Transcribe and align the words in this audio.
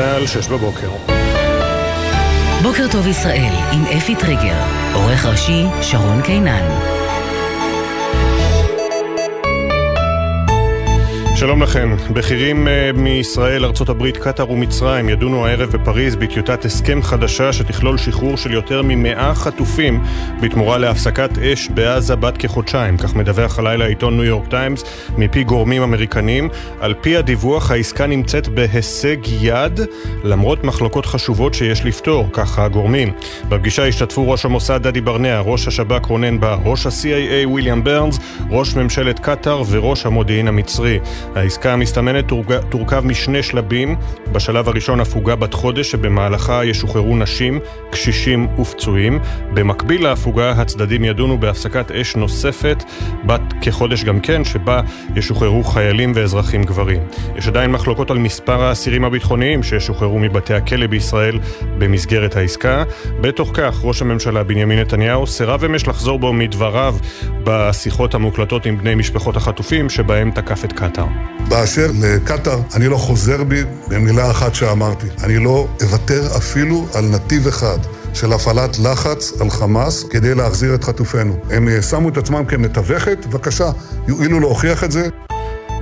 צה"ל, 0.00 0.26
שש 0.26 0.48
בבוקר. 0.48 0.90
בוקר 2.62 2.86
טוב 2.92 3.06
ישראל, 3.06 3.52
עם 3.72 3.84
אפי 3.84 4.16
טריגר, 4.16 4.62
עורך 4.94 5.26
ראשי 5.26 5.64
שרון 5.82 6.22
קינן. 6.22 6.99
שלום 11.40 11.62
לכם. 11.62 11.96
בכירים 12.12 12.68
אה, 12.68 12.90
מישראל, 12.94 13.64
ארה"ב, 13.64 14.10
קטאר 14.10 14.50
ומצרים 14.50 15.08
ידונו 15.08 15.46
הערב 15.46 15.70
בפריז 15.70 16.16
בטיוטת 16.16 16.64
הסכם 16.64 17.02
חדשה 17.02 17.52
שתכלול 17.52 17.98
שחרור 17.98 18.36
של 18.36 18.52
יותר 18.52 18.82
ממאה 18.82 19.34
חטופים 19.34 20.04
בתמורה 20.40 20.78
להפסקת 20.78 21.38
אש 21.38 21.68
בעזה 21.68 22.16
בת 22.16 22.36
כחודשיים. 22.36 22.96
כך 22.96 23.14
מדווח 23.14 23.58
הלילה 23.58 23.84
העיתון 23.84 24.16
ניו 24.16 24.24
יורק 24.24 24.48
טיימס 24.48 24.84
מפי 25.18 25.44
גורמים 25.44 25.82
אמריקנים. 25.82 26.48
על 26.80 26.94
פי 27.00 27.16
הדיווח 27.16 27.70
העסקה 27.70 28.06
נמצאת 28.06 28.48
בהישג 28.48 29.16
יד 29.40 29.80
למרות 30.24 30.64
מחלוקות 30.64 31.06
חשובות 31.06 31.54
שיש 31.54 31.84
לפתור, 31.84 32.28
ככה 32.32 32.64
הגורמים. 32.64 33.12
בפגישה 33.48 33.86
השתתפו 33.86 34.30
ראש 34.30 34.44
המוסד 34.44 34.82
דדי 34.82 35.00
ברנע, 35.00 35.40
ראש 35.40 35.68
השב"כ 35.68 36.06
רונן 36.06 36.40
בר, 36.40 36.58
ראש 36.64 36.86
ה-CIA 36.86 37.46
וויליאם 37.48 37.84
ברנס, 37.84 38.18
ראש 38.50 38.74
ממשלת 38.74 39.18
קטאר 39.18 39.62
וראש 39.70 40.06
המודיעין 40.06 40.48
המצרי. 40.48 40.98
העסקה 41.34 41.72
המסתמנת 41.72 42.24
תורכב 42.68 43.02
משני 43.06 43.42
שלבים. 43.42 43.96
בשלב 44.32 44.68
הראשון 44.68 45.00
הפוגה 45.00 45.36
בת 45.36 45.54
חודש 45.54 45.90
שבמהלכה 45.90 46.64
ישוחררו 46.64 47.16
נשים, 47.16 47.60
קשישים 47.90 48.48
ופצועים. 48.58 49.20
במקביל 49.54 50.02
להפוגה 50.02 50.50
הצדדים 50.50 51.04
ידונו 51.04 51.38
בהפסקת 51.40 51.90
אש 51.90 52.16
נוספת, 52.16 52.84
בת 53.26 53.40
כחודש 53.62 54.04
גם 54.04 54.20
כן, 54.20 54.44
שבה 54.44 54.80
ישוחררו 55.16 55.64
חיילים 55.64 56.12
ואזרחים 56.14 56.64
גברים. 56.64 57.00
יש 57.36 57.48
עדיין 57.48 57.70
מחלוקות 57.70 58.10
על 58.10 58.18
מספר 58.18 58.62
האסירים 58.62 59.04
הביטחוניים 59.04 59.62
שישוחררו 59.62 60.18
מבתי 60.18 60.54
הכלא 60.54 60.86
בישראל 60.86 61.38
במסגרת 61.78 62.36
העסקה. 62.36 62.84
בתוך 63.20 63.50
כך, 63.54 63.80
ראש 63.84 64.02
הממשלה 64.02 64.42
בנימין 64.42 64.78
נתניהו 64.78 65.26
סירב 65.26 65.64
אמש 65.64 65.88
לחזור 65.88 66.18
בו 66.18 66.32
מדבריו 66.32 66.96
בשיחות 67.44 68.14
המוקלטות 68.14 68.66
עם 68.66 68.78
בני 68.78 68.94
משפחות 68.94 69.36
החטופים 69.36 69.90
שבהם 69.90 70.30
תקף 70.30 70.64
את 70.64 70.72
קטאר. 70.72 71.19
באשר 71.48 71.90
לקטאר, 72.00 72.60
אני 72.74 72.88
לא 72.88 72.96
חוזר 72.96 73.44
בי 73.44 73.62
במילה 73.88 74.30
אחת 74.30 74.54
שאמרתי. 74.54 75.06
אני 75.24 75.36
לא 75.36 75.66
אוותר 75.82 76.36
אפילו 76.36 76.86
על 76.94 77.04
נתיב 77.04 77.46
אחד. 77.46 77.78
של 78.14 78.32
הפעלת 78.32 78.78
לחץ 78.78 79.40
על 79.40 79.50
חמאס 79.50 80.04
כדי 80.10 80.34
להחזיר 80.34 80.74
את 80.74 80.84
חטופינו. 80.84 81.36
הם 81.50 81.68
שמו 81.90 82.08
את 82.08 82.16
עצמם 82.16 82.44
כמתווכת, 82.44 83.26
בבקשה, 83.26 83.70
יואילו 84.08 84.40
להוכיח 84.40 84.84
את 84.84 84.92
זה. 84.92 85.08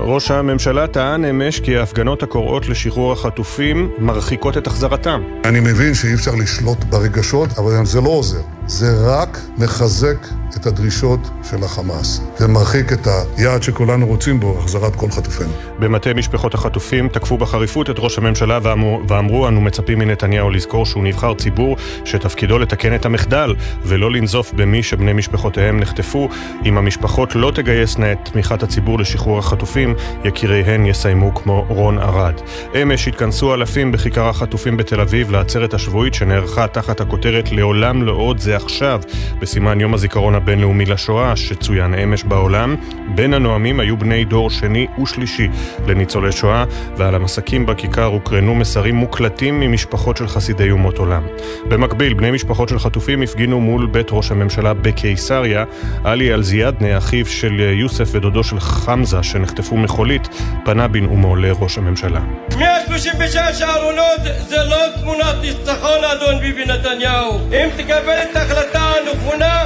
ראש 0.01 0.31
הממשלה 0.31 0.87
טען 0.87 1.25
אמש 1.25 1.61
כי 1.61 1.77
ההפגנות 1.77 2.23
הקוראות 2.23 2.69
לשחרור 2.69 3.13
החטופים 3.13 3.91
מרחיקות 3.99 4.59
את 4.59 4.67
החזרתם. 4.67 5.23
אני 5.45 5.61
מבין 5.61 5.95
שאי 5.95 6.15
אפשר 6.15 6.35
לשלוט 6.35 6.85
ברגשות, 6.85 7.49
אבל 7.59 7.85
זה 7.85 8.01
לא 8.01 8.09
עוזר. 8.09 8.41
זה 8.67 8.87
רק 9.07 9.39
מחזק 9.59 10.17
את 10.57 10.67
הדרישות 10.67 11.31
של 11.43 11.65
החמאס 11.65 12.21
ומרחיק 12.41 12.93
את 12.93 13.09
היעד 13.37 13.63
שכולנו 13.63 14.07
רוצים 14.07 14.41
בו, 14.41 14.59
החזרת 14.59 14.97
כל 14.97 15.11
חטופינו. 15.11 15.53
במטה 15.79 16.15
משפחות 16.15 16.55
החטופים 16.55 17.09
תקפו 17.09 17.39
בחריפות 17.39 17.91
את 17.91 17.95
ראש 17.99 18.19
הממשלה 18.19 18.59
ואמרו, 18.63 19.01
ואמרו 19.09 19.49
אנו 19.49 19.61
מצפים 19.61 19.99
מנתניהו 19.99 20.51
לזכור 20.51 20.87
שהוא 20.87 21.05
נבחר 21.05 21.35
ציבור 21.35 21.77
שתפקידו 22.05 22.59
לתקן 22.59 22.95
את 22.95 23.07
המחדל 23.07 23.55
ולא 23.83 24.11
לנזוף 24.11 24.53
במי 24.53 24.83
שבני 24.83 25.13
משפחותיהם 25.13 25.81
נחטפו. 25.81 26.29
אם 26.65 26.79
המשפחות 26.79 27.35
לא 27.35 27.53
תגייסנה 27.55 28.13
את 28.13 28.19
תמיכת 28.33 28.63
הציבור 28.63 28.99
לשחרור 28.99 29.39
החטופים, 29.39 29.95
יקיריהן 30.25 30.87
יסיימו 30.87 31.35
כמו 31.35 31.65
רון 31.69 31.99
ארד. 31.99 32.35
אמש 32.83 33.09
התכנסו 33.09 33.55
אלפים 33.55 33.93
בכיכר 33.93 34.29
החטופים 34.29 34.77
בתל 34.77 35.01
אביב 35.01 35.31
לעצרת 35.31 35.75
השבועית 35.75 36.15
שנערכה 36.15 36.67
תחת 36.67 37.01
הכותרת 37.01 37.53
לעולם 37.53 38.03
לא 38.03 38.13
עוד 38.13 38.39
זה 38.39 38.57
עכשיו, 38.57 39.01
בסימן 39.41 39.81
יום 39.81 39.95
הזיכרון 39.95 40.35
הבינלאומי 40.39 40.87
לשואה, 40.87 41.37
שצוין 41.37 41.95
אמש 41.95 42.25
בעולם. 42.25 42.77
בין 43.15 43.35
הנואמים 43.35 43.81
היו 43.81 43.97
בני 43.97 44.25
דור 44.25 44.51
שני 44.51 44.87
ושלישי 45.03 45.49
לניצולי 45.87 46.33
שואה, 46.33 46.65
ועל 46.97 47.15
המסקים 47.15 47.67
בכיכר 47.67 48.05
הוקרנו 48.05 48.55
מסרים 48.55 48.95
מוקלטים 48.95 49.61
ממשפחות 49.61 50.17
של 50.17 50.29
חסידי 50.29 50.71
אומות 50.71 50.99
עולם. 50.99 51.23
במקביל, 51.69 52.15
בני 52.15 52.31
משפחות 52.31 52.69
של 52.69 52.79
חטופים 52.79 53.23
הפגינו 53.23 53.61
מול 53.61 53.87
בית 53.87 54.07
ראש 54.11 54.31
הממשלה 54.31 54.75
בקיסריה. 54.75 55.65
עלי 56.05 56.35
אלזיאדנה, 56.35 56.99
אחיו 56.99 57.27
של 57.27 57.61
יוסף 57.61 58.09
ודודו 58.13 58.45
של 58.45 58.61
חמזה, 58.61 59.23
שנחטפו 59.23 59.77
מחולית, 59.77 60.29
פנה 60.65 60.89
בנאומו 60.89 61.37
לראש 61.37 61.79
הממשלה. 61.79 62.21
136 62.59 63.63
ארונות 63.63 64.21
זה 64.49 64.57
לא 64.57 64.77
תמונת 65.01 65.37
ניצחון, 65.43 66.05
אדון 66.13 66.41
ביבי 66.41 66.65
נתניהו. 66.65 67.39
אם 67.53 67.69
תקבל 67.77 68.19
את 68.31 68.37
ההחלטה 68.37 68.81
הנכונה, 68.81 69.65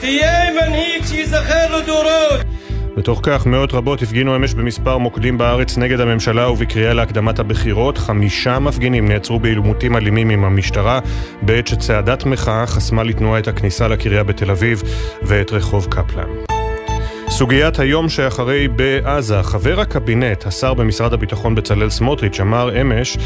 תהיה 0.00 0.52
מנהיג 0.52 1.04
שייזכר 1.06 1.76
לדורות. 1.76 2.46
בתוך 2.96 3.20
כך 3.22 3.46
מאות 3.46 3.72
רבות 3.72 4.02
הפגינו 4.02 4.36
אמש 4.36 4.54
במספר 4.54 4.98
מוקדים 4.98 5.38
בארץ 5.38 5.78
נגד 5.78 6.00
הממשלה 6.00 6.50
ובקריאה 6.50 6.94
להקדמת 6.94 7.38
הבחירות. 7.38 7.98
חמישה 7.98 8.58
מפגינים 8.58 9.08
נעצרו 9.08 9.40
בעימותים 9.40 9.96
אלימים 9.96 10.30
עם 10.30 10.44
המשטרה 10.44 11.00
בעת 11.42 11.66
שצעדת 11.66 12.26
מחאה 12.26 12.66
חסמה 12.66 13.02
לתנועה 13.02 13.38
את 13.38 13.48
הכניסה 13.48 13.88
לקריה 13.88 14.24
בתל 14.24 14.50
אביב 14.50 14.82
ואת 15.22 15.52
רחוב 15.52 15.86
קפלן. 15.90 16.28
סוגיית 17.28 17.78
היום 17.78 18.08
שאחרי 18.08 18.68
בעזה, 18.68 19.42
חבר 19.42 19.80
הקבינט, 19.80 20.46
השר 20.46 20.74
במשרד 20.74 21.12
הביטחון 21.12 21.54
בצלאל 21.54 21.90
סמוטריץ', 21.90 22.40
אמר 22.40 22.80
אמש 22.80 23.16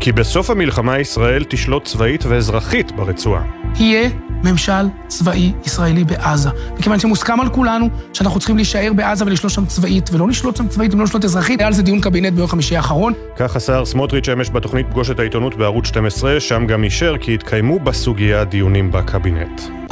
כי 0.00 0.12
בסוף 0.12 0.50
המלחמה 0.50 0.98
ישראל 0.98 1.44
תשלוט 1.44 1.84
צבאית 1.84 2.24
ואזרחית 2.26 2.92
ברצועה. 2.92 3.42
יהיה 3.76 4.08
ממשל 4.44 4.88
צבאי 5.06 5.52
ישראלי 5.66 6.04
בעזה. 6.04 6.48
מכיוון 6.78 6.98
שמוסכם 6.98 7.40
על 7.40 7.48
כולנו 7.48 7.88
שאנחנו 8.12 8.38
צריכים 8.38 8.56
להישאר 8.56 8.92
בעזה 8.96 9.24
ולשלוט 9.24 9.52
שם 9.52 9.66
צבאית, 9.66 10.10
ולא 10.12 10.28
לשלוט 10.28 10.56
שם 10.56 10.68
צבאית 10.68 10.94
ולא 10.94 11.04
לשלוט 11.04 11.24
אזרחית. 11.24 11.60
היה 11.60 11.66
על 11.66 11.72
זה 11.72 11.82
דיון 11.82 12.00
קבינט 12.00 12.32
ביום 12.32 12.48
חמישי 12.48 12.76
האחרון. 12.76 13.12
כך 13.36 13.56
השר 13.56 13.84
סמוטריץ' 13.84 14.28
אמש 14.28 14.50
בתוכנית 14.50 14.86
פגוש 14.90 15.10
את 15.10 15.20
העיתונות 15.20 15.54
בערוץ 15.54 15.86
12, 15.86 16.40
שם 16.40 16.66
גם 16.66 16.84
אישר 16.84 17.14
כי 17.20 17.34
התקיימו 17.34 17.78
בסוגיה 17.78 18.44
דיונים 18.44 18.92
בקבינט. 18.92 19.87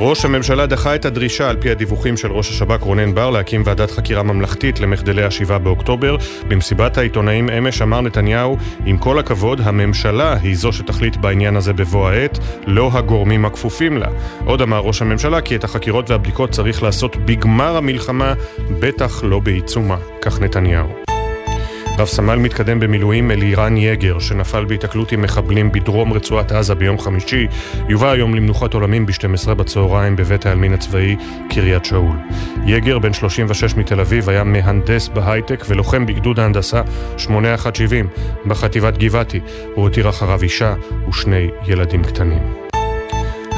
ראש 0.00 0.24
הממשלה 0.24 0.66
דחה 0.66 0.94
את 0.94 1.04
הדרישה, 1.04 1.50
על 1.50 1.56
פי 1.56 1.70
הדיווחים 1.70 2.16
של 2.16 2.32
ראש 2.32 2.50
השב"כ 2.50 2.82
רונן 2.82 3.14
בר, 3.14 3.30
להקים 3.30 3.62
ועדת 3.64 3.90
חקירה 3.90 4.22
ממלכתית 4.22 4.80
למחדלי 4.80 5.22
ה-7 5.24 5.58
באוקטובר. 5.58 6.16
במסיבת 6.48 6.98
העיתונאים 6.98 7.50
אמש 7.50 7.82
אמר 7.82 8.00
נתניהו, 8.00 8.56
עם 8.86 8.98
כל 8.98 9.18
הכבוד, 9.18 9.60
הממשלה 9.60 10.36
היא 10.42 10.56
זו 10.56 10.72
שתחליט 10.72 11.16
בעניין 11.16 11.56
הזה 11.56 11.72
בבוא 11.72 12.08
העת, 12.08 12.38
לא 12.66 12.90
הגורמים 12.92 13.44
הכפופים 13.44 13.96
לה. 13.96 14.08
עוד 14.44 14.62
אמר 14.62 14.78
ראש 14.78 15.02
הממשלה 15.02 15.40
כי 15.40 15.56
את 15.56 15.64
החקירות 15.64 16.10
והבדיקות 16.10 16.50
צריך 16.50 16.82
לעשות 16.82 17.16
בגמר 17.16 17.76
המלחמה, 17.76 18.34
בטח 18.80 19.24
לא 19.24 19.38
בעיצומה. 19.38 19.96
כך 20.22 20.40
נתניהו. 20.40 21.07
רב 21.98 22.06
סמל 22.06 22.36
מתקדם 22.36 22.80
במילואים 22.80 23.30
אלירן 23.30 23.76
יגר, 23.76 24.18
שנפל 24.18 24.64
בהיתקלות 24.64 25.12
עם 25.12 25.22
מחבלים 25.22 25.72
בדרום 25.72 26.12
רצועת 26.12 26.52
עזה 26.52 26.74
ביום 26.74 26.98
חמישי, 26.98 27.46
יובא 27.88 28.10
היום 28.10 28.34
למנוחת 28.34 28.74
עולמים 28.74 29.06
ב-12 29.06 29.54
בצהריים 29.54 30.16
בבית 30.16 30.46
העלמין 30.46 30.72
הצבאי 30.72 31.16
קריית 31.50 31.84
שאול. 31.84 32.16
יגר, 32.66 32.98
בן 32.98 33.12
36 33.12 33.74
מתל 33.74 34.00
אביב, 34.00 34.28
היה 34.28 34.44
מהנדס 34.44 35.08
בהייטק 35.08 35.64
ולוחם 35.68 36.06
בגדוד 36.06 36.40
ההנדסה 36.40 36.82
8170 37.16 38.08
בחטיבת 38.46 38.98
גבעתי. 38.98 39.40
הוא 39.74 39.84
הותיר 39.84 40.08
אחריו 40.08 40.42
אישה 40.42 40.74
ושני 41.08 41.50
ילדים 41.66 42.04
קטנים. 42.04 42.67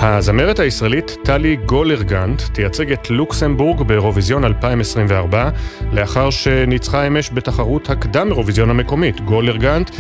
הזמרת 0.03 0.59
הישראלית 0.59 1.17
טלי 1.25 1.57
גולרגנט 1.57 2.43
תייצג 2.53 2.93
את 2.93 3.11
לוקסמבורג 3.11 3.83
באירוויזיון 3.83 4.45
2024 4.45 5.51
לאחר 5.93 6.31
שניצחה 6.31 7.07
אמש 7.07 7.31
בתחרות 7.35 7.91
הקדם 7.91 8.29
אירוויזיון 8.29 8.71
המקומית. 8.71 9.21
גולרגנט 9.21 9.91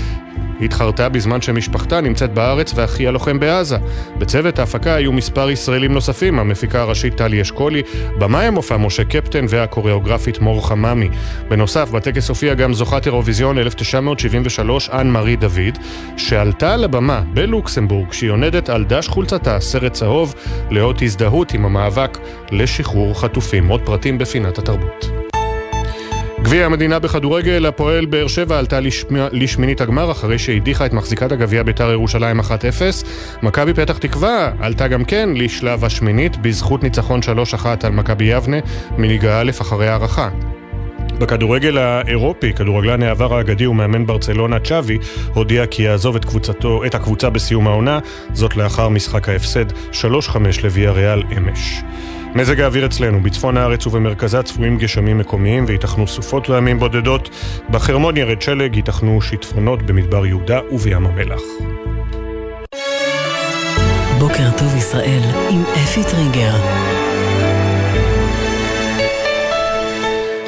התחרתה 0.62 1.08
בזמן 1.08 1.40
שמשפחתה 1.40 2.00
נמצאת 2.00 2.34
בארץ 2.34 2.72
ואחיה 2.74 3.10
לוחם 3.10 3.40
בעזה. 3.40 3.76
בצוות 4.18 4.58
ההפקה 4.58 4.94
היו 4.94 5.12
מספר 5.12 5.50
ישראלים 5.50 5.92
נוספים, 5.92 6.38
המפיקה 6.38 6.80
הראשית 6.80 7.16
טלי 7.16 7.42
אשכולי, 7.42 7.82
במאי 8.18 8.46
המופע 8.46 8.76
משה 8.76 9.04
קפטן 9.04 9.44
והקוריאוגרפית 9.48 10.40
מור 10.40 10.68
חממי. 10.68 11.08
בנוסף, 11.48 11.90
בטקס 11.90 12.28
הופיעה 12.28 12.54
גם 12.54 12.74
זוכת 12.74 13.06
אירוויזיון 13.06 13.58
1973, 13.58 14.90
אנ 14.90 15.06
מארי 15.10 15.36
דוד, 15.36 15.78
שעלתה 16.16 16.74
על 16.74 16.84
הבמה 16.84 17.22
בלוקסמבורג 17.34 18.08
כשהיא 18.08 18.30
עונדת 18.30 18.68
על 18.68 18.84
דש 18.84 19.08
חולצתה 19.08 19.60
סרט 19.60 19.92
צהוב 19.92 20.34
לאות 20.70 21.02
הזדהות 21.02 21.54
עם 21.54 21.64
המאבק 21.64 22.18
לשחרור 22.50 23.20
חטופים. 23.20 23.68
עוד 23.68 23.80
פרטים 23.84 24.18
בפינת 24.18 24.58
התרבות. 24.58 25.19
גביע 26.50 26.66
המדינה 26.66 26.98
בכדורגל, 26.98 27.66
הפועל 27.66 28.06
באר 28.06 28.26
שבע 28.26 28.58
עלתה 28.58 28.78
לשמינית 29.32 29.80
הגמר 29.80 30.10
אחרי 30.10 30.38
שהדיחה 30.38 30.86
את 30.86 30.92
מחזיקת 30.92 31.32
הגביע 31.32 31.62
בית"ר 31.62 31.90
ירושלים 31.90 32.40
1-0. 32.40 32.44
מכבי 33.42 33.74
פתח 33.74 33.98
תקווה 33.98 34.52
עלתה 34.60 34.88
גם 34.88 35.04
כן 35.04 35.28
לשלב 35.34 35.84
השמינית 35.84 36.36
בזכות 36.36 36.82
ניצחון 36.82 37.20
3-1 37.54 37.66
על 37.82 37.92
מכבי 37.92 38.24
יבנה 38.24 38.56
מליגה 38.98 39.40
א' 39.40 39.50
אחרי 39.60 39.88
הערכה. 39.88 40.28
בכדורגל 41.18 41.78
האירופי, 41.78 42.52
כדורגלן 42.52 43.02
העבר 43.02 43.34
האגדי 43.34 43.66
ומאמן 43.66 44.06
ברצלונה 44.06 44.60
צ'אבי 44.60 44.98
הודיע 45.34 45.66
כי 45.66 45.82
יעזוב 45.82 46.16
את, 46.16 46.24
קבוצתו, 46.24 46.84
את 46.84 46.94
הקבוצה 46.94 47.30
בסיום 47.30 47.66
העונה, 47.66 47.98
זאת 48.32 48.56
לאחר 48.56 48.88
משחק 48.88 49.28
ההפסד 49.28 49.64
3-5 49.92 49.94
לוויה 50.64 50.90
ריאל 50.90 51.22
אמש. 51.36 51.82
מזג 52.34 52.60
האוויר 52.60 52.86
אצלנו, 52.86 53.20
בצפון 53.22 53.56
הארץ 53.56 53.86
ובמרכזה 53.86 54.42
צפויים 54.42 54.78
גשמים 54.78 55.18
מקומיים 55.18 55.64
וייתכנו 55.68 56.06
סופות 56.06 56.50
רעמים 56.50 56.78
בודדות. 56.78 57.30
בחרמון 57.70 58.16
ירד 58.16 58.42
שלג, 58.42 58.76
ייתכנו 58.76 59.22
שיטפונות 59.22 59.82
במדבר 59.82 60.26
יהודה 60.26 60.60
ובים 60.72 61.06
המלח. 61.06 61.40
בוקר 64.18 64.50
טוב 64.58 64.76
ישראל 64.76 65.22
עם 65.50 65.62
אפי 65.62 66.00
טריגר. 66.04 66.99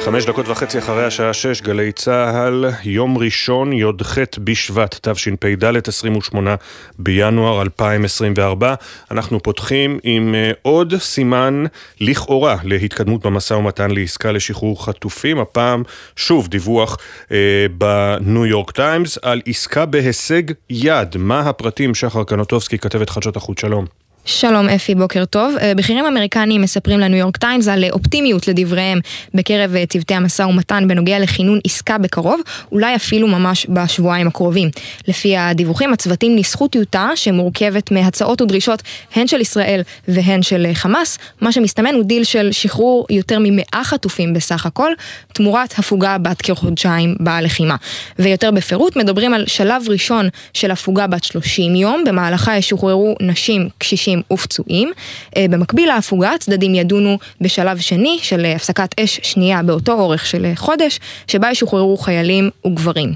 חמש 0.05 0.25
דקות 0.25 0.47
וחצי 0.47 0.79
אחרי 0.79 1.05
השעה 1.05 1.33
שש, 1.33 1.61
גלי 1.61 1.91
צה"ל, 1.91 2.65
יום 2.83 3.17
ראשון, 3.17 3.73
י"ח 3.73 4.17
בשבט, 4.43 5.07
תשפ"ד, 5.09 5.87
28 5.87 6.55
בינואר 6.99 7.61
2024. 7.61 8.73
אנחנו 9.11 9.39
פותחים 9.43 9.99
עם 10.03 10.35
uh, 10.35 10.55
עוד 10.61 10.93
סימן 10.97 11.63
לכאורה 12.01 12.57
להתקדמות 12.63 13.25
במשא 13.25 13.53
ומתן 13.53 13.91
לעסקה 13.91 14.31
לשחרור 14.31 14.85
חטופים. 14.85 15.39
הפעם, 15.39 15.83
שוב, 16.15 16.47
דיווח 16.47 16.97
uh, 17.25 17.31
בניו 17.77 18.45
יורק 18.45 18.71
טיימס 18.71 19.17
על 19.21 19.41
עסקה 19.45 19.85
בהישג 19.85 20.43
יד. 20.69 21.17
מה 21.17 21.39
הפרטים? 21.39 21.95
שחר 21.95 22.23
קנוטובסקי, 22.23 22.77
כתבת 22.77 23.09
חדשות 23.09 23.35
החוץ, 23.35 23.61
שלום. 23.61 24.02
שלום 24.25 24.69
אפי, 24.69 24.95
בוקר 24.95 25.25
טוב. 25.25 25.55
אה, 25.61 25.75
בכירים 25.75 26.05
אמריקניים 26.05 26.61
מספרים 26.61 26.99
לניו 26.99 27.19
יורק 27.19 27.37
טיימס 27.37 27.67
על 27.67 27.83
אופטימיות 27.91 28.47
לדבריהם 28.47 28.99
בקרב 29.33 29.75
אה, 29.75 29.85
צוותי 29.85 30.13
המשא 30.13 30.43
ומתן 30.43 30.87
בנוגע 30.87 31.19
לכינון 31.19 31.59
עסקה 31.65 31.97
בקרוב, 31.97 32.41
אולי 32.71 32.95
אפילו 32.95 33.27
ממש 33.27 33.67
בשבועיים 33.69 34.27
הקרובים. 34.27 34.69
לפי 35.07 35.37
הדיווחים, 35.37 35.93
הצוותים 35.93 36.35
ניסחו 36.35 36.67
טיוטה 36.67 37.09
שמורכבת 37.15 37.91
מהצעות 37.91 38.41
ודרישות 38.41 38.83
הן 39.15 39.27
של 39.27 39.41
ישראל 39.41 39.81
והן 40.07 40.41
של 40.41 40.65
אה, 40.65 40.75
חמאס, 40.75 41.17
מה 41.41 41.51
שמסתמן 41.51 41.95
הוא 41.95 42.03
דיל 42.03 42.23
של 42.23 42.51
שחרור 42.51 43.05
יותר 43.09 43.37
ממאה 43.41 43.81
חטופים 43.83 44.33
בסך 44.33 44.65
הכל, 44.65 44.91
תמורת 45.33 45.79
הפוגה 45.79 46.17
בת 46.17 46.41
כחודשיים 46.41 47.15
בלחימה. 47.19 47.75
ויותר 48.19 48.51
בפירוט 48.51 48.95
מדברים 48.95 49.33
על 49.33 49.43
שלב 49.47 49.83
ראשון 49.89 50.29
של 50.53 50.71
הפוגה 50.71 51.07
בת 51.07 51.23
30 51.23 51.75
יום, 51.75 52.03
במהלכה 52.07 52.57
ישוחררו 52.57 53.15
נשים, 53.21 53.69
קשישים 53.77 54.12
נפגעים 54.13 54.21
ופצועים. 54.33 54.91
אה, 55.37 55.45
במקביל 55.49 55.87
להפוגה, 55.89 56.31
הצדדים 56.33 56.75
ידונו 56.75 57.17
בשלב 57.41 57.79
שני 57.79 58.19
של 58.21 58.45
אה, 58.45 58.55
הפסקת 58.55 58.99
אש 58.99 59.19
שנייה 59.23 59.63
באותו 59.63 59.91
אורך 59.91 60.25
של 60.25 60.45
אה, 60.45 60.51
חודש, 60.55 60.99
שבה 61.27 61.51
ישוחררו 61.51 61.97
חיילים 61.97 62.49
וגברים. 62.65 63.13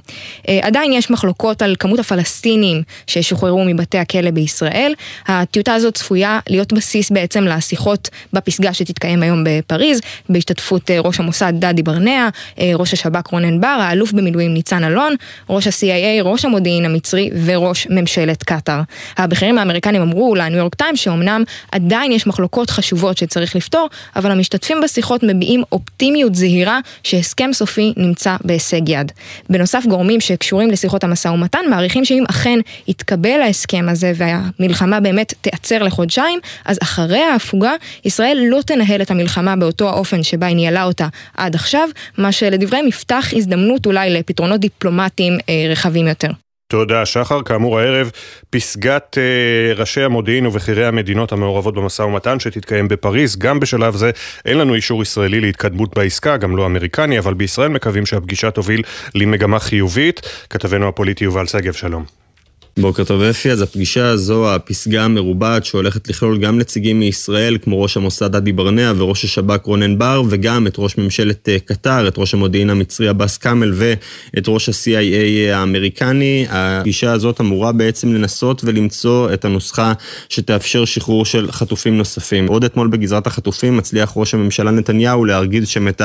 עדיין 0.62 0.94
יש 0.94 1.12
מחלוקות 1.12 1.62
על 1.62 1.76
כמות 1.80 2.00
הפלסטינים 2.00 2.84
שישוחררו 3.08 3.64
מבתי 3.66 3.98
הכלא 3.98 4.32
בישראל. 4.32 4.94
הטיוטה 5.28 5.74
הזאת 5.74 5.94
צפויה 5.94 6.40
להיות 6.50 6.74
בסיס 6.74 7.12
בעצם 7.12 7.44
לשיחות 7.44 8.10
בפסגה 8.34 8.74
שתתקיים 8.74 9.24
היום 9.24 9.44
בפריז, 9.44 10.02
בהשתתפות 10.30 10.92
ראש 10.92 11.20
המוסד 11.20 11.54
דדי 11.60 11.84
ברנע, 11.84 12.30
ראש 12.76 12.94
השב"כ 12.94 13.28
רונן 13.28 13.62
בר, 13.62 13.68
האלוף 13.68 14.12
במילואים 14.12 14.54
ניצן 14.54 14.84
אלון, 14.84 15.16
ראש 15.50 15.68
ה-CIA, 15.68 16.24
ראש 16.24 16.46
המודיעין 16.46 16.86
המצרי 16.86 17.30
וראש 17.46 17.88
ממשלת 17.90 18.44
קטאר. 18.44 18.82
הבכירים 19.18 19.58
האמריקנים 19.58 20.02
אמרו 20.02 20.36
לניו 20.36 20.58
יורק 20.58 20.76
טיימס 20.88 21.00
שאומנם 21.00 21.44
עדיין 21.72 22.12
יש 22.12 22.28
מחלוקות 22.28 22.70
חשובות 22.70 23.18
שצריך 23.18 23.56
לפתור, 23.56 23.90
אבל 24.16 24.32
המשתתפים 24.32 24.82
בשיחות 24.84 25.24
מביעים 25.24 25.64
אופטימיות 25.72 26.36
זהירה 26.36 26.80
שהסכם 27.04 27.50
סופי 27.54 27.94
נמצא 27.98 28.36
בהישג 28.44 28.90
יד. 28.90 29.12
בנוסף, 29.50 29.84
גורמים 29.86 30.22
שקשורים 30.22 30.72
לשיחות 30.72 31.04
המשא 31.04 31.28
ומתן 31.28 31.60
מעריכים 31.70 32.06
שאם 32.06 32.24
אכן 32.30 32.60
יתקבל 32.88 33.42
ההסכם 33.42 33.86
הזה 33.90 34.12
והמלחמה 34.16 35.00
באמת 35.00 35.34
תיעצר 35.42 35.84
לחודשיים, 35.84 36.40
אז 36.66 36.78
אחרי 36.84 37.22
ההפוגה 37.22 37.74
ישראל 38.06 38.38
לא 38.50 38.62
תנהל 38.62 39.02
את 39.02 39.12
המלחמה 39.12 39.56
באותו 39.56 39.90
האופן 39.90 40.24
שבה 40.24 40.48
היא 40.48 40.56
ניהלה 40.56 40.84
אותה 40.84 41.08
עד 41.38 41.56
עכשיו, 41.56 41.90
מה 42.18 42.32
שלדבריהם 42.32 42.88
יפתח 42.88 43.30
הזדמנות 43.36 43.86
אולי 43.86 44.10
לפתרונות 44.10 44.60
דיפלומטיים 44.60 45.38
אה, 45.50 45.68
רחבים 45.70 46.08
יותר. 46.08 46.47
תודה, 46.70 47.06
שחר. 47.06 47.42
כאמור 47.42 47.80
הערב, 47.80 48.12
פסגת 48.50 49.18
אה, 49.18 49.74
ראשי 49.74 50.02
המודיעין 50.02 50.46
ובכירי 50.46 50.86
המדינות 50.86 51.32
המעורבות 51.32 51.74
במשא 51.74 52.02
ומתן 52.02 52.40
שתתקיים 52.40 52.88
בפריז. 52.88 53.38
גם 53.38 53.60
בשלב 53.60 53.96
זה 53.96 54.12
אין 54.46 54.58
לנו 54.58 54.74
אישור 54.76 55.02
ישראלי 55.02 55.40
להתקדמות 55.40 55.96
בעסקה, 55.98 56.38
גם 56.38 56.58
לא 56.58 56.66
אמריקני, 56.66 57.20
אבל 57.20 57.34
בישראל 57.34 57.70
מקווים 57.70 58.06
שהפגישה 58.06 58.52
תוביל 58.52 58.82
למגמה 59.16 59.60
חיובית. 59.60 60.22
כתבנו 60.50 60.88
הפוליטי 60.88 61.24
יובל 61.24 61.46
שגב, 61.46 61.74
שלום. 61.74 62.27
בוקר 62.80 63.04
טוב 63.04 63.22
אפי, 63.22 63.52
אז 63.52 63.62
הפגישה 63.62 64.08
הזו, 64.08 64.56
הפסגה 64.56 65.04
המרובעת 65.04 65.66
שהולכת 65.66 66.10
לכלול 66.10 66.38
גם 66.38 66.58
נציגים 66.58 67.00
מישראל, 67.00 67.58
כמו 67.62 67.82
ראש 67.82 67.98
המוסד 67.98 68.36
עדי 68.36 68.52
ברנע 68.52 68.94
וראש 68.98 69.24
השב"כ 69.24 69.66
רונן 69.66 69.98
בר, 69.98 70.22
וגם 70.30 70.68
את 70.68 70.76
ראש 70.78 70.98
ממשלת 70.98 71.50
אה, 71.50 71.60
קטר, 71.60 72.08
את 72.08 72.18
ראש 72.18 72.34
המודיעין 72.34 72.70
המצרי 72.70 73.08
עבאס 73.08 73.38
כאמל 73.38 73.74
ואת 73.76 74.44
ראש 74.48 74.70
ה-CIA 74.70 75.56
האמריקני. 75.56 76.46
הפגישה 76.50 77.12
הזאת 77.12 77.42
אמורה 77.42 77.72
בעצם 77.72 78.14
לנסות 78.14 78.62
ולמצוא 78.64 79.34
את 79.34 79.46
הנוסחה 79.46 79.94
שתאפשר 80.30 80.86
שחרור 80.86 81.26
של 81.26 81.52
חטופים 81.52 81.98
נוספים. 81.98 82.48
עוד 82.48 82.64
אתמול 82.64 82.88
בגזרת 82.88 83.28
החטופים 83.28 83.78
מצליח 83.78 84.14
ראש 84.16 84.34
הממשלה 84.34 84.72
נתניהו 84.72 85.26
להרגיז 85.26 85.68
שם 85.68 85.88
את 85.88 86.02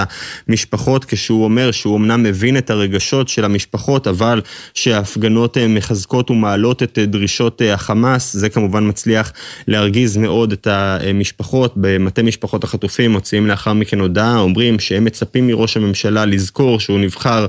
המשפחות, 0.49 1.05
כשהוא 1.05 1.45
אומר 1.45 1.71
שהוא 1.71 1.97
אמנם 1.97 2.23
מבין 2.23 2.57
את 2.57 2.71
הרגשות 2.71 3.29
של 3.29 3.45
המשפחות, 3.45 4.07
אבל 4.07 4.41
שההפגנות 4.75 5.59
אה, 5.59 5.69
מחזקות 5.69 6.31
ומעלות 6.31 6.62
להעלות 6.63 6.83
את 6.83 6.99
דרישות 6.99 7.63
אה, 7.63 7.75
החמאס, 7.75 8.33
זה 8.33 8.49
כמובן 8.49 8.89
מצליח 8.89 9.33
להרגיז 9.69 10.17
מאוד 10.17 10.53
את 10.53 10.67
המשפחות. 10.71 11.73
במטה 11.77 12.23
משפחות 12.23 12.65
החטופים 12.65 13.11
מוציאים 13.11 13.47
לאחר 13.47 13.73
מכן 13.73 14.01
הודעה, 14.01 14.39
אומרים 14.39 14.79
שהם 14.79 15.05
מצפים 15.05 15.47
מראש 15.47 15.77
הממשלה 15.77 16.25
לזכור 16.25 16.81
שהוא 16.81 16.99
נבחר 16.99 17.47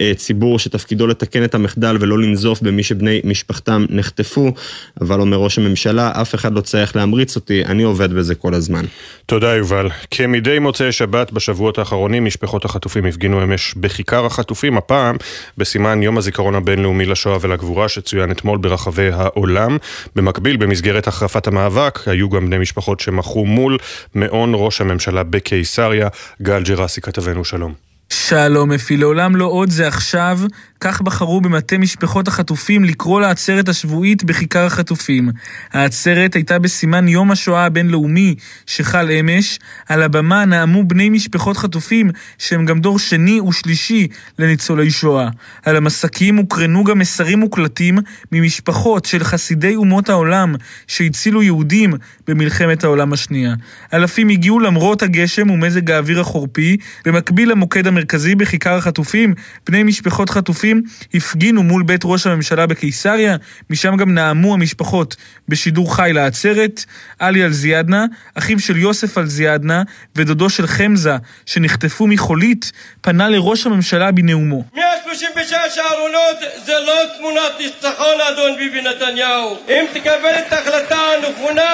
אה, 0.00 0.12
ציבור 0.16 0.58
שתפקידו 0.58 1.06
לתקן 1.06 1.44
את 1.44 1.54
המחדל 1.54 1.96
ולא 2.00 2.18
לנזוף 2.18 2.62
במי 2.62 2.82
שבני 2.82 3.20
משפחתם 3.24 3.84
נחטפו, 3.90 4.52
אבל 5.00 5.20
אומר 5.20 5.36
ראש 5.36 5.58
הממשלה, 5.58 6.12
אף 6.14 6.34
אחד 6.34 6.52
לא 6.54 6.60
צריך 6.60 6.96
להמריץ 6.96 7.36
אותי, 7.36 7.64
אני 7.64 7.82
עובד 7.82 8.12
בזה 8.12 8.34
כל 8.34 8.54
הזמן. 8.54 8.84
תודה 9.26 9.54
יובל. 9.54 9.88
כמדי 10.10 10.58
מוצאי 10.58 10.92
שבת 10.92 11.32
בשבועות 11.32 11.78
האחרונים, 11.78 12.24
משפחות 12.24 12.64
החטופים 12.64 13.04
הפגינו 13.04 13.42
אמש 13.42 13.74
בכיכר 13.76 14.26
החטופים, 14.26 14.76
הפעם 14.76 15.16
בסימן 15.58 16.02
יום 16.02 16.18
הזיכרון 16.18 16.54
הבינלאומי 16.54 17.06
לשואה 17.06 17.36
ולגבורה 17.40 17.88
שצוין 17.88 18.30
אתמול. 18.30 18.51
אתמול 18.52 18.70
ברחבי 18.70 19.10
העולם. 19.12 19.76
במקביל, 20.16 20.56
במסגרת 20.56 21.06
החרפת 21.08 21.46
המאבק, 21.46 21.98
היו 22.06 22.30
גם 22.30 22.46
בני 22.46 22.58
משפחות 22.58 23.00
שמחו 23.00 23.46
מול 23.46 23.78
מעון 24.14 24.52
ראש 24.54 24.80
הממשלה 24.80 25.22
בקיסריה. 25.22 26.08
גל 26.42 26.62
ג'רסי 26.62 27.00
כתבנו, 27.00 27.44
שלום. 27.44 27.74
שלום 28.08 28.72
אפי, 28.72 28.96
לעולם 28.96 29.36
לא 29.36 29.44
עוד 29.44 29.70
זה 29.70 29.88
עכשיו, 29.88 30.38
כך 30.84 31.00
בחרו 31.00 31.40
במטה 31.40 31.78
משפחות 31.78 32.28
החטופים 32.28 32.84
לקרוא 32.84 33.20
לעצרת 33.20 33.68
השבועית 33.68 34.24
בכיכר 34.24 34.64
החטופים. 34.64 35.30
העצרת 35.72 36.34
הייתה 36.34 36.58
בסימן 36.58 37.08
יום 37.08 37.30
השואה 37.30 37.64
הבינלאומי 37.64 38.34
שחל 38.66 39.10
אמש. 39.10 39.58
על 39.88 40.02
הבמה 40.02 40.44
נאמו 40.44 40.84
בני 40.84 41.10
משפחות 41.10 41.56
חטופים 41.56 42.10
שהם 42.38 42.64
גם 42.64 42.80
דור 42.80 42.98
שני 42.98 43.40
ושלישי 43.40 44.08
לניצולי 44.38 44.90
שואה. 44.90 45.28
על 45.64 45.76
המסקים 45.76 46.36
הוקרנו 46.36 46.84
גם 46.84 46.98
מסרים 46.98 47.40
מוקלטים 47.40 47.98
ממשפחות 48.32 49.04
של 49.04 49.24
חסידי 49.24 49.74
אומות 49.74 50.08
העולם 50.08 50.54
שהצילו 50.86 51.42
יהודים 51.42 51.94
במלחמת 52.26 52.84
העולם 52.84 53.12
השנייה. 53.12 53.54
אלפים 53.94 54.28
הגיעו 54.28 54.60
למרות 54.60 55.02
הגשם 55.02 55.50
ומזג 55.50 55.90
האוויר 55.90 56.20
החורפי. 56.20 56.76
במקביל 57.04 57.50
למוקד 57.50 57.86
המרכזי 57.86 58.34
בכיכר 58.34 58.76
החטופים, 58.76 59.34
בני 59.66 59.82
משפחות 59.82 60.30
חטופים 60.30 60.71
החטופים 60.72 60.82
הפגינו 61.14 61.62
מול 61.62 61.82
בית 61.82 62.00
ראש 62.04 62.26
הממשלה 62.26 62.66
בקיסריה, 62.66 63.36
משם 63.70 63.96
גם 63.96 64.14
נאמו 64.14 64.54
המשפחות 64.54 65.16
בשידור 65.48 65.96
חי 65.96 66.10
לעצרת. 66.14 66.84
עלי 67.18 67.44
אלזיאדנה, 67.44 68.04
אחיו 68.34 68.60
של 68.60 68.76
יוסף 68.76 69.18
אלזיאדנה 69.18 69.82
ודודו 70.16 70.50
של 70.50 70.66
חמזה, 70.66 71.16
שנחטפו 71.46 72.06
מחולית, 72.06 72.72
פנה 73.00 73.28
לראש 73.28 73.66
הממשלה 73.66 74.12
בנאומו. 74.12 74.64
136 74.74 75.78
ארונות 75.78 76.36
זה 76.66 76.72
לא 76.86 76.94
תמונת 77.18 77.52
ניצחון, 77.58 78.20
אדון 78.32 78.56
ביבי 78.58 78.82
נתניהו. 78.82 79.56
אם 79.68 79.84
תקבל 79.92 80.34
את 80.46 80.52
ההחלטה 80.52 80.98
הנכונה 81.18 81.70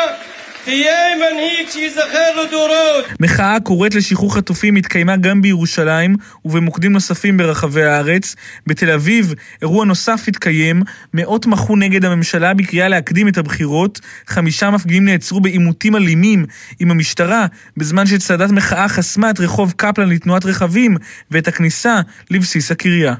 תהיה 0.65 1.17
מנהיג 1.17 1.69
שייזכר 1.71 2.43
לדורות. 2.43 3.05
מחאה 3.21 3.57
קוראת 3.62 3.95
לשחרור 3.95 4.35
חטופים 4.35 4.77
התקיימה 4.77 5.17
גם 5.17 5.43
בירושלים 5.43 6.17
ובמוקדים 6.45 6.93
נוספים 6.93 7.37
ברחבי 7.37 7.85
הארץ. 7.85 8.35
בתל 8.67 8.91
אביב 8.91 9.35
אירוע 9.62 9.85
נוסף 9.85 10.25
התקיים, 10.29 10.83
מאות 11.15 11.47
מחו 11.47 11.77
נגד 11.77 12.05
הממשלה 12.05 12.55
בקריאה 12.55 12.88
להקדים 12.88 13.29
את 13.29 13.38
הבחירות, 13.38 14.00
חמישה 14.27 14.71
מפגינים 14.71 15.05
נעצרו 15.05 15.41
בעימותים 15.41 15.97
אלימים 15.97 16.47
עם 16.81 16.91
המשטרה, 16.91 17.47
בזמן 17.77 18.07
שצעדת 18.07 18.50
מחאה 18.50 18.88
חסמה 18.88 19.31
את 19.31 19.41
רחוב 19.41 19.73
קפלן 19.77 20.09
לתנועת 20.09 20.47
רכבים 20.47 20.97
ואת 21.31 21.49
הכניסה 21.49 22.00
לבסיס 22.31 22.71
הקריה. 22.71 23.15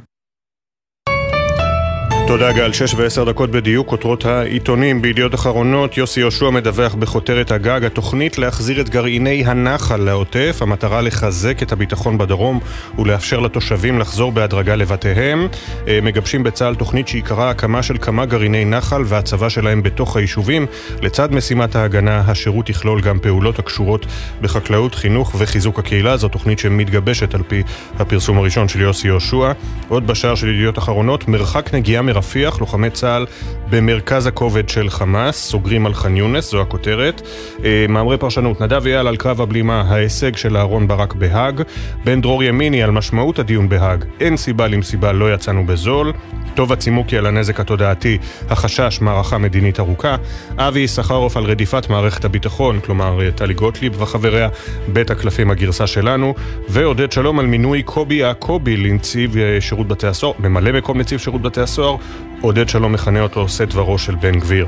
תודה 2.29 2.53
גל, 2.53 2.73
שש 2.73 2.95
ועשר 2.95 3.25
דקות 3.25 3.51
בדיוק, 3.51 3.89
כותרות 3.89 4.25
העיתונים 4.25 5.03
בידיעות 5.03 5.35
אחרונות, 5.35 5.97
יוסי 5.97 6.21
יהושע 6.21 6.51
מדווח 6.51 6.95
בכותרת 6.95 7.51
הגג, 7.51 7.85
התוכנית 7.85 8.39
להחזיר 8.39 8.81
את 8.81 8.89
גרעיני 8.89 9.45
הנחל 9.47 9.97
לעוטף, 9.97 10.59
המטרה 10.61 11.01
לחזק 11.01 11.63
את 11.63 11.73
הביטחון 11.73 12.19
בדרום 12.19 12.61
ולאפשר 12.99 13.41
לתושבים 13.41 13.99
לחזור 13.99 14.33
בהדרגה 14.33 14.77
לבתיהם. 14.77 15.49
אה, 15.89 15.99
מגבשים 16.03 16.43
בצה"ל 16.43 16.75
תוכנית 16.75 17.09
שעיקרה 17.09 17.51
הקמה 17.51 17.83
של 17.83 17.99
כמה 17.99 18.27
גרעיני 18.27 18.65
נחל 18.65 19.03
והצבה 19.07 19.51
שלהם 19.51 19.83
בתוך 19.83 20.17
היישובים. 20.17 20.67
לצד 21.03 21.33
משימת 21.33 21.77
ההגנה, 21.77 22.23
השירות 22.27 22.71
יכלול 22.71 23.01
גם 23.01 23.19
פעולות 23.19 23.59
הקשורות 23.59 24.07
בחקלאות, 24.41 24.95
חינוך 24.95 25.35
וחיזוק 25.39 25.79
הקהילה. 25.79 26.17
זו 26.17 26.29
תוכנית 26.29 26.59
שמתגבשת 26.59 27.35
על 27.35 27.43
פי 27.49 27.63
הפרסום 27.99 28.39
הראשון 28.39 28.69
של 28.69 28.81
יוסי 28.81 29.09
יהושע. 29.09 29.53
עוד 29.89 30.07
בשער 30.07 30.35
של 30.35 30.49
ידיעות 30.49 30.79
אחרונות, 30.79 31.29
מרחק 31.29 31.75
נגיעה 31.75 32.03
רפיח, 32.19 32.61
לוחמי 32.61 32.91
צה"ל 32.91 33.27
במרכז 33.71 34.27
הכובד 34.27 34.69
של 34.69 34.91
חמאס, 34.91 35.37
סוגרים 35.37 35.87
על 35.87 35.95
ח'אן 35.95 36.17
יונס, 36.17 36.51
זו 36.51 36.61
הכותרת. 36.61 37.23
אה, 37.65 37.87
מאמרי 37.89 38.19
פרשנות, 38.19 38.61
נדב 38.61 38.87
אייל 38.87 39.07
על 39.07 39.17
קרב 39.17 39.41
הבלימה, 39.41 39.81
ההישג 39.81 40.37
של 40.37 40.57
אהרון 40.57 40.89
ברק 40.89 41.15
בהאג. 41.15 41.63
בן 42.05 42.21
דרור 42.21 42.43
ימיני 42.43 42.83
על 42.83 42.91
משמעות 42.91 43.39
הדיון 43.39 43.69
בהאג, 43.69 44.05
אין 44.21 44.37
סיבה 44.37 44.69
למסיבה, 44.69 45.13
לא 45.13 45.35
יצאנו 45.35 45.67
בזול. 45.67 46.13
טובה 46.55 46.77
צימוקי 46.77 47.19
על 47.19 47.27
הנזק 47.27 47.61
התודעתי, 47.61 48.19
החשש, 48.51 48.99
מערכה 49.01 49.39
מדינית 49.39 49.81
ארוכה. 49.81 50.17
אבי 50.57 50.81
יששכרוף 50.81 51.37
על 51.37 51.45
רדיפת 51.45 51.91
מערכת 51.91 52.25
הביטחון, 52.25 52.81
כלומר 52.81 53.23
אה, 53.23 53.31
טלי 53.31 53.55
גוטליב 53.55 54.03
וחבריה, 54.03 54.49
בית 54.89 55.11
הקלפים 55.11 55.51
הגרסה 55.51 55.87
שלנו. 55.87 56.35
ועודד 56.69 57.13
שלום 57.13 57.39
על 57.39 57.47
מינוי 57.47 57.83
קובי 57.83 58.15
יעקבי 58.15 58.77
לנציב 58.77 59.37
אה, 59.37 59.61
שירות 59.61 59.89
בתי 59.89 60.07
הסוהר, 60.07 60.33
ממלא 60.39 60.73
מקום 60.73 60.99
נציב 60.99 61.19
שירות 61.19 61.43
בתי 61.43 61.61
הסוהר, 61.61 61.97
עודד 62.41 62.69
שלום 62.69 62.93
מכנה 62.93 63.21
אותו 63.21 63.41
עושה 63.41 63.65
דברו 63.65 63.99
של 63.99 64.15
בן 64.15 64.41
גביר. 64.41 64.67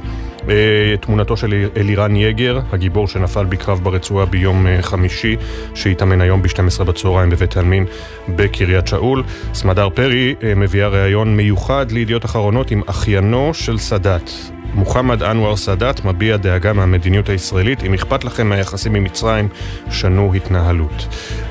אה, 0.49 0.95
תמונתו 1.01 1.37
של 1.37 1.67
אלירן 1.77 2.17
יגר, 2.17 2.61
הגיבור 2.73 3.09
שנפל 3.09 3.45
בקרב 3.45 3.81
ברצועה 3.83 4.27
ביום 4.27 4.67
אה, 4.67 4.83
חמישי, 4.83 5.37
שתיטמן 5.75 6.21
היום 6.21 6.43
ב-12 6.43 6.85
בצהריים 6.85 7.31
בבית 7.31 7.57
העלמין 7.57 7.87
בקריית 8.29 8.87
שאול. 8.87 9.23
סמדר 9.55 9.89
פרי 9.95 10.35
אה, 10.43 10.55
מביאה 10.55 10.89
ראיון 10.89 11.37
מיוחד 11.37 11.91
לידיעות 11.91 12.25
אחרונות 12.25 12.71
עם 12.71 12.83
אחיינו 12.87 13.55
של 13.55 13.79
סאדאת. 13.79 14.31
מוחמד 14.75 15.23
אנואר 15.23 15.57
סאדאת 15.57 16.05
מביע 16.05 16.37
דאגה 16.37 16.73
מהמדיניות 16.73 17.29
הישראלית. 17.29 17.83
אם 17.83 17.95
אכפת 17.95 18.25
לכם 18.25 18.49
מהיחסים 18.49 18.95
עם 18.95 19.05
מצרים, 19.05 19.49
שנו 19.91 20.35
התנהלות. 20.35 21.07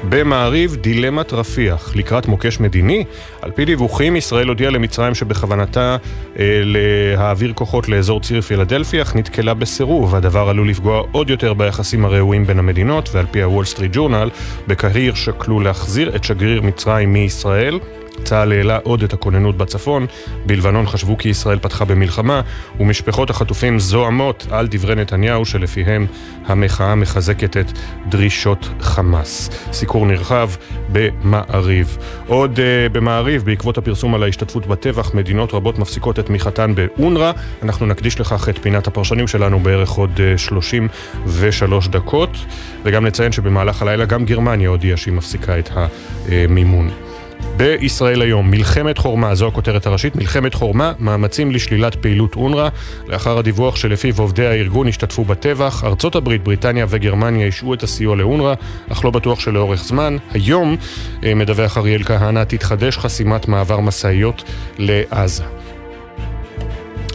במעריב, 0.09 0.75
דילמת 0.75 1.33
רפיח. 1.33 1.95
לקראת 1.95 2.27
מוקש 2.27 2.59
מדיני, 2.59 3.03
על 3.41 3.51
פי 3.51 3.65
דיווחים, 3.65 4.15
ישראל 4.15 4.47
הודיעה 4.47 4.71
למצרים 4.71 5.15
שבכוונתה 5.15 5.97
אה, 6.39 6.61
להעביר 6.63 7.53
כוחות 7.53 7.89
לאזור 7.89 8.21
ציר 8.21 8.41
פילדלפי, 8.41 9.01
אך 9.01 9.15
נתקלה 9.15 9.53
בסירוב. 9.53 10.15
הדבר 10.15 10.49
עלול 10.49 10.69
לפגוע 10.69 11.03
עוד 11.11 11.29
יותר 11.29 11.53
ביחסים 11.53 12.05
הראויים 12.05 12.45
בין 12.45 12.59
המדינות, 12.59 13.09
ועל 13.13 13.25
פי 13.31 13.43
הוול 13.43 13.65
סטריט 13.65 13.91
ג'ורנל, 13.93 14.29
בקהיר 14.67 15.13
שקלו 15.13 15.59
להחזיר 15.59 16.15
את 16.15 16.23
שגריר 16.23 16.61
מצרים 16.61 17.13
מישראל. 17.13 17.79
צה"ל 18.23 18.51
העלה 18.51 18.77
עוד 18.83 19.03
את 19.03 19.13
הכוננות 19.13 19.57
בצפון, 19.57 20.05
בלבנון 20.45 20.85
חשבו 20.87 21.17
כי 21.17 21.29
ישראל 21.29 21.59
פתחה 21.59 21.85
במלחמה, 21.85 22.41
ומשפחות 22.79 23.29
החטופים 23.29 23.79
זועמות 23.79 24.47
על 24.51 24.67
דברי 24.67 24.95
נתניהו 24.95 25.45
שלפיהם 25.45 26.05
המחאה 26.45 26.95
מחזקת 26.95 27.57
את 27.57 27.71
דרישות 28.09 28.69
חמאס. 28.81 29.49
סיקור 29.71 30.05
נרחב 30.05 30.49
במעריב. 30.91 31.97
עוד 32.27 32.57
uh, 32.57 32.93
במעריב, 32.93 33.45
בעקבות 33.45 33.77
הפרסום 33.77 34.15
על 34.15 34.23
ההשתתפות 34.23 34.67
בטבח, 34.67 35.13
מדינות 35.13 35.53
רבות 35.53 35.79
מפסיקות 35.79 36.19
את 36.19 36.25
תמיכתן 36.25 36.75
באונר"א. 36.75 37.31
אנחנו 37.63 37.85
נקדיש 37.85 38.19
לכך 38.19 38.49
את 38.49 38.57
פינת 38.57 38.87
הפרשנים 38.87 39.27
שלנו 39.27 39.59
בערך 39.59 39.89
עוד 39.89 40.11
uh, 40.17 40.21
אה, 40.21 40.37
33 40.37 41.87
דקות, 41.87 42.37
וגם 42.83 43.05
נציין 43.05 43.31
שבמהלך 43.31 43.81
הלילה 43.81 44.05
גם 44.05 44.25
גרמניה 44.25 44.69
הודיעה 44.69 44.97
שהיא 44.97 45.13
מפסיקה 45.13 45.59
את 45.59 45.69
המימון. 45.75 47.08
בישראל 47.57 48.21
היום, 48.21 48.51
מלחמת 48.51 48.97
חורמה, 48.97 49.35
זו 49.35 49.47
הכותרת 49.47 49.85
הראשית, 49.85 50.15
מלחמת 50.15 50.53
חורמה, 50.53 50.93
מאמצים 50.99 51.51
לשלילת 51.51 51.95
פעילות 51.95 52.35
אונר"א, 52.35 52.69
לאחר 53.07 53.37
הדיווח 53.37 53.75
שלפיו 53.75 54.13
עובדי 54.17 54.45
הארגון 54.45 54.87
השתתפו 54.87 55.25
בטבח, 55.25 55.83
ארצות 55.83 56.15
הברית, 56.15 56.43
בריטניה 56.43 56.85
וגרמניה 56.89 57.47
השעו 57.47 57.73
את 57.73 57.83
הסיוע 57.83 58.15
לאונר"א, 58.15 58.53
אך 58.91 59.05
לא 59.05 59.11
בטוח 59.11 59.39
שלאורך 59.39 59.83
זמן. 59.83 60.17
היום, 60.31 60.77
אה, 61.23 61.35
מדווח 61.35 61.77
אריאל 61.77 62.03
כהנא, 62.03 62.43
תתחדש 62.43 62.97
חסימת 62.97 63.47
מעבר 63.47 63.79
משאיות 63.79 64.43
לעזה. 64.77 65.58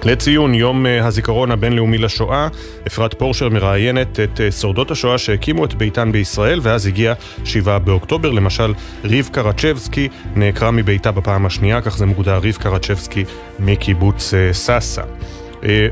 לציון 0.05 0.55
יום 0.55 0.87
אה, 0.87 1.07
הזיכרון 1.07 1.51
הבינלאומי 1.51 1.99
לשואה, 1.99 2.49
אפרת 2.87 3.15
פורשר 3.15 3.49
מראיינת 3.49 4.21
את 4.21 4.41
אה, 4.41 4.51
שורדות 4.51 4.91
השואה 4.91 5.19
שהקימו 5.19 5.65
את 5.65 5.75
ביתן 5.75 6.13
בישראל, 6.13 6.61
ואז 6.63 6.87
הגיע 6.87 7.15
7 7.45 7.79
באוקטובר. 7.79 8.31
למשל, 8.31 8.73
רבקה 9.05 9.41
רצ'בסקי 9.41 10.09
נעקרה 10.37 10.71
מביתה 10.71 11.13
בפעם 11.13 11.47
השנייה, 11.47 11.81
כך 11.81 11.97
זה 11.97 12.07
מוגדר 12.07 12.41
רבקה 12.43 12.69
רצ'בסקי 12.69 13.25
מקיבוץ 13.59 14.35
אה, 14.35 14.53
סאסא. 14.53 15.03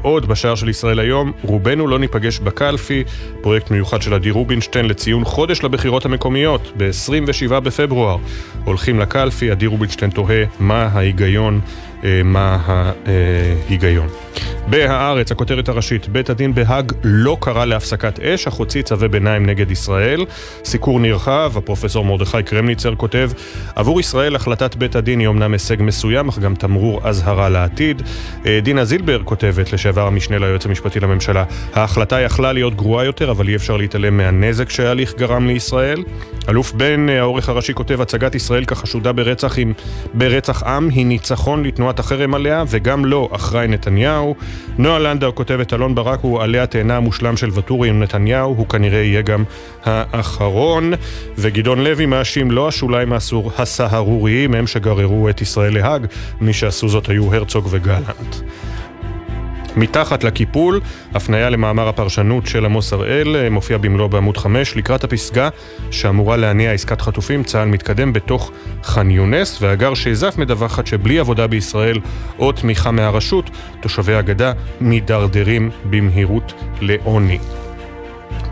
עוד 0.02 0.26
בשער 0.26 0.54
של 0.54 0.68
ישראל 0.68 0.98
היום, 0.98 1.32
רובנו 1.42 1.88
לא 1.88 1.98
ניפגש 1.98 2.38
בקלפי, 2.38 3.04
פרויקט 3.40 3.70
מיוחד 3.70 4.02
של 4.02 4.14
עדי 4.14 4.30
רובינשטיין 4.30 4.86
לציון 4.86 5.24
חודש 5.24 5.62
לבחירות 5.62 6.04
המקומיות, 6.04 6.72
ב-27 6.76 7.60
בפברואר. 7.60 8.16
הולכים 8.64 9.00
לקלפי, 9.00 9.50
עדי 9.50 9.66
רובינשטיין 9.66 10.10
תוהה 10.10 10.44
מה 10.60 10.82
ההיגיון 10.92 11.60
מה 12.24 12.58
ההיגיון. 13.06 14.08
בהארץ, 14.66 15.32
הכותרת 15.32 15.68
הראשית, 15.68 16.08
בית 16.08 16.30
הדין 16.30 16.54
בהאג 16.54 16.92
לא 17.04 17.36
קרא 17.40 17.64
להפסקת 17.64 18.20
אש, 18.20 18.46
אך 18.46 18.54
הוציא 18.54 18.82
צווי 18.82 19.08
ביניים 19.08 19.46
נגד 19.46 19.70
ישראל. 19.70 20.24
סיקור 20.64 21.00
נרחב, 21.00 21.52
הפרופסור 21.56 22.04
מרדכי 22.04 22.42
קרמניצר 22.42 22.94
כותב, 22.94 23.30
עבור 23.74 24.00
ישראל 24.00 24.36
החלטת 24.36 24.76
בית 24.76 24.96
הדין 24.96 25.20
היא 25.20 25.28
אמנם 25.28 25.52
הישג 25.52 25.76
מסוים, 25.80 26.28
אך 26.28 26.38
גם 26.38 26.54
תמרור 26.54 27.00
אזהרה 27.08 27.48
לעתיד. 27.48 28.02
אה, 28.46 28.60
דינה 28.62 28.84
זילבר 28.84 29.22
כותבת, 29.24 29.72
לשעבר 29.72 30.06
המשנה 30.06 30.38
ליועץ 30.38 30.66
המשפטי 30.66 31.00
לממשלה, 31.00 31.44
ההחלטה 31.74 32.20
יכלה 32.20 32.52
להיות 32.52 32.74
גרועה 32.74 33.04
יותר, 33.04 33.30
אבל 33.30 33.48
אי 33.48 33.56
אפשר 33.56 33.76
להתעלם 33.76 34.16
מהנזק 34.16 34.70
שההליך 34.70 35.14
גרם 35.14 35.46
לישראל. 35.46 36.02
אלוף 36.48 36.72
בן, 36.72 37.08
אה, 37.08 37.18
העורך 37.18 37.48
הראשי 37.48 37.74
כותב, 37.74 38.00
הצגת 38.00 38.34
ישראל 38.34 38.64
כחשודה 38.64 39.12
ברצח, 39.12 39.58
עם, 39.58 39.72
ברצח 40.14 40.62
עם 40.62 40.88
היא 40.88 41.06
ניצחון 41.06 41.64
לתנועת 41.64 41.98
החרם 41.98 42.34
עליה, 42.34 42.64
וגם 42.68 43.04
לא 43.04 43.28
אחראי 43.32 43.68
נתניהו. 43.68 44.21
נועה 44.78 44.98
לנדאו 44.98 45.34
כותבת, 45.34 45.74
אלון 45.74 45.94
ברק 45.94 46.20
הוא 46.20 46.42
עלי 46.42 46.58
התאנה 46.58 46.96
המושלם 46.96 47.36
של 47.36 47.48
ואטורי 47.52 47.88
עם 47.88 48.02
נתניהו, 48.02 48.54
הוא 48.54 48.68
כנראה 48.68 48.98
יהיה 48.98 49.22
גם 49.22 49.44
האחרון. 49.84 50.92
וגדעון 51.38 51.84
לוי 51.84 52.06
מאשים 52.06 52.50
לא 52.50 52.68
השוליים 52.68 53.12
הסהרוריים 53.58 54.54
הם 54.54 54.66
שגררו 54.66 55.28
את 55.28 55.40
ישראל 55.40 55.74
להאג, 55.74 56.06
מי 56.40 56.52
שעשו 56.52 56.88
זאת 56.88 57.08
היו 57.08 57.34
הרצוג 57.34 57.68
וגלנט. 57.70 58.36
מתחת 59.76 60.24
לקיפול, 60.24 60.80
הפניה 61.14 61.50
למאמר 61.50 61.88
הפרשנות 61.88 62.46
של 62.46 62.64
עמוס 62.64 62.92
הראל, 62.92 63.48
מופיע 63.48 63.78
במלוא 63.78 64.06
בעמוד 64.06 64.36
5, 64.36 64.76
לקראת 64.76 65.04
הפסגה 65.04 65.48
שאמורה 65.90 66.36
להניע 66.36 66.72
עסקת 66.72 67.00
חטופים, 67.00 67.44
צה"ל 67.44 67.68
מתקדם 67.68 68.12
בתוך 68.12 68.52
ח'אן 68.82 69.10
יונס, 69.10 69.62
והגר 69.62 69.94
שזף 69.94 70.34
מדווחת 70.38 70.86
שבלי 70.86 71.18
עבודה 71.18 71.46
בישראל 71.46 72.00
או 72.38 72.52
תמיכה 72.52 72.90
מהרשות, 72.90 73.50
תושבי 73.80 74.14
הגדה 74.14 74.52
מידרדרים 74.80 75.70
במהירות 75.90 76.52
לעוני. 76.80 77.38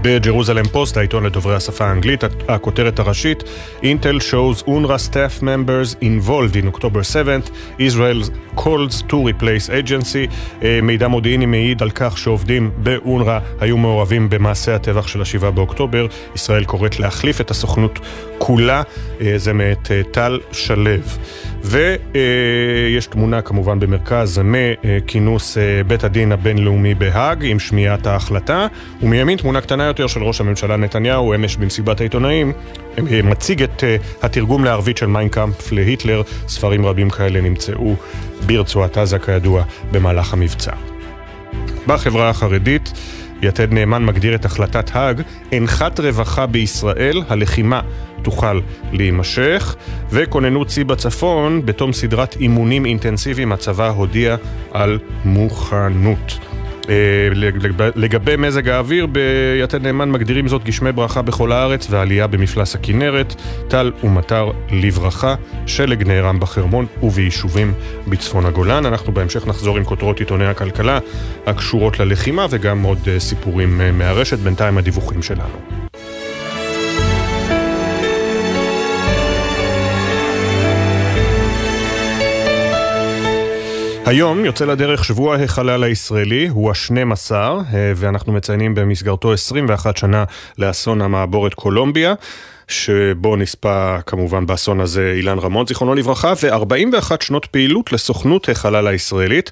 בג'רוזלם 0.03 0.65
פוסט, 0.65 0.97
העיתון 0.97 1.27
לדוברי 1.27 1.55
השפה 1.55 1.85
האנגלית, 1.85 2.25
הכותרת 2.49 2.99
הראשית 2.99 3.43
Intel 3.83 4.21
shows 4.31 4.63
UNRWA 4.63 4.99
staff 5.11 5.43
members 5.43 5.95
involved 6.03 6.57
in 6.57 6.75
October 6.75 7.03
7th, 7.03 7.51
Israel 7.79 8.23
calls 8.57 9.03
to 9.03 9.15
replace 9.15 9.69
agency. 9.69 10.35
אה, 10.63 10.81
מידע 10.83 11.09
מודיעיני 11.09 11.47
מעיד 11.47 11.83
על 11.83 11.91
כך 11.91 12.19
שעובדים 12.19 12.71
באונר"א 12.77 13.39
היו 13.61 13.77
מעורבים 13.77 14.31
במעשה 14.31 14.75
הטבח 14.75 15.07
של 15.07 15.23
השבעה 15.23 15.51
באוקטובר. 15.51 16.07
ישראל 16.35 16.65
קוראת 16.65 17.01
להחליף 17.01 17.41
את 17.41 17.51
הסוכנות 17.51 17.99
כולה, 18.39 18.83
אה, 19.21 19.33
זה 19.37 19.53
מאת 19.53 19.91
אה, 19.91 20.03
טל 20.11 20.41
שלו. 20.53 20.91
ויש 21.63 23.07
תמונה 23.07 23.43
כמובן 23.43 23.81
במרכז 23.81 24.41
מכינוס 24.45 25.59
בית 25.87 26.05
הדין 26.05 26.33
הבינלאומי 26.33 26.95
בהאג 26.95 27.45
עם 27.45 27.59
שמיעת 27.59 28.07
ההחלטה, 28.07 28.67
ומימין 29.03 29.39
תמונה 29.39 29.61
קטנה 29.61 29.85
יותר 29.85 30.07
של 30.07 30.23
ראש 30.23 30.41
הממשלה 30.41 30.77
נתניהו 30.77 31.35
אמש 31.35 31.57
במסיבת 31.57 32.01
העיתונאים, 32.01 32.53
מציג 33.25 33.63
את 33.63 33.85
התרגום 34.23 34.65
לערבית 34.65 34.97
של 34.97 35.07
מיינקאמפ 35.07 35.73
להיטלר, 35.73 36.23
ספרים 36.49 36.87
רבים 36.87 37.11
כאלה 37.11 37.41
נמצאו 37.41 37.95
ברצועת 38.47 38.99
עזה 38.99 39.19
כידוע 39.19 39.63
במהלך 39.93 40.33
המבצע. 40.33 40.73
בחברה 41.87 42.31
החרדית 42.31 42.93
יתד 43.43 43.73
נאמן 43.73 44.05
מגדיר 44.05 44.35
את 44.35 44.45
החלטת 44.45 44.91
האג 44.97 45.23
אנחת 45.53 46.01
רווחה 46.01 46.47
בישראל, 46.47 47.23
הלחימה 47.29 47.81
תוכל 48.23 48.61
להימשך, 48.93 49.77
וכוננות 50.11 50.71
שיא 50.71 50.85
בצפון, 50.85 51.67
בתום 51.67 51.93
סדרת 51.93 52.37
אימונים 52.37 52.87
אינטנסיביים 52.87 53.53
הצבא 53.53 53.89
הודיע 53.89 54.37
על 54.73 54.99
מוכנות. 55.25 56.50
אה, 56.91 56.97
לגבי 57.97 58.37
מזג 58.39 58.69
האוויר, 58.69 59.07
ביתד 59.07 59.83
נאמן 59.83 60.11
מגדירים 60.11 60.49
זאת 60.49 60.65
גשמי 60.65 60.93
ברכה 60.93 61.23
בכל 61.23 61.53
הארץ 61.53 61.87
ועלייה 61.91 62.27
במפלס 62.27 62.75
הכנרת, 62.75 63.35
טל 63.69 63.93
ומטר 64.05 64.51
לברכה, 64.71 65.35
שלג 65.67 66.09
נערם 66.09 66.41
בחרמון 66.41 66.87
וביישובים 67.03 67.73
בצפון 68.09 68.47
הגולן. 68.47 68.87
אנחנו 68.87 69.13
בהמשך 69.13 69.47
נחזור 69.47 69.77
עם 69.77 69.85
כותרות 69.85 70.21
עיתוני 70.21 70.47
הכלכלה 70.47 70.99
הקשורות 71.47 72.01
ללחימה 72.01 72.47
וגם 72.51 72.83
עוד 72.83 72.99
אה, 73.09 73.21
סיפורים 73.21 73.81
אה, 73.81 73.93
מהרשת, 73.93 74.39
בינתיים 74.39 74.79
הדיווחים 74.79 75.23
שלנו. 75.23 75.90
היום 84.07 84.45
יוצא 84.45 84.65
לדרך 84.65 85.05
שבוע 85.05 85.37
החלל 85.37 85.85
הישראלי, 85.85 86.49
הוא 86.49 86.71
ה-12, 86.71 87.33
אה, 87.33 87.93
ואנחנו 87.97 88.33
מציינים 88.33 88.75
במסגרתו 88.75 89.33
21 89.33 89.97
שנה 89.97 90.25
לאסון 90.59 91.03
המעבורת 91.03 91.55
קולומביה. 91.55 92.15
שבו 92.71 93.37
נספה 93.37 93.97
כמובן 94.07 94.47
באסון 94.47 94.81
הזה 94.81 95.13
אילן 95.17 95.39
רמון, 95.39 95.67
זיכרונו 95.67 95.95
לברכה, 95.95 96.33
ו-41 96.43 97.25
שנות 97.25 97.47
פעילות 97.47 97.93
לסוכנות 97.93 98.49
החלל 98.49 98.87
הישראלית. 98.87 99.51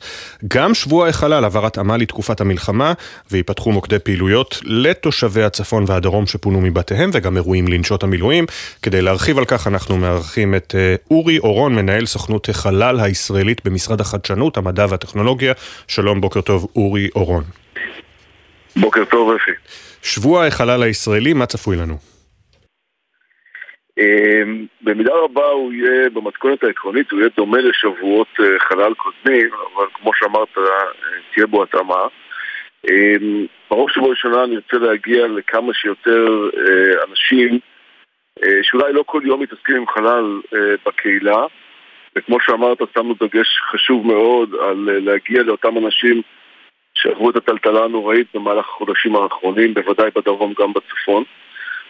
גם 0.48 0.74
שבוע 0.74 1.08
החלל 1.08 1.44
עבר 1.44 1.66
התאמה 1.66 1.96
לתקופת 1.96 2.40
המלחמה, 2.40 2.92
ויפתחו 3.30 3.72
מוקדי 3.72 3.98
פעילויות 3.98 4.60
לתושבי 4.64 5.42
הצפון 5.42 5.84
והדרום 5.86 6.26
שפונו 6.26 6.60
מבתיהם, 6.60 7.10
וגם 7.12 7.36
אירועים 7.36 7.68
לנשות 7.68 8.02
המילואים. 8.02 8.46
כדי 8.82 9.02
להרחיב 9.02 9.38
על 9.38 9.44
כך 9.44 9.66
אנחנו 9.66 9.96
מארחים 9.96 10.54
את 10.54 10.74
אה, 10.78 10.94
אורי 11.10 11.38
אורון, 11.38 11.74
מנהל 11.74 12.06
סוכנות 12.06 12.48
החלל 12.48 13.00
הישראלית 13.00 13.64
במשרד 13.64 14.00
החדשנות, 14.00 14.56
המדע 14.56 14.86
והטכנולוגיה. 14.88 15.52
שלום, 15.88 16.20
בוקר 16.20 16.40
טוב, 16.40 16.66
אורי 16.76 17.08
אורון. 17.14 17.44
בוקר 18.76 19.04
טוב, 19.10 19.30
אפי. 19.42 19.50
שבוע 20.02 20.46
החלל 20.46 20.82
הישראלי, 20.82 21.32
מה 21.32 21.46
צפוי 21.46 21.76
לנו? 21.76 22.17
אמ, 23.98 24.66
במידה 24.80 25.14
רבה 25.14 25.46
הוא 25.46 25.72
יהיה, 25.72 26.10
במתכונת 26.10 26.64
העקרונית, 26.64 27.10
הוא 27.10 27.20
יהיה 27.20 27.30
דומה 27.36 27.58
לשבועות 27.58 28.28
אה, 28.40 28.58
חלל 28.58 28.94
קודמים, 28.94 29.50
אבל 29.52 29.86
כמו 29.94 30.10
שאמרת, 30.14 30.58
אה, 30.58 30.62
תהיה 31.34 31.46
בו 31.46 31.62
התאמה. 31.62 32.06
אמ, 32.90 33.46
בראש 33.70 33.96
ובראשונה 33.96 34.44
אני 34.44 34.56
רוצה 34.56 34.76
להגיע 34.76 35.26
לכמה 35.26 35.74
שיותר 35.74 36.50
אה, 36.56 37.04
אנשים 37.10 37.58
שאולי 38.62 38.92
לא 38.92 39.02
כל 39.06 39.22
יום 39.24 39.42
מתעסקים 39.42 39.76
עם 39.76 39.86
חלל 39.86 40.40
בקהילה, 40.86 41.46
וכמו 42.16 42.40
שאמרת, 42.40 42.78
שמנו 42.94 43.14
דגש 43.14 43.58
חשוב 43.70 44.06
מאוד 44.06 44.54
על 44.54 44.88
להגיע 45.04 45.42
לאותם 45.42 45.78
אנשים 45.78 46.22
שעברו 46.94 47.30
את 47.30 47.36
הטלטלה 47.36 47.84
הנוראית 47.84 48.26
במהלך 48.34 48.68
החודשים 48.68 49.16
האחרונים, 49.16 49.74
בוודאי 49.74 50.10
בדרום 50.16 50.54
גם 50.58 50.72
בצפון. 50.72 51.24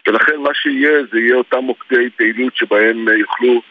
ולכן 0.08 0.36
מה 0.36 0.54
שיהיה 0.54 1.04
זה 1.12 1.20
יהיה 1.20 1.34
אותם 1.34 1.58
מוקדי 1.58 2.10
פעילות 2.16 2.56
שבהם 2.56 3.08
אה, 3.08 3.14
יוכלו 3.14 3.62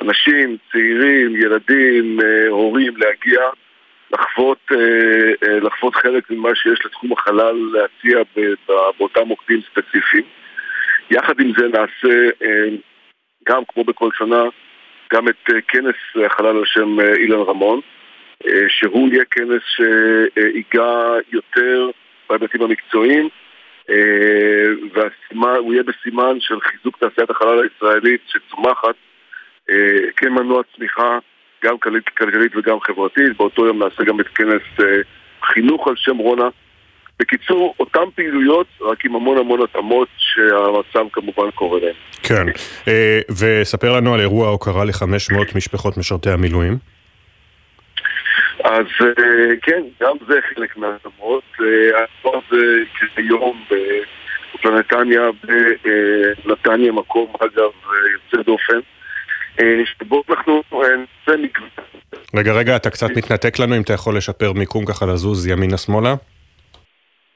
אנשים, 0.00 0.56
צעירים, 0.72 1.36
ילדים, 1.36 2.20
אה, 2.20 2.48
הורים 2.48 2.96
להגיע, 2.96 3.40
לחוות, 4.12 4.58
אה, 4.72 5.58
לחוות 5.60 5.94
חלק 5.94 6.30
ממה 6.30 6.54
שיש 6.54 6.86
לתחום 6.86 7.12
החלל 7.12 7.70
להציע 7.72 8.18
באותם 8.98 9.22
מוקדים 9.26 9.60
ספציפיים. 9.70 10.24
יחד 11.10 11.40
עם 11.40 11.52
זה 11.58 11.68
נעשה 11.68 12.30
גם 13.48 13.62
כמו 13.68 13.84
בכל 13.84 14.10
שנה 14.18 14.42
גם 15.12 15.28
את 15.28 15.50
כנס 15.68 16.26
החלל 16.26 16.56
על 16.56 16.64
שם 16.64 17.00
אילן 17.00 17.40
רמון, 17.40 17.80
שהוא 18.68 19.08
יהיה 19.08 19.24
כנס 19.24 19.62
שיגע 19.76 21.14
יותר 21.32 21.90
בהיבטים 22.28 22.62
המקצועיים 22.62 23.28
והוא 23.88 25.72
יהיה 25.72 25.82
בסימן 25.82 26.40
של 26.40 26.60
חיזוק 26.60 26.98
תעשיית 26.98 27.30
החלל 27.30 27.62
הישראלית 27.62 28.20
שצומחת 28.26 28.94
אה, 29.70 30.10
כמנוע 30.16 30.62
צמיחה 30.76 31.18
גם 31.64 31.78
כלכלית 31.78 32.56
וגם 32.56 32.80
חברתית. 32.80 33.36
באותו 33.36 33.66
יום 33.66 33.82
נעשה 33.82 34.04
גם 34.04 34.20
את 34.20 34.28
כנס 34.28 34.62
אה, 34.80 34.86
חינוך 35.42 35.88
על 35.88 35.94
שם 35.96 36.16
רונה. 36.16 36.48
בקיצור, 37.18 37.74
אותן 37.80 38.10
פעילויות, 38.14 38.66
רק 38.80 39.04
עם 39.04 39.14
המון 39.14 39.38
המון 39.38 39.62
התאמות 39.62 40.08
שהמצב 40.16 41.06
כמובן 41.12 41.50
קורה 41.54 41.80
להן. 41.80 41.94
כן, 42.22 42.46
וספר 43.30 43.92
לנו 43.96 44.14
על 44.14 44.20
אירוע 44.20 44.46
ההוקרה 44.46 44.84
ל-500 44.84 45.56
משפחות 45.56 45.96
משרתי 45.96 46.30
המילואים. 46.30 46.78
אז 48.64 48.86
אה, 49.02 49.56
כן, 49.62 49.82
גם 50.00 50.16
זה 50.28 50.40
חלק 50.54 50.76
מהתאמות. 50.76 51.42
הדבר 51.58 52.40
הזה 52.46 52.82
כיום 53.14 53.64
בפלנטניה, 54.54 55.22
בנתניה, 56.44 56.92
מקום 56.92 57.32
אגב 57.40 57.70
יוצא 58.12 58.42
דופן. 58.42 58.80
אה, 59.60 59.80
שבו 59.84 60.22
אנחנו 60.30 60.62
אה, 60.72 60.78
נעשה 60.78 61.42
מגוון. 61.42 61.68
רגע, 62.36 62.52
רגע, 62.52 62.76
אתה 62.76 62.90
קצת 62.90 63.10
מתנתק 63.16 63.58
לנו, 63.58 63.76
אם 63.76 63.82
אתה 63.82 63.92
יכול 63.92 64.16
לשפר 64.16 64.52
מיקום 64.52 64.86
ככה 64.86 65.06
לזוז 65.06 65.46
ימינה-שמאלה? 65.46 66.14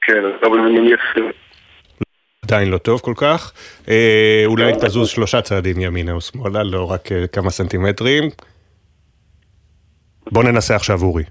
כן, 0.00 0.22
אבל 0.42 0.58
אני 0.58 0.78
מניח... 0.78 1.00
עדיין 2.44 2.70
לא 2.70 2.78
טוב 2.78 3.00
כל 3.00 3.14
כך. 3.16 3.52
אה, 3.88 4.42
אולי 4.46 4.72
תזוז 4.72 5.08
שלושה 5.08 5.42
צעדים 5.42 5.80
ימינה 5.80 6.12
או 6.12 6.20
שמאלה, 6.20 6.62
לא 6.62 6.90
רק 6.90 7.08
כמה 7.32 7.50
סנטימטרים. 7.50 8.22
בוא 10.32 10.44
ננסה 10.44 10.76
עכשיו 10.76 11.02
אורי. 11.02 11.24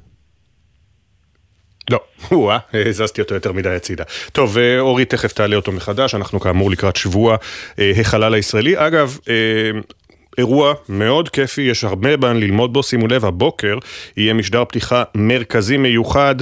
לא, 1.89 1.99
או-אה, 2.31 2.58
הזזתי 2.73 3.21
אותו 3.21 3.36
יותר 3.36 3.51
מדי 3.51 3.69
הצידה. 3.69 4.03
טוב, 4.31 4.58
אה, 4.58 4.79
אורי 4.79 5.05
תכף 5.05 5.34
תעלה 5.34 5.55
אותו 5.55 5.71
מחדש, 5.71 6.15
אנחנו 6.15 6.39
כאמור 6.39 6.71
לקראת 6.71 6.95
שבוע 6.95 7.38
אה, 7.79 7.91
החלל 7.99 8.34
הישראלי. 8.34 8.88
אגב, 8.88 9.17
אה, 9.29 9.79
אירוע 10.38 10.74
מאוד 10.89 11.30
כיפי, 11.30 11.62
יש 11.62 11.84
הרבה 11.84 12.17
מן 12.17 12.38
ללמוד 12.38 12.74
בו, 12.74 12.84
שימו 12.84 13.08
לב, 13.08 13.26
הבוקר 13.26 13.78
יהיה 14.17 14.34
משדר 14.34 14.65
פתיחה 14.65 15.04
מרכזי 15.15 15.78
מיוחד 15.78 16.36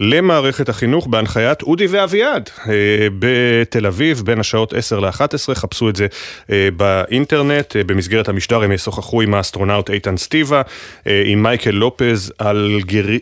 למערכת 0.00 0.68
החינוך 0.68 1.06
בהנחיית 1.06 1.62
אודי 1.62 1.86
ואביעד 1.86 2.50
אה, 2.68 2.72
בתל 3.18 3.86
אביב, 3.86 4.22
בין 4.24 4.40
השעות 4.40 4.74
10 4.74 5.00
ל-11, 5.00 5.54
חפשו 5.54 5.88
את 5.88 5.96
זה 5.96 6.06
אה, 6.50 6.68
באינטרנט, 6.76 7.76
אה, 7.76 7.84
במסגרת 7.84 8.28
המשדר 8.28 8.62
הם 8.62 8.72
ישוחחו 8.72 9.22
עם 9.22 9.34
האסטרונאוט 9.34 9.90
איתן 9.90 10.16
סטיבה, 10.16 10.62
עם 11.06 11.42
מייקל 11.42 11.70
לופז 11.70 12.32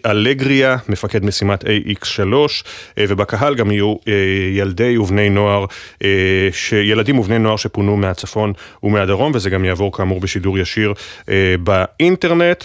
אלגריה, 0.06 0.76
מפקד 0.88 1.24
משימת 1.24 1.64
AX3, 1.64 2.32
ובקהל 2.98 3.54
גם 3.54 3.70
יהיו 3.70 3.94
ילדי 4.52 4.98
ובני 4.98 5.30
נוער, 5.30 5.64
ילדים 6.84 7.18
ובני 7.18 7.38
נוער 7.38 7.56
שפונו 7.56 7.96
מהצפון 7.96 8.52
ומהדרום, 8.82 9.32
וזה 9.34 9.50
גם 9.50 9.64
יעבור 9.64 9.96
כאמור 9.96 10.17
כאמור 10.18 10.22
בשידור 10.22 10.58
ישיר 10.58 10.92
אה, 11.28 11.54
באינטרנט. 11.60 12.64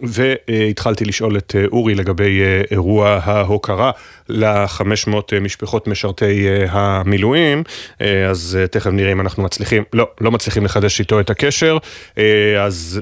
והתחלתי 0.00 1.04
לשאול 1.04 1.36
את 1.36 1.56
אה, 1.58 1.64
אורי 1.72 1.94
לגבי 1.94 2.42
אה, 2.42 2.62
אירוע 2.70 3.20
ההוקרה 3.22 3.90
ל-500 4.28 5.40
משפחות 5.40 5.88
משרתי 5.88 6.48
המילואים, 6.68 7.62
אז 8.30 8.58
תכף 8.70 8.90
נראה 8.90 9.12
אם 9.12 9.20
אנחנו 9.20 9.42
מצליחים, 9.42 9.82
לא, 9.92 10.08
לא 10.20 10.30
מצליחים 10.30 10.64
לחדש 10.64 11.00
איתו 11.00 11.20
את 11.20 11.30
הקשר, 11.30 11.78
אז 12.60 13.00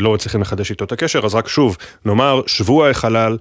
לא 0.00 0.12
מצליחים 0.12 0.40
לחדש 0.40 0.70
איתו 0.70 0.84
את 0.84 0.92
הקשר, 0.92 1.20
אז 1.24 1.34
רק 1.34 1.48
שוב, 1.48 1.76
נאמר, 2.04 2.40
שבוע 2.46 2.88
החלל. 2.88 3.36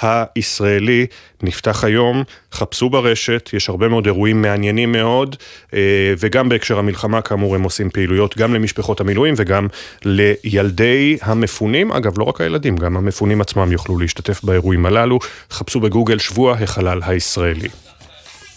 הישראלי 0.00 1.06
נפתח 1.42 1.84
היום, 1.84 2.22
חפשו 2.52 2.90
ברשת, 2.90 3.50
יש 3.52 3.68
הרבה 3.68 3.88
מאוד 3.88 4.06
אירועים 4.06 4.42
מעניינים 4.42 4.92
מאוד, 4.92 5.36
אה, 5.74 6.14
וגם 6.18 6.48
בהקשר 6.48 6.78
המלחמה 6.78 7.22
כאמור 7.22 7.54
הם 7.54 7.62
עושים 7.62 7.90
פעילויות 7.90 8.38
גם 8.38 8.54
למשפחות 8.54 9.00
המילואים 9.00 9.34
וגם 9.36 9.68
לילדי 10.04 11.18
המפונים, 11.22 11.92
אגב 11.92 12.18
לא 12.18 12.24
רק 12.24 12.40
הילדים, 12.40 12.76
גם 12.76 12.96
המפונים 12.96 13.40
עצמם 13.40 13.72
יוכלו 13.72 13.98
להשתתף 13.98 14.44
באירועים 14.44 14.86
הללו, 14.86 15.18
חפשו 15.50 15.80
בגוגל 15.80 16.18
שבוע 16.18 16.52
החלל 16.52 17.00
הישראלי. 17.06 17.68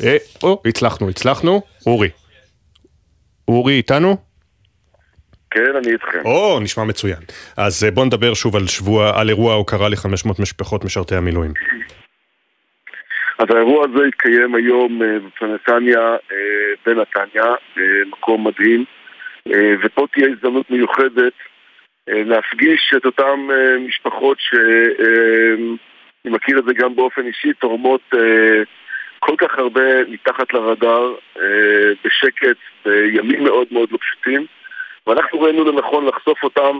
אה, 0.04 0.18
או, 0.44 0.62
הצלחנו, 0.66 1.10
הצלחנו, 1.10 1.62
אורי. 1.86 2.10
אורי 3.48 3.74
איתנו? 3.74 4.29
כן, 5.52 5.76
אני 5.76 5.92
איתכם. 5.92 6.22
או, 6.26 6.60
נשמע 6.60 6.84
מצוין. 6.84 7.20
אז 7.58 7.84
אה, 7.84 7.92
בואו 7.92 8.06
נדבר 8.06 8.34
שוב 8.34 8.56
על 8.56 8.68
שבוע, 8.68 9.20
על 9.20 9.30
אירוע 9.30 9.54
ההוקרה 9.54 9.90
ל-500 9.90 10.42
משפחות 10.42 10.86
משרתי 10.86 11.16
המילואים. 11.16 11.54
אז 13.40 13.46
האירוע 13.50 13.86
הזה 13.86 14.06
התקיים 14.08 14.56
היום 14.56 15.02
אה, 15.02 15.18
בנתניה, 15.42 16.00
אה, 16.32 16.74
בנתניה, 16.86 17.54
מקום 18.06 18.48
מדהים, 18.48 18.86
ופה 19.84 20.08
תהיה 20.14 20.28
הזדמנות 20.28 20.72
מיוחדת 20.72 21.34
להפגיש 22.08 22.94
את 22.98 23.06
אותן 23.06 23.40
משפחות 23.88 24.38
שאני 24.40 25.78
מכיר 26.26 26.60
את 26.60 26.64
זה 26.66 26.74
גם 26.74 26.96
באופן 26.96 27.22
אישי, 27.26 27.54
תורמות 27.54 28.02
כל 29.20 29.36
כך 29.38 29.60
הרבה 29.60 30.06
מתחת 30.10 30.54
לרדאר, 30.54 31.14
בשקט, 32.06 32.58
בימים 32.86 33.44
מאוד 33.44 33.68
מאוד 33.72 33.92
לא 33.92 33.98
פשוטים. 34.02 34.46
ואנחנו 35.10 35.42
ראינו 35.42 35.64
לנכון 35.64 36.06
לחשוף 36.06 36.44
אותם, 36.44 36.80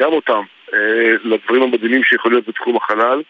גם 0.00 0.12
אותם, 0.12 0.42
אה, 0.74 1.14
לדברים 1.24 1.62
המדהימים 1.62 2.04
שיכולים 2.04 2.36
להיות 2.36 2.48
בתחום 2.48 2.76
החלל, 2.76 3.22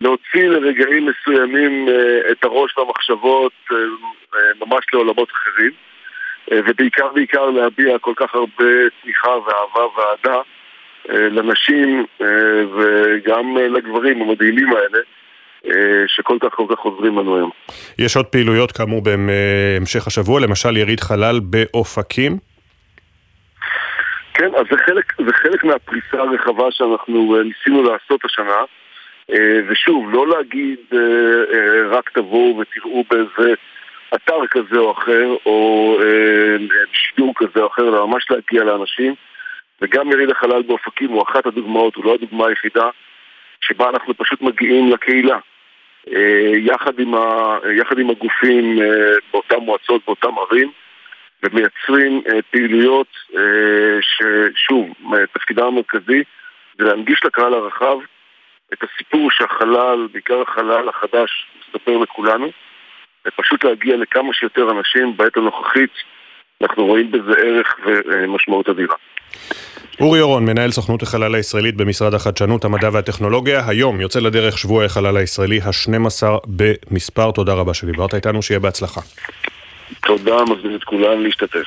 להוציא 0.00 0.48
לרגעים 0.48 1.06
מסוימים 1.06 1.88
אה, 1.88 2.32
את 2.32 2.44
הראש 2.44 2.78
והמחשבות 2.78 3.52
אה, 3.72 3.76
ממש 4.66 4.84
לעולמות 4.92 5.28
אחרים, 5.30 5.70
ובעיקר 6.52 7.08
בעיקר 7.14 7.50
להביע 7.50 7.98
כל 7.98 8.12
כך 8.16 8.34
הרבה 8.34 8.64
תמיכה 9.02 9.28
ואהבה 9.28 9.86
ואהדה 9.96 10.40
לנשים 11.08 12.06
וגם 12.76 13.56
לגברים 13.56 14.22
המדהימים 14.22 14.68
האלה. 14.72 14.98
שכל 16.06 16.36
כך 16.40 16.54
כל 16.54 16.66
כך 16.70 16.78
עוזרים 16.78 17.18
לנו 17.18 17.36
היום. 17.36 17.50
יש 17.98 18.16
עוד 18.16 18.26
פעילויות 18.26 18.72
כאמור 18.72 19.02
בהמשך 19.02 20.06
השבוע, 20.06 20.40
למשל 20.40 20.76
יריד 20.76 21.00
חלל 21.00 21.40
באופקים. 21.40 22.47
כן, 24.38 24.54
אז 24.54 24.66
זה 24.70 24.76
חלק, 24.76 25.12
זה 25.26 25.32
חלק 25.32 25.64
מהפריסה 25.64 26.18
הרחבה 26.18 26.64
שאנחנו 26.70 27.36
uh, 27.36 27.42
ניסינו 27.42 27.82
לעשות 27.82 28.24
השנה. 28.24 28.62
uh, 29.30 29.34
ושוב, 29.68 30.14
לא 30.14 30.28
להגיד 30.28 30.78
uh, 30.92 30.96
רק 31.90 32.10
תבואו 32.10 32.58
ותראו 32.58 33.04
באיזה 33.10 33.54
אתר 34.14 34.46
כזה 34.50 34.78
או 34.78 34.92
אחר 34.92 35.34
או 35.46 35.98
שידור 36.92 37.32
כזה 37.36 37.60
או 37.60 37.66
אחר, 37.66 37.88
אלא 37.88 38.06
ממש 38.06 38.30
להגיע 38.30 38.64
לאנשים. 38.64 39.14
וגם 39.82 40.12
יריד 40.12 40.30
החלל 40.30 40.62
באופקים 40.62 41.10
הוא 41.10 41.22
אחת 41.22 41.46
הדוגמאות, 41.46 41.94
הוא 41.96 42.04
לא 42.04 42.14
הדוגמה 42.14 42.46
היחידה 42.46 42.88
שבה 43.60 43.88
אנחנו 43.88 44.14
פשוט 44.14 44.42
מגיעים 44.42 44.92
לקהילה. 44.92 45.38
יחד, 46.56 46.98
עם 46.98 47.14
ה, 47.14 47.58
יחד 47.80 47.98
עם 47.98 48.10
הגופים 48.10 48.78
באותן 49.32 49.56
מועצות, 49.56 50.02
באותן 50.06 50.28
ערים 50.50 50.70
ומייצרים 51.42 52.22
אה, 52.28 52.42
פעילויות 52.50 53.06
אה, 53.36 53.98
ששוב, 54.00 54.88
תפקידם 55.32 55.64
המרכזי 55.64 56.22
זה 56.78 56.84
להנגיש 56.84 57.20
לקהל 57.24 57.54
הרחב 57.54 57.96
את 58.72 58.78
הסיפור 58.82 59.30
שהחלל, 59.30 60.08
בעיקר 60.12 60.42
החלל 60.42 60.88
החדש, 60.88 61.46
מספר 61.68 61.98
לכולנו, 61.98 62.50
ופשוט 63.26 63.64
להגיע 63.64 63.96
לכמה 63.96 64.34
שיותר 64.34 64.70
אנשים 64.70 65.16
בעת 65.16 65.36
הנוכחית, 65.36 65.90
אנחנו 66.62 66.86
רואים 66.86 67.10
בזה 67.10 67.32
ערך 67.42 67.76
ומשמעות 67.86 68.68
אדירה. 68.68 68.96
אורי 70.00 70.20
אורון, 70.20 70.44
מנהל 70.44 70.70
סוכנות 70.70 71.02
החלל 71.02 71.34
הישראלית 71.34 71.76
במשרד 71.76 72.14
החדשנות, 72.14 72.64
המדע 72.64 72.88
והטכנולוגיה, 72.92 73.68
היום 73.68 74.00
יוצא 74.00 74.20
לדרך 74.20 74.58
שבוע 74.58 74.84
החלל 74.84 75.16
הישראלי 75.16 75.60
ה-12 75.60 76.26
במספר. 76.46 77.30
תודה 77.30 77.54
רבה 77.54 77.74
שדיברת 77.74 78.14
איתנו, 78.14 78.42
שיהיה 78.42 78.60
בהצלחה. 78.60 79.00
תודה, 80.06 80.44
מזמין 80.44 80.74
את 80.74 80.84
כולם 80.84 81.22
להשתתף. 81.22 81.66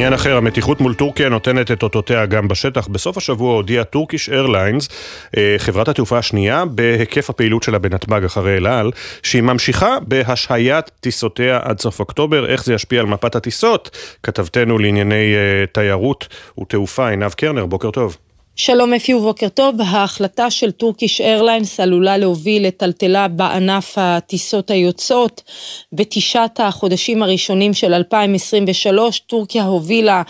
עניין 0.00 0.12
אחר, 0.12 0.36
המתיחות 0.36 0.80
מול 0.80 0.94
טורקיה 0.94 1.28
נותנת 1.28 1.70
את 1.70 1.82
אותותיה 1.82 2.26
גם 2.26 2.48
בשטח. 2.48 2.88
בסוף 2.88 3.16
השבוע 3.16 3.54
הודיעה 3.54 3.84
טורקיש 3.84 4.28
איירליינס, 4.28 4.88
אה, 5.36 5.54
חברת 5.58 5.88
התעופה 5.88 6.18
השנייה, 6.18 6.64
בהיקף 6.64 7.30
הפעילות 7.30 7.62
שלה 7.62 7.78
בנתב"ג 7.78 8.24
אחרי 8.24 8.56
אל 8.56 8.66
על, 8.66 8.90
שהיא 9.22 9.42
ממשיכה 9.42 9.98
בהשהיית 10.02 10.90
טיסותיה 11.00 11.60
עד 11.62 11.80
סוף 11.80 12.00
אוקטובר. 12.00 12.46
איך 12.46 12.64
זה 12.64 12.74
ישפיע 12.74 13.00
על 13.00 13.06
מפת 13.06 13.36
הטיסות? 13.36 13.96
כתבתנו 14.22 14.78
לענייני 14.78 15.34
אה, 15.34 15.66
תיירות 15.72 16.28
ותעופה, 16.60 17.08
עינב 17.08 17.32
קרנר, 17.32 17.66
בוקר 17.66 17.90
טוב. 17.90 18.16
שלום 18.56 18.94
אפי 18.94 19.14
ובוקר 19.14 19.48
טוב, 19.48 19.74
ההחלטה 19.80 20.50
של 20.50 20.70
טורקיש 20.70 21.20
איירליינס 21.20 21.80
עלולה 21.80 22.16
להוביל 22.16 22.66
לטלטלה 22.66 23.28
בענף 23.28 23.94
הטיסות 23.96 24.70
היוצאות. 24.70 25.42
בתשעת 25.92 26.60
החודשים 26.60 27.22
הראשונים 27.22 27.74
של 27.74 27.94
2023 27.94 29.18
טורקיה 29.18 29.64
הובילה 29.64 30.22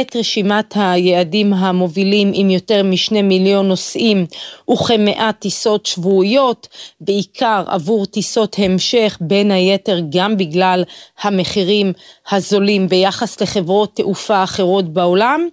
את 0.00 0.16
רשימת 0.16 0.74
היעדים 0.76 1.52
המובילים 1.54 2.30
עם 2.34 2.50
יותר 2.50 2.82
משני 2.82 3.22
מיליון 3.22 3.68
נוסעים 3.68 4.26
וכמאה 4.70 5.30
טיסות 5.38 5.86
שבועיות, 5.86 6.68
בעיקר 7.00 7.64
עבור 7.66 8.06
טיסות 8.06 8.56
המשך, 8.58 9.18
בין 9.20 9.50
היתר 9.50 10.00
גם 10.10 10.36
בגלל 10.36 10.84
המחירים 11.22 11.92
הזולים 12.30 12.88
ביחס 12.88 13.40
לחברות 13.40 13.96
תעופה 13.96 14.44
אחרות 14.44 14.92
בעולם. 14.92 15.48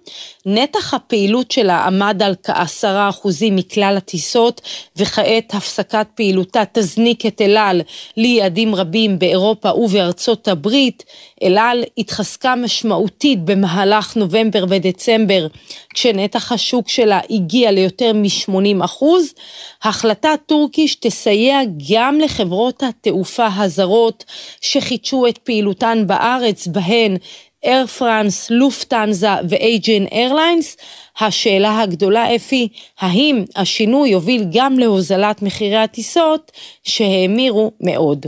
נתח 0.46 0.94
הפעילות 0.94 1.50
שלה 1.50 1.84
עמד 1.86 2.22
על 2.22 2.34
כעשרה 2.42 3.08
אחוזים 3.08 3.56
מכלל 3.56 3.94
הטיסות, 3.96 4.60
וכעת 4.96 5.54
הפסקת 5.54 6.06
פעילותה 6.14 6.62
תזניק 6.72 7.26
את 7.26 7.40
אל 7.40 7.56
על 7.56 7.82
ליעדים 8.16 8.74
רבים 8.74 9.18
באירופה 9.18 9.70
ובארצות 9.72 10.48
הברית. 10.48 11.04
אל 11.42 11.58
על 11.58 11.84
התחזקה 11.98 12.54
משמעותית 12.54 13.44
במהלך 13.44 14.16
נובמבר 14.16 14.29
ודצמבר, 14.68 15.46
כשנתח 15.94 16.52
השוק 16.52 16.88
שלה 16.88 17.20
הגיע 17.30 17.70
ליותר 17.70 18.12
מ-80 18.14 18.84
אחוז. 18.84 19.34
החלטה 19.82 20.30
טורקיש 20.46 20.94
תסייע 20.94 21.60
גם 21.92 22.18
לחברות 22.20 22.82
התעופה 22.82 23.48
הזרות 23.56 24.24
שחידשו 24.60 25.26
את 25.26 25.38
פעילותן 25.38 26.04
בארץ, 26.06 26.66
בהן 26.66 27.16
אייר 27.64 27.86
פרנס, 27.86 28.50
לופטנזה 28.50 29.28
ואייג'ן 29.48 30.06
איירליינס. 30.12 30.76
השאלה 31.20 31.80
הגדולה 31.80 32.36
אפי, 32.36 32.68
האם 33.00 33.44
השינוי 33.56 34.08
יוביל 34.08 34.44
גם 34.52 34.78
להוזלת 34.78 35.42
מחירי 35.42 35.76
הטיסות 35.76 36.52
שהאמירו 36.82 37.72
מאוד. 37.80 38.26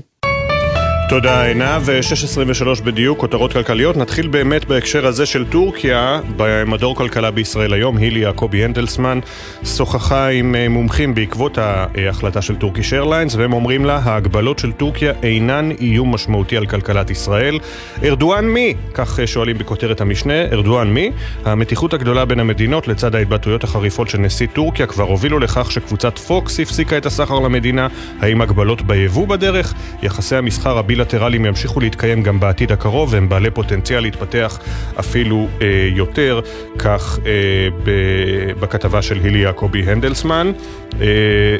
תודה 1.12 1.44
עינב, 1.44 1.88
6.23 2.78 2.82
בדיוק, 2.84 3.18
כותרות 3.18 3.52
כלכליות. 3.52 3.96
נתחיל 3.96 4.28
באמת 4.28 4.64
בהקשר 4.64 5.06
הזה 5.06 5.26
של 5.26 5.44
טורקיה, 5.44 6.20
במדור 6.36 6.96
כלכלה 6.96 7.30
בישראל 7.30 7.72
היום, 7.72 7.96
הילי 7.96 8.20
יעקבי 8.20 8.64
הנדלסמן 8.64 9.18
שוחחה 9.64 10.28
עם 10.28 10.54
אה, 10.54 10.68
מומחים 10.68 11.14
בעקבות 11.14 11.58
ההחלטה 11.58 12.42
של 12.42 12.56
טורקיש 12.56 12.92
איירליינס, 12.92 13.34
והם 13.34 13.52
אומרים 13.52 13.84
לה, 13.84 14.00
ההגבלות 14.04 14.58
של 14.58 14.72
טורקיה 14.72 15.12
אינן 15.22 15.70
איום 15.80 16.14
משמעותי 16.14 16.56
על 16.56 16.66
כלכלת 16.66 17.10
ישראל. 17.10 17.58
ארדואן 18.02 18.44
מי? 18.44 18.74
כך 18.94 19.20
אה, 19.20 19.26
שואלים 19.26 19.58
בכותרת 19.58 20.00
המשנה, 20.00 20.42
ארדואן 20.52 20.88
מי? 20.88 21.10
המתיחות 21.44 21.94
הגדולה 21.94 22.24
בין 22.24 22.40
המדינות 22.40 22.88
לצד 22.88 23.14
ההתבטאויות 23.14 23.64
החריפות 23.64 24.08
של 24.08 24.18
נשיא 24.18 24.46
טורקיה 24.52 24.86
כבר 24.86 25.04
הובילו 25.04 25.38
לכך 25.38 25.72
שקבוצת 25.72 26.18
פוקס 26.18 26.60
הפסיקה 26.60 26.96
את 26.96 27.06
הסחר 27.06 27.38
למדינה. 27.38 27.88
האם 28.20 28.40
הגבלות 28.40 28.82
ביבוא 28.82 29.26
בדרך? 29.26 29.74
יחסי 30.02 30.36
המסחר 30.36 30.78
הביל 30.78 31.01
הבילטרליים 31.02 31.46
ימשיכו 31.46 31.80
להתקיים 31.80 32.22
גם 32.22 32.40
בעתיד 32.40 32.72
הקרוב, 32.72 33.12
והם 33.12 33.28
בעלי 33.28 33.50
פוטנציאל 33.50 34.00
להתפתח 34.02 34.58
אפילו 35.00 35.48
אה, 35.62 35.88
יותר, 35.92 36.40
כך 36.78 37.18
אה, 37.26 37.32
בכתבה 38.60 39.02
של 39.02 39.18
הילי 39.24 39.38
יעקבי 39.38 39.90
הנדלסמן. 39.90 40.52
אה, 41.00 41.56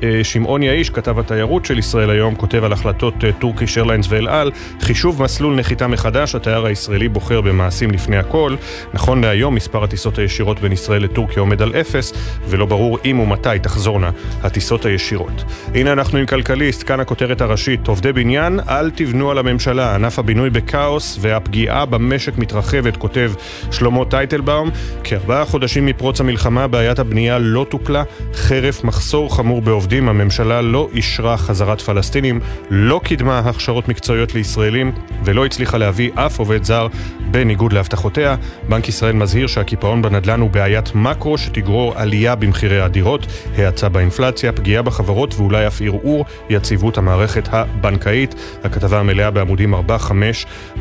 ושמעון 0.00 0.62
יעיש, 0.62 0.90
כתב 0.90 1.18
התיירות 1.18 1.64
של 1.64 1.78
ישראל 1.78 2.10
היום, 2.10 2.34
כותב 2.34 2.64
על 2.64 2.72
החלטות 2.72 3.24
אה, 3.24 3.32
טורקיש 3.32 3.76
איירליינס 3.76 4.06
ואל 4.08 4.28
על, 4.28 4.50
חישוב 4.80 5.22
מסלול 5.22 5.54
נחיתה 5.54 5.86
מחדש, 5.86 6.34
התייר 6.34 6.66
הישראלי 6.66 7.08
בוחר 7.08 7.40
במעשים 7.40 7.90
לפני 7.90 8.16
הכל. 8.16 8.54
נכון 8.94 9.20
להיום 9.20 9.54
מספר 9.54 9.84
הטיסות 9.84 10.18
הישירות 10.18 10.60
בין 10.60 10.72
ישראל 10.72 11.02
לטורקיה 11.02 11.40
עומד 11.40 11.62
על 11.62 11.72
אפס, 11.80 12.12
ולא 12.48 12.66
ברור 12.66 12.98
אם 13.04 13.20
ומתי 13.20 13.58
תחזורנה 13.62 14.10
הטיסות 14.42 14.86
הישירות. 14.86 15.44
הנה 15.74 15.92
אנחנו 15.92 16.18
עם 16.18 16.26
כלכליסט, 16.26 16.88
כאן 16.88 17.00
הכותרת 17.00 17.40
הראשית, 17.40 17.88
עובדי 17.88 18.12
בניין 18.12 18.47
אל 18.68 18.90
תבנו 18.90 19.30
על 19.30 19.38
הממשלה, 19.38 19.94
ענף 19.94 20.18
הבינוי 20.18 20.50
בכאוס 20.50 21.18
והפגיעה 21.20 21.86
במשק 21.86 22.38
מתרחבת, 22.38 22.96
כותב 22.96 23.32
שלמה 23.70 24.04
טייטלבאום. 24.04 24.70
כארבעה 25.04 25.44
חודשים 25.44 25.86
מפרוץ 25.86 26.20
המלחמה 26.20 26.66
בעיית 26.66 26.98
הבנייה 26.98 27.38
לא 27.38 27.66
טופלה, 27.68 28.02
חרף 28.34 28.84
מחסור 28.84 29.36
חמור 29.36 29.62
בעובדים, 29.62 30.08
הממשלה 30.08 30.62
לא 30.62 30.88
אישרה 30.94 31.36
חזרת 31.36 31.80
פלסטינים, 31.80 32.40
לא 32.70 33.00
קידמה 33.04 33.38
הכשרות 33.38 33.88
מקצועיות 33.88 34.34
לישראלים 34.34 34.92
ולא 35.24 35.46
הצליחה 35.46 35.78
להביא 35.78 36.10
אף 36.14 36.38
עובד 36.38 36.64
זר 36.64 36.86
בניגוד 37.30 37.72
להבטחותיה. 37.72 38.36
בנק 38.68 38.88
ישראל 38.88 39.12
מזהיר 39.12 39.46
שהקיפאון 39.46 40.02
בנדל"ן 40.02 40.40
הוא 40.40 40.50
בעיית 40.50 40.94
מקרו 40.94 41.38
שתגרור 41.38 41.92
עלייה 41.96 42.34
במחירי 42.34 42.80
הדירות, 42.80 43.26
האצה 43.56 43.88
באינפלציה, 43.88 44.52
פגיעה 44.52 44.82
בחברות 44.82 45.34
ואולי 45.34 45.66
אף 45.66 45.82
ערעור 45.82 46.24
יציבות 46.50 46.98
המערכת 46.98 47.48
הבנקאית. 47.52 48.34
הכתבה 48.64 49.00
המלאה 49.00 49.30
בעמודים 49.30 49.74
4-5 49.74 49.78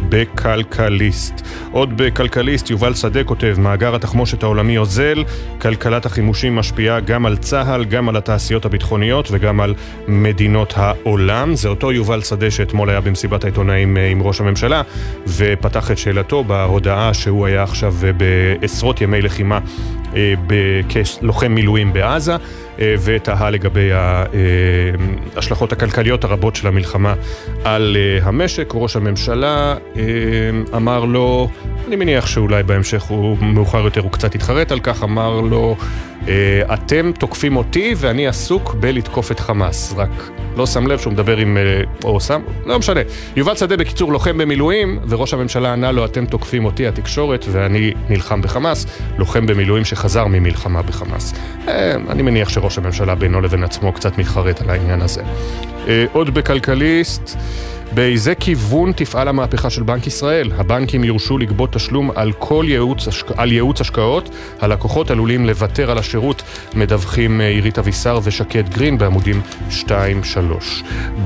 בכלכליסט. 0.09 1.41
עוד 1.71 1.97
בכלכליסט, 1.97 2.69
יובל 2.69 2.93
שדה 2.93 3.23
כותב, 3.23 3.55
מאגר 3.57 3.95
התחמושת 3.95 4.43
העולמי 4.43 4.77
אוזל, 4.77 5.23
כלכלת 5.61 6.05
החימושים 6.05 6.55
משפיעה 6.55 6.99
גם 6.99 7.25
על 7.25 7.37
צה"ל, 7.37 7.85
גם 7.85 8.09
על 8.09 8.17
התעשיות 8.17 8.65
הביטחוניות 8.65 9.27
וגם 9.31 9.61
על 9.61 9.73
מדינות 10.07 10.73
העולם. 10.75 11.55
זה 11.55 11.69
אותו 11.69 11.91
יובל 11.91 12.21
שדה 12.21 12.51
שאתמול 12.51 12.89
היה 12.89 13.01
במסיבת 13.01 13.43
העיתונאים 13.43 13.97
אה, 13.97 14.07
עם 14.07 14.21
ראש 14.21 14.41
הממשלה, 14.41 14.81
ופתח 15.27 15.91
את 15.91 15.97
שאלתו 15.97 16.43
בהודעה 16.43 17.13
שהוא 17.13 17.45
היה 17.45 17.63
עכשיו 17.63 17.95
אה, 18.03 18.11
בעשרות 18.13 19.01
ימי 19.01 19.21
לחימה 19.21 19.59
אה, 20.15 20.33
כלוחם 21.19 21.51
מילואים 21.51 21.93
בעזה. 21.93 22.35
אה, 22.79 22.95
ותהה 23.03 23.49
לגבי 23.49 23.89
ההשלכות 25.35 25.71
הכלכליות 25.71 26.23
הרבות 26.23 26.55
של 26.55 26.67
המלחמה 26.67 27.13
על 27.63 27.97
אה, 27.99 28.27
המשק. 28.27 28.71
ראש 28.73 28.95
הממשלה 28.95 29.75
אה, 29.95 30.01
אמר 30.75 31.05
לו, 31.05 31.49
אני 31.87 31.95
מניח 31.95 32.27
שאולי 32.27 32.63
בהמשך 32.63 33.03
הוא 33.03 33.37
מאוחר 33.37 33.85
יותר 33.85 34.01
הוא 34.01 34.11
קצת 34.11 34.35
התחרט 34.35 34.71
על 34.71 34.79
כך, 34.79 35.03
אמר 35.03 35.41
לו, 35.41 35.75
אתם 36.73 37.11
תוקפים 37.19 37.57
אותי 37.57 37.93
ואני 37.97 38.27
עסוק 38.27 38.75
בלתקוף 38.79 39.31
את 39.31 39.39
חמאס. 39.39 39.93
רק 39.97 40.29
לא 40.55 40.65
שם 40.65 40.87
לב 40.87 40.99
שהוא 40.99 41.13
מדבר 41.13 41.37
עם... 41.37 41.57
או 42.03 42.19
שם, 42.19 42.41
לא 42.65 42.79
משנה. 42.79 42.99
יובל 43.35 43.55
שדה 43.55 43.77
בקיצור 43.77 44.11
לוחם 44.11 44.37
במילואים, 44.37 44.99
וראש 45.09 45.33
הממשלה 45.33 45.73
ענה 45.73 45.91
לו, 45.91 46.05
אתם 46.05 46.25
תוקפים 46.25 46.65
אותי, 46.65 46.87
התקשורת, 46.87 47.45
ואני 47.51 47.93
נלחם 48.09 48.41
בחמאס. 48.41 48.85
לוחם 49.17 49.45
במילואים 49.45 49.85
שחזר 49.85 50.27
ממלחמה 50.27 50.81
בחמאס. 50.81 51.33
אני 52.09 52.21
מניח 52.21 52.49
שראש... 52.49 52.67
ראש 52.67 52.77
הממשלה 52.77 53.15
בינו 53.15 53.41
לבין 53.41 53.63
עצמו 53.63 53.93
קצת 53.93 54.17
מתחרט 54.17 54.61
על 54.61 54.69
העניין 54.69 55.01
הזה. 55.01 55.21
אה, 55.87 56.05
עוד 56.11 56.33
בכלכליסט, 56.33 57.37
באיזה 57.93 58.35
כיוון 58.35 58.91
תפעל 58.91 59.27
המהפכה 59.27 59.69
של 59.69 59.83
בנק 59.83 60.07
ישראל? 60.07 60.51
הבנקים 60.57 61.03
יורשו 61.03 61.37
לגבות 61.37 61.73
תשלום 61.73 62.11
על 62.15 62.31
כל 62.39 62.65
ייעוץ, 62.67 63.07
על 63.37 63.51
ייעוץ 63.51 63.81
השקעות, 63.81 64.29
הלקוחות 64.59 65.11
עלולים 65.11 65.45
לוותר 65.45 65.91
על 65.91 65.97
השירות, 65.97 66.43
מדווחים 66.75 67.41
אה, 67.41 67.47
עירית 67.47 67.79
אבישר 67.79 68.19
ושקד 68.23 68.69
גרין 68.69 68.97
בעמודים 68.97 69.41
2-3. 69.69 69.83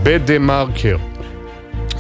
בדה 0.04 0.40
מרקר 0.40 0.98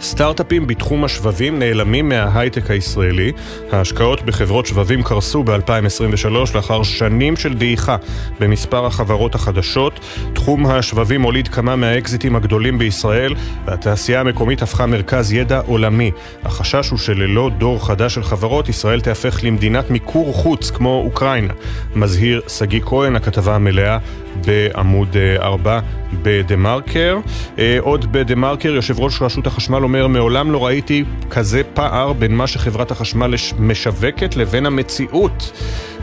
סטארט-אפים 0.01 0.67
בתחום 0.67 1.03
השבבים 1.03 1.59
נעלמים 1.59 2.09
מההייטק 2.09 2.71
הישראלי. 2.71 3.31
ההשקעות 3.71 4.21
בחברות 4.21 4.65
שבבים 4.65 5.03
קרסו 5.03 5.43
ב-2023 5.43 6.29
לאחר 6.55 6.83
שנים 6.83 7.35
של 7.35 7.53
דעיכה 7.53 7.95
במספר 8.39 8.85
החברות 8.85 9.35
החדשות. 9.35 9.99
תחום 10.33 10.65
השבבים 10.65 11.21
הוליד 11.21 11.47
כמה 11.47 11.75
מהאקזיטים 11.75 12.35
הגדולים 12.35 12.77
בישראל, 12.77 13.33
והתעשייה 13.65 14.19
המקומית 14.19 14.61
הפכה 14.61 14.85
מרכז 14.85 15.33
ידע 15.33 15.59
עולמי. 15.59 16.11
החשש 16.43 16.89
הוא 16.89 16.99
שללא 16.99 17.49
דור 17.57 17.87
חדש 17.87 18.15
של 18.15 18.23
חברות, 18.23 18.69
ישראל 18.69 19.01
תהפך 19.01 19.39
למדינת 19.43 19.89
מיקור 19.89 20.33
חוץ 20.33 20.71
כמו 20.71 21.01
אוקראינה. 21.05 21.53
מזהיר 21.95 22.41
שגיא 22.47 22.81
כהן, 22.81 23.15
הכתבה 23.15 23.55
המלאה 23.55 23.97
בעמוד 24.45 25.17
4 25.39 25.71
אה, 25.71 25.79
בדה 26.23 26.55
מרקר. 26.55 27.17
אה, 27.59 27.77
עוד 27.79 28.11
בדה 28.11 28.35
מרקר, 28.35 28.69
יושב 28.69 28.99
ראש 28.99 29.21
רשות 29.21 29.47
החשמל 29.47 29.83
אומר, 29.83 30.07
מעולם 30.07 30.51
לא 30.51 30.65
ראיתי 30.65 31.03
כזה 31.29 31.61
פער 31.73 32.13
בין 32.13 32.35
מה 32.35 32.47
שחברת 32.47 32.91
החשמל 32.91 33.33
משווקת 33.59 34.35
לבין 34.35 34.65
המציאות. 34.65 35.51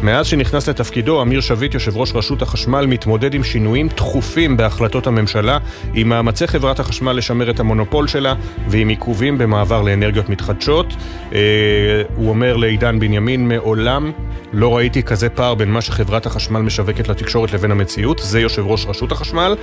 מאז 0.03 0.27
שנכנס 0.27 0.69
לתפקידו, 0.69 1.23
אמיר 1.23 1.41
שביט, 1.41 1.75
יושב 1.75 1.97
ראש 1.97 2.13
רשות 2.15 2.43
החשמל, 2.43 2.87
מתמודד 2.87 3.35
עם 3.35 3.45
שינויים 3.45 3.89
תכופים 3.89 4.57
בהחלטות 4.57 5.07
הממשלה, 5.07 5.59
עם 5.95 6.09
מאמצי 6.09 6.47
חברת 6.47 6.81
החשמל 6.81 7.13
לשמר 7.13 7.51
את 7.51 7.61
המונופול 7.61 8.09
שלה 8.09 8.35
ועם 8.69 8.89
עיכובים 8.89 9.39
במעבר 9.39 9.83
לאנרגיות 9.83 10.29
מתחדשות. 10.29 10.95
אה, 11.33 11.39
הוא 12.17 12.29
אומר 12.29 12.57
לעידן 12.57 12.99
בנימין, 12.99 13.49
מעולם 13.49 14.13
לא 14.53 14.77
ראיתי 14.77 15.03
כזה 15.03 15.29
פער 15.29 15.55
בין 15.55 15.71
מה 15.71 15.81
שחברת 15.81 16.27
החשמל 16.27 16.61
משווקת 16.61 17.09
לתקשורת 17.09 17.53
לבין 17.53 17.71
המציאות. 17.71 18.21
זה 18.25 18.41
יושב 18.41 18.67
ראש 18.67 18.87
רשות 18.87 19.13
החשמל. 19.13 19.57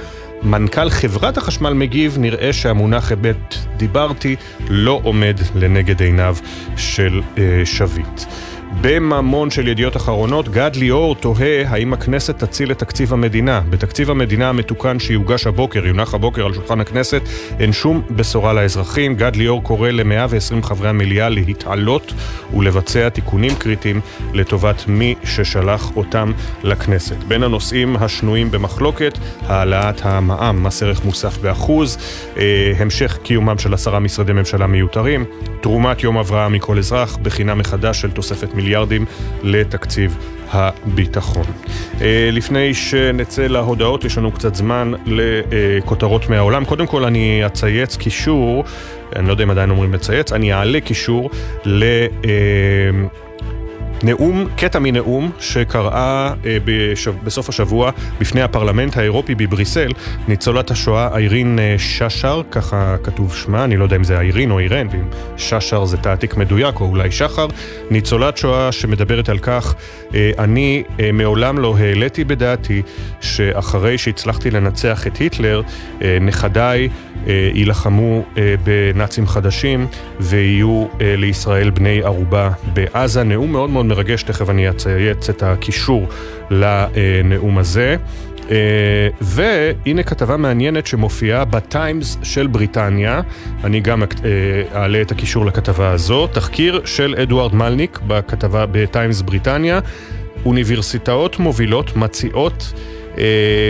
מנכ"ל 0.43 0.89
חברת 0.89 1.37
החשמל 1.37 1.73
מגיב, 1.73 2.17
נראה 2.19 2.53
שהמונח 2.53 3.11
אמת 3.11 3.55
דיברתי 3.77 4.35
לא 4.69 4.99
עומד 5.03 5.39
לנגד 5.55 6.01
עיניו 6.01 6.35
של 6.77 7.21
אה, 7.37 7.61
שביט. 7.65 8.21
בממון 8.81 9.51
של 9.51 9.67
ידיעות 9.67 9.97
אחרונות, 9.97 10.49
גד 10.49 10.75
ליאור 10.75 11.15
תוהה 11.15 11.69
האם 11.69 11.93
הכנסת 11.93 12.39
תציל 12.39 12.71
את 12.71 12.79
תקציב 12.79 13.13
המדינה. 13.13 13.61
בתקציב 13.69 14.11
המדינה 14.11 14.49
המתוקן 14.49 14.99
שיוגש 14.99 15.47
הבוקר, 15.47 15.85
יונח 15.85 16.13
הבוקר 16.13 16.45
על 16.45 16.53
שולחן 16.53 16.79
הכנסת, 16.79 17.21
אין 17.59 17.73
שום 17.73 18.01
בשורה 18.11 18.53
לאזרחים. 18.53 19.15
גד 19.15 19.35
ליאור 19.35 19.63
קורא 19.63 19.89
ל-120 19.89 20.63
חברי 20.63 20.89
המליאה 20.89 21.29
להתעלות 21.29 22.13
ולבצע 22.53 23.09
תיקונים 23.09 23.55
קריטיים 23.55 24.01
לטובת 24.33 24.83
מי 24.87 25.15
ששלח 25.23 25.95
אותם 25.95 26.31
לכנסת. 26.63 27.17
בין 27.27 27.43
הנושאים 27.43 27.95
השנויים 27.95 28.51
במחלוקת, 28.51 29.17
העלאת 29.41 30.05
המע"מ, 30.05 30.63
מס 30.63 30.83
ערך 30.83 31.05
מוסף 31.05 31.37
באחוז, 31.37 31.97
אה, 32.37 32.73
המשך 32.77 33.17
קיומם 33.23 33.57
של 33.57 33.73
עשרה 33.73 33.99
משרדי 33.99 34.33
ממשלה 34.33 34.67
מיותרים, 34.67 35.25
תרומת 35.61 36.03
יום 36.03 36.17
אברהם 36.17 36.53
מכל 36.53 36.77
אזרח, 36.77 37.17
בחינה 37.21 37.55
מחדש 37.55 38.01
של 38.01 38.11
תוספת 38.11 38.54
מיליארדים 38.55 39.05
לתקציב 39.43 40.17
הביטחון. 40.51 41.45
אה, 42.01 42.29
לפני 42.31 42.73
שנצא 42.73 43.47
להודעות, 43.47 44.05
יש 44.05 44.17
לנו 44.17 44.31
קצת 44.31 44.55
זמן 44.55 44.91
לכותרות 45.05 46.29
מהעולם. 46.29 46.65
קודם 46.65 46.87
כל 46.87 47.03
אני 47.05 47.45
אצייץ 47.45 47.95
קישור, 47.95 48.63
אני 49.15 49.27
לא 49.27 49.31
יודע 49.31 49.43
אם 49.43 49.49
עדיין 49.49 49.69
אומרים 49.69 49.93
לצייץ, 49.93 50.31
אני 50.31 50.53
אעלה 50.53 50.81
קישור 50.81 51.29
ל... 51.65 51.83
נאום, 54.05 54.47
קטע 54.57 54.79
מנאום 54.79 55.31
שקראה 55.39 56.33
אה, 56.45 56.57
בשב, 56.65 57.13
בסוף 57.23 57.49
השבוע 57.49 57.91
בפני 58.19 58.41
הפרלמנט 58.41 58.97
האירופי 58.97 59.35
בבריסל, 59.35 59.91
ניצולת 60.27 60.71
השואה 60.71 61.15
איירין 61.15 61.59
אה, 61.59 61.75
ששר, 61.77 62.41
ככה 62.51 62.95
כתוב 63.03 63.35
שמה, 63.35 63.63
אני 63.63 63.77
לא 63.77 63.83
יודע 63.83 63.95
אם 63.95 64.03
זה 64.03 64.19
איירין 64.19 64.51
או 64.51 64.59
אירן, 64.59 64.87
ואם 64.91 65.07
ששר 65.37 65.85
זה 65.85 65.97
תעתיק 65.97 66.37
מדויק 66.37 66.79
או 66.79 66.85
אולי 66.85 67.11
שחר, 67.11 67.47
ניצולת 67.91 68.37
שואה 68.37 68.71
שמדברת 68.71 69.29
על 69.29 69.39
כך, 69.39 69.75
אה, 70.15 70.31
אני 70.39 70.83
אה, 70.99 71.11
מעולם 71.11 71.57
לא 71.57 71.77
העליתי 71.77 72.23
בדעתי 72.23 72.81
שאחרי 73.21 73.97
שהצלחתי 73.97 74.51
לנצח 74.51 75.07
את 75.07 75.17
היטלר, 75.17 75.61
אה, 76.01 76.17
נכדיי 76.21 76.89
יילחמו 77.27 78.23
אה, 78.37 78.55
בנאצים 78.63 79.27
חדשים 79.27 79.87
ויהיו 80.19 80.85
אה, 81.01 81.15
לישראל 81.17 81.69
בני 81.69 82.03
ערובה 82.03 82.49
בעזה. 82.73 83.23
נאום 83.23 83.51
מאוד 83.51 83.69
מאוד 83.69 83.85
מרגש, 83.85 84.23
תכף 84.23 84.49
אני 84.49 84.69
אצייץ 84.69 85.29
את 85.29 85.43
הקישור 85.43 86.07
לנאום 86.49 87.57
הזה. 87.57 87.97
Uh, 88.45 88.47
והנה 89.21 90.03
כתבה 90.03 90.37
מעניינת 90.37 90.87
שמופיעה 90.87 91.45
בטיימס 91.45 92.17
של 92.23 92.47
בריטניה, 92.47 93.21
אני 93.63 93.79
גם 93.79 94.03
uh, 94.03 94.05
אעלה 94.75 95.01
את 95.01 95.11
הקישור 95.11 95.45
לכתבה 95.45 95.91
הזו, 95.91 96.27
תחקיר 96.27 96.81
של 96.85 97.15
אדוארד 97.21 97.55
מלניק 97.55 97.99
בכתבה 98.07 98.65
בטיימס 98.71 99.21
בריטניה, 99.21 99.79
אוניברסיטאות 100.45 101.39
מובילות 101.39 101.95
מציעות 101.95 102.73
uh, 103.13 103.17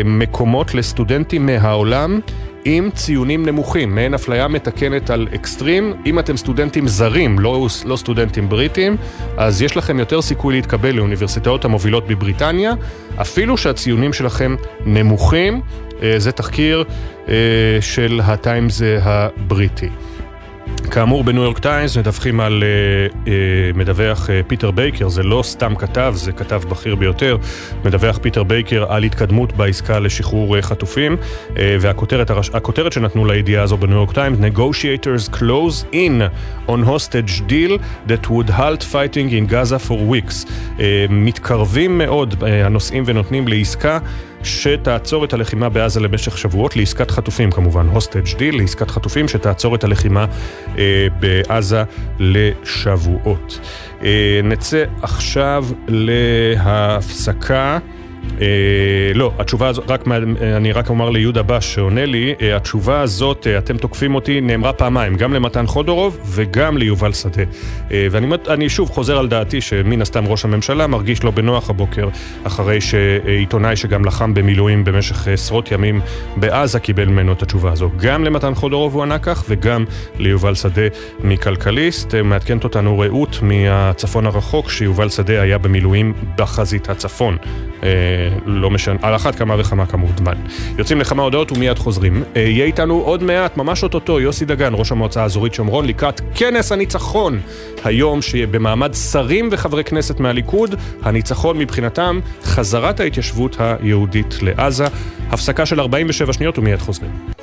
מקומות 0.05 0.73
לסטודנטים 0.73 1.45
מהעולם 1.45 2.19
עם 2.65 2.89
ציונים 2.91 3.45
נמוכים, 3.45 3.95
מעין 3.95 4.13
אפליה 4.13 4.47
מתקנת 4.47 5.10
על 5.10 5.28
אקסטרים. 5.36 5.93
אם 6.06 6.19
אתם 6.19 6.38
סטודנטים 6.38 6.88
זרים, 6.88 7.39
לא, 7.39 7.67
לא 7.86 7.95
סטודנטים 7.95 8.49
בריטים, 8.49 8.97
אז 9.38 9.62
יש 9.62 9.78
לכם 9.78 9.99
יותר 9.99 10.21
סיכוי 10.21 10.56
להתקבל 10.56 10.91
לאוניברסיטאות 10.91 11.65
המובילות 11.65 12.08
בבריטניה, 12.08 12.73
אפילו 13.21 13.58
שהציונים 13.58 14.13
שלכם 14.13 14.56
נמוכים. 14.86 15.62
אה, 16.04 16.13
זה 16.17 16.32
תחקיר 16.32 16.84
אה, 17.28 17.34
של 17.82 18.21
הטיימס 18.23 18.82
הבריטי. 19.01 19.89
כאמור 20.86 21.24
בניו 21.24 21.43
יורק 21.43 21.60
טיימס 21.60 21.98
מדווחים 21.98 22.39
על 22.39 22.63
uh, 22.63 23.13
uh, 23.13 23.28
מדווח 23.76 24.26
uh, 24.26 24.30
פיטר 24.48 24.71
בייקר, 24.71 25.10
זה 25.10 25.24
לא 25.24 25.43
סתם 25.43 25.76
כתב, 25.76 26.13
זה 26.15 26.32
כתב 26.32 26.62
בכיר 26.69 26.95
ביותר, 26.95 27.38
מדווח 27.86 28.17
פיטר 28.17 28.43
בייקר 28.43 28.86
על 28.93 29.04
התקדמות 29.04 29.54
בעסקה 29.54 30.00
לשחרור 30.00 30.58
uh, 30.58 30.62
חטופים, 30.62 31.17
uh, 31.48 31.58
והכותרת 31.80 32.93
שנתנו 32.93 33.26
לידיעה 33.26 33.63
הזו 33.63 33.78
בניו 33.78 33.98
יורק 33.98 34.12
טיימס, 34.12 34.39
negotiators 34.39 35.36
close 35.36 35.93
in 35.93 36.21
on 36.69 36.86
hostage 36.88 37.41
deal 37.50 37.80
that 38.08 38.30
would 38.30 38.50
halt 38.50 38.84
fighting 38.84 39.30
in 39.30 39.52
Gaza 39.52 39.80
for 39.88 39.98
weeks. 40.12 40.45
Uh, 40.45 40.82
מתקרבים 41.10 41.98
מאוד 41.98 42.34
uh, 42.34 42.45
הנושאים 42.45 43.04
ונותנים 43.06 43.48
לעסקה 43.48 44.00
שתעצור 44.45 45.25
את 45.25 45.34
הלחימה 45.34 45.69
בעזה 45.69 45.99
למשך 45.99 46.38
שבועות, 46.38 46.75
לעסקת 46.75 47.12
חטופים 47.12 47.51
כמובן, 47.51 47.88
hostage 47.88 48.38
deal, 48.38 48.58
לעסקת 48.58 48.91
חטופים 48.91 49.27
שתעצור 49.27 49.75
את 49.75 49.84
הלחימה 49.84 50.25
אה, 50.77 51.08
בעזה 51.19 51.84
לשבועות. 52.19 53.60
אה, 54.03 54.39
נצא 54.43 54.84
עכשיו 55.01 55.65
להפסקה. 55.88 57.79
אה, 58.42 58.48
לא, 59.16 59.32
התשובה 59.40 59.68
הזאת, 59.68 59.92
רק, 59.92 60.08
אני 60.58 60.72
רק 60.72 60.90
אומר 60.90 61.10
ליהודה 61.10 61.44
בש 61.44 61.76
שעונה 61.76 62.06
לי, 62.06 62.34
אה, 62.42 62.56
התשובה 62.56 63.02
הזאת, 63.02 63.48
אה, 63.48 63.58
אתם 63.58 63.78
תוקפים 63.78 64.16
אותי, 64.16 64.42
נאמרה 64.42 64.74
פעמיים, 64.74 65.16
גם 65.16 65.34
למתן 65.34 65.68
חודורוב 65.68 66.20
וגם 66.26 66.78
ליובל 66.78 67.14
שדה. 67.14 67.44
אה, 67.92 68.08
ואני 68.12 68.70
שוב 68.70 68.90
חוזר 68.90 69.18
על 69.18 69.28
דעתי 69.28 69.62
שמן 69.62 70.02
הסתם 70.02 70.28
ראש 70.28 70.46
הממשלה 70.46 70.88
מרגיש 70.88 71.24
לא 71.24 71.32
בנוח 71.32 71.70
הבוקר, 71.70 72.10
אחרי 72.44 72.82
שעיתונאי 72.82 73.76
שגם 73.76 74.06
לחם 74.06 74.34
במילואים 74.34 74.84
במשך 74.84 75.28
עשרות 75.28 75.72
ימים 75.72 76.02
בעזה 76.38 76.80
קיבל 76.80 77.06
ממנו 77.06 77.34
את 77.34 77.44
התשובה 77.44 77.72
הזו. 77.72 77.90
גם 77.98 78.24
למתן 78.24 78.56
חודורוב 78.56 78.94
הוא 78.94 79.04
ענה 79.04 79.20
כך 79.20 79.44
וגם 79.50 79.86
ליובל 80.20 80.56
שדה 80.56 80.88
מכלכליסט. 81.24 82.16
אה, 82.16 82.24
מעדכנת 82.24 82.64
אותנו 82.64 83.00
רעות 83.00 83.40
מהצפון 83.42 84.26
הרחוק 84.26 84.70
שיובל 84.70 85.10
שדה 85.10 85.42
היה 85.42 85.58
במילואים 85.58 86.14
בחזית 86.38 86.90
הצפון. 86.90 87.38
לא 88.45 88.69
משנה, 88.69 88.95
על 89.01 89.15
אחת 89.15 89.36
כמה 89.36 89.56
וכמה 89.60 89.86
כמובן. 89.86 90.34
יוצאים 90.78 90.99
לכמה 90.99 91.23
הודעות 91.23 91.51
ומיד 91.51 91.80
חוזרים. 91.80 92.23
אה, 92.36 92.41
יהיה 92.41 92.65
איתנו 92.65 93.01
עוד 93.01 93.23
מעט, 93.23 93.58
ממש 93.58 93.84
אוטוטו, 93.84 94.19
יוסי 94.19 94.45
דגן, 94.45 94.73
ראש 94.73 94.91
המועצה 94.91 95.21
האזורית 95.21 95.54
שומרון, 95.54 95.86
לקראת 95.86 96.21
כנס 96.36 96.71
הניצחון. 96.71 97.39
היום 97.84 98.21
שיהיה 98.21 98.47
במעמד 98.47 98.93
שרים 98.93 99.49
וחברי 99.51 99.84
כנסת 99.84 100.19
מהליכוד, 100.19 100.75
הניצחון 101.01 101.58
מבחינתם, 101.58 102.19
חזרת 102.43 102.99
ההתיישבות 102.99 103.58
היהודית 103.60 104.38
לעזה. 104.41 104.86
הפסקה 105.30 105.65
של 105.65 105.80
47 105.80 106.34
שניות 106.34 106.58
ומיד 106.58 106.80
חוזרים. 106.80 107.35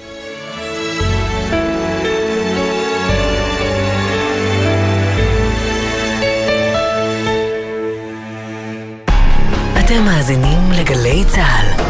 מאזינים 11.12 11.24
לגלי 11.24 11.24
צה"ל. 11.24 11.81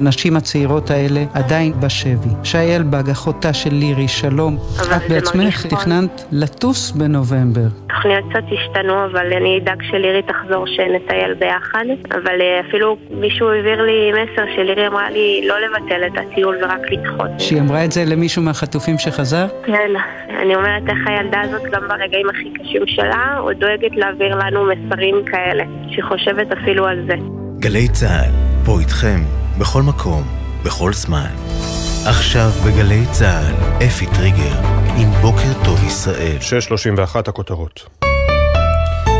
הנשים 0.00 0.36
הצעירות 0.36 0.90
האלה 0.90 1.20
עדיין 1.34 1.72
בשבי. 1.80 2.28
שי 2.44 2.76
אלבג, 2.76 3.10
אחותה 3.10 3.52
של 3.52 3.74
לירי, 3.74 4.08
שלום. 4.08 4.56
את 4.96 5.02
בעצמך 5.08 5.66
תכננת 5.66 6.24
לטוס 6.32 6.90
בנובמבר. 6.90 7.68
תוכניות 7.88 8.24
קצת 8.30 8.44
השתנו, 8.52 9.04
אבל 9.04 9.32
אני 9.32 9.58
אדאג 9.58 9.82
שלירי 9.90 10.22
תחזור 10.22 10.66
שנטייל 10.66 11.34
ביחד. 11.34 11.84
אבל 12.10 12.40
אה, 12.40 12.60
אפילו 12.68 12.96
מישהו 13.10 13.48
העביר 13.48 13.82
לי 13.82 14.12
מסר 14.12 14.42
שלירי 14.56 14.86
אמרה 14.86 15.10
לי 15.10 15.44
לא 15.48 15.54
לבטל 15.60 16.06
את 16.06 16.12
הטיול 16.18 16.56
ורק 16.62 16.80
לדחות. 16.90 17.30
שהיא 17.38 17.60
אמרה 17.60 17.84
את 17.84 17.92
זה 17.92 18.04
למישהו 18.04 18.42
מהחטופים 18.42 18.98
שחזר? 18.98 19.46
כן. 19.66 19.90
אני 20.42 20.54
אומרת 20.54 20.82
איך 20.88 20.98
הילדה 21.06 21.40
הזאת 21.40 21.62
גם 21.72 21.82
ברגעים 21.88 22.26
הכי 22.30 22.50
קשים 22.50 22.82
שלה 22.86 23.36
עוד 23.38 23.56
דואגת 23.56 23.96
להעביר 23.96 24.38
לנו 24.38 24.64
מסרים 24.64 25.24
כאלה. 25.26 25.64
שהיא 25.90 26.04
חושבת 26.04 26.52
אפילו 26.52 26.86
על 26.86 27.04
זה. 27.06 27.14
גלי 27.58 27.88
צה"ל, 27.88 28.30
פה 28.64 28.80
איתכם 28.80 29.47
בכל 29.58 29.82
מקום, 29.82 30.22
בכל 30.64 30.92
זמן. 30.92 31.30
עכשיו 32.06 32.50
בגלי 32.66 33.04
צה"ל, 33.12 33.54
אפי 33.86 34.06
טריגר, 34.06 34.58
עם 34.96 35.10
בוקר 35.22 35.64
טוב 35.64 35.84
ישראל. 35.84 36.36
6.31 36.40 37.28
הכותרות. 37.28 38.07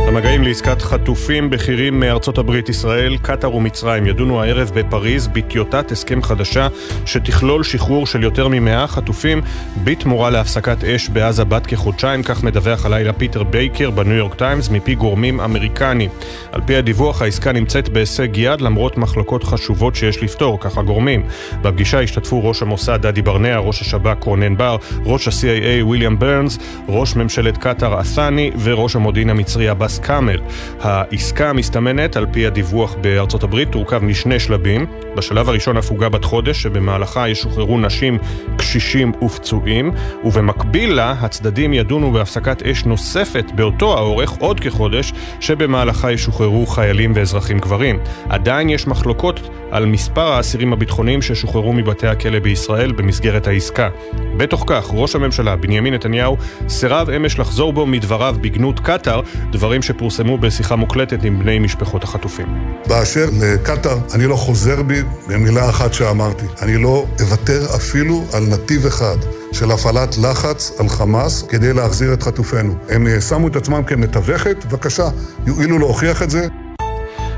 המגעים 0.08 0.42
לעסקת 0.42 0.82
חטופים 0.82 1.50
בכירים 1.50 2.00
מארצות 2.00 2.38
הברית, 2.38 2.68
ישראל, 2.68 3.16
קטאר 3.22 3.54
ומצרים 3.54 4.06
ידונו 4.06 4.42
הערב 4.42 4.70
בפריז 4.74 5.28
בטיוטת 5.28 5.92
הסכם 5.92 6.22
חדשה 6.22 6.68
שתכלול 7.06 7.64
שחרור 7.64 8.06
של 8.06 8.22
יותר 8.22 8.48
ממאה 8.48 8.86
חטופים 8.86 9.40
בתמורה 9.84 10.30
להפסקת 10.30 10.84
אש 10.84 11.08
בעזה 11.08 11.44
בת 11.44 11.66
כחודשיים, 11.66 12.22
כך 12.22 12.42
מדווח 12.42 12.86
הלילה 12.86 13.12
פיטר 13.12 13.42
בייקר 13.42 13.90
בניו 13.90 14.14
יורק 14.16 14.34
טיימס 14.34 14.68
מפי 14.70 14.94
גורמים 14.94 15.40
אמריקנים. 15.40 16.10
על 16.52 16.60
פי 16.66 16.76
הדיווח 16.76 17.22
העסקה 17.22 17.52
נמצאת 17.52 17.88
בהישג 17.88 18.36
יד 18.36 18.60
למרות 18.60 18.98
מחלוקות 18.98 19.44
חשובות 19.44 19.94
שיש 19.94 20.22
לפתור, 20.22 20.60
כך 20.60 20.78
הגורמים. 20.78 21.22
בפגישה 21.62 22.00
השתתפו 22.00 22.48
ראש 22.48 22.62
המוסד 22.62 23.06
דדי 23.06 23.22
ברנע, 23.22 23.58
ראש 23.58 23.80
השב"כ 23.80 24.24
רונן 24.24 24.56
בר, 24.56 24.76
ראש 25.04 25.28
ה-CIA 25.28 25.84
ויליאם 25.84 26.18
ברנס, 26.18 26.58
ראש 26.88 27.16
ממשלת 27.16 27.56
קטאר 27.56 28.00
אסני 28.00 28.50
וראש 28.62 28.96
המודיעין 28.96 29.30
המצרי 29.30 29.68
עבאס 29.68 29.97
קאמל. 29.98 30.40
העסקה 30.80 31.50
המסתמנת, 31.50 32.16
על 32.16 32.26
פי 32.32 32.46
הדיווח 32.46 32.96
בארצות 33.00 33.42
הברית, 33.42 33.68
תורכב 33.72 34.04
משני 34.04 34.40
שלבים. 34.40 34.86
בשלב 35.16 35.48
הראשון 35.48 35.76
הפוגה 35.76 36.08
בת 36.08 36.24
חודש, 36.24 36.62
שבמהלכה 36.62 37.28
ישוחררו 37.28 37.78
נשים, 37.78 38.18
קשישים 38.56 39.12
ופצועים, 39.22 39.92
ובמקביל 40.24 40.92
לה, 40.92 41.14
הצדדים 41.20 41.72
ידונו 41.72 42.12
בהפסקת 42.12 42.62
אש 42.62 42.84
נוספת 42.84 43.44
באותו 43.54 43.98
האורך, 43.98 44.30
עוד 44.38 44.60
כחודש, 44.60 45.12
שבמהלכה 45.40 46.12
ישוחררו 46.12 46.66
חיילים 46.66 47.12
ואזרחים 47.14 47.58
גברים. 47.58 47.98
עדיין 48.28 48.68
יש 48.68 48.86
מחלוקות 48.86 49.40
על 49.70 49.86
מספר 49.86 50.32
האסירים 50.32 50.72
הביטחוניים 50.72 51.22
ששוחררו 51.22 51.72
מבתי 51.72 52.06
הכלא 52.06 52.38
בישראל 52.38 52.92
במסגרת 52.92 53.46
העסקה. 53.46 53.88
בתוך 54.36 54.64
כך, 54.66 54.90
ראש 54.92 55.14
הממשלה 55.14 55.56
בנימין 55.56 55.94
נתניהו 55.94 56.36
סירב 56.68 57.10
אמש 57.10 57.38
לחזור 57.38 57.72
בו 57.72 57.86
מדבריו 57.86 58.36
בגנות 58.40 58.80
קטאר, 58.80 59.20
דברים 59.50 59.82
שפורסמו 59.88 60.38
בשיחה 60.38 60.76
מוקלטת 60.76 61.24
עם 61.24 61.38
בני 61.38 61.58
משפחות 61.58 62.04
החטופים. 62.04 62.46
באשר 62.88 63.26
לקטאר, 63.40 63.98
אני 64.14 64.26
לא 64.26 64.36
חוזר 64.36 64.82
בי 64.82 65.02
במילה 65.28 65.70
אחת 65.70 65.94
שאמרתי. 65.94 66.44
אני 66.62 66.76
לא 66.76 67.06
אוותר 67.20 67.66
אפילו 67.76 68.24
על 68.32 68.42
נתיב 68.42 68.86
אחד. 68.86 69.16
של 69.52 69.70
הפעלת 69.70 70.18
לחץ 70.18 70.72
על 70.80 70.88
חמאס 70.88 71.42
כדי 71.42 71.72
להחזיר 71.72 72.12
את 72.12 72.22
חטופינו. 72.22 72.74
הם 72.88 73.06
שמו 73.28 73.48
את 73.48 73.56
עצמם 73.56 73.82
כמתווכת, 73.86 74.64
בבקשה, 74.64 75.08
יואילו 75.46 75.78
להוכיח 75.78 76.22
את 76.22 76.30
זה. 76.30 76.46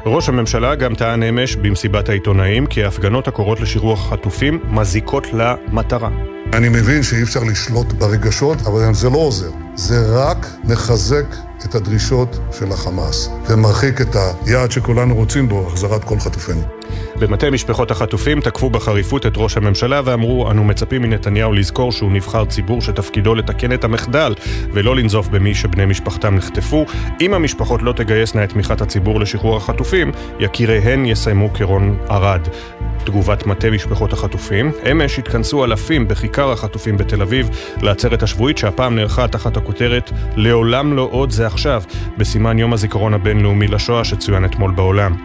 ראש 0.06 0.28
הממשלה 0.28 0.74
גם 0.74 0.94
טען 0.94 1.22
אמש 1.22 1.56
במסיבת 1.56 2.08
העיתונאים 2.08 2.66
כי 2.66 2.84
ההפגנות 2.84 3.28
הקוראות 3.28 3.60
לשחרור 3.60 3.92
החטופים 3.92 4.60
מזיקות 4.70 5.26
למטרה. 5.32 6.08
אני 6.52 6.68
מבין 6.68 7.02
שאי 7.02 7.22
אפשר 7.22 7.40
לשלוט 7.44 7.92
ברגשות, 7.92 8.58
אבל 8.66 8.94
זה 8.94 9.10
לא 9.10 9.18
עוזר. 9.18 9.50
זה 9.74 9.96
רק 10.14 10.46
מחזק 10.64 11.26
את 11.64 11.74
הדרישות 11.74 12.38
של 12.52 12.72
החמאס, 12.72 13.30
ומרחיק 13.48 14.00
את 14.00 14.16
היעד 14.46 14.70
שכולנו 14.70 15.14
רוצים 15.14 15.48
בו, 15.48 15.66
החזרת 15.66 16.04
כל 16.04 16.18
חטופינו. 16.18 16.79
במטה 17.16 17.50
משפחות 17.50 17.90
החטופים 17.90 18.40
תקפו 18.40 18.70
בחריפות 18.70 19.26
את 19.26 19.32
ראש 19.36 19.56
הממשלה 19.56 20.00
ואמרו, 20.04 20.50
אנו 20.50 20.64
מצפים 20.64 21.02
מנתניהו 21.02 21.52
לזכור 21.52 21.92
שהוא 21.92 22.12
נבחר 22.12 22.44
ציבור 22.44 22.80
שתפקידו 22.80 23.34
לתקן 23.34 23.72
את 23.72 23.84
המחדל 23.84 24.34
ולא 24.72 24.96
לנזוף 24.96 25.28
במי 25.28 25.54
שבני 25.54 25.86
משפחתם 25.86 26.34
נחטפו. 26.34 26.86
אם 27.20 27.34
המשפחות 27.34 27.82
לא 27.82 27.92
תגייסנה 27.92 28.44
את 28.44 28.48
תמיכת 28.48 28.80
הציבור 28.80 29.20
לשחרור 29.20 29.56
החטופים, 29.56 30.12
יקיריהן 30.40 31.06
יסיימו 31.06 31.52
כרון 31.52 31.98
ערד. 32.08 32.40
תגובת 33.04 33.46
מטה 33.46 33.70
משפחות 33.70 34.12
החטופים. 34.12 34.72
אמש 34.90 35.18
התכנסו 35.18 35.64
אלפים 35.64 36.08
בכיכר 36.08 36.52
החטופים 36.52 36.96
בתל 36.96 37.22
אביב 37.22 37.50
לעצרת 37.82 38.22
השבועית 38.22 38.58
שהפעם 38.58 38.94
נערכה 38.94 39.28
תחת 39.28 39.56
הכותרת 39.56 40.10
"לעולם 40.36 40.96
לא 40.96 41.08
עוד 41.10 41.30
זה 41.30 41.46
עכשיו" 41.46 41.82
בסימן 42.18 42.58
יום 42.58 42.72
הזיכרון 42.72 43.14
הבינלאומי 43.14 43.68
לשואה 43.68 44.04
שצוין 44.04 44.44
אתמול 44.44 44.70
בעולם. 44.70 45.16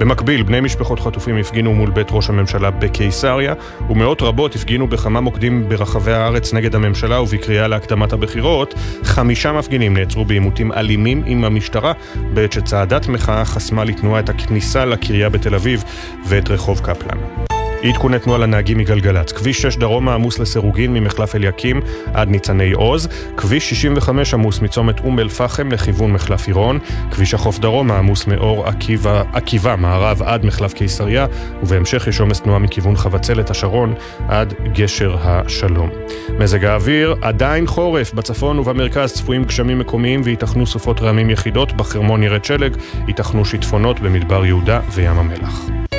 במקביל, 0.00 0.42
בני 0.42 0.60
משפחות 0.60 1.00
חטופים 1.10 1.36
הפגינו 1.36 1.74
מול 1.74 1.90
בית 1.90 2.08
ראש 2.10 2.28
הממשלה 2.28 2.70
בקיסריה, 2.70 3.54
ומאות 3.90 4.22
רבות 4.22 4.54
הפגינו 4.54 4.86
בכמה 4.86 5.20
מוקדים 5.20 5.68
ברחבי 5.68 6.12
הארץ 6.12 6.52
נגד 6.54 6.74
הממשלה 6.74 7.20
ובקריאה 7.20 7.68
להקדמת 7.68 8.12
הבחירות. 8.12 8.74
חמישה 9.02 9.52
מפגינים 9.52 9.96
נעצרו 9.96 10.24
בעימותים 10.24 10.72
אלימים 10.72 11.22
עם 11.26 11.44
המשטרה, 11.44 11.92
בעת 12.34 12.52
שצעדת 12.52 13.08
מחאה 13.08 13.44
חסמה 13.44 13.84
לתנועה 13.84 14.20
את 14.20 14.28
הכניסה 14.28 14.84
לקריה 14.84 15.28
בתל 15.28 15.54
אביב 15.54 15.84
ואת 16.24 16.50
רחוב 16.50 16.80
קפלן. 16.80 17.49
עדכוני 17.82 18.18
תנועה 18.18 18.38
לנהגים 18.38 18.78
מגלגלצ. 18.78 19.32
כביש 19.32 19.62
6 19.62 19.76
דרומה 19.76 20.14
עמוס 20.14 20.38
לסירוגין 20.38 20.94
ממחלף 20.94 21.34
אליקים 21.34 21.80
עד 22.14 22.28
ניצני 22.28 22.72
עוז. 22.72 23.08
כביש 23.36 23.70
65 23.70 24.34
עמוס 24.34 24.60
מצומת 24.60 25.00
אום 25.00 25.18
אל-פחם 25.18 25.72
לכיוון 25.72 26.12
מחלף 26.12 26.46
עירון. 26.46 26.78
כביש 27.10 27.34
החוף 27.34 27.58
דרומה 27.58 27.98
עמוס 27.98 28.26
מאור 28.26 28.66
עקיבא, 28.66 29.22
עקיבא 29.32 29.76
מערב 29.78 30.22
עד 30.22 30.44
מחלף 30.46 30.72
קיסריה. 30.72 31.26
ובהמשך 31.62 32.06
יש 32.06 32.20
עומס 32.20 32.40
תנועה 32.40 32.58
מכיוון 32.58 32.96
חבצלת 32.96 33.50
השרון 33.50 33.94
עד 34.28 34.54
גשר 34.72 35.16
השלום. 35.20 35.90
מזג 36.38 36.64
האוויר 36.64 37.14
עדיין 37.22 37.66
חורף. 37.66 38.14
בצפון 38.14 38.58
ובמרכז 38.58 39.12
צפויים 39.12 39.44
גשמים 39.44 39.78
מקומיים 39.78 40.20
וייתכנו 40.24 40.66
סופות 40.66 41.00
רעמים 41.00 41.30
יחידות. 41.30 41.72
בחרמון 41.72 42.22
ירד 42.22 42.44
שלג. 42.44 42.76
ייתכנו 43.08 43.44
שיטפונות 43.44 44.00
במדבר 44.00 44.46
יהודה 44.46 44.80
וים 44.94 45.18
המלח. 45.18 45.89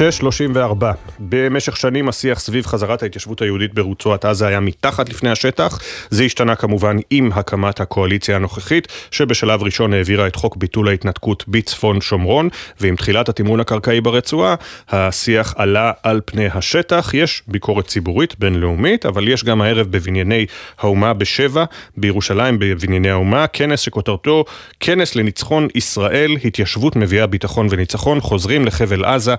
6.34. 0.00 0.84
במשך 1.18 1.76
שנים 1.76 2.08
השיח 2.08 2.40
סביב 2.40 2.66
חזרת 2.66 3.02
ההתיישבות 3.02 3.42
היהודית 3.42 3.74
ברצועת 3.74 4.24
עזה 4.24 4.46
היה 4.46 4.60
מתחת 4.60 5.08
לפני 5.08 5.30
השטח. 5.30 5.80
זה 6.10 6.24
השתנה 6.24 6.56
כמובן 6.56 6.96
עם 7.10 7.30
הקמת 7.34 7.80
הקואליציה 7.80 8.36
הנוכחית, 8.36 8.88
שבשלב 9.10 9.62
ראשון 9.62 9.92
העבירה 9.92 10.26
את 10.26 10.36
חוק 10.36 10.56
ביטול 10.56 10.88
ההתנתקות 10.88 11.44
בצפון 11.48 12.00
שומרון, 12.00 12.48
ועם 12.80 12.96
תחילת 12.96 13.28
התמרון 13.28 13.60
הקרקעי 13.60 14.00
ברצועה, 14.00 14.54
השיח 14.88 15.54
עלה 15.56 15.92
על 16.02 16.20
פני 16.24 16.46
השטח. 16.54 17.10
יש 17.14 17.42
ביקורת 17.46 17.86
ציבורית 17.86 18.38
בינלאומית, 18.38 19.06
אבל 19.06 19.28
יש 19.28 19.44
גם 19.44 19.62
הערב 19.62 19.86
בבנייני 19.90 20.46
האומה 20.78 21.12
בשבע, 21.12 21.64
בירושלים 21.96 22.58
בבנייני 22.58 23.10
האומה, 23.10 23.46
כנס 23.46 23.80
שכותרתו 23.80 24.44
כנס 24.80 25.16
לניצחון 25.16 25.68
ישראל, 25.74 26.36
התיישבות 26.44 26.96
מביאה 26.96 27.26
ביטחון 27.26 27.66
וניצחון, 27.70 28.20
חוזרים 28.20 28.66
לחבל 28.66 29.04
עזה 29.04 29.34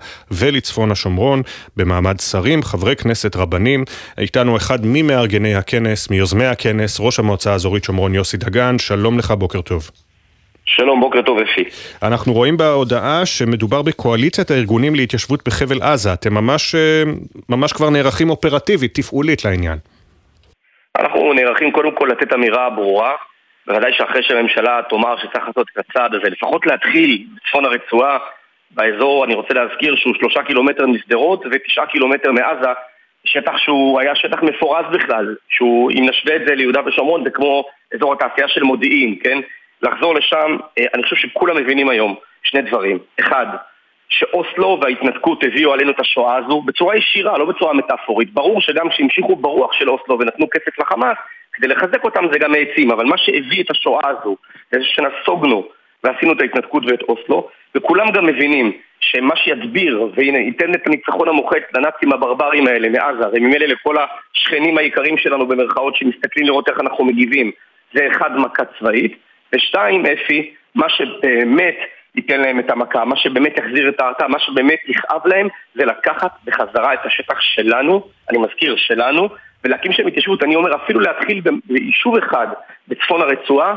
ולצפון 0.52 0.92
השומרון, 0.92 1.42
במעמד 1.78 2.20
שרים, 2.20 2.64
חברי 2.64 2.96
כנסת, 2.96 3.36
רבנים. 3.36 3.84
איתנו 4.18 4.58
אחד 4.58 4.80
ממארגני 4.84 5.56
הכנס, 5.56 6.10
מיוזמי 6.10 6.46
הכנס, 6.46 7.00
ראש 7.00 7.20
המועצה 7.20 7.52
האזורית 7.52 7.84
שומרון 7.84 8.16
יוסי 8.16 8.38
דגן, 8.38 8.80
שלום 8.80 9.20
לך, 9.20 9.32
בוקר 9.32 9.62
טוב. 9.62 9.90
שלום, 10.66 11.00
בוקר 11.00 11.22
טוב 11.22 11.38
אפי. 11.40 11.64
אנחנו 12.04 12.34
רואים 12.34 12.58
בהודעה 12.58 13.26
שמדובר 13.26 13.82
בקואליציית 13.82 14.52
הארגונים 14.52 14.96
להתיישבות 14.96 15.48
בחבל 15.48 15.82
עזה. 15.82 16.14
אתם 16.14 16.34
ממש, 16.34 16.76
אה, 16.76 17.04
ממש 17.50 17.74
כבר 17.74 17.90
נערכים 17.90 18.30
אופרטיבית, 18.30 18.96
תפעולית 18.96 19.46
לעניין. 19.46 19.78
אנחנו 21.00 21.34
נערכים 21.34 21.72
קודם 21.72 21.96
כל 21.96 22.10
לתת 22.12 22.34
אמירה 22.34 22.70
ברורה. 22.70 23.12
בוודאי 23.68 23.94
שאחרי 23.94 24.24
שהממשלה 24.24 24.80
תאמר 24.90 25.18
שצריך 25.18 25.48
לעשות 25.48 25.68
את 25.74 25.78
הצעד 25.78 26.16
הזה, 26.16 26.30
לפחות 26.30 26.66
להתחיל 26.66 27.26
בצפון 27.36 27.66
הרצועה, 27.66 28.18
באזור, 28.74 29.26
אני 29.26 29.36
רוצה 29.36 29.54
להזכיר 29.54 29.96
שהוא 29.96 30.14
שלושה 30.16 30.44
קילומטר 30.44 30.88
משדרות 30.88 31.44
ותשעה 31.52 31.86
קילומטר 31.86 32.32
מעזה, 32.32 32.70
שטח 33.26 33.58
שהוא 33.58 34.00
היה 34.00 34.16
שטח 34.16 34.44
מפורז 34.44 34.86
בכלל, 34.92 35.36
שהוא, 35.50 35.92
אם 35.92 36.06
נשווה 36.10 36.36
את 36.36 36.42
זה 36.48 36.56
ליהודה 36.56 36.82
ושומרון, 36.86 37.24
זה 37.24 37.30
כמו 37.30 37.64
אזור 37.96 38.14
התעשייה 38.14 38.48
של 38.48 38.64
מודיעין, 38.64 39.16
כן? 39.24 39.40
לחזור 39.82 40.16
לשם, 40.16 40.58
אה, 40.80 40.86
אני 40.94 41.04
חושב 41.04 41.16
שכולם 41.16 41.58
מבינים 41.58 41.90
היום 41.90 42.16
שני 42.44 42.62
דברים. 42.62 43.00
אחד, 43.20 43.46
שאוסלו 44.10 44.80
וההתנתקות 44.82 45.44
הביאו 45.44 45.74
עלינו 45.74 45.92
את 45.92 46.00
השואה 46.00 46.36
הזו 46.36 46.62
בצורה 46.62 46.98
ישירה, 46.98 47.38
לא 47.38 47.46
בצורה 47.46 47.74
מטאפורית. 47.74 48.34
ברור 48.34 48.62
שגם 48.62 48.90
כשהמשיכו 48.90 49.36
ברוח 49.36 49.74
של 49.74 49.90
אוסלו 49.90 50.20
ונתנו 50.20 50.50
כסף 50.50 50.80
לחמאס, 50.80 51.18
כדי 51.54 51.68
לחזק 51.68 52.04
אותם 52.04 52.26
זה 52.32 52.40
גם 52.40 52.54
העצים, 52.54 52.92
אבל 52.92 53.06
מה 53.06 53.18
שהביא 53.18 53.64
את 53.64 53.72
השואה 53.72 54.10
הזו, 54.10 54.36
זה 54.72 54.80
שנסוגנו 54.84 55.68
ועשינו 56.04 56.34
את 56.34 56.42
ההתנתקות 56.42 56.84
ואת 56.88 57.02
אוסלו, 57.02 57.50
וכולם 57.76 58.12
גם 58.12 58.26
מבינים 58.26 58.72
שמה 59.00 59.36
שידביר 59.36 60.10
וייתן 60.16 60.74
את 60.74 60.88
הניצחון 60.88 61.30
המוחץ 61.30 61.64
לנאצים 61.76 62.14
הברברים 62.14 62.68
האלה 62.68 62.90
מעזה, 62.90 63.28
וממילא 63.34 63.66
לכל 63.66 63.96
השכנים 63.98 64.78
היקרים 64.78 65.18
שלנו 65.18 65.48
במרכאות 65.48 65.96
שמסתכלים 65.96 66.46
לראות 66.46 66.70
איך 66.70 66.80
אנחנו 66.80 67.06
מגיבים, 67.06 67.52
זה 67.94 68.08
אחד, 68.12 68.38
מכה 68.38 68.64
צבאית, 68.80 69.18
ושתיים, 69.54 70.06
אפי, 70.06 70.54
מה 70.76 70.90
שבאמת 70.90 71.76
ייתן 72.16 72.42
להם 72.42 72.60
את 72.60 72.70
המכה, 72.72 73.06
מה 73.06 73.16
שבאמת 73.16 73.58
יחזיר 73.58 73.90
את 73.90 74.02
ההרתעה, 74.02 74.28
מה 74.28 74.40
שבאמת 74.40 74.80
יכאב 74.88 75.28
להם, 75.28 75.48
זה 75.76 75.86
לקחת 75.86 76.32
בחזרה 76.46 76.94
את 76.94 77.06
השטח 77.06 77.42
שלנו, 77.42 78.04
אני 78.30 78.38
מזכיר, 78.38 78.76
שלנו, 78.78 79.30
ולהקים 79.64 79.94
שם 79.94 80.08
התיישבות, 80.08 80.44
אני 80.44 80.56
אומר 80.56 80.76
אפילו 80.76 81.00
להתחיל 81.00 81.42
ביישוב 81.66 82.18
אחד 82.18 82.48
בצפון 82.88 83.22
הרצועה, 83.22 83.76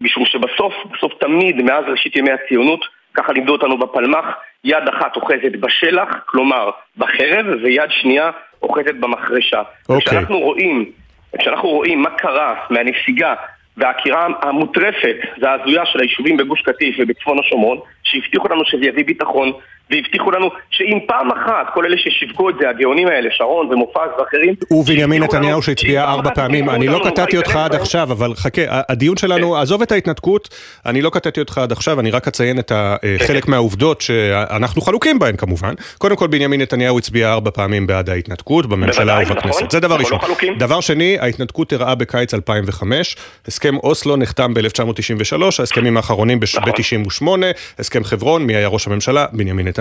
משום 0.00 0.24
שבסוף, 0.24 0.74
בסוף 0.92 1.12
תמיד, 1.20 1.62
מאז 1.62 1.84
ראשית 1.88 2.16
ימי 2.16 2.30
הציונות, 2.30 2.80
ככה 3.14 3.32
לימדו 3.32 3.52
אותנו 3.52 3.78
בפלמ"ח, 3.78 4.24
יד 4.64 4.88
אחת 4.88 5.16
אוחזת 5.16 5.56
בשלח, 5.60 6.08
כלומר 6.26 6.70
בחרב, 6.96 7.46
ויד 7.62 7.90
שנייה 7.90 8.30
אוחזת 8.62 8.94
במחרשה. 8.94 9.60
Okay. 9.60 9.88
אוקיי. 9.88 10.00
כשאנחנו 10.00 10.38
רואים, 10.38 10.90
כשאנחנו 11.38 11.68
רואים 11.68 12.02
מה 12.02 12.10
קרה 12.10 12.54
מהנסיגה 12.70 13.34
והעקירה 13.76 14.26
המוטרפת 14.42 15.16
וההזויה 15.40 15.86
של 15.86 16.00
היישובים 16.00 16.36
בגוש 16.36 16.62
קטיף 16.62 16.96
ובצפון 16.98 17.38
השומרון, 17.38 17.78
שהבטיחו 18.02 18.48
לנו 18.48 18.64
שזה 18.64 18.86
יביא 18.86 19.04
ביטחון, 19.04 19.52
והבטיחו 19.90 20.30
לנו 20.30 20.50
שאם 20.70 20.98
פעם 21.06 21.30
אחת, 21.32 21.74
כל 21.74 21.84
אלה 21.84 21.96
ששיווקו 21.98 22.50
את 22.50 22.54
זה, 22.60 22.68
הגאונים 22.68 23.08
האלה, 23.08 23.28
שרון 23.32 23.72
ומופז 23.72 24.10
ואחרים... 24.18 24.54
ובנימין 24.70 25.22
נתניהו 25.22 25.62
שהצביע 25.62 26.04
ארבע 26.04 26.30
פעמים, 26.34 26.70
אני 26.70 26.86
לא 26.86 27.00
קטעתי 27.04 27.36
אותך 27.36 27.56
עד 27.56 27.74
עכשיו, 27.74 28.12
אבל 28.12 28.34
חכה, 28.34 28.62
הדיון 28.68 29.16
שלנו, 29.16 29.52
כן. 29.52 29.60
עזוב 29.60 29.82
את 29.82 29.92
ההתנתקות, 29.92 30.48
אני 30.86 31.02
לא 31.02 31.10
קטעתי 31.10 31.40
אותך 31.40 31.58
עד 31.58 31.72
עכשיו, 31.72 32.00
אני 32.00 32.10
רק 32.10 32.28
אציין 32.28 32.58
את 32.58 32.72
חלק 33.18 33.48
מהעובדות 33.48 34.00
שאנחנו 34.00 34.82
חלוקים 34.82 35.18
בהן 35.18 35.36
כמובן. 35.36 35.74
קודם 35.98 36.16
כל, 36.16 36.26
בנימין 36.26 36.60
נתניהו 36.60 36.98
הצביע 36.98 37.32
ארבע 37.32 37.50
פעמים 37.50 37.86
בעד 37.86 38.10
ההתנתקות, 38.10 38.66
בממשלה 38.66 39.18
ובכנסת. 39.26 39.56
נכון. 39.56 39.70
זה 39.70 39.80
דבר 39.80 39.96
ראשון. 39.96 40.18
לא 40.42 40.54
דבר 40.58 40.80
שני, 40.80 41.16
ההתנתקות 41.20 41.72
אירעה 41.72 41.94
בקיץ 41.94 42.34
2005, 42.34 43.16
הסכם 43.48 43.76
אוסלו 43.76 44.16
נחתם 44.16 44.54
ב-1993, 44.54 45.42
ההסכמים 45.58 45.96
האחרונים 45.96 46.40
ב-98, 46.40 47.22
נכון. 47.22 47.42
הסכם 47.78 48.04
חברון, 48.04 48.42
מי 48.42 48.56
היה 48.56 48.68
ראש 48.68 48.86
הממשלה? 48.86 49.26
בנימין 49.32 49.68
נתניהו. 49.68 49.73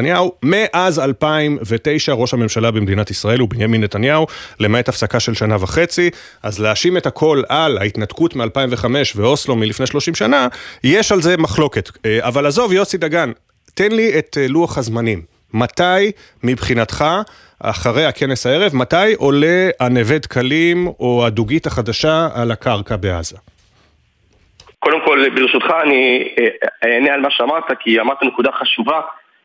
מאז 0.44 1.00
2009 1.00 2.14
ראש 2.14 2.34
הממשלה 2.34 2.72
במדינת 2.72 3.12
ישראל 3.12 3.40
הוא 3.40 3.50
בנימין 3.50 3.84
נתניהו, 3.84 4.28
למעט 4.60 4.90
הפסקה 4.90 5.20
של 5.20 5.34
שנה 5.34 5.56
וחצי. 5.56 6.10
אז 6.44 6.60
להאשים 6.60 6.98
את 6.98 7.06
הכל 7.06 7.42
על 7.50 7.78
ההתנתקות 7.78 8.36
מ-2005 8.36 8.86
ואוסלו 9.16 9.56
מלפני 9.56 9.88
30 9.88 10.16
שנה, 10.16 10.48
יש 10.84 11.12
על 11.12 11.22
זה 11.22 11.38
מחלוקת. 11.38 11.90
אה, 12.06 12.20
אבל 12.22 12.46
עזוב, 12.46 12.74
יוסי 12.74 12.98
דגן, 12.98 13.32
תן 13.74 13.92
לי 13.92 14.20
את 14.20 14.38
אה, 14.42 14.48
לוח 14.48 14.78
הזמנים. 14.78 15.22
מתי, 15.54 16.12
מבחינתך, 16.44 17.06
אחרי 17.60 18.06
הכנס 18.06 18.46
הערב, 18.46 18.76
מתי 18.76 19.14
עולה 19.18 19.70
הנווה 19.80 20.18
דקלים 20.18 20.88
או 21.00 21.26
הדוגית 21.26 21.66
החדשה 21.66 22.28
על 22.36 22.52
הקרקע 22.52 22.96
בעזה? 22.96 23.38
קודם 24.80 25.06
כל, 25.06 25.30
ברשותך, 25.36 25.74
אני 25.84 26.28
אה, 26.40 26.68
אענה 26.84 27.14
על 27.14 27.22
מה 27.22 27.32
שאמרת, 27.32 27.64
כי 27.80 28.00
אמרת 28.00 28.24
נקודה 28.24 28.50
חשובה. 28.52 29.02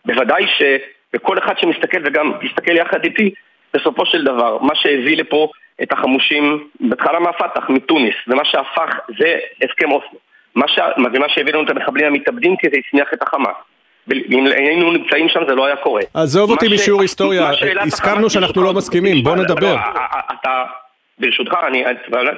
בוודאי 0.09 0.45
שבכל 0.59 1.39
אחד 1.39 1.55
שמסתכל 1.59 1.99
וגם 2.05 2.33
תסתכל 2.43 2.77
יחד 2.77 3.05
איתי, 3.05 3.31
בסופו 3.75 4.07
של 4.07 4.25
דבר, 4.25 4.59
מה 4.59 4.75
שהביא 4.75 5.17
לפה 5.17 5.49
את 5.83 5.93
החמושים, 5.93 6.69
בהתחלה 6.81 7.19
מהפתח, 7.19 7.69
מתוניס, 7.69 8.15
ומה 8.29 8.45
שהפך, 8.45 8.95
זה 9.19 9.39
הסכם 9.63 9.91
אוסלו. 9.93 10.19
מה, 10.55 10.69
ש... 10.69 10.79
ומה 11.15 11.29
שהביא 11.29 11.53
לנו 11.53 11.63
את 11.65 11.71
המחבלים 11.71 12.07
המתאבדים 12.07 12.57
כי 12.57 12.67
זה 12.71 12.77
הצמיח 12.87 13.09
את 13.15 13.23
החמאס. 13.23 13.57
אם 14.31 14.47
היינו 14.47 14.93
נמצאים 14.93 15.29
שם 15.29 15.41
זה 15.49 15.55
לא 15.55 15.67
היה 15.67 15.77
קורה. 15.77 16.03
עזוב 16.15 16.51
אותי 16.51 16.67
משיעור 16.75 17.01
היסטוריה, 17.03 17.51
הסכמנו 17.81 18.31
שאנחנו 18.31 18.63
לא 18.63 18.75
מסכימים, 18.75 19.25
בוא 19.25 19.37
נדבר. 19.37 19.77
אתה, 20.33 20.65
ברשותך, 21.19 21.57
אני 21.67 21.85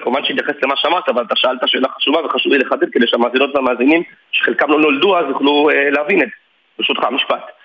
כמובן 0.03 0.25
שאתייחס 0.25 0.55
למה 0.63 0.75
שאמרת, 0.77 1.09
אבל 1.09 1.23
אתה 1.23 1.37
שאלת 1.37 1.61
שאלה 1.67 1.89
חשובה 1.89 2.27
וחשוב 2.27 2.53
לי 2.53 2.59
לחדד 2.59 2.91
כדי 2.93 3.07
שהמאזינות 3.07 3.55
והמאזינים, 3.55 4.03
שחלקם 4.33 4.71
לא 4.71 4.81
נולדו 4.81 5.19
אז, 5.19 5.25
יוכלו 5.29 5.71
אה, 5.71 5.91
להבין 5.91 6.23
את 6.23 6.27
זה. 6.27 6.33
ברשותך, 6.79 7.05
משפט. 7.11 7.60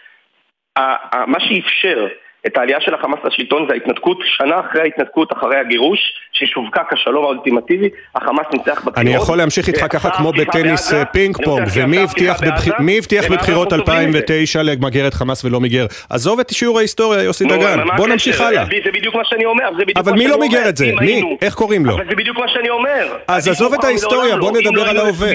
מה 1.28 1.40
שאפשר 1.40 2.08
את 2.48 2.58
העלייה 2.58 2.82
של 2.82 2.94
החמאס 2.94 3.20
לשלטון 3.24 3.66
זה 3.68 3.74
ההתנתקות, 3.74 4.18
שנה 4.26 4.60
אחרי 4.60 4.82
ההתנתקות, 4.82 5.34
אחרי 5.34 5.58
הגירוש, 5.58 6.00
ששווקה 6.34 6.82
כשלום 6.92 7.24
האולטימטיבי, 7.24 7.90
החמאס 8.16 8.46
ניצח 8.54 8.72
בבחירות. 8.72 8.98
אני 8.98 9.14
יכול 9.14 9.38
להמשיך 9.38 9.68
איתך 9.68 9.86
ככה 9.90 10.10
כמו 10.10 10.32
בטניס 10.32 10.94
אה, 10.94 11.06
פינג 11.06 11.38
פונג, 11.44 11.68
ומי 11.76 12.98
הבטיח 12.98 13.32
בבחירות 13.32 13.74
2009 13.74 14.64
למגר 14.64 15.08
את 15.08 15.14
חמאס 15.14 15.46
ולא 15.46 15.60
מיגר? 15.60 15.86
עזוב 16.10 16.40
את 16.40 16.50
שיעור 16.50 16.78
ההיסטוריה, 16.78 17.24
יוסי 17.24 17.46
דגן, 17.46 17.80
בוא 17.98 18.08
נמשיך 18.08 18.42
הלאה. 18.42 18.66
זה 18.86 18.92
בדיוק 18.92 19.16
מה 19.16 19.26
שאני 19.26 19.46
אומר, 19.46 19.70
אבל 19.96 20.14
מי 20.14 20.28
לא 20.28 20.40
מיגר 20.40 20.70
את 20.70 20.78
זה? 20.78 20.86
מי? 21.02 21.38
איך 21.42 21.54
קוראים 21.54 21.86
לו? 21.86 21.96
אבל 21.96 22.10
זה 22.10 22.16
בדיוק 22.16 22.38
מה 22.38 22.48
שאני 22.48 22.70
אומר. 22.70 23.18
אז 23.28 23.48
עזוב 23.48 23.74
את 23.74 23.84
ההיסטוריה, 23.84 24.38
בוא 24.38 24.52
נדבר 24.52 24.84
לא 24.84 24.90
על 24.90 24.98
ההווה. 24.98 25.34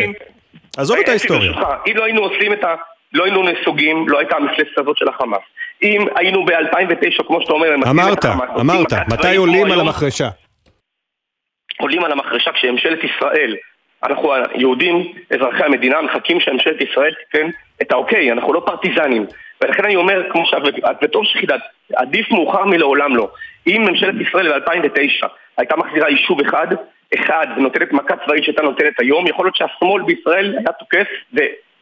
עזוב 0.77 0.97
את 1.05 1.09
ההיסטוריה. 1.09 1.53
אם 1.87 1.97
לא 1.97 2.05
היינו 2.05 2.21
עושים 2.21 2.53
את 2.53 2.65
ה... 2.65 2.75
לא 3.13 3.25
היינו 3.25 3.43
נסוגים, 3.43 4.09
לא 4.09 4.19
הייתה 4.19 4.37
המפלצת 4.37 4.79
הזאת 4.79 4.97
של 4.97 5.09
החמאס. 5.09 5.43
אם 5.83 6.05
היינו 6.17 6.45
ב-2009, 6.45 7.25
כמו 7.27 7.43
שאתה 7.43 7.53
אומר, 7.53 7.75
אמרת, 7.75 8.25
אמרת, 8.61 8.93
מתי 9.13 9.37
עולים 9.37 9.73
על 9.73 9.81
המחרשה? 9.81 10.29
עולים 11.81 12.05
על 12.05 12.13
המחרשה 12.13 12.53
כשממשלת 12.53 12.99
ישראל, 13.05 13.57
אנחנו 14.03 14.35
היהודים, 14.35 15.13
אזרחי 15.31 15.65
המדינה, 15.65 16.03
מחכים 16.03 16.41
שממשלת 16.41 16.81
ישראל 16.81 17.15
תיתן 17.15 17.51
את 17.83 17.93
האוקיי, 17.93 18.33
אנחנו 18.33 18.53
לא 18.53 18.63
פרטיזנים. 18.67 19.27
ולכן 19.63 19.85
אני 19.85 19.97
אומר, 19.97 20.23
כמו 20.31 20.47
שאת, 20.47 20.63
וטוב 21.03 21.25
שחידת, 21.25 21.61
עדיף 21.95 22.31
מאוחר 22.31 22.65
מלעולם 22.65 23.17
לא. 23.17 23.31
אם 23.67 23.85
ממשלת 23.89 24.15
ישראל 24.29 24.59
ב-2009 24.59 25.27
הייתה 25.59 25.77
מחזירה 25.77 26.11
יישוב 26.11 26.41
אחד, 26.41 26.67
אחד, 27.15 27.47
ונותנת 27.57 27.93
מכה 27.93 28.15
צבאית 28.25 28.45
שהייתה 28.45 28.63
נותנת 28.63 29.01
היום, 29.01 29.27
יכול 29.27 29.47
להיות 29.47 29.57
שהשמאל 29.57 30.03
בישראל 30.03 30.55
היה 30.59 30.73
תוקף, 30.73 31.07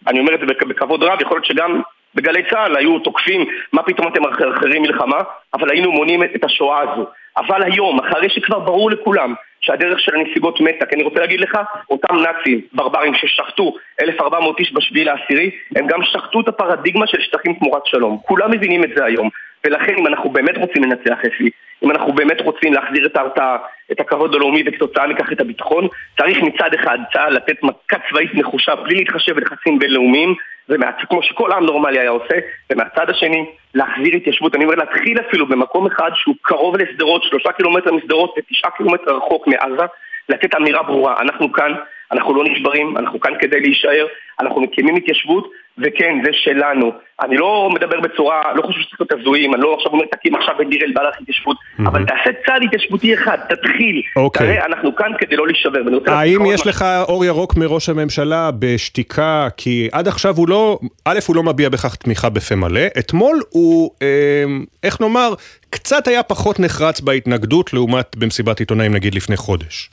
אני 0.07 0.21
אומר 0.21 0.35
את 0.35 0.41
זה 0.41 0.47
בכבוד 0.47 1.03
רב, 1.03 1.23
יכול 1.23 1.37
להיות 1.37 1.47
שגם 1.47 1.81
בגלי 2.15 2.43
צה"ל 2.51 2.77
היו 2.77 2.99
תוקפים 2.99 3.45
מה 3.73 3.83
פתאום 3.83 4.09
אתם 4.09 4.23
מחרחרים 4.23 4.83
מלחמה, 4.83 5.21
אבל 5.55 5.71
היינו 5.71 5.93
מונים 5.93 6.23
את 6.23 6.45
השואה 6.45 6.81
הזו. 6.81 7.07
אבל 7.37 7.63
היום, 7.63 8.01
אחרי 8.01 8.31
שכבר 8.31 8.59
ברור 8.59 8.91
לכולם 8.91 9.35
שהדרך 9.61 10.01
של 10.01 10.13
הנסיגות 10.15 10.61
מתה, 10.61 10.87
כי 10.87 10.95
אני 10.95 11.03
רוצה 11.03 11.21
להגיד 11.21 11.41
לך, 11.41 11.59
אותם 11.91 12.17
נאצים, 12.17 12.61
ברברים 12.73 13.15
ששחטו 13.15 13.75
1,400 14.01 14.61
איש 14.61 14.73
בשביעי 14.73 15.05
לעשירי, 15.05 15.51
הם 15.77 15.87
גם 15.87 16.03
שחטו 16.03 16.41
את 16.41 16.49
הפרדיגמה 16.49 17.07
של 17.07 17.21
שטחים 17.21 17.55
תמורת 17.55 17.87
שלום. 17.87 18.19
כולם 18.23 18.51
מבינים 18.51 18.85
את 18.85 18.91
זה 18.97 19.05
היום. 19.05 19.29
ולכן 19.67 19.95
אם 19.99 20.07
אנחנו 20.07 20.31
באמת 20.31 20.57
רוצים 20.57 20.85
לנצח 20.85 21.19
אפי, 21.27 21.51
אם 21.85 21.91
אנחנו 21.91 22.13
באמת 22.13 22.41
רוצים 22.41 22.73
להחזיר 22.73 23.07
את 23.07 23.17
ההרתעה, 23.17 23.57
את 23.93 24.01
הכבוד 24.01 24.35
הלאומי 24.35 24.63
וכתוצאה 24.67 25.07
מכך 25.07 25.33
את 25.33 25.41
הביטחון, 25.41 25.89
צריך 26.21 26.39
מצד 26.43 26.75
אחד 26.75 26.99
צה"ל 27.13 27.33
לתת 27.33 27.63
מכה 27.63 27.97
צבאית 28.11 28.35
נחושה 28.35 28.75
בלי 28.75 28.95
להתחשב 28.95 29.35
בלחצים 29.35 29.79
בינלאומיים, 29.79 30.35
ומהצ... 30.69 30.95
כמו 31.11 31.23
שכל 31.23 31.53
עם 31.53 31.65
נורמלי 31.65 31.99
היה 31.99 32.11
עושה, 32.11 32.35
ומהצד 32.73 33.11
השני 33.11 33.45
להחזיר 33.75 34.17
התיישבות, 34.17 34.55
אני 34.55 34.65
אומר 34.65 34.75
להתחיל 34.75 35.19
אפילו 35.29 35.47
במקום 35.47 35.87
אחד 35.87 36.11
שהוא 36.15 36.35
קרוב 36.43 36.77
לשדרות, 36.77 37.23
שלושה 37.23 37.53
קילומטר 37.53 37.93
משדרות 37.93 38.35
ותשעה 38.39 38.71
קילומטר 38.71 39.17
רחוק 39.17 39.47
מעזה, 39.47 39.87
לתת 40.29 40.55
אמירה 40.55 40.83
ברורה, 40.83 41.21
אנחנו 41.21 41.53
כאן, 41.53 41.73
אנחנו 42.13 42.35
לא 42.35 42.45
נשברים, 42.45 42.97
אנחנו 42.97 43.21
כאן 43.21 43.33
כדי 43.41 43.61
להישאר, 43.61 44.07
אנחנו 44.41 44.61
מקימים 44.61 44.97
התיישבות, 44.97 45.51
וכן, 45.79 46.19
זה 46.25 46.31
שלנו. 46.33 46.93
אני 47.21 47.37
לא 47.37 47.71
מדבר 47.75 48.01
בצורה, 48.01 48.43
לא 48.55 48.63
חושב 48.63 48.81
שצריך 48.81 49.01
להיות 49.01 49.13
הזויים, 49.13 49.55
אני 49.55 49.63
לא 49.63 49.75
עכשיו 49.75 49.93
אומר 49.93 50.05
תקים 50.13 50.35
עכשיו 50.35 50.55
בדיר 50.59 50.85
אל 50.85 50.93
בלח 50.93 51.15
התיישבות, 51.21 51.57
mm-hmm. 51.57 51.89
אבל 51.89 52.05
תעשה 52.05 52.31
צעד 52.47 52.63
התיישבותי 52.63 53.15
אחד, 53.15 53.39
תתחיל. 53.49 54.03
אוקיי. 54.17 54.47
תראה, 54.47 54.67
אנחנו 54.67 54.97
כאן 54.97 55.13
כדי 55.19 55.37
לא 55.37 55.47
להישבר. 55.47 55.81
האם 56.07 56.41
יש 56.55 56.67
לך 56.67 56.85
אור 57.09 57.25
ירוק 57.25 57.57
מראש 57.57 57.89
הממשלה 57.89 58.51
בשתיקה? 58.59 59.49
כי 59.57 59.89
עד 59.93 60.09
עכשיו 60.09 60.37
הוא 60.37 60.49
לא, 60.49 60.79
א', 61.05 61.19
הוא 61.29 61.37
לא 61.37 61.43
מביע 61.43 61.69
בכך 61.69 61.97
תמיכה 61.97 62.29
בפה 62.29 62.55
מלא, 62.55 62.87
אתמול 62.99 63.41
הוא, 63.51 63.91
אה, 64.03 64.45
איך 64.83 65.01
נאמר, 65.01 65.35
קצת 65.71 66.09
היה 66.09 66.23
פחות 66.23 66.61
נחרץ 66.61 67.01
בהתנגדות 67.01 67.73
לעומת 67.73 68.17
במסיבת 68.17 68.61
עיתונאים 68.61 68.95
נגיד 68.95 69.15
לפני 69.15 69.37
חודש. 69.37 69.91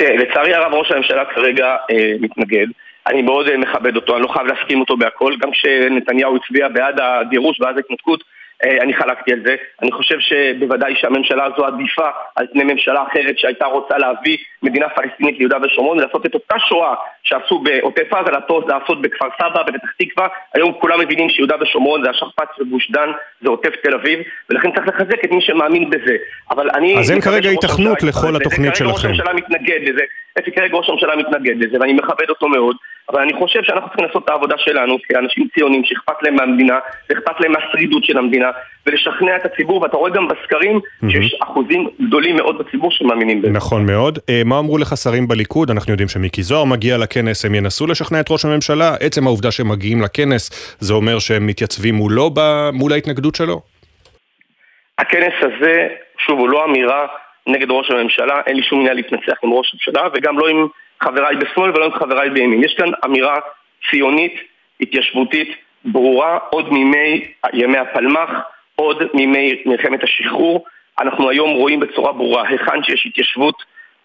לצערי 0.00 0.54
הרב 0.54 0.74
ראש 0.74 0.90
הממשלה 0.90 1.24
כרגע 1.24 1.76
אה, 1.90 2.12
מתנגד. 2.20 2.66
אני 3.06 3.22
מאוד 3.22 3.48
אה, 3.48 3.56
מכבד 3.56 3.96
אותו, 3.96 4.14
אני 4.14 4.22
לא 4.22 4.28
חייב 4.28 4.46
להסכים 4.46 4.80
אותו 4.80 4.96
בהכל, 4.96 5.36
גם 5.40 5.50
כשנתניהו 5.50 6.36
הצביע 6.36 6.68
בעד 6.68 7.00
הגירוש 7.00 7.60
ואז 7.60 7.76
ההתנתקות, 7.76 8.24
אה, 8.64 8.82
אני 8.82 8.94
חלקתי 8.94 9.32
על 9.32 9.40
זה. 9.44 9.56
אני 9.82 9.92
חושב 9.92 10.20
שבוודאי 10.20 10.94
שהממשלה 10.96 11.44
הזו 11.44 11.66
עדיפה 11.66 12.08
על 12.36 12.46
פני 12.52 12.64
ממשלה 12.64 13.02
אחרת 13.02 13.38
שהייתה 13.38 13.66
רוצה 13.66 13.98
להביא 13.98 14.36
מדינה 14.62 14.88
פלסטינית 14.88 15.38
ליהודה 15.38 15.56
ושומרון 15.62 15.98
ולעשות 15.98 16.26
את 16.26 16.34
אותה 16.34 16.58
שואה 16.58 16.94
שעשו 17.22 17.58
בעוטף 17.58 18.12
עזה, 18.12 18.30
לעשות 18.68 19.02
בכפר 19.02 19.28
סבא, 19.38 19.62
בפתח 19.62 19.88
תקווה. 19.98 20.28
היום 20.54 20.72
כולם 20.80 21.00
מבינים 21.00 21.28
שיהודה 21.28 21.54
ושומרון 21.60 22.04
זה 22.04 22.10
השכפ"ץ 22.10 22.48
וגוש 22.60 22.90
דן, 22.90 23.10
זה 23.42 23.48
עוטף 23.48 23.70
תל 23.82 23.94
אביב, 23.94 24.18
ולכן 24.50 24.70
צריך 24.74 24.88
לחזק 24.88 25.24
את 25.24 25.30
מי 25.30 25.40
שמאמין 25.40 25.90
בזה. 25.90 26.16
אבל 26.50 26.70
אני... 26.74 26.98
אז 26.98 27.10
אין 27.10 27.20
כרגע 27.20 27.50
התכנות 27.50 28.02
לכל 28.02 28.36
התוכנית 28.36 28.76
שלכם. 28.76 28.90
כרגע 28.90 28.94
ראש 28.94 29.04
הממשלה 29.04 29.32
מתנגד 29.32 29.80
לזה. 29.82 30.02
אפי 30.38 30.52
כרגע 30.52 30.76
ראש 30.76 30.88
הממשלה 30.88 31.16
מתנגד 31.16 31.56
לזה, 31.56 31.76
ואני 31.80 31.92
מכבד 31.92 32.28
אותו 32.28 32.48
מאוד. 32.48 32.76
אבל 33.10 33.20
אני 33.20 33.32
חושב 33.32 33.62
שאנחנו 33.62 33.88
צריכים 33.88 34.04
לעשות 34.04 34.24
את 34.24 34.28
העבודה 34.30 34.54
שלנו 34.58 34.96
כאנשים 35.08 35.46
ציונים 35.54 35.82
שאכפת 35.84 36.14
להם 36.22 36.34
מהמדינה, 36.34 36.78
ואכפת 37.10 37.40
להם 37.40 37.52
מהשרידות 37.52 38.04
של 38.04 38.18
המדינה, 38.18 38.50
ולשכנע 38.86 39.36
את 39.36 39.44
הציבור, 39.44 39.82
ואתה 39.82 39.96
רואה 39.96 40.10
גם 40.10 40.28
בסקרים 40.28 40.80
שיש 41.10 41.36
אחוזים 41.42 41.88
גדולים 42.06 42.36
מאוד 42.36 42.58
בציבור 42.58 42.90
שמאמינים 42.90 43.42
בזה. 43.42 43.50
נכון 43.50 43.86
מאוד. 43.86 44.18
מה 44.44 44.58
אמרו 44.58 44.78
לך 44.78 44.96
שרים 44.96 45.28
בליכוד? 45.28 45.70
אנחנו 45.70 45.92
יודעים 45.92 46.08
שמיקי 46.08 46.42
זוהר 46.42 46.64
מגיע 46.64 46.98
לכנס, 47.12 47.44
הם 47.44 47.54
ינסו 47.54 47.86
לשכנע 47.86 48.20
את 48.20 48.30
ראש 48.30 48.44
הממשלה. 48.44 48.94
עצם 49.00 49.26
העובדה 49.26 49.50
שהם 49.50 49.68
מגיעים 49.68 50.02
לכנס, 50.02 50.76
זה 50.80 50.92
אומר 50.94 51.18
שהם 51.18 51.46
מתייצבים 51.46 51.94
מולו, 51.94 52.30
מול 52.72 52.92
ההתנגדות 52.92 53.34
שלו? 53.34 53.60
הכנס 54.98 55.34
הזה, 55.40 55.88
שוב, 56.26 56.38
הוא 56.38 56.48
לא 56.48 56.64
אמירה 56.64 57.06
נגד 57.46 57.70
ראש 57.70 57.90
הממשלה, 57.90 58.40
אין 58.46 58.56
לי 58.56 58.62
שום 58.62 58.80
עניין 58.80 58.96
להתנצח 58.96 59.36
עם 59.44 59.52
ראש 59.52 59.74
הממשלה, 59.74 60.08
וגם 60.14 60.38
לא 60.38 60.48
עם 60.48 60.66
חבריי 61.02 61.36
בשמאל 61.36 61.70
ולא 61.70 61.84
עם 61.84 61.92
חבריי 61.92 62.30
בימין. 62.30 62.64
יש 62.64 62.74
כאן 62.78 62.90
אמירה 63.04 63.36
ציונית, 63.90 64.34
התיישבותית, 64.80 65.48
ברורה, 65.84 66.38
עוד 66.50 66.72
מימי 66.72 67.26
ימי 67.52 67.78
הפלמ"ח, 67.78 68.30
עוד 68.76 69.02
מימי 69.14 69.62
מלחמת 69.66 70.02
השחרור. 70.02 70.64
אנחנו 71.00 71.30
היום 71.30 71.50
רואים 71.50 71.80
בצורה 71.80 72.12
ברורה, 72.12 72.48
היכן 72.48 72.82
שיש 72.82 73.06
התיישבות, 73.06 73.54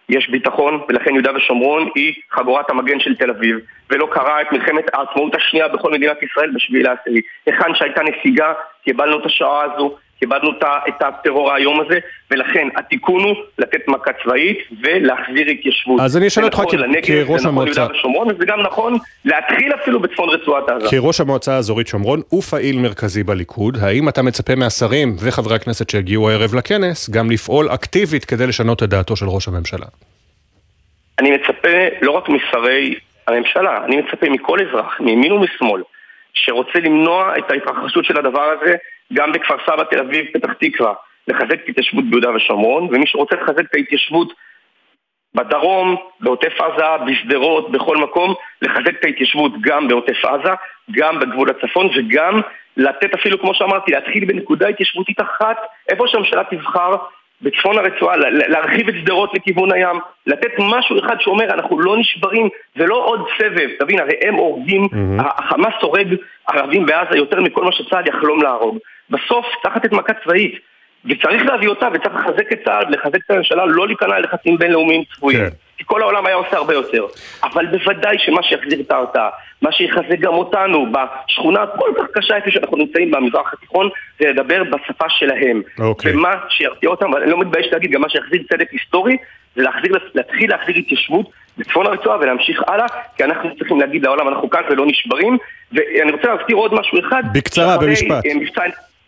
יש 0.09 0.29
ביטחון, 0.29 0.81
ולכן 0.89 1.13
יהודה 1.13 1.31
ושומרון 1.35 1.89
היא 1.95 2.13
חגורת 2.31 2.69
המגן 2.69 2.99
של 2.99 3.15
תל 3.15 3.29
אביב, 3.29 3.57
ולא 3.89 4.07
קרה 4.11 4.41
את 4.41 4.51
מלחמת 4.51 4.85
העצמאות 4.93 5.35
השנייה 5.35 5.67
בכל 5.67 5.91
מדינת 5.91 6.23
ישראל 6.23 6.51
בשביעי 6.51 6.83
לעשירי. 6.83 7.21
היכן 7.45 7.75
שהייתה 7.75 8.01
נסיגה, 8.03 8.53
קיבלנו 8.83 9.19
את 9.19 9.25
השעה 9.25 9.61
הזו, 9.63 9.97
כיבדנו 10.19 10.51
את 10.87 11.01
הטרור 11.01 11.51
האיום 11.51 11.81
הזה, 11.81 11.99
ולכן 12.31 12.67
התיקון 12.75 13.23
הוא 13.23 13.35
לתת 13.57 13.87
מכה 13.87 14.11
צבאית 14.23 14.57
ולהחזיר 14.83 15.47
התיישבות. 15.51 15.99
אז 16.01 16.17
אני 16.17 16.27
אשאל 16.27 16.43
אותך 16.43 16.61
כראש 17.03 17.45
המועצה. 17.45 17.45
זה 17.45 17.49
נכון 17.49 17.65
ליהודה 17.65 17.87
ושומרון, 17.99 18.27
וזה 18.27 18.45
גם 18.45 18.61
נכון 18.61 18.97
להתחיל 19.25 19.73
אפילו 19.81 19.99
בצפון 19.99 20.29
רצועת 20.29 20.69
עזה. 20.69 20.87
כראש 20.91 21.21
המועצה 21.21 21.55
האזורית 21.55 21.87
שומרון 21.87 22.21
ופעיל 22.33 22.79
מרכזי 22.79 23.23
בליכוד, 23.23 23.77
האם 23.81 24.09
אתה 24.09 24.21
מצפה 24.21 24.55
מהשרים 24.55 25.15
וחברי 25.23 25.55
הכנסת 25.55 25.89
שהגיעו 25.89 26.29
הערב 26.29 26.55
לכנס 26.55 27.09
גם 27.09 27.31
לפעול 27.31 27.67
אקטיבית 27.73 28.25
כדי 28.25 28.47
לשנות 28.47 28.83
את 28.83 28.89
דעתו 28.89 29.15
של 29.15 29.25
ראש 29.29 29.47
הממשלה? 29.47 29.85
אני 31.19 31.31
מצפה 31.31 31.77
לא 32.01 32.11
רק 32.11 32.29
משרי 32.29 32.95
הממשלה, 33.27 33.85
אני 33.85 33.97
מצפה 33.97 34.29
מכל 34.29 34.57
אזרח, 34.61 34.99
מימין 34.99 35.31
ומשמאל, 35.31 35.81
שרוצה 36.33 36.79
למנוע 36.79 37.33
את 37.37 37.51
ההתרחשות 37.51 38.05
של 38.05 38.19
הדבר 38.19 38.41
הזה 38.41 38.75
גם 39.13 39.31
בכפר 39.31 39.55
סבא, 39.65 39.83
תל 39.83 39.99
אביב, 39.99 40.25
פתח 40.33 40.53
תקווה, 40.53 40.93
לחזק 41.27 41.53
את 41.53 41.67
ההתיישבות 41.67 42.05
ביהודה 42.09 42.35
ושומרון, 42.35 42.87
ומי 42.91 43.07
שרוצה 43.07 43.35
לחזק 43.35 43.65
את 43.69 43.75
ההתיישבות 43.75 44.33
בדרום, 45.35 45.95
בעוטף 46.19 46.61
עזה, 46.61 47.03
בשדרות, 47.07 47.71
בכל 47.71 47.97
מקום, 47.97 48.33
לחזק 48.61 48.99
את 48.99 49.05
ההתיישבות 49.05 49.51
גם 49.61 49.87
בעוטף 49.87 50.25
עזה, 50.25 50.53
גם 50.91 51.19
בגבול 51.19 51.49
הצפון, 51.49 51.89
וגם 51.95 52.41
לתת 52.77 53.13
אפילו, 53.13 53.39
כמו 53.39 53.53
שאמרתי, 53.53 53.91
להתחיל 53.91 54.25
בנקודה 54.25 54.67
התיישבותית 54.67 55.21
אחת, 55.21 55.57
איפה 55.89 56.07
שהממשלה 56.07 56.43
תבחר, 56.43 56.95
בצפון 57.41 57.77
הרצועה, 57.77 58.17
להרחיב 58.47 58.89
את 58.89 58.95
שדרות 58.95 59.33
לכיוון 59.33 59.73
הים, 59.73 59.99
לתת 60.27 60.51
משהו 60.59 60.99
אחד 60.99 61.15
שאומר 61.19 61.45
אנחנו 61.45 61.79
לא 61.79 61.97
נשברים, 61.97 62.49
זה 62.75 62.85
לא 62.85 62.95
עוד 62.95 63.27
סבב, 63.37 63.69
תבין, 63.79 63.99
הרי 63.99 64.13
הם 64.21 64.33
הורגים, 64.33 64.83
mm-hmm. 64.83 65.21
החמאס 65.21 65.73
הורג 65.81 66.15
ערבים 66.47 66.85
בעזה 66.85 67.17
יותר 67.17 67.41
מכל 67.41 67.63
מה 67.63 67.71
שצה"ל 67.71 68.07
יחלום 68.07 68.41
להרוג. 68.41 68.77
בסוף 69.09 69.45
צריך 69.63 69.75
לתת 69.75 69.91
מכה 69.91 70.13
צבאית, 70.23 70.59
וצריך 71.05 71.45
להביא 71.45 71.69
אותה 71.69 71.87
וצריך 71.93 72.15
לחזק 72.15 72.51
את 72.51 72.59
צה"ל, 72.65 72.85
לחזק 72.89 73.15
את 73.25 73.31
הממשלה, 73.31 73.65
לא 73.65 73.87
להיכנע 73.87 74.19
ללחצים 74.19 74.57
בינלאומיים 74.57 75.03
צפויים. 75.15 75.39
כן. 75.39 75.49
כי 75.77 75.83
כל 75.85 76.01
העולם 76.01 76.25
היה 76.25 76.35
עושה 76.35 76.57
הרבה 76.57 76.73
יותר. 76.73 77.05
אבל 77.43 77.65
בוודאי 77.65 78.19
שמה 78.19 78.43
שיחזיר 78.43 78.79
את 78.79 78.91
ההרתעה, 78.91 79.29
מה 79.61 79.71
שיחזק 79.71 80.19
גם 80.19 80.33
אותנו 80.33 80.85
בשכונה 80.91 81.61
הכל 81.63 81.91
כך 81.97 82.05
קשה 82.13 82.35
איפה 82.35 82.51
שאנחנו 82.51 82.77
נמצאים 82.77 83.11
במזרח 83.11 83.53
התיכון, 83.53 83.89
זה 84.19 84.27
לדבר 84.27 84.63
בשפה 84.63 85.05
שלהם. 85.09 85.61
אוקיי. 85.79 86.13
ומה 86.13 86.33
שירתיע 86.49 86.89
אותם, 86.89 87.11
ואני 87.11 87.31
לא 87.31 87.39
מתבייש 87.39 87.67
להגיד, 87.71 87.91
גם 87.91 88.01
מה 88.01 88.09
שיחזיר 88.09 88.43
צדק 88.51 88.71
היסטורי, 88.71 89.17
זה 89.55 89.63
להחזיר, 89.63 89.91
להתחיל 90.15 90.49
להחזיר 90.49 90.75
התיישבות 90.75 91.29
בצפון 91.57 91.85
הרצועה 91.85 92.17
ולהמשיך 92.17 92.63
הלאה, 92.67 92.85
כי 93.17 93.23
אנחנו 93.23 93.57
צריכים 93.57 93.79
להגיד 93.79 94.03
לעולם, 94.03 94.27
אנחנו 94.27 94.49
כאן 94.49 94.61
ולא 94.69 94.85
נשברים. 94.85 95.37
ואני 95.71 96.11
רוצה 96.11 96.33
להזכיר 96.33 96.55
עוד 96.55 96.73
משהו 96.73 96.99
אחד. 96.99 97.23
בקצרה, 97.33 97.77
במשפט. 97.77 98.23
מבצע, 98.35 98.61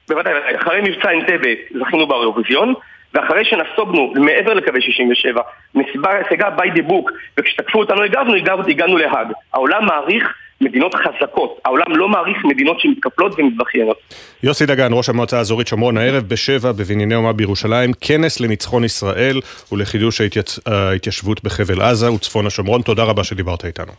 בוודאי, 0.09 0.33
אחרי 0.61 0.81
מבצע 0.81 1.11
אנטבה 1.11 1.49
זכינו 1.79 2.07
באירוויזיון, 2.07 2.73
ואחרי 3.13 3.45
שנסוגנו 3.45 4.13
מעבר 4.15 4.53
לקווי 4.53 4.81
67, 4.81 5.41
מסיבה 5.75 6.09
השגה 6.19 6.47
by 6.57 6.77
the 6.77 6.91
book, 6.91 7.11
וכשתקפו 7.39 7.79
אותנו 7.79 8.03
הגבנו, 8.03 8.35
הגבנו, 8.35 8.67
הגענו 8.67 8.97
להאג. 8.97 9.27
העולם 9.53 9.85
מעריך 9.85 10.33
מדינות 10.61 10.95
חזקות, 10.95 11.59
העולם 11.65 11.95
לא 11.95 12.09
מעריך 12.09 12.37
מדינות 12.45 12.79
שמתקפלות 12.79 13.39
ומתבכיינות. 13.39 13.97
יוסי 14.43 14.65
דגן, 14.65 14.89
ראש 14.93 15.09
המועצה 15.09 15.37
האזורית 15.37 15.67
שומרון, 15.67 15.97
הערב 15.97 16.23
בשבע 16.23 16.71
בבנייני 16.71 17.15
אומה 17.15 17.33
בירושלים, 17.33 17.91
כנס 18.01 18.39
לניצחון 18.39 18.83
ישראל 18.83 19.39
ולחידוש 19.71 20.21
ההתייצ... 20.21 20.59
ההתיישבות 20.65 21.43
בחבל 21.43 21.81
עזה 21.81 22.11
וצפון 22.11 22.47
השומרון. 22.47 22.81
תודה 22.81 23.03
רבה 23.03 23.23
שדיברת 23.23 23.65
איתנו. 23.65 23.91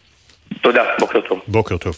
תודה, 0.63 0.83
בוקר 0.99 1.21
טוב. 1.21 1.41
בוקר 1.49 1.77
טוב. 1.77 1.97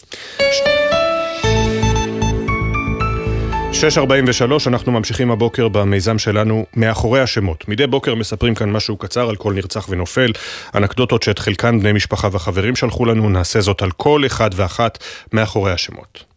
6.43, 3.73 4.67
אנחנו 4.67 4.91
ממשיכים 4.91 5.31
הבוקר 5.31 5.67
במיזם 5.67 6.19
שלנו 6.19 6.65
מאחורי 6.75 7.21
השמות. 7.21 7.67
מדי 7.67 7.87
בוקר 7.87 8.15
מספרים 8.15 8.55
כאן 8.55 8.71
משהו 8.71 8.97
קצר 8.97 9.29
על 9.29 9.35
כל 9.35 9.53
נרצח 9.53 9.89
ונופל, 9.89 10.31
אנקדוטות 10.75 11.23
שאת 11.23 11.39
חלקן 11.39 11.79
בני 11.79 11.91
משפחה 11.91 12.27
וחברים 12.31 12.75
שלחו 12.75 13.05
לנו, 13.05 13.29
נעשה 13.29 13.61
זאת 13.61 13.81
על 13.81 13.91
כל 13.91 14.25
אחד 14.25 14.49
ואחת 14.55 15.03
מאחורי 15.33 15.71
השמות. 15.71 16.32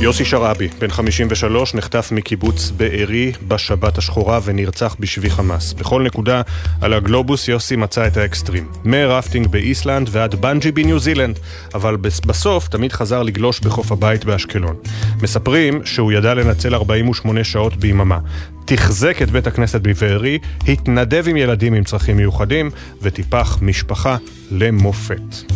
יוסי 0.00 0.24
שרעבי, 0.24 0.68
בן 0.78 0.90
53, 0.90 1.74
נחטף 1.74 2.12
מקיבוץ 2.12 2.70
בארי 2.70 3.32
בשבת 3.48 3.98
השחורה 3.98 4.40
ונרצח 4.44 4.96
בשבי 5.00 5.30
חמאס. 5.30 5.72
בכל 5.72 6.02
נקודה 6.02 6.42
על 6.80 6.92
הגלובוס 6.92 7.48
יוסי 7.48 7.76
מצא 7.76 8.06
את 8.06 8.16
האקסטרים. 8.16 8.68
מרפטינג 8.84 9.46
באיסלנד 9.46 10.08
ועד 10.12 10.34
בנג'י 10.34 10.72
בניו 10.72 10.98
זילנד, 10.98 11.38
אבל 11.74 11.96
בסוף 11.96 12.68
תמיד 12.68 12.92
חזר 12.92 13.22
לגלוש 13.22 13.60
בחוף 13.60 13.92
הבית 13.92 14.24
באשקלון. 14.24 14.76
מספרים 15.22 15.80
שהוא 15.84 16.12
ידע 16.12 16.34
לנצל 16.34 16.74
48 16.74 17.44
שעות 17.44 17.76
ביממה. 17.76 18.18
תחזק 18.64 19.22
את 19.22 19.30
בית 19.30 19.46
הכנסת 19.46 19.80
בבארי, 19.80 20.38
התנדב 20.68 21.24
עם 21.28 21.36
ילדים 21.36 21.74
עם 21.74 21.84
צרכים 21.84 22.16
מיוחדים 22.16 22.70
וטיפח 23.02 23.58
משפחה 23.62 24.16
למופת. 24.50 25.54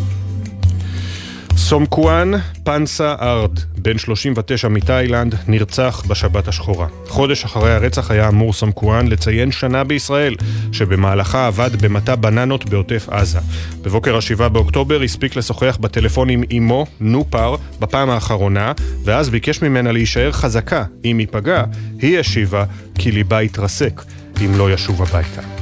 סומקואן 1.58 2.30
פנסה 2.64 3.14
ארד, 3.20 3.58
בן 3.78 3.98
39 3.98 4.68
מתאילנד, 4.68 5.34
נרצח 5.48 6.02
בשבת 6.08 6.48
השחורה. 6.48 6.86
חודש 7.08 7.44
אחרי 7.44 7.72
הרצח 7.72 8.10
היה 8.10 8.28
אמור 8.28 8.52
סומקואן 8.52 9.08
לציין 9.08 9.52
שנה 9.52 9.84
בישראל, 9.84 10.34
שבמהלכה 10.72 11.46
עבד 11.46 11.82
במטע 11.82 12.14
בננות 12.14 12.68
בעוטף 12.68 13.08
עזה. 13.10 13.38
בבוקר 13.82 14.16
ה-7 14.16 14.48
באוקטובר 14.48 15.02
הספיק 15.02 15.36
לשוחח 15.36 15.78
בטלפון 15.80 16.28
עם 16.28 16.42
אמו, 16.56 16.86
נופר, 17.00 17.56
בפעם 17.80 18.10
האחרונה, 18.10 18.72
ואז 19.04 19.30
ביקש 19.30 19.62
ממנה 19.62 19.92
להישאר 19.92 20.32
חזקה. 20.32 20.84
אם 21.04 21.20
ייפגע, 21.20 21.64
היא 22.00 22.18
השיבה 22.18 22.64
כי 22.94 23.12
ליבה 23.12 23.42
יתרסק, 23.42 24.02
אם 24.44 24.58
לא 24.58 24.72
ישוב 24.72 25.02
הביתה. 25.02 25.57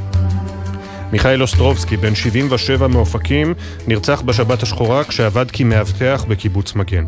מיכאל 1.12 1.42
אוסטרובסקי, 1.42 1.96
בן 1.96 2.14
77 2.14 2.86
מאופקים, 2.86 3.54
נרצח 3.86 4.20
בשבת 4.20 4.62
השחורה 4.62 5.04
כשעבד 5.04 5.50
כמאבטח 5.50 6.24
בקיבוץ 6.28 6.74
מגן. 6.74 7.04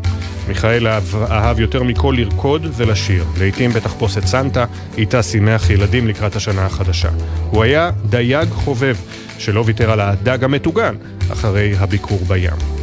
מיכאל 0.47 0.87
אהב, 0.87 1.03
אהב 1.15 1.59
יותר 1.59 1.83
מכל 1.83 2.15
לרקוד 2.17 2.67
ולשיר, 2.75 3.25
לעיתים 3.39 3.71
בתחפושת 3.71 4.25
סנטה, 4.25 4.65
איתה 4.97 5.23
שימח 5.23 5.69
ילדים 5.69 6.07
לקראת 6.07 6.35
השנה 6.35 6.65
החדשה. 6.65 7.09
הוא 7.49 7.63
היה 7.63 7.91
דייג 8.05 8.49
חובב, 8.49 8.95
שלא 9.37 9.63
ויתר 9.65 9.91
על 9.91 9.99
הדג 9.99 10.43
המטוגן 10.43 10.95
אחרי 11.31 11.73
הביקור 11.77 12.19
בים. 12.27 12.78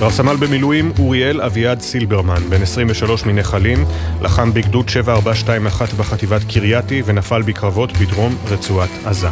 רב 0.00 0.12
סמל 0.12 0.36
במילואים 0.36 0.92
אוריאל 0.98 1.40
אביעד 1.40 1.80
סילברמן, 1.80 2.42
בן 2.48 2.62
23 2.62 3.24
מנחלים, 3.26 3.84
לחם 4.22 4.54
בגדוד 4.54 4.88
7421 4.88 5.92
בחטיבת 5.92 6.42
קרייתי 6.48 7.02
ונפל 7.06 7.42
בקרבות 7.42 7.92
בדרום 7.92 8.36
רצועת 8.48 8.90
עזה. 9.04 9.28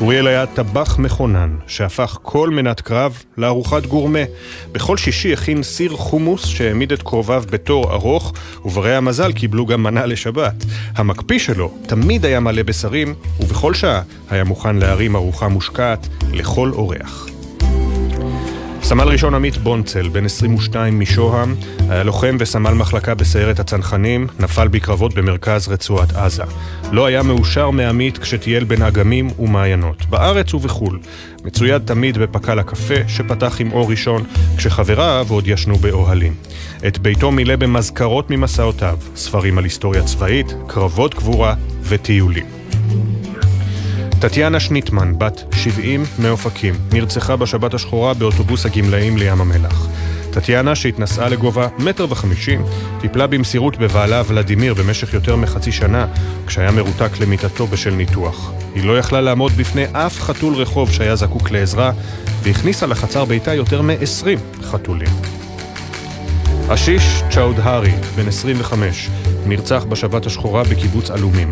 אוריאל 0.00 0.26
היה 0.26 0.46
טבח 0.46 0.98
מכונן, 0.98 1.56
שהפך 1.66 2.18
כל 2.22 2.50
מנת 2.50 2.80
קרב 2.80 3.22
לארוחת 3.38 3.86
גורמה. 3.86 4.18
בכל 4.72 4.96
שישי 4.96 5.32
הכין 5.32 5.62
סיר 5.62 5.92
חומוס 5.92 6.46
שהעמיד 6.46 6.92
את 6.92 7.02
קרוביו 7.02 7.44
בתור 7.50 7.92
ארוך, 7.92 8.32
וברי 8.64 8.96
המזל 8.96 9.32
קיבלו 9.32 9.66
גם 9.66 9.82
מנה 9.82 10.06
לשבת. 10.06 10.64
המקפיא 10.94 11.38
שלו 11.38 11.72
תמיד 11.86 12.24
היה 12.24 12.40
מלא 12.40 12.62
בשרים, 12.62 13.14
ובכל 13.40 13.74
שעה 13.74 14.02
היה 14.30 14.44
מוכן 14.44 14.76
להרים 14.76 15.16
ארוחה 15.16 15.48
מושקעת 15.48 16.08
לכל 16.32 16.70
אורח. 16.70 17.37
סמל 18.88 19.08
ראשון 19.08 19.34
עמית 19.34 19.56
בונצל, 19.56 20.08
בן 20.08 20.24
22 20.24 21.00
משוהם, 21.00 21.54
היה 21.88 22.02
לוחם 22.02 22.36
וסמל 22.38 22.74
מחלקה 22.74 23.14
בסיירת 23.14 23.60
הצנחנים, 23.60 24.26
נפל 24.40 24.68
בקרבות 24.68 25.14
במרכז 25.14 25.68
רצועת 25.68 26.12
עזה. 26.16 26.42
לא 26.92 27.06
היה 27.06 27.22
מאושר 27.22 27.70
מעמית 27.70 28.18
כשטייל 28.18 28.64
בין 28.64 28.82
אגמים 28.82 29.30
ומעיינות, 29.38 30.06
בארץ 30.06 30.54
ובחו"ל. 30.54 30.98
מצויד 31.44 31.82
תמיד 31.84 32.18
בפקל 32.18 32.58
הקפה, 32.58 33.08
שפתח 33.08 33.60
עם 33.60 33.72
אור 33.72 33.90
ראשון, 33.90 34.24
כשחבריו 34.56 35.26
עוד 35.28 35.48
ישנו 35.48 35.76
באוהלים. 35.76 36.34
את 36.86 36.98
ביתו 36.98 37.30
מילא 37.30 37.56
במזכרות 37.56 38.30
ממסעותיו, 38.30 38.98
ספרים 39.16 39.58
על 39.58 39.64
היסטוריה 39.64 40.02
צבאית, 40.02 40.54
קרבות 40.66 41.14
גבורה 41.14 41.54
וטיולים. 41.82 42.57
טטיאנה 44.20 44.60
שניטמן, 44.60 45.18
בת 45.18 45.44
70 45.54 46.04
מאופקים, 46.18 46.74
נרצחה 46.92 47.36
בשבת 47.36 47.74
השחורה 47.74 48.14
באוטובוס 48.14 48.66
הגמלאים 48.66 49.16
לים 49.16 49.40
המלח. 49.40 49.88
טטיאנה, 50.30 50.74
שהתנסעה 50.74 51.28
לגובה 51.28 51.68
מטר 51.78 52.06
וחמישים, 52.10 52.64
טיפלה 53.00 53.26
במסירות 53.26 53.76
בבעלה 53.78 54.22
ולדימיר 54.26 54.74
במשך 54.74 55.14
יותר 55.14 55.36
מחצי 55.36 55.72
שנה, 55.72 56.06
כשהיה 56.46 56.70
מרותק 56.70 57.20
למיטתו 57.20 57.66
בשל 57.66 57.90
ניתוח. 57.90 58.52
היא 58.74 58.84
לא 58.84 58.98
יכלה 58.98 59.20
לעמוד 59.20 59.52
בפני 59.52 59.84
אף 59.92 60.20
חתול 60.20 60.54
רחוב 60.54 60.92
שהיה 60.92 61.16
זקוק 61.16 61.50
לעזרה, 61.50 61.92
והכניסה 62.42 62.86
לחצר 62.86 63.24
ביתה 63.24 63.54
יותר 63.54 63.82
מ-20 63.82 64.64
חתולים. 64.64 65.12
אשיש 66.68 67.22
צ'אודהרי, 67.30 67.92
בן 68.16 68.28
25, 68.28 69.08
נרצח 69.46 69.84
בשבת 69.88 70.26
השחורה 70.26 70.62
בקיבוץ 70.64 71.10
עלומים. 71.10 71.50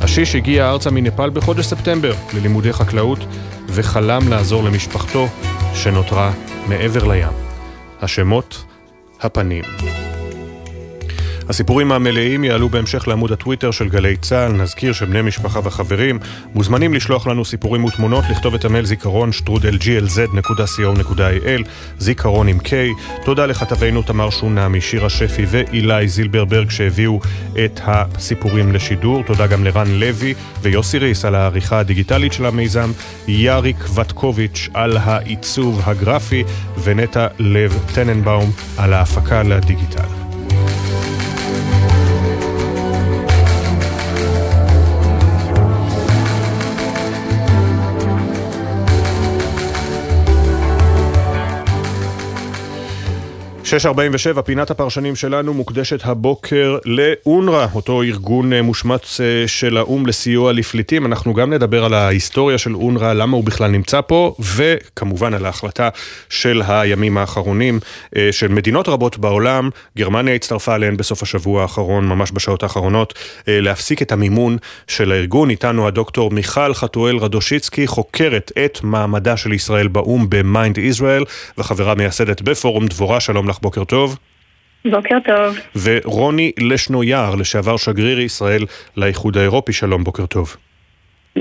השיש 0.00 0.34
הגיע 0.34 0.70
ארצה 0.70 0.90
מנפאל 0.90 1.30
בחודש 1.30 1.66
ספטמבר 1.66 2.12
ללימודי 2.34 2.72
חקלאות 2.72 3.18
וחלם 3.68 4.28
לעזור 4.28 4.64
למשפחתו 4.64 5.28
שנותרה 5.74 6.32
מעבר 6.68 7.04
לים. 7.04 7.32
השמות, 8.02 8.64
הפנים. 9.20 9.64
הסיפורים 11.48 11.92
המלאים 11.92 12.44
יעלו 12.44 12.68
בהמשך 12.68 13.08
לעמוד 13.08 13.32
הטוויטר 13.32 13.70
של 13.70 13.88
גלי 13.88 14.16
צה"ל. 14.16 14.52
נזכיר 14.52 14.92
שבני 14.92 15.22
משפחה 15.22 15.60
וחברים 15.64 16.18
מוזמנים 16.54 16.94
לשלוח 16.94 17.26
לנו 17.26 17.44
סיפורים 17.44 17.84
ותמונות, 17.84 18.24
לכתוב 18.30 18.54
את 18.54 18.64
המייל 18.64 18.84
זיכרון 18.84 19.32
שטרודל 19.32 19.76
glz.co.il, 19.76 21.62
זיכרון 21.98 22.48
עם 22.48 22.58
K. 22.60 22.70
תודה 23.24 23.46
לכתבינו 23.46 24.02
תמר 24.02 24.30
שונמי, 24.30 24.80
שירה 24.80 25.10
שפי 25.10 25.46
ואילי 25.48 26.08
זילברברג 26.08 26.70
שהביאו 26.70 27.20
את 27.64 27.80
הסיפורים 27.84 28.72
לשידור. 28.72 29.22
תודה 29.22 29.46
גם 29.46 29.64
לרן 29.64 29.90
לוי 29.90 30.34
ויוסי 30.62 30.98
ריס 30.98 31.24
על 31.24 31.34
העריכה 31.34 31.78
הדיגיטלית 31.78 32.32
של 32.32 32.46
המיזם, 32.46 32.90
יאריק 33.28 33.76
וטקוביץ' 33.94 34.68
על 34.74 34.96
העיצוב 34.96 35.80
הגרפי 35.84 36.44
ונטע 36.84 37.26
לב 37.38 37.78
טננבאום 37.94 38.50
על 38.76 38.92
ההפקה 38.92 39.42
לדיגיטל. 39.42 40.25
שש 53.66 53.86
ארבעים 53.86 54.12
ושבע, 54.14 54.42
פינת 54.42 54.70
הפרשנים 54.70 55.16
שלנו 55.16 55.54
מוקדשת 55.54 56.00
הבוקר 56.04 56.78
לאונר"א, 56.84 57.66
אותו 57.74 58.02
ארגון 58.02 58.52
אה, 58.52 58.62
מושמץ 58.62 59.20
אה, 59.20 59.48
של 59.48 59.76
האו"ם 59.76 60.06
לסיוע 60.06 60.52
לפליטים. 60.52 61.06
אנחנו 61.06 61.34
גם 61.34 61.52
נדבר 61.52 61.84
על 61.84 61.94
ההיסטוריה 61.94 62.58
של 62.58 62.74
אונר"א, 62.74 63.12
למה 63.12 63.36
הוא 63.36 63.44
בכלל 63.44 63.70
נמצא 63.70 64.00
פה, 64.00 64.34
וכמובן 64.56 65.34
על 65.34 65.46
ההחלטה 65.46 65.88
של 66.28 66.62
הימים 66.68 67.18
האחרונים 67.18 67.80
אה, 68.16 68.28
של 68.32 68.48
מדינות 68.48 68.88
רבות 68.88 69.18
בעולם. 69.18 69.70
גרמניה 69.96 70.34
הצטרפה 70.34 70.74
אליהן 70.74 70.96
בסוף 70.96 71.22
השבוע 71.22 71.62
האחרון, 71.62 72.08
ממש 72.08 72.30
בשעות 72.34 72.62
האחרונות, 72.62 73.14
להפסיק 73.46 74.02
את 74.02 74.12
המימון 74.12 74.56
של 74.86 75.12
הארגון. 75.12 75.50
איתנו 75.50 75.86
הדוקטור 75.86 76.30
מיכל 76.30 76.74
חתואל 76.74 77.16
רדושיצקי, 77.16 77.86
חוקרת 77.86 78.52
את 78.64 78.80
מעמדה 78.82 79.36
של 79.36 79.52
ישראל 79.52 79.88
באו"ם 79.88 80.26
במיינד 80.28 80.78
ישראל, 80.78 81.24
וחברה 81.58 81.94
מייסדת 81.94 82.42
בפורום 82.42 82.86
דבורה. 82.86 83.20
שלום 83.20 83.48
לך. 83.48 83.55
לך, 83.56 83.62
בוקר 83.62 83.84
טוב. 83.84 84.16
בוקר 84.84 85.18
טוב. 85.24 85.58
ורוני 85.84 86.52
לשנויאר, 86.60 87.34
לשעבר 87.34 87.76
שגריר 87.76 88.20
ישראל 88.20 88.62
לאיחוד 88.96 89.36
האירופי, 89.36 89.72
שלום, 89.72 90.04
בוקר 90.04 90.26
טוב. 90.26 90.56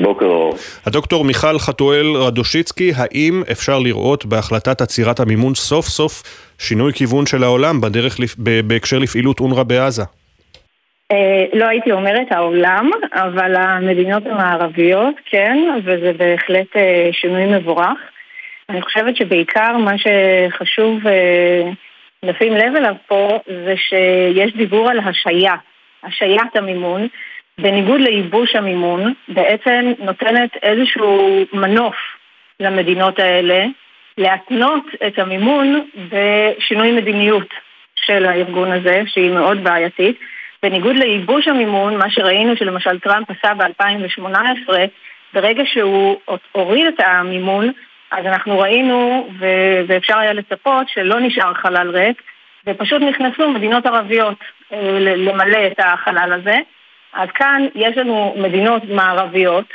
בוקר 0.02 0.26
אור. 0.26 0.56
הדוקטור 0.86 1.24
מיכל 1.24 1.60
חתואל 1.60 2.06
רדושיצקי, 2.16 2.92
האם 2.96 3.44
אפשר 3.52 3.80
לראות 3.80 4.26
בהחלטת 4.26 4.82
עצירת 4.82 5.20
המימון 5.20 5.56
סוף 5.56 5.86
סוף 5.86 6.24
שינוי 6.60 6.94
כיוון 6.94 7.26
של 7.26 7.44
העולם 7.44 7.82
בדרך, 7.82 8.18
בהקשר 8.68 9.00
לפעילות 9.00 9.40
אונר"א 9.40 9.64
בעזה? 9.64 10.04
אה, 11.12 11.46
לא 11.54 11.66
הייתי 11.66 11.92
אומרת 11.92 12.32
העולם, 12.32 12.90
אבל 13.14 13.56
המדינות 13.56 14.24
המערביות 14.26 15.16
כן, 15.26 15.58
וזה 15.86 16.12
בהחלט 16.18 16.76
אה, 16.76 17.10
שינוי 17.12 17.46
מבורך. 17.46 17.98
אני 18.70 18.82
חושבת 18.82 19.16
שבעיקר 19.16 19.78
מה 19.78 19.94
שחשוב 19.98 21.00
לשים 22.26 22.54
לב 22.54 22.76
אליו 22.76 22.96
פה 23.08 23.40
זה 23.48 23.74
שיש 23.78 24.54
דיבור 24.54 24.90
על 24.90 25.00
השעיה, 25.00 25.56
השעיית 26.04 26.56
המימון, 26.56 27.08
בניגוד 27.58 28.02
לייבוש 28.02 28.56
המימון, 28.56 29.14
בעצם 29.28 29.94
נותנת 30.00 30.58
איזשהו 30.64 31.46
מנוף 31.54 31.96
למדינות 32.60 33.20
האלה 33.20 33.66
להתנות 34.18 34.84
את 35.08 35.20
המימון 35.20 35.88
בשינוי 36.10 36.92
מדיניות 36.92 37.54
של 37.96 38.26
הארגון 38.26 38.72
הזה, 38.72 39.02
שהיא 39.08 39.32
מאוד 39.32 39.64
בעייתית. 39.64 40.20
בניגוד 40.64 40.96
לייבוש 40.96 41.48
המימון, 41.48 41.98
מה 41.98 42.10
שראינו 42.10 42.58
שלמשל 42.58 43.00
טראמפ 43.00 43.28
עשה 43.30 43.54
ב-2018, 43.54 44.74
ברגע 45.34 45.64
שהוא 45.66 46.18
הוריד 46.52 46.86
את 46.88 47.00
המימון, 47.00 47.72
אז 48.18 48.26
אנחנו 48.26 48.60
ראינו, 48.60 49.28
ו- 49.40 49.82
ואפשר 49.88 50.18
היה 50.18 50.34
לצפות, 50.34 50.90
שלא 50.90 51.20
נשאר 51.20 51.54
חלל 51.54 51.90
ריק, 51.90 52.22
ופשוט 52.68 53.02
נכנסו 53.02 53.50
מדינות 53.50 53.86
ערביות 53.86 54.38
אה, 54.74 54.98
למלא 55.00 55.68
את 55.68 55.80
החלל 55.80 56.34
הזה. 56.34 56.58
אז 57.14 57.30
כאן 57.36 57.68
יש 57.76 57.98
לנו 57.98 58.36
מדינות 58.38 58.84
מערביות 58.84 59.66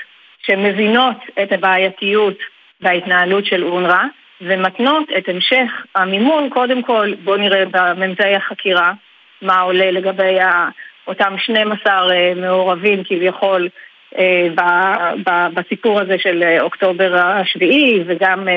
שמבינות 0.42 1.16
את 1.42 1.52
הבעייתיות 1.52 2.38
בהתנהלות 2.80 3.46
של 3.46 3.64
אונר"א, 3.64 4.04
ומתנות 4.40 5.08
את 5.18 5.28
המשך 5.28 5.70
המימון, 5.94 6.50
קודם 6.50 6.82
כל 6.82 7.12
בואו 7.24 7.36
נראה 7.36 7.64
בממצאי 7.70 8.34
החקירה 8.34 8.92
מה 9.42 9.60
עולה 9.60 9.90
לגבי 9.90 10.38
אותם 11.06 11.34
12 11.38 12.12
אה, 12.12 12.32
מעורבים 12.36 13.04
כביכול 13.04 13.68
בסיפור 15.54 16.00
הזה 16.00 16.18
של 16.18 16.56
אוקטובר 16.60 17.16
השביעי 17.16 18.02
וגם 18.06 18.48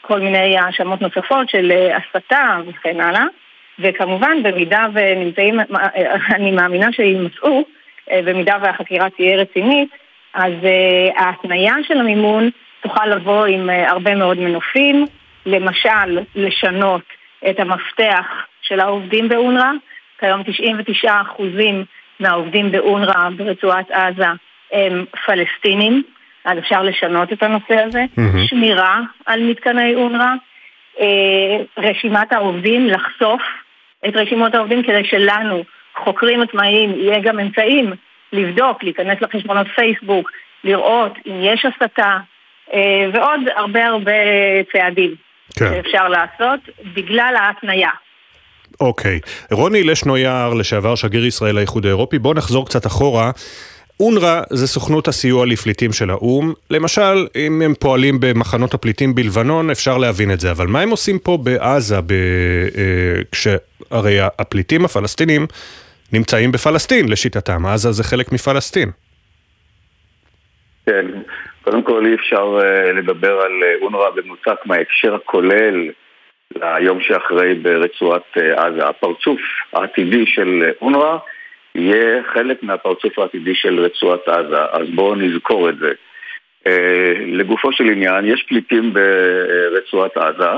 כל 0.00 0.20
מיני 0.20 0.58
האשמות 0.58 1.02
נוספות 1.02 1.48
של 1.48 1.72
הסתה 1.96 2.58
וכן 2.66 3.00
הלאה. 3.00 3.24
וכמובן, 3.78 4.42
במידה 4.42 4.86
ונמצאים, 4.94 5.60
אני 6.34 6.50
מאמינה 6.50 6.92
שימצאו, 6.92 7.64
במידה 8.24 8.54
והחקירה 8.62 9.10
תהיה 9.10 9.36
רצינית, 9.36 9.88
אז 10.34 10.52
ההתניה 11.16 11.74
של 11.88 12.00
המימון 12.00 12.50
תוכל 12.82 13.06
לבוא 13.06 13.46
עם 13.46 13.70
הרבה 13.70 14.14
מאוד 14.14 14.38
מנופים, 14.38 15.06
למשל, 15.46 16.20
לשנות 16.34 17.02
את 17.50 17.60
המפתח 17.60 18.26
של 18.62 18.80
העובדים 18.80 19.28
באונר"א. 19.28 19.70
כיום 20.18 20.42
99% 21.04 21.06
מהעובדים 22.20 22.72
באונר"א 22.72 23.28
ברצועת 23.36 23.90
עזה 23.90 24.26
הם 24.72 25.04
פלסטינים, 25.26 26.02
אז 26.44 26.58
אפשר 26.58 26.82
לשנות 26.82 27.32
את 27.32 27.42
הנושא 27.42 27.74
הזה. 27.74 28.04
Mm-hmm. 28.18 28.48
שמירה 28.48 29.00
על 29.26 29.42
מתקני 29.42 29.94
אונר"א, 29.94 30.34
אה, 31.00 31.06
רשימת 31.78 32.32
העובדים, 32.32 32.86
לחשוף 32.86 33.42
את 34.08 34.16
רשימות 34.16 34.54
העובדים 34.54 34.82
כדי 34.82 35.04
שלנו, 35.04 35.64
חוקרים 36.04 36.42
עצמאיים, 36.42 36.94
יהיה 36.98 37.20
גם 37.20 37.40
אמצעים 37.40 37.92
לבדוק, 38.32 38.82
להיכנס 38.82 39.18
לחשבונות 39.20 39.66
פייסבוק, 39.76 40.30
לראות 40.64 41.12
אם 41.26 41.40
יש 41.42 41.64
הסתה, 41.64 42.16
אה, 42.74 43.06
ועוד 43.12 43.40
הרבה 43.56 43.86
הרבה 43.86 44.12
צעדים. 44.72 45.14
כן. 45.58 45.64
שאפשר 45.74 46.08
לעשות 46.08 46.60
בגלל 46.94 47.34
ההתניה. 47.38 47.90
אוקיי. 48.80 49.20
רוני 49.52 49.82
לשנויאר, 49.82 50.54
לשעבר 50.54 50.94
שגריר 50.94 51.26
ישראל 51.26 51.54
לאיחוד 51.54 51.86
האירופי, 51.86 52.18
בואו 52.18 52.34
נחזור 52.34 52.66
קצת 52.66 52.86
אחורה. 52.86 53.30
אונר"א 54.00 54.42
זה 54.50 54.66
סוכנות 54.66 55.08
הסיוע 55.08 55.46
לפליטים 55.46 55.92
של 55.92 56.10
האו"ם. 56.10 56.52
למשל, 56.70 57.26
אם 57.36 57.62
הם 57.62 57.74
פועלים 57.74 58.14
במחנות 58.20 58.74
הפליטים 58.74 59.14
בלבנון, 59.14 59.70
אפשר 59.70 59.98
להבין 59.98 60.32
את 60.32 60.40
זה. 60.40 60.50
אבל 60.50 60.66
מה 60.66 60.80
הם 60.80 60.90
עושים 60.90 61.18
פה 61.18 61.38
בעזה, 61.42 62.00
ב... 62.00 62.12
אה, 62.12 63.22
כשהרי 63.32 64.18
הפליטים 64.20 64.84
הפלסטינים 64.84 65.46
נמצאים 66.12 66.52
בפלסטין, 66.52 67.08
לשיטתם. 67.08 67.66
עזה 67.66 67.92
זה 67.92 68.04
חלק 68.04 68.32
מפלסטין. 68.32 68.90
כן, 70.86 71.06
קודם 71.64 71.82
כל 71.82 72.06
אי 72.06 72.14
אפשר 72.14 72.58
uh, 72.60 72.92
לדבר 72.92 73.40
על 73.40 73.52
אה, 73.62 73.74
אונר"א 73.82 74.10
במנותק 74.10 74.66
מההקשר 74.66 75.14
הכולל 75.14 75.90
ליום 76.56 77.00
שאחרי 77.00 77.54
ברצועת 77.54 78.36
עזה. 78.56 78.88
הפרצוף 78.88 79.40
העתידי 79.72 80.24
של 80.26 80.70
אונר"א 80.82 81.16
יהיה 81.76 82.22
חלק 82.32 82.62
מהפרצוף 82.62 83.18
העתידי 83.18 83.54
של 83.54 83.80
רצועת 83.80 84.28
עזה, 84.28 84.64
אז 84.72 84.88
בואו 84.94 85.14
נזכור 85.14 85.68
את 85.68 85.78
זה. 85.78 85.92
Uh, 86.68 86.70
לגופו 87.26 87.72
של 87.72 87.84
עניין, 87.84 88.24
יש 88.24 88.44
פליטים 88.48 88.92
ברצועת 88.92 90.16
עזה 90.16 90.50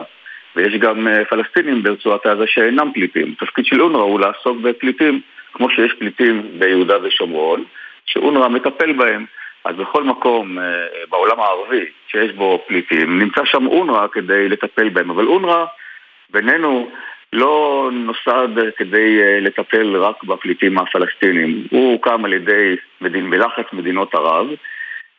ויש 0.56 0.74
גם 0.74 1.08
uh, 1.08 1.24
פלסטינים 1.24 1.82
ברצועת 1.82 2.26
עזה 2.26 2.44
שאינם 2.46 2.92
פליטים. 2.94 3.34
התפקיד 3.36 3.64
של 3.64 3.82
אונר"א 3.82 4.00
הוא 4.00 4.20
לעסוק 4.20 4.58
בפליטים, 4.62 5.20
כמו 5.52 5.70
שיש 5.70 5.92
פליטים 5.98 6.42
ביהודה 6.58 6.96
ושומרון, 7.02 7.64
שאונר"א 8.06 8.48
מטפל 8.48 8.92
בהם. 8.92 9.24
אז 9.64 9.76
בכל 9.76 10.04
מקום 10.04 10.58
אה, 10.58 10.64
בעולם 11.10 11.40
הערבי 11.40 11.84
שיש 12.08 12.32
בו 12.32 12.64
פליטים, 12.68 13.18
נמצא 13.18 13.44
שם 13.44 13.66
אונר"א 13.66 14.06
כדי 14.12 14.48
לטפל 14.48 14.88
בהם. 14.88 15.10
אבל 15.10 15.26
אונר"א, 15.26 15.64
בינינו, 16.30 16.90
לא 17.32 17.90
נוסד 17.92 18.48
כדי 18.76 19.22
אה, 19.22 19.40
לטפל 19.40 19.96
רק 19.96 20.24
בפליטים 20.24 20.78
הפלסטינים. 20.78 21.66
הוא 21.70 21.92
הוקם 21.92 22.24
על 22.24 22.32
ידי 22.32 22.76
מדין, 23.00 23.30
בלחץ 23.30 23.64
מדינות 23.72 24.14
ערב, 24.14 24.46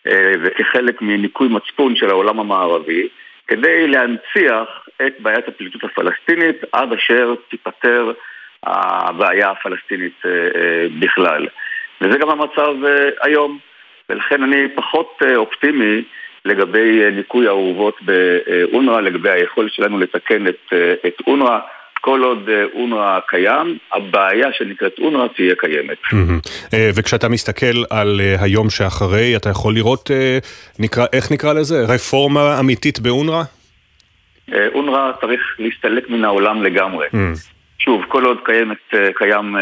אה, 0.07 0.31
וכחלק 0.43 1.01
מניקוי 1.01 1.47
מצפון 1.47 1.95
של 1.95 2.09
העולם 2.09 2.39
המערבי, 2.39 3.07
כדי 3.47 3.87
להנציח 3.87 4.87
את 5.07 5.13
בעיית 5.19 5.47
הפליטות 5.47 5.83
הפלסטינית 5.83 6.55
עד 6.71 6.93
אשר 6.93 7.35
תיפטר 7.49 8.11
הבעיה 8.63 9.51
הפלסטינית 9.51 10.21
בכלל. 10.99 11.47
וזה 12.01 12.17
גם 12.17 12.29
המצב 12.29 12.75
היום. 13.21 13.59
ולכן 14.09 14.43
אני 14.43 14.67
פחות 14.75 15.19
אה, 15.25 15.35
אופטימי 15.35 16.03
לגבי 16.45 17.03
אה, 17.03 17.09
ניקוי 17.09 17.47
האורוות 17.47 17.95
באונר"א, 18.01 19.01
לגבי 19.01 19.29
היכולת 19.29 19.73
שלנו 19.73 19.99
לתקן 19.99 20.47
את, 20.47 20.59
אה, 20.73 20.93
את 21.07 21.21
אונר"א. 21.27 21.59
כל 22.01 22.23
עוד 22.23 22.49
אונר"א 22.73 23.19
קיים, 23.27 23.77
הבעיה 23.93 24.53
שנקראת 24.53 24.99
אונר"א 24.99 25.27
תהיה 25.35 25.55
קיימת. 25.55 25.97
וכשאתה 26.95 27.29
מסתכל 27.29 27.83
על 27.89 28.21
היום 28.39 28.69
שאחרי, 28.69 29.35
אתה 29.35 29.49
יכול 29.49 29.73
לראות, 29.73 30.11
נקרא, 30.79 31.05
איך 31.13 31.31
נקרא 31.31 31.53
לזה? 31.53 31.85
רפורמה 31.87 32.59
אמיתית 32.59 32.99
באונר"א? 32.99 33.43
אונר"א 34.73 35.11
צריך 35.21 35.41
להסתלק 35.59 36.09
מן 36.09 36.25
העולם 36.25 36.63
לגמרי. 36.63 37.07
שוב, 37.79 38.01
כל 38.07 38.25
עוד 38.25 38.37
קיימת, 38.43 38.93
קיים 39.15 39.55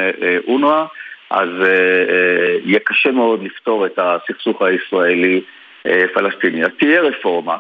אונר"א, 0.48 0.86
אז 1.30 1.50
אה, 1.62 1.66
אה, 1.66 2.58
יהיה 2.66 2.80
קשה 2.80 3.12
מאוד 3.12 3.44
לפתור 3.44 3.86
את 3.86 4.00
הסכסוך 4.02 4.62
הישראלי-פלסטיני. 4.62 6.64
אז 6.64 6.70
תהיה 6.80 7.02
רפורמה 7.02 7.54
אה, 7.54 7.60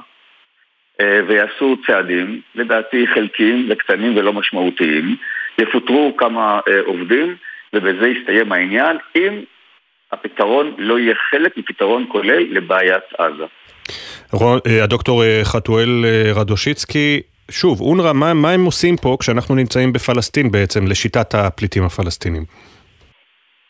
ויעשו 1.02 1.78
צעדים, 1.88 2.42
לדעתי 2.56 3.06
חלקיים 3.14 3.68
וקטנים 3.70 4.18
ולא 4.18 4.34
משמעותיים, 4.34 5.16
יפוטרו 5.62 6.18
כמה 6.18 6.60
אה, 6.68 6.80
עובדים 6.86 7.36
ובזה 7.74 8.08
יסתיים 8.08 8.52
העניין, 8.52 8.98
אם 9.16 9.44
הפתרון 10.12 10.74
לא 10.78 11.00
יהיה 11.00 11.16
חלק 11.32 11.58
מפתרון 11.58 12.06
כולל 12.12 12.44
לבעיית 12.50 13.04
עזה. 13.18 13.44
אה, 14.68 14.84
הדוקטור 14.84 15.24
אה, 15.24 15.42
חתואל 15.44 16.06
אה, 16.06 16.32
רדושיצקי, 16.36 17.22
שוב, 17.52 17.82
אונר"א, 17.82 18.14
מה, 18.14 18.34
מה 18.34 18.52
הם 18.52 18.66
עושים 18.66 18.98
פה 18.98 19.18
כשאנחנו 19.20 19.56
נמצאים 19.56 19.94
בפלסטין 19.94 20.52
בעצם, 20.52 20.88
לשיטת 20.88 21.36
הפליטים 21.36 21.84
הפלסטינים? 21.84 22.46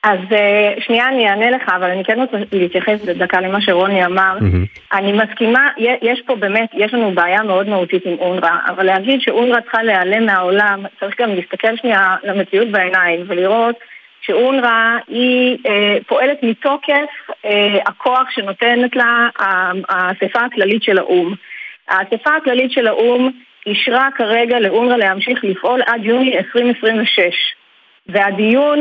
אז 0.07 0.19
אה, 0.31 0.73
שנייה 0.79 1.07
אני 1.07 1.29
אענה 1.29 1.49
לך, 1.49 1.69
אבל 1.75 1.89
אני 1.91 2.03
כן 2.03 2.19
רוצה 2.19 2.37
להתייחס 2.51 3.05
דקה 3.05 3.41
למה 3.41 3.61
שרוני 3.61 4.05
אמר. 4.05 4.37
Mm-hmm. 4.39 4.97
אני 4.97 5.13
מסכימה, 5.13 5.67
יש 6.01 6.21
פה 6.25 6.35
באמת, 6.35 6.69
יש 6.73 6.93
לנו 6.93 7.11
בעיה 7.11 7.43
מאוד 7.43 7.69
מהותית 7.69 8.05
עם 8.05 8.15
אונר"א, 8.19 8.57
אבל 8.67 8.85
להגיד 8.85 9.21
שאונר"א 9.21 9.61
צריכה 9.61 9.83
להיעלם 9.83 10.25
מהעולם, 10.25 10.85
צריך 10.99 11.21
גם 11.21 11.35
להסתכל 11.35 11.75
שנייה 11.75 12.15
למציאות 12.23 12.67
בעיניים 12.67 13.23
ולראות 13.27 13.75
שאונר"א 14.21 14.97
היא 15.07 15.57
אה, 15.67 15.97
פועלת 16.07 16.43
מתוקף 16.43 17.31
אה, 17.45 17.77
הכוח 17.85 18.29
שנותנת 18.29 18.95
לה 18.95 19.29
האספה 19.89 20.39
הכללית 20.45 20.83
של 20.83 20.97
האו"ם. 20.97 21.33
האספה 21.89 22.35
הכללית 22.35 22.71
של 22.71 22.87
האו"ם 22.87 23.29
אישרה 23.65 24.09
כרגע 24.15 24.59
לאונר"א 24.59 24.95
להמשיך 24.97 25.43
לפעול 25.43 25.81
עד 25.85 26.05
יוני 26.05 26.37
2026. 26.37 27.21
והדיון 28.09 28.79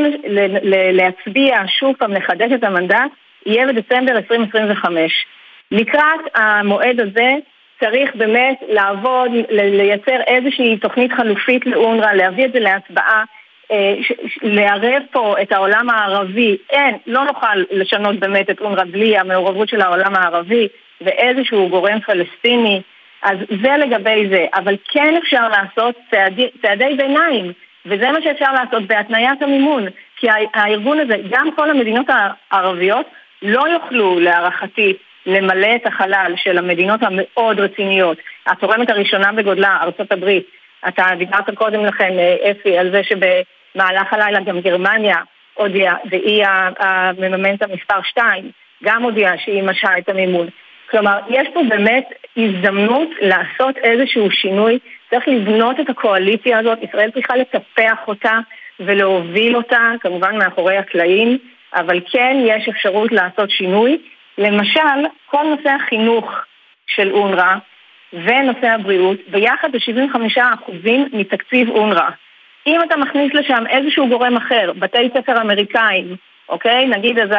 להצביע 0.93 1.57
שוב 1.67 1.95
פעם 1.99 2.11
לחדש 2.11 2.51
את 2.51 2.63
המנדט 2.63 3.11
יהיה 3.45 3.67
בדצמבר 3.67 4.11
2025. 4.17 5.25
לקראת 5.71 6.19
המועד 6.35 6.99
הזה 6.99 7.33
צריך 7.79 8.15
באמת 8.15 8.57
לעבוד, 8.69 9.31
לייצר 9.49 10.21
איזושהי 10.27 10.77
תוכנית 10.77 11.13
חלופית 11.13 11.65
לאונר"א, 11.65 12.13
להביא 12.13 12.45
את 12.45 12.53
זה 12.53 12.59
להצבעה, 12.59 13.23
אה, 13.71 13.93
לערב 14.41 15.01
פה 15.11 15.35
את 15.41 15.51
העולם 15.51 15.89
הערבי. 15.89 16.57
אין, 16.69 16.95
לא 17.07 17.25
נוכל 17.25 17.63
לשנות 17.71 18.15
באמת 18.19 18.49
את 18.49 18.61
אונר"א 18.61 18.83
בלי 18.91 19.17
המעורבות 19.17 19.69
של 19.69 19.81
העולם 19.81 20.15
הערבי 20.15 20.67
ואיזשהו 21.01 21.69
גורם 21.69 21.99
פלסטיני. 21.99 22.81
אז 23.23 23.37
זה 23.63 23.77
לגבי 23.77 24.27
זה, 24.29 24.45
אבל 24.53 24.75
כן 24.91 25.15
אפשר 25.23 25.47
לעשות 25.49 25.95
צעדי, 26.11 26.47
צעדי 26.61 26.95
ביניים. 26.97 27.53
וזה 27.87 28.11
מה 28.11 28.21
שאפשר 28.21 28.51
לעשות 28.53 28.87
בהתניית 28.87 29.41
המימון, 29.41 29.85
כי 30.17 30.27
הארגון 30.53 30.99
הזה, 30.99 31.15
גם 31.29 31.51
כל 31.55 31.69
המדינות 31.69 32.05
הערביות 32.51 33.05
לא 33.41 33.63
יוכלו 33.69 34.19
להערכתי 34.19 34.93
למלא 35.25 35.75
את 35.75 35.85
החלל 35.85 36.33
של 36.35 36.57
המדינות 36.57 36.99
המאוד 37.03 37.59
רציניות. 37.59 38.17
התורמת 38.47 38.89
הראשונה 38.89 39.31
בגודלה, 39.31 39.79
הברית, 40.11 40.45
אתה 40.87 41.03
דיברת 41.17 41.49
קודם 41.55 41.85
לכן, 41.85 42.19
אה, 42.19 42.51
אפי, 42.51 42.77
על 42.77 42.91
זה 42.91 43.01
שבמהלך 43.03 44.13
הלילה 44.13 44.39
גם 44.39 44.59
גרמניה 44.59 45.15
הודיעה, 45.53 45.95
והיא 46.09 46.45
המממנת 46.79 47.61
המספר 47.61 48.01
2, 48.03 48.51
גם 48.83 49.03
הודיעה 49.03 49.37
שהיא 49.37 49.63
משהה 49.63 49.97
את 49.97 50.09
המימון. 50.09 50.47
כלומר, 50.89 51.19
יש 51.29 51.47
פה 51.53 51.61
באמת 51.69 52.07
הזדמנות 52.37 53.09
לעשות 53.21 53.77
איזשהו 53.77 54.31
שינוי 54.31 54.79
צריך 55.09 55.27
לבנות 55.27 55.79
את 55.79 55.89
הקואליציה 55.89 56.59
הזאת, 56.59 56.79
ישראל 56.83 57.11
צריכה 57.11 57.35
לטפח 57.35 58.07
אותה 58.07 58.39
ולהוביל 58.79 59.55
אותה, 59.55 59.91
כמובן 60.01 60.37
מאחורי 60.37 60.77
הקלעים, 60.77 61.37
אבל 61.75 61.99
כן 62.11 62.37
יש 62.45 62.67
אפשרות 62.69 63.11
לעשות 63.11 63.49
שינוי. 63.49 63.97
למשל, 64.37 65.05
כל 65.25 65.43
נושא 65.43 65.69
החינוך 65.69 66.31
של 66.87 67.11
אונר"א 67.11 67.55
ונושא 68.13 68.67
הבריאות, 68.67 69.17
ביחד 69.27 69.69
ב-75% 69.71 70.71
מתקציב 71.13 71.69
אונר"א. 71.69 72.09
אם 72.67 72.79
אתה 72.83 72.97
מכניס 72.97 73.33
לשם 73.33 73.63
איזשהו 73.69 74.07
גורם 74.07 74.37
אחר, 74.37 74.71
בתי 74.79 75.09
ספר 75.13 75.41
אמריקאים, 75.41 76.15
אוקיי? 76.49 76.85
נגיד 76.85 77.19
אז, 77.19 77.29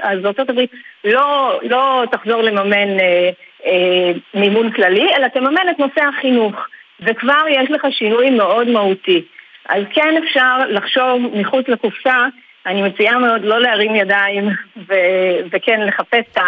אז 0.00 0.24
ארצות 0.24 0.50
הברית 0.50 0.70
לא, 1.04 1.60
לא 1.62 2.04
תחזור 2.10 2.42
לממן 2.42 3.00
אה, 3.00 3.30
אה, 3.66 4.12
מימון 4.34 4.72
כללי, 4.72 5.14
אלא 5.16 5.28
תממן 5.28 5.68
את 5.70 5.78
נושא 5.78 6.04
החינוך, 6.08 6.68
וכבר 7.00 7.42
יש 7.50 7.70
לך 7.70 7.86
שינוי 7.90 8.30
מאוד 8.30 8.68
מהותי. 8.68 9.24
אז 9.68 9.82
כן 9.94 10.14
אפשר 10.24 10.58
לחשוב 10.68 11.22
מחוץ 11.34 11.68
לקופסה, 11.68 12.26
אני 12.66 12.82
מציעה 12.82 13.18
מאוד 13.18 13.42
לא 13.44 13.60
להרים 13.60 13.94
ידיים 13.96 14.48
ו- 14.88 15.38
וכן 15.52 15.80
לחפש 15.86 16.24
את 16.32 16.38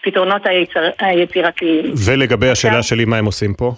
הפתרונות 0.00 0.46
היצר- 0.46 0.92
היצירתיים. 1.00 1.84
ולגבי 2.06 2.48
השאלה 2.50 2.82
שלי, 2.82 3.04
מה 3.04 3.16
הם 3.16 3.24
עושים 3.24 3.54
פה? 3.54 3.72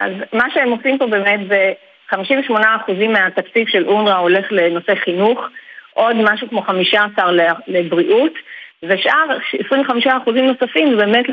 אז 0.00 0.12
מה 0.32 0.44
שהם 0.54 0.70
עושים 0.70 0.98
פה 0.98 1.06
באמת 1.06 1.40
זה 1.48 1.72
58% 2.12 3.08
מהתקציב 3.08 3.68
של 3.68 3.84
אונר"א 3.86 4.16
הולך 4.16 4.46
לנושא 4.50 4.94
חינוך, 4.94 5.40
עוד 5.94 6.16
משהו 6.16 6.48
כמו 6.48 6.62
15 6.62 7.32
לבריאות, 7.66 8.32
ושאר 8.82 9.38
25% 9.70 10.40
נוספים 10.42 10.96
באמת 10.96 11.26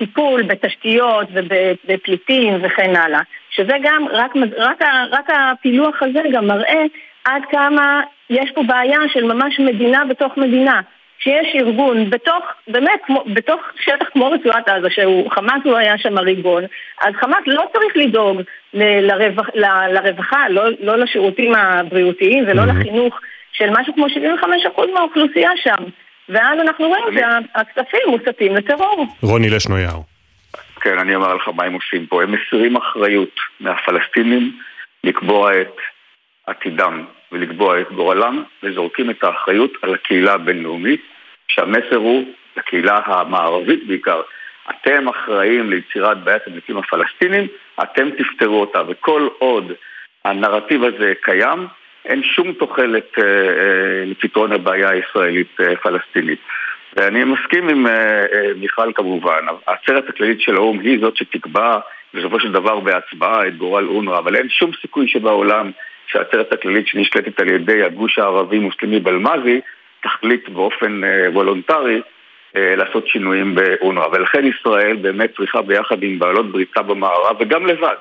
לטיפול 0.00 0.42
בתשתיות 0.42 1.28
ובפליטים 1.32 2.58
וכן 2.62 2.96
הלאה. 2.96 3.20
שזה 3.50 3.76
גם, 3.82 4.06
רק, 4.12 4.30
רק, 4.56 4.82
רק 5.10 5.30
הפילוח 5.30 6.02
הזה 6.02 6.20
גם 6.32 6.46
מראה 6.46 6.84
עד 7.24 7.42
כמה 7.50 8.02
יש 8.30 8.50
פה 8.54 8.62
בעיה 8.62 8.98
של 9.12 9.24
ממש 9.24 9.60
מדינה 9.60 10.04
בתוך 10.04 10.36
מדינה. 10.36 10.80
שיש 11.18 11.54
ארגון 11.54 12.10
בתוך, 12.10 12.44
באמת, 12.68 13.00
כמו, 13.06 13.24
בתוך 13.34 13.60
שטח 13.80 14.06
כמו 14.12 14.30
רצועת 14.30 14.68
עזה, 14.68 14.90
שהוא, 14.90 15.30
חמאס 15.30 15.60
הוא 15.64 15.76
היה 15.76 15.98
שם 15.98 16.18
הריבון, 16.18 16.64
אז 17.02 17.14
חמאס 17.20 17.42
לא 17.46 17.64
צריך 17.72 17.96
לדאוג 17.96 18.40
ל, 18.74 18.82
לרווח, 19.06 19.48
ל, 19.54 19.64
לרווחה, 19.92 20.48
לא, 20.48 20.62
לא 20.80 20.96
לשירותים 20.96 21.54
הבריאותיים 21.54 22.44
ולא 22.46 22.62
mm-hmm. 22.62 22.80
לחינוך 22.80 23.20
של 23.52 23.70
משהו 23.70 23.94
כמו 23.94 24.06
75% 24.06 24.92
מהאוכלוסייה 24.94 25.50
שם. 25.56 25.84
ואז 26.28 26.58
אנחנו 26.60 26.88
רואים 26.88 27.04
שהכספים 27.14 28.00
מוסטים 28.06 28.56
לטרור. 28.56 29.06
רוני 29.22 29.50
לשנויאר. 29.50 30.00
כן, 30.80 30.98
אני 30.98 31.14
אומר 31.14 31.34
לך 31.34 31.48
מה 31.54 31.64
הם 31.64 31.72
עושים 31.72 32.06
פה. 32.06 32.22
הם 32.22 32.32
מסירים 32.32 32.76
אחריות 32.76 33.34
מהפלסטינים 33.60 34.58
לקבוע 35.04 35.60
את 35.60 35.76
עתידם 36.46 37.04
ולקבוע 37.32 37.80
את 37.80 37.92
גורלם, 37.92 38.44
וזורקים 38.62 39.10
את 39.10 39.24
האחריות 39.24 39.72
על 39.82 39.94
הקהילה 39.94 40.32
הבינלאומית, 40.32 41.00
שהמסר 41.48 41.96
הוא, 41.96 42.24
לקהילה 42.56 43.00
המערבית 43.04 43.86
בעיקר, 43.86 44.20
אתם 44.70 45.08
אחראים 45.08 45.70
ליצירת 45.70 46.24
בעיית 46.24 46.42
המתים 46.46 46.76
הפלסטינים, 46.76 47.46
אתם 47.82 48.08
תפתרו 48.10 48.60
אותה, 48.60 48.82
וכל 48.88 49.28
עוד 49.38 49.72
הנרטיב 50.24 50.84
הזה 50.84 51.12
קיים, 51.22 51.66
אין 52.08 52.22
שום 52.22 52.52
תוחלת 52.52 53.18
אה, 53.18 53.24
אה, 53.24 54.04
לפתרון 54.06 54.52
הבעיה 54.52 54.90
הישראלית-פלסטינית. 54.90 56.38
אה, 56.48 57.04
ואני 57.04 57.24
מסכים 57.24 57.68
עם 57.68 57.86
מיכל 58.56 58.92
כמובן, 58.94 59.44
העצרת 59.66 60.08
הכללית 60.08 60.40
של 60.40 60.56
האו"ם 60.56 60.80
היא 60.80 60.98
זאת 61.00 61.16
שתקבע 61.16 61.78
בסופו 62.14 62.40
של 62.40 62.52
דבר 62.52 62.80
בהצבעה 62.80 63.46
את 63.46 63.56
גורל 63.56 63.86
אונר"א, 63.88 64.18
אבל 64.18 64.36
אין 64.36 64.48
שום 64.48 64.70
סיכוי 64.80 65.08
שבעולם 65.08 65.70
שהעצרת 66.06 66.52
הכללית 66.52 66.86
שנשלטת 66.86 67.40
על 67.40 67.48
ידי 67.48 67.82
הגוש 67.82 68.18
הערבי-מוסלמי 68.18 69.00
בלמזי 69.00 69.60
תחליט 70.02 70.48
באופן 70.48 71.00
וולונטרי 71.32 72.00
לעשות 72.54 73.08
שינויים 73.08 73.54
באונר"א. 73.54 74.08
ולכן 74.12 74.46
ישראל 74.46 74.96
באמת 74.96 75.36
צריכה 75.36 75.62
ביחד 75.62 76.02
עם 76.02 76.18
בעלות 76.18 76.52
בריתה 76.52 76.82
במערב 76.82 77.36
וגם 77.40 77.66
לבד 77.66 77.96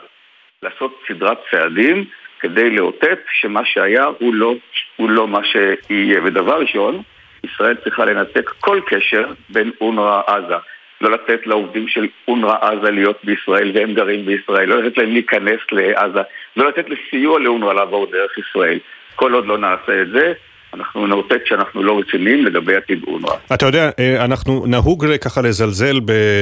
לעשות 0.63 1.03
סדרת 1.07 1.37
צעדים 1.51 2.05
כדי 2.39 2.69
לאותת 2.69 3.19
שמה 3.31 3.65
שהיה 3.65 4.05
הוא 4.19 4.33
לא, 4.33 4.55
הוא 4.95 5.09
לא 5.09 5.27
מה 5.27 5.39
שיהיה. 5.43 6.19
ודבר 6.23 6.59
ראשון, 6.59 7.01
ישראל 7.43 7.75
צריכה 7.83 8.05
לנתק 8.05 8.49
כל 8.59 8.79
קשר 8.87 9.25
בין 9.49 9.71
אונר"א 9.81 10.21
עזה. 10.27 10.55
לא 11.01 11.11
לתת 11.11 11.47
לעובדים 11.47 11.87
של 11.87 12.07
אונר"א 12.27 12.57
עזה 12.61 12.91
להיות 12.91 13.19
בישראל 13.23 13.71
והם 13.73 13.93
גרים 13.93 14.25
בישראל, 14.25 14.69
לא 14.69 14.83
לתת 14.83 14.97
להם 14.97 15.11
להיכנס 15.11 15.59
לעזה, 15.71 16.21
לא 16.57 16.67
לתת 16.67 16.85
לסיוע 16.89 17.39
לאונר"א 17.39 17.73
לעבור 17.73 18.05
דרך 18.11 18.37
ישראל. 18.37 18.79
כל 19.15 19.33
עוד 19.33 19.45
לא 19.45 19.57
נעשה 19.57 20.01
את 20.01 20.07
זה, 20.09 20.33
אנחנו 20.73 21.07
נאותת 21.07 21.41
שאנחנו 21.45 21.83
לא 21.83 21.99
רציניים 21.99 22.45
לגבי 22.45 22.75
עתיד 22.75 23.03
אונר"א. 23.07 23.53
אתה 23.53 23.65
יודע, 23.65 23.89
אה, 23.99 24.25
אנחנו 24.25 24.65
נהוג 24.67 25.05
ככה 25.21 25.41
לזלזל, 25.41 25.99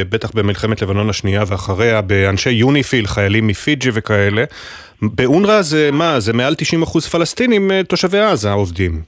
בטח 0.10 0.32
במלחמת 0.32 0.82
לבנון 0.82 1.10
השנייה 1.10 1.44
ואחריה, 1.48 2.02
באנשי 2.02 2.50
יוניפיל, 2.50 3.08
חיילים 3.08 3.48
מפיג'י 3.48 3.90
וכאלה. 3.94 4.44
באונר"א 5.02 5.62
זה 5.62 5.90
מה? 5.94 6.20
זה 6.20 6.34
מעל 6.34 6.54
90% 6.84 7.00
פלסטינים 7.12 7.72
אה, 7.72 7.84
תושבי 7.84 8.20
עזה 8.20 8.52
עובדים. 8.52 9.02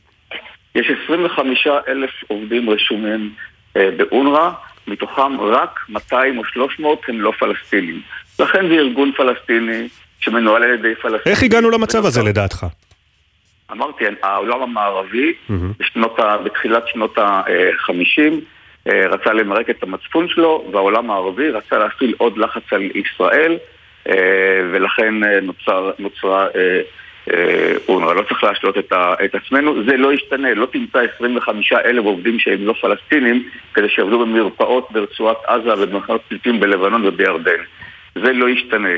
יש 0.75 0.91
25 1.05 1.67
אלף 1.87 2.11
עובדים 2.27 2.69
רשומים 2.69 3.33
אה, 3.77 3.89
באונר"א, 3.97 4.49
מתוכם 4.87 5.41
רק 5.41 5.79
200 5.89 6.37
או 6.37 6.45
300 6.45 7.01
הם 7.07 7.21
לא 7.21 7.31
פלסטינים. 7.39 8.01
לכן 8.39 8.67
זה 8.67 8.73
ארגון 8.73 9.11
פלסטיני 9.17 9.87
שמנוהל 10.19 10.63
על 10.63 10.73
ידי 10.73 10.95
פלסטינים. 10.95 11.21
איך 11.25 11.43
הגענו 11.43 11.69
למצב 11.69 12.05
הזה 12.05 12.23
לדעתך? 12.23 12.65
אמרתי, 13.71 14.05
העולם 14.23 14.61
המערבי, 14.61 15.33
בשנות 15.79 16.19
ה, 16.19 16.37
בתחילת 16.37 16.87
שנות 16.87 17.17
ה-50, 17.17 18.33
אה, 18.87 19.07
רצה 19.07 19.33
למרק 19.33 19.69
את 19.69 19.83
המצפון 19.83 20.27
שלו, 20.27 20.69
והעולם 20.71 21.11
הערבי 21.11 21.49
רצה 21.49 21.77
להפעיל 21.77 22.15
עוד 22.17 22.37
לחץ 22.37 22.73
על 22.73 22.81
ישראל, 22.95 23.57
אה, 24.09 24.61
ולכן 24.71 25.23
אה, 25.23 25.39
נוצר, 25.41 25.91
נוצרה 25.99 26.47
אונר"א. 27.89 28.13
לא 28.13 28.21
צריך 28.21 28.43
להשלות 28.43 28.77
את, 28.77 28.93
את 29.25 29.35
עצמנו, 29.35 29.83
זה 29.83 29.97
לא 29.97 30.13
ישתנה, 30.13 30.53
לא 30.53 30.65
תמצא 30.65 30.99
25 31.15 31.73
אלף 31.73 32.05
עובדים 32.05 32.39
שהם 32.39 32.65
לא 32.65 32.73
פלסטינים 32.81 33.49
כדי 33.73 33.89
שיעבדו 33.89 34.19
במרפאות 34.19 34.91
ברצועת 34.91 35.37
עזה 35.47 35.73
ובמחנות 35.73 36.21
פליטים 36.27 36.59
בלבנון 36.59 37.07
ובירדן. 37.07 37.61
זה 38.15 38.33
לא 38.33 38.49
ישתנה. 38.49 38.89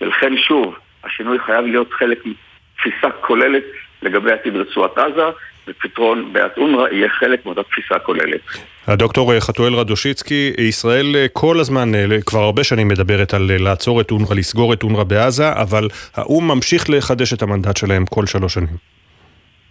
ולכן 0.00 0.36
שוב, 0.36 0.74
השינוי 1.04 1.38
חייב 1.38 1.66
להיות 1.66 1.92
חלק 1.92 2.18
מתפיסה 2.26 3.10
כוללת 3.10 3.64
לגבי 4.02 4.32
עתיד 4.32 4.56
רצועת 4.56 4.98
עזה, 4.98 5.24
ופתרון 5.68 6.32
בעיית 6.32 6.58
אונר"א 6.58 6.88
יהיה 6.92 7.08
חלק 7.08 7.46
מאותה 7.46 7.62
תפיסה 7.62 7.98
כוללת. 7.98 8.40
הדוקטור 8.86 9.40
חתואל 9.40 9.74
רדושיצקי, 9.74 10.52
ישראל 10.58 11.06
כל 11.32 11.60
הזמן, 11.60 11.92
כבר 12.26 12.38
הרבה 12.40 12.64
שנים 12.64 12.88
מדברת 12.88 13.34
על 13.34 13.50
לעצור 13.58 14.00
את 14.00 14.10
אונר"א, 14.10 14.34
לסגור 14.34 14.72
את 14.72 14.82
אונר"א 14.82 15.04
בעזה, 15.04 15.52
אבל 15.52 15.88
האו"ם 16.14 16.48
ממשיך 16.48 16.90
לחדש 16.90 17.32
את 17.32 17.42
המנדט 17.42 17.76
שלהם 17.76 18.04
כל 18.06 18.26
שלוש 18.26 18.54
שנים. 18.54 18.76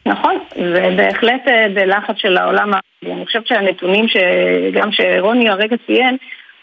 נכון, 0.05 0.35
ובהחלט 0.57 1.41
בלחץ 1.73 2.15
של 2.17 2.37
העולם 2.37 2.71
הערבי. 2.73 3.17
אני 3.19 3.25
חושבת 3.25 3.47
שהנתונים 3.47 4.05
שגם 4.07 4.91
שרוני 4.91 5.49
הרגע 5.49 5.75
ציין, 5.85 6.17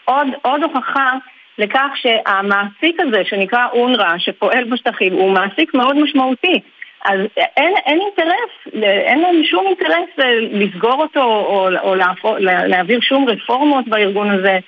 עוד, 0.05 0.27
עוד 0.41 0.63
הוכחה 0.63 1.11
לכך 1.57 1.87
שהמעסיק 1.95 2.99
הזה 2.99 3.21
שנקרא 3.25 3.65
אונר"א, 3.73 4.17
שפועל 4.17 4.63
בשטחים, 4.63 5.13
הוא 5.13 5.31
מעסיק 5.31 5.73
מאוד 5.73 5.95
משמעותי. 5.99 6.59
אז 7.05 7.19
אין, 7.57 7.73
אין 7.85 7.99
אינטרס, 8.01 8.83
אין 8.83 9.21
להם 9.21 9.43
שום 9.43 9.67
אינטרס 9.67 10.19
אה, 10.19 10.39
לסגור 10.51 11.01
אותו 11.01 11.23
או, 11.23 11.69
או 11.83 11.95
להפור, 11.95 12.37
להעביר 12.39 13.01
שום 13.01 13.29
רפורמות 13.29 13.87
בארגון 13.87 14.31
הזה. 14.31 14.59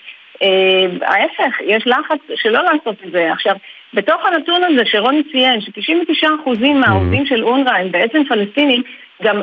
אה, 0.42 0.86
ההפך, 1.02 1.58
יש 1.66 1.88
לחץ 1.88 2.20
שלא 2.36 2.64
לעשות 2.64 2.96
את 3.06 3.12
זה. 3.12 3.32
עכשיו, 3.32 3.56
בתוך 3.94 4.26
הנתון 4.26 4.64
הזה 4.64 4.82
שרוני 4.86 5.24
ציין, 5.32 5.62
ש-99% 5.62 6.68
מהעובדים 6.76 7.26
של 7.26 7.44
אונר"א 7.44 7.78
הם 7.78 7.92
בעצם 7.92 8.24
פלסטינים, 8.24 8.84
גם 9.24 9.41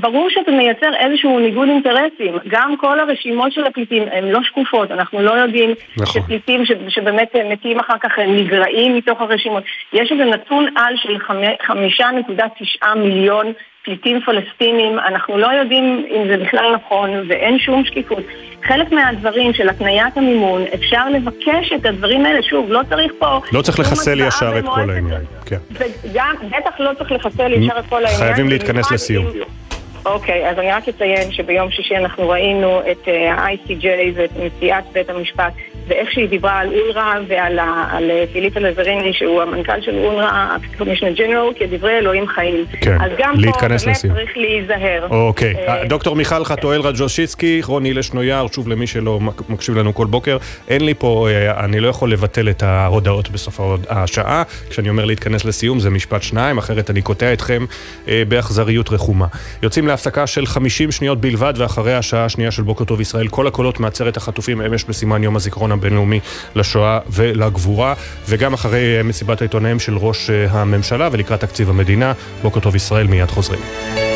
ברור 0.00 0.30
שאתה 0.30 0.50
מייצר 0.50 0.94
איזשהו 0.98 1.38
ניגוד 1.38 1.68
אינטרסים. 1.68 2.38
גם 2.48 2.76
כל 2.76 3.00
הרשימות 3.00 3.52
של 3.52 3.64
הפליטים 3.64 4.02
הן 4.12 4.24
לא 4.24 4.42
שקופות, 4.42 4.90
אנחנו 4.90 5.22
לא 5.22 5.30
יודעים 5.30 5.70
נכון. 5.96 6.22
שפליטים 6.22 6.64
ש, 6.64 6.72
שבאמת 6.88 7.36
מתים 7.50 7.80
אחר 7.80 7.98
כך 8.00 8.18
הם 8.18 8.36
נגרעים 8.36 8.96
מתוך 8.96 9.20
הרשימות. 9.20 9.64
יש 9.92 10.12
איזה 10.12 10.24
נתון 10.24 10.66
על 10.76 10.94
של 10.96 11.16
5.9 11.16 12.94
מיליון 12.96 13.52
פליטים 13.84 14.20
פלסטינים, 14.26 14.98
אנחנו 14.98 15.38
לא 15.38 15.46
יודעים 15.46 16.06
אם 16.10 16.28
זה 16.28 16.36
בכלל 16.36 16.74
נכון 16.74 17.10
ואין 17.28 17.58
שום 17.58 17.84
שקיפות. 17.84 18.22
חלק 18.62 18.92
מהדברים 18.92 19.52
של 19.54 19.68
הקניית 19.68 20.16
המימון, 20.16 20.64
אפשר 20.74 21.08
לבקש 21.08 21.72
את 21.76 21.86
הדברים 21.86 22.26
האלה, 22.26 22.42
שוב, 22.42 22.70
לא 22.70 22.80
צריך 22.88 23.12
פה... 23.18 23.40
לא 23.52 23.62
צריך 23.62 23.78
לחסל 23.80 24.20
ישר 24.20 24.58
את 24.58 24.64
כל 24.64 24.90
העניין, 24.90 25.20
כן. 25.46 25.56
וגם, 25.72 26.34
בטח 26.48 26.80
לא 26.80 26.90
צריך 26.98 27.12
לחסל 27.12 27.52
ישר 27.52 27.78
את 27.78 27.84
כל 27.88 28.04
העניין. 28.04 28.18
חייבים 28.18 28.48
להתכנס 28.48 28.92
לסיום. 28.92 29.26
אוקיי, 30.06 30.50
אז 30.50 30.58
אני 30.58 30.72
רק 30.72 30.88
אציין 30.88 31.32
שביום 31.32 31.70
שישי 31.70 31.96
אנחנו 31.96 32.28
ראינו 32.28 32.80
את 32.90 33.08
ה-ICJ 33.08 33.86
ואת 34.14 34.30
נשיאת 34.36 34.84
בית 34.92 35.10
המשפט 35.10 35.52
ואיך 35.86 36.12
שהיא 36.12 36.28
דיברה 36.28 36.58
על 36.58 36.68
אונר"א 36.68 37.18
ועל 37.28 37.58
על 37.90 38.10
פיליפה 38.32 38.60
לזריני, 38.60 39.12
שהוא 39.12 39.42
המנכ"ל 39.42 39.80
של 39.80 39.98
אונר"א, 39.98 40.56
קומישנר 40.78 41.12
ג'נרל, 41.12 41.52
כדברי 41.58 41.98
אלוהים 41.98 42.26
חיים. 42.26 42.64
כן, 42.80 43.00
אז 43.00 43.10
גם 43.18 43.34
פה 43.34 43.68
באמת 43.68 43.82
לסיום. 43.86 44.14
צריך 44.14 44.36
להיזהר. 44.36 45.06
אוקיי. 45.10 45.54
אה, 45.68 45.84
דוקטור 45.84 46.16
מיכל 46.16 46.44
חתואל 46.44 46.80
רג'ושיצקי, 46.80 47.60
רוני 47.64 47.94
לשנויאר, 47.94 48.46
שוב 48.52 48.68
למי 48.68 48.86
שלא 48.86 49.20
מקשיב 49.48 49.76
לנו 49.76 49.94
כל 49.94 50.06
בוקר, 50.06 50.36
אין 50.68 50.84
לי 50.84 50.94
פה, 50.94 51.28
אה, 51.30 51.64
אני 51.64 51.80
לא 51.80 51.88
יכול 51.88 52.12
לבטל 52.12 52.50
את 52.50 52.62
ההודעות 52.62 53.30
בסוף 53.30 53.60
השעה. 53.88 54.42
כשאני 54.70 54.88
אומר 54.88 55.04
להתכנס 55.04 55.44
לסיום 55.44 55.80
זה 55.80 55.90
משפט 55.90 56.22
שניים, 56.22 56.58
אחרת 56.58 56.90
אני 56.90 57.02
קוטע 57.02 57.32
אתכם 57.32 57.64
אה, 58.08 58.22
באכזריות 58.28 58.92
רחומה. 58.92 59.26
יוצאים 59.62 59.86
להפסקה 59.86 60.26
של 60.26 60.46
50 60.46 60.92
שניות 60.92 61.20
בלבד, 61.20 61.54
ואחרי 61.56 61.94
השעה 61.94 62.24
השנייה 62.24 62.50
של 62.50 62.62
בוקר 62.62 62.84
טוב 62.84 63.00
ישראל, 63.00 63.28
כל 63.28 63.46
הקולות 63.46 63.80
מעצרת 63.80 64.16
החטופים 64.16 64.62
אמש 64.62 64.84
בסימן 64.84 65.22
יום 65.22 65.36
הזיכרון 65.36 65.71
הבינלאומי 65.72 66.20
לשואה 66.54 66.98
ולגבורה, 67.10 67.94
וגם 68.28 68.54
אחרי 68.54 68.96
אה, 68.98 69.02
מסיבת 69.02 69.40
העיתונאים 69.40 69.80
של 69.80 69.96
ראש 69.96 70.30
אה, 70.30 70.46
הממשלה 70.50 71.08
ולקראת 71.12 71.40
תקציב 71.40 71.70
המדינה. 71.70 72.12
בוקר 72.42 72.60
טוב 72.60 72.76
ישראל, 72.76 73.06
מיד 73.06 73.30
חוזרים. 73.30 74.11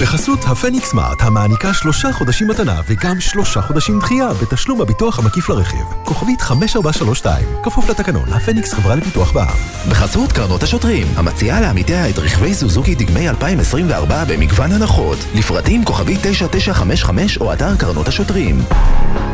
בחסות 0.00 0.44
הפניקס 0.44 0.90
סמארט, 0.90 1.22
המעניקה 1.22 1.74
שלושה 1.74 2.12
חודשים 2.12 2.48
מתנה 2.48 2.80
וגם 2.86 3.20
שלושה 3.20 3.62
חודשים 3.62 3.98
דחייה 3.98 4.28
בתשלום 4.42 4.80
הביטוח 4.80 5.18
המקיף 5.18 5.48
לרכיב. 5.48 5.86
כוכבית 6.04 6.40
5432, 6.40 7.46
כפוף 7.62 7.90
לתקנון, 7.90 8.32
הפניקס 8.32 8.72
חברה 8.72 8.94
לפיתוח 8.94 9.32
בע"מ. 9.32 9.90
בחסות 9.90 10.32
קרנות 10.32 10.62
השוטרים, 10.62 11.06
המציעה 11.16 11.60
לעמיתיה 11.60 12.08
את 12.10 12.18
רכבי 12.18 12.54
סוזוקי 12.54 12.94
דגמי 12.94 13.28
2024 13.28 14.24
במגוון 14.24 14.72
הנחות. 14.72 15.18
לפרטים 15.34 15.84
כוכבית 15.84 16.18
9955 16.22 17.38
או 17.38 17.52
אתר 17.52 17.76
קרנות 17.76 18.08
השוטרים. 18.08 18.62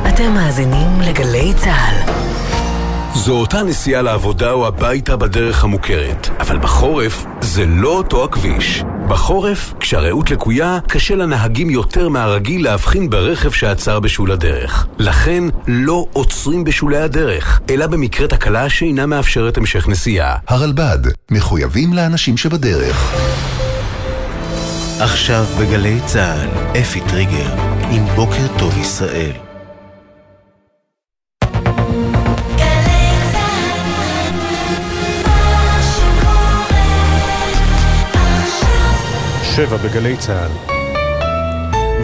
אתם 0.09 0.35
מאזינים 0.35 1.01
לגלי 1.01 1.53
צה"ל. 1.57 2.27
זו 3.17 3.33
אותה 3.33 3.63
נסיעה 3.63 4.03
לעבודה 4.03 4.53
או 4.53 4.67
הביתה 4.67 5.17
בדרך 5.17 5.65
המוכרת, 5.65 6.29
אבל 6.41 6.59
בחורף 6.59 7.25
זה 7.41 7.67
לא 7.67 7.89
אותו 7.89 8.25
הכביש. 8.25 8.83
בחורף, 9.09 9.75
כשהרעות 9.81 10.31
לקויה, 10.31 10.79
קשה 10.89 11.15
לנהגים 11.15 11.71
יותר 11.71 12.09
מהרגיל 12.09 12.65
להבחין 12.65 13.11
ברכב 13.11 13.51
שעצר 13.51 14.01
בשול 14.01 14.33
הדרך. 14.33 14.87
לכן, 14.99 15.45
לא 15.67 16.07
עוצרים 16.13 16.65
בשולי 16.65 16.99
הדרך, 16.99 17.61
אלא 17.71 17.87
במקרה 17.87 18.29
תקלה 18.29 18.69
שאינה 18.69 19.07
מאפשרת 19.07 19.57
המשך 19.57 19.89
נסיעה. 19.89 20.37
הרלב"ד, 20.49 20.99
מחויבים 21.31 21.93
לאנשים 21.93 22.37
שבדרך. 22.37 23.15
עכשיו 25.01 25.45
בגלי 25.61 26.01
צה"ל, 26.07 26.79
אפי 26.81 27.01
טריגר, 27.01 27.55
עם 27.91 28.05
בוקר 28.17 28.47
טוב 28.59 28.79
ישראל. 28.79 29.46
שבע 39.57 39.77
בגלי 39.77 40.17
צה"ל. 40.17 40.76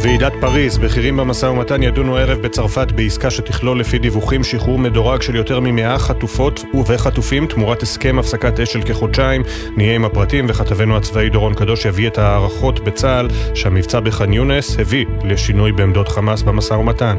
ועידת 0.02 0.32
פריז, 0.40 0.78
בכירים 0.78 1.16
במשא 1.16 1.46
ומתן 1.46 1.82
ידונו 1.82 2.16
ערב 2.16 2.38
בצרפת 2.38 2.92
בעסקה 2.92 3.30
שתכלול 3.30 3.80
לפי 3.80 3.98
דיווחים 3.98 4.44
שחרור 4.44 4.78
מדורג 4.78 5.22
של 5.22 5.34
יותר 5.34 5.60
ממאה 5.60 5.98
חטופות 5.98 6.64
וחטופים 6.86 7.46
תמורת 7.46 7.82
הסכם 7.82 8.18
הפסקת 8.18 8.60
אש 8.60 8.72
של 8.72 8.82
כחודשיים. 8.82 9.42
נהיה 9.76 9.94
עם 9.94 10.04
הפרטים 10.04 10.46
וכתבנו 10.48 10.96
הצבאי 10.96 11.28
דורון 11.28 11.54
קדוש 11.54 11.84
יביא 11.84 12.08
את 12.08 12.18
ההערכות 12.18 12.84
בצה"ל 12.84 13.28
שהמבצע 13.54 14.00
בח'אן 14.00 14.32
יונס 14.32 14.76
הביא 14.78 15.04
לשינוי 15.24 15.72
בעמדות 15.72 16.08
חמאס 16.08 16.42
במשא 16.42 16.74
ומתן. 16.74 17.16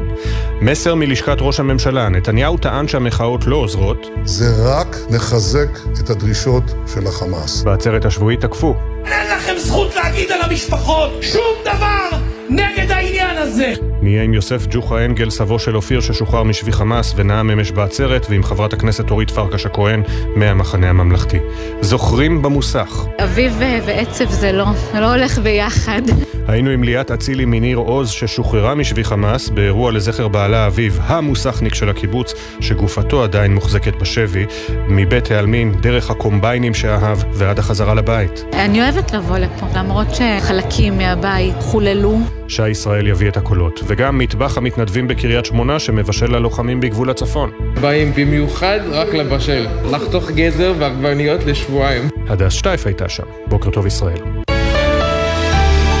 מסר 0.60 0.94
מלשכת 0.94 1.36
ראש 1.40 1.60
הממשלה, 1.60 2.08
נתניהו 2.08 2.56
טען 2.56 2.88
שהמחאות 2.88 3.46
לא 3.46 3.56
עוזרות. 3.56 4.06
זה 4.24 4.46
רק 4.64 4.96
מחזק 5.10 5.78
את 6.00 6.10
הדרישות 6.10 6.64
של 6.94 7.06
החמאס. 7.06 7.62
בעצרת 7.62 8.04
השבועית 8.04 8.40
תקפו. 8.40 8.74
אין 9.04 9.36
לכם 9.36 9.54
זכות 9.58 9.96
להגיד 9.96 10.32
על 10.32 10.40
המשפחות 10.42 11.10
שום 11.20 11.54
דבר! 11.64 12.33
נגד 12.50 12.90
העניין 12.90 13.36
הזה! 13.36 13.93
נהיה 14.04 14.22
עם 14.22 14.34
יוסף 14.34 14.66
ג'וחה 14.70 15.04
אנגל, 15.04 15.30
סבו 15.30 15.58
של 15.58 15.76
אופיר 15.76 16.00
ששוחרר 16.00 16.42
משבי 16.42 16.72
חמאס 16.72 17.12
ונאם 17.16 17.50
אמש 17.50 17.70
בעצרת, 17.70 18.26
ועם 18.30 18.42
חברת 18.42 18.72
הכנסת 18.72 19.10
אורית 19.10 19.30
פרקש 19.30 19.66
הכהן 19.66 20.02
מהמחנה 20.36 20.90
הממלכתי. 20.90 21.38
זוכרים 21.80 22.42
במוסך. 22.42 23.04
אביב 23.24 23.62
ועצב 23.86 24.30
זה 24.30 24.52
לא, 24.52 24.66
לא 24.94 25.14
הולך 25.14 25.38
ביחד. 25.38 26.02
היינו 26.48 26.70
עם 26.70 26.84
ליאת 26.84 27.10
אצילי 27.10 27.44
מניר 27.44 27.76
עוז 27.76 28.10
ששוחררה 28.10 28.74
משבי 28.74 29.04
חמאס 29.04 29.48
באירוע 29.48 29.92
לזכר 29.92 30.28
בעלה 30.28 30.66
אביב, 30.66 30.98
המוסכניק 31.02 31.74
של 31.74 31.88
הקיבוץ, 31.88 32.34
שגופתו 32.60 33.22
עדיין 33.22 33.54
מוחזקת 33.54 33.94
בשבי, 33.96 34.46
מבית 34.88 35.30
העלמין, 35.30 35.72
דרך 35.80 36.10
הקומביינים 36.10 36.74
שאהב 36.74 37.18
ועד 37.32 37.58
החזרה 37.58 37.94
לבית. 37.94 38.44
אני 38.52 38.82
אוהבת 38.82 39.12
לבוא 39.12 39.38
לפה, 39.38 39.66
למרות 39.76 40.06
שחלקים 40.14 40.98
מהבית 40.98 41.54
חוללו. 41.60 42.18
שי 42.48 42.68
ישראל 42.68 43.06
יביא 43.06 43.28
את 43.28 43.36
הקולות, 43.36 43.80
וגם 43.86 44.18
מטבח 44.18 44.58
המתנדבים 44.58 45.08
בקריית 45.08 45.44
שמונה 45.44 45.78
שמבשל 45.78 46.36
ללוחמים 46.36 46.80
בגבול 46.80 47.10
הצפון. 47.10 47.50
באים 47.80 48.12
במיוחד 48.16 48.80
רק 48.90 49.14
לבשל, 49.14 49.66
לחתוך 49.92 50.30
גזר 50.30 50.72
ועגבניות 50.78 51.44
לשבועיים. 51.44 52.08
הדס 52.28 52.52
שטייף 52.52 52.86
הייתה 52.86 53.08
שם. 53.08 53.24
בוקר 53.46 53.70
טוב 53.70 53.86
ישראל. 53.86 54.18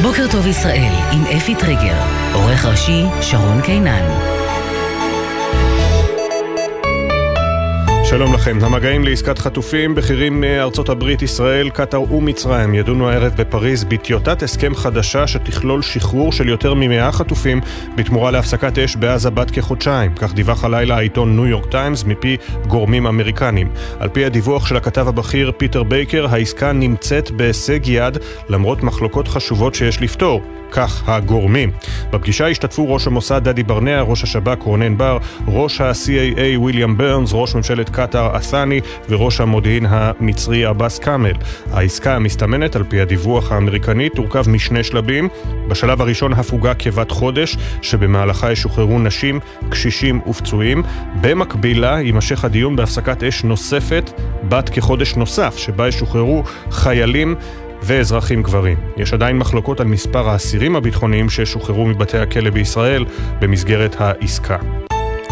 בוקר 0.02 0.26
טוב 0.32 0.46
ישראל 0.46 0.92
עם 1.12 1.36
אפי 1.36 1.54
טריגר, 1.54 1.96
עורך 2.34 2.64
ראשי 2.64 3.02
שרון 3.20 3.60
קינן. 3.60 4.33
שלום 8.06 8.34
לכם. 8.34 8.58
המגעים 8.62 9.04
לעסקת 9.04 9.38
חטופים, 9.38 9.94
בכירים 9.94 10.40
מארצות 10.40 10.88
הברית, 10.88 11.22
ישראל, 11.22 11.70
קטאר 11.70 12.12
ומצרים 12.12 12.74
ידונו 12.74 13.10
הערב 13.10 13.32
בפריז 13.36 13.84
בטיוטת 13.84 14.42
הסכם 14.42 14.74
חדשה 14.74 15.26
שתכלול 15.26 15.82
שחרור 15.82 16.32
של 16.32 16.48
יותר 16.48 16.74
ממאה 16.74 17.12
חטופים 17.12 17.60
בתמורה 17.96 18.30
להפסקת 18.30 18.78
אש 18.78 18.96
בעזה 18.96 19.30
בת 19.30 19.50
כחודשיים. 19.50 20.14
כך 20.14 20.34
דיווח 20.34 20.64
הלילה 20.64 20.96
העיתון 20.96 21.36
ניו 21.36 21.46
יורק 21.46 21.70
טיימס 21.70 22.04
מפי 22.04 22.36
גורמים 22.66 23.06
אמריקנים. 23.06 23.70
על 24.00 24.08
פי 24.08 24.24
הדיווח 24.24 24.66
של 24.66 24.76
הכתב 24.76 25.08
הבכיר 25.08 25.52
פיטר 25.56 25.82
בייקר, 25.82 26.26
העסקה 26.30 26.72
נמצאת 26.72 27.30
בהישג 27.30 27.80
יד 27.86 28.18
למרות 28.48 28.82
מחלוקות 28.82 29.28
חשובות 29.28 29.74
שיש 29.74 30.02
לפתור. 30.02 30.42
כך 30.74 31.08
הגורמים. 31.08 31.70
בפגישה 32.10 32.48
השתתפו 32.48 32.94
ראש 32.94 33.06
המוסד 33.06 33.44
דדי 33.44 33.62
ברנע, 33.62 34.00
ראש 34.00 34.22
השב"כ 34.22 34.62
רונן 34.62 34.96
בר, 34.96 35.18
ראש 35.48 35.80
ה-CAA 35.80 36.58
וויליאם 36.58 36.96
ברנס, 36.96 37.30
ראש 37.32 37.54
ממשלת 37.54 37.90
קטאר 37.90 38.38
אסני 38.38 38.80
וראש 39.08 39.40
המודיעין 39.40 39.86
המצרי 39.88 40.64
עבאס 40.64 40.98
כאמל. 40.98 41.32
העסקה 41.72 42.16
המסתמנת, 42.16 42.76
על 42.76 42.84
פי 42.84 43.00
הדיווח 43.00 43.52
האמריקני, 43.52 44.08
תורכב 44.08 44.48
משני 44.48 44.84
שלבים. 44.84 45.28
בשלב 45.68 46.00
הראשון 46.00 46.32
הפוגה 46.32 46.74
כבת 46.74 47.10
חודש, 47.10 47.56
שבמהלכה 47.82 48.52
ישוחררו 48.52 48.98
נשים, 48.98 49.40
קשישים 49.70 50.20
ופצועים. 50.28 50.82
במקביל 51.20 51.80
לה 51.80 52.00
יימשך 52.00 52.44
הדיון 52.44 52.76
בהפסקת 52.76 53.22
אש 53.22 53.44
נוספת, 53.44 54.10
בת 54.48 54.68
כחודש 54.68 55.14
נוסף, 55.16 55.56
שבה 55.56 55.88
ישוחררו 55.88 56.42
חיילים 56.70 57.34
ואזרחים 57.86 58.42
גברים. 58.42 58.76
יש 58.96 59.12
עדיין 59.12 59.38
מחלוקות 59.38 59.80
על 59.80 59.86
מספר 59.86 60.28
האסירים 60.28 60.76
הביטחוניים 60.76 61.30
ששוחררו 61.30 61.86
מבתי 61.86 62.18
הכלא 62.18 62.50
בישראל 62.50 63.04
במסגרת 63.40 63.96
העסקה. 63.98 64.56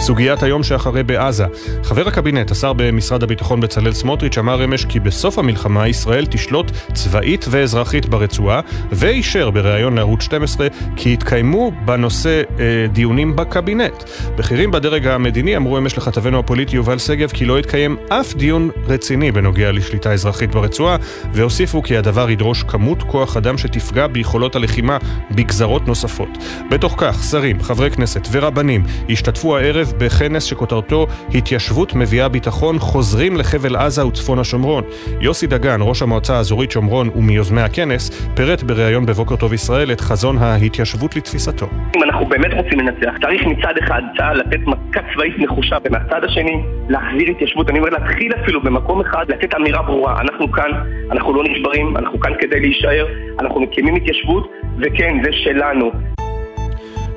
סוגיית 0.02 0.42
היום 0.42 0.62
שאחרי 0.62 1.02
בעזה. 1.02 1.44
חבר 1.82 2.08
הקבינט, 2.08 2.50
השר 2.50 2.72
במשרד 2.72 3.22
הביטחון 3.22 3.60
בצלאל 3.60 3.92
סמוטריץ', 3.92 4.38
אמר 4.38 4.64
אמש 4.64 4.84
כי 4.84 5.00
בסוף 5.00 5.38
המלחמה 5.38 5.88
ישראל 5.88 6.26
תשלוט 6.26 6.70
צבאית 6.92 7.46
ואזרחית 7.50 8.06
ברצועה, 8.06 8.60
ואישר 8.92 9.50
בריאיון 9.50 9.94
לערוץ 9.94 10.22
12 10.22 10.66
כי 10.96 11.12
יתקיימו 11.12 11.72
בנושא 11.84 12.42
אה, 12.58 12.86
דיונים 12.92 13.36
בקבינט. 13.36 14.04
בכירים 14.36 14.70
בדרג 14.70 15.06
המדיני 15.06 15.56
אמרו 15.56 15.78
אמש 15.78 15.98
לכתבנו 15.98 16.38
הפוליטי 16.38 16.76
יובל 16.76 16.98
שגב 16.98 17.30
כי 17.30 17.44
לא 17.44 17.58
יתקיים 17.58 17.96
אף 18.08 18.34
דיון 18.34 18.70
רציני 18.86 19.32
בנוגע 19.32 19.72
לשליטה 19.72 20.12
אזרחית 20.12 20.50
ברצועה, 20.50 20.96
והוסיפו 21.32 21.82
כי 21.82 21.96
הדבר 21.96 22.30
ידרוש 22.30 22.62
כמות 22.62 23.02
כוח 23.02 23.36
אדם 23.36 23.58
שתפגע 23.58 24.06
ביכולות 24.06 24.56
הלחימה 24.56 24.98
בגזרות 25.30 25.88
נוספות. 25.88 26.28
בתוך 26.70 26.94
כך, 26.98 27.24
שרים, 27.30 27.62
חברי 27.62 27.90
כנסת 27.90 28.28
ורבנים 28.32 28.84
השתתפו 29.10 29.56
הערב 29.56 29.91
בכנס 29.98 30.44
שכותרתו 30.44 31.06
התיישבות 31.34 31.94
מביאה 31.94 32.28
ביטחון 32.28 32.78
חוזרים 32.78 33.36
לחבל 33.36 33.76
עזה 33.76 34.06
וצפון 34.06 34.38
השומרון. 34.38 34.84
יוסי 35.20 35.46
דגן, 35.46 35.78
ראש 35.80 36.02
המועצה 36.02 36.36
האזורית 36.36 36.70
שומרון 36.70 37.10
ומיוזמי 37.14 37.60
הכנס, 37.60 38.28
פירט 38.36 38.62
בריאיון 38.62 39.06
בבוקר 39.06 39.36
טוב 39.36 39.52
ישראל 39.52 39.92
את 39.92 40.00
חזון 40.00 40.38
ההתיישבות 40.38 41.16
לתפיסתו. 41.16 41.66
אם 41.96 42.02
אנחנו 42.02 42.26
באמת 42.26 42.52
רוצים 42.52 42.80
לנצח, 42.80 43.14
צריך 43.22 43.42
מצד 43.46 43.74
אחד 43.84 44.02
צה"ל 44.16 44.38
לתת 44.38 44.60
מכה 44.66 45.00
צבאית 45.14 45.38
נחושה, 45.38 45.76
ומהצד 45.84 46.24
השני 46.24 46.62
להחזיר 46.88 47.30
התיישבות. 47.30 47.70
אני 47.70 47.78
אומר 47.78 47.90
להתחיל 47.90 48.32
אפילו 48.42 48.60
במקום 48.62 49.00
אחד, 49.00 49.24
לתת 49.28 49.54
אמירה 49.54 49.82
ברורה. 49.82 50.20
אנחנו 50.20 50.52
כאן, 50.52 50.70
אנחנו 51.10 51.34
לא 51.34 51.44
נשברים, 51.44 51.96
אנחנו 51.96 52.20
כאן 52.20 52.32
כדי 52.40 52.60
להישאר, 52.60 53.06
אנחנו 53.40 53.60
מקימים 53.60 53.94
התיישבות, 53.94 54.50
וכן, 54.78 55.16
זה 55.24 55.30
שלנו. 55.32 55.90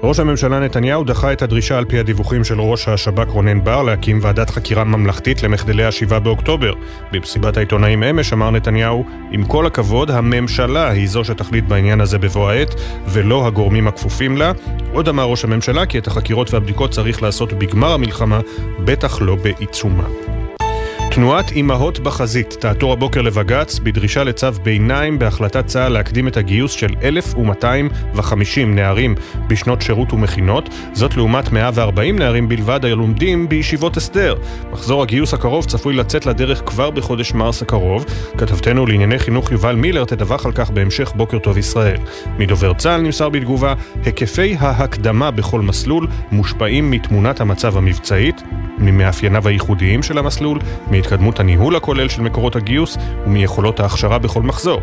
ראש 0.04 0.20
הממשלה 0.20 0.60
נתניהו 0.60 1.04
דחה 1.04 1.34
את 1.34 1.42
הדרישה 1.42 1.78
על 1.78 1.86
פי 1.86 2.00
הדיווחים 2.00 2.44
של 2.44 2.62
ראש 2.62 2.88
השב"כ 2.88 3.30
רונן 3.30 3.64
בר 3.64 3.84
להקים 3.84 4.20
ועדת 4.22 4.50
חקירה 4.50 4.84
ממלכתית 4.84 5.44
למחדלי 5.44 5.84
ה-7 5.86 6.20
באוקטובר. 6.20 6.74
במסיבת 7.12 7.58
העיתונאים 7.58 8.04
אמש 8.04 8.34
אמר 8.34 8.52
נתניהו, 8.52 9.06
עם 9.32 9.44
כל 9.44 9.66
הכבוד, 9.66 10.12
הממשלה 10.12 10.90
היא 10.90 11.08
זו 11.08 11.24
שתחליט 11.24 11.66
בעניין 11.66 12.02
הזה 12.02 12.18
בבוא 12.18 12.50
העת, 12.50 12.76
ולא 13.08 13.48
הגורמים 13.48 13.88
הכפופים 13.88 14.38
לה. 14.38 14.52
עוד 14.94 15.10
אמר 15.10 15.24
ראש 15.24 15.44
הממשלה 15.44 15.86
כי 15.86 15.98
את 15.98 16.08
החקירות 16.08 16.54
והבדיקות 16.54 16.92
צריך 16.92 17.24
לעשות 17.24 17.54
בגמר 17.54 17.94
המלחמה, 17.94 18.40
בטח 18.80 19.22
לא 19.22 19.36
בעיצומה. 19.36 20.08
תנועת 21.16 21.52
אימהות 21.52 22.00
בחזית 22.00 22.54
תעתור 22.60 22.94
הבוקר 22.94 23.22
לבג"ץ 23.22 23.80
בדרישה 23.80 24.24
לצו 24.24 24.52
ביניים 24.64 25.20
בהחלטת 25.20 25.66
צה"ל 25.66 25.92
להקדים 25.92 26.28
את 26.28 26.38
הגיוס 26.38 26.72
של 26.72 26.96
1,250 27.04 28.76
נערים 28.76 29.16
בשנות 29.48 29.82
שירות 29.82 30.14
ומכינות, 30.14 30.70
זאת 30.94 31.16
לעומת 31.18 31.52
140 31.52 32.20
נערים 32.20 32.50
בלבד 32.50 32.86
הלומדים 32.86 33.50
בישיבות 33.50 33.98
הסדר. 33.98 34.36
מחזור 34.72 35.02
הגיוס 35.04 35.34
הקרוב 35.34 35.66
צפוי 35.66 35.94
לצאת 35.94 36.26
לדרך 36.26 36.62
כבר 36.66 36.90
בחודש 36.90 37.34
מרס 37.34 37.62
הקרוב. 37.62 38.06
כתבתנו 38.38 38.86
לענייני 38.86 39.20
חינוך 39.20 39.52
יובל 39.52 39.76
מילר 39.76 40.06
תדווח 40.06 40.46
על 40.46 40.52
כך 40.52 40.70
בהמשך 40.70 41.14
בוקר 41.16 41.40
טוב 41.40 41.58
ישראל. 41.58 41.98
מדובר 42.38 42.74
צה"ל 42.74 43.02
נמסר 43.02 43.30
בתגובה, 43.30 43.74
היקפי 44.06 44.56
ההקדמה 44.60 45.32
בכל 45.32 45.62
מסלול 45.62 46.08
מושפעים 46.32 46.92
מתמונת 46.92 47.42
המצב 47.42 47.78
המבצעית, 47.78 48.42
ממאפייניו 48.78 49.48
הייחודיים 49.48 50.04
של 50.04 50.18
המסלול, 50.18 50.60
מהתקדמות 51.06 51.40
הניהול 51.40 51.76
הכולל 51.76 52.10
של 52.10 52.22
מקורות 52.22 52.56
הגיוס 52.56 52.98
ומיכולות 53.26 53.80
ההכשרה 53.80 54.20
בכל 54.20 54.42
מחזור. 54.42 54.82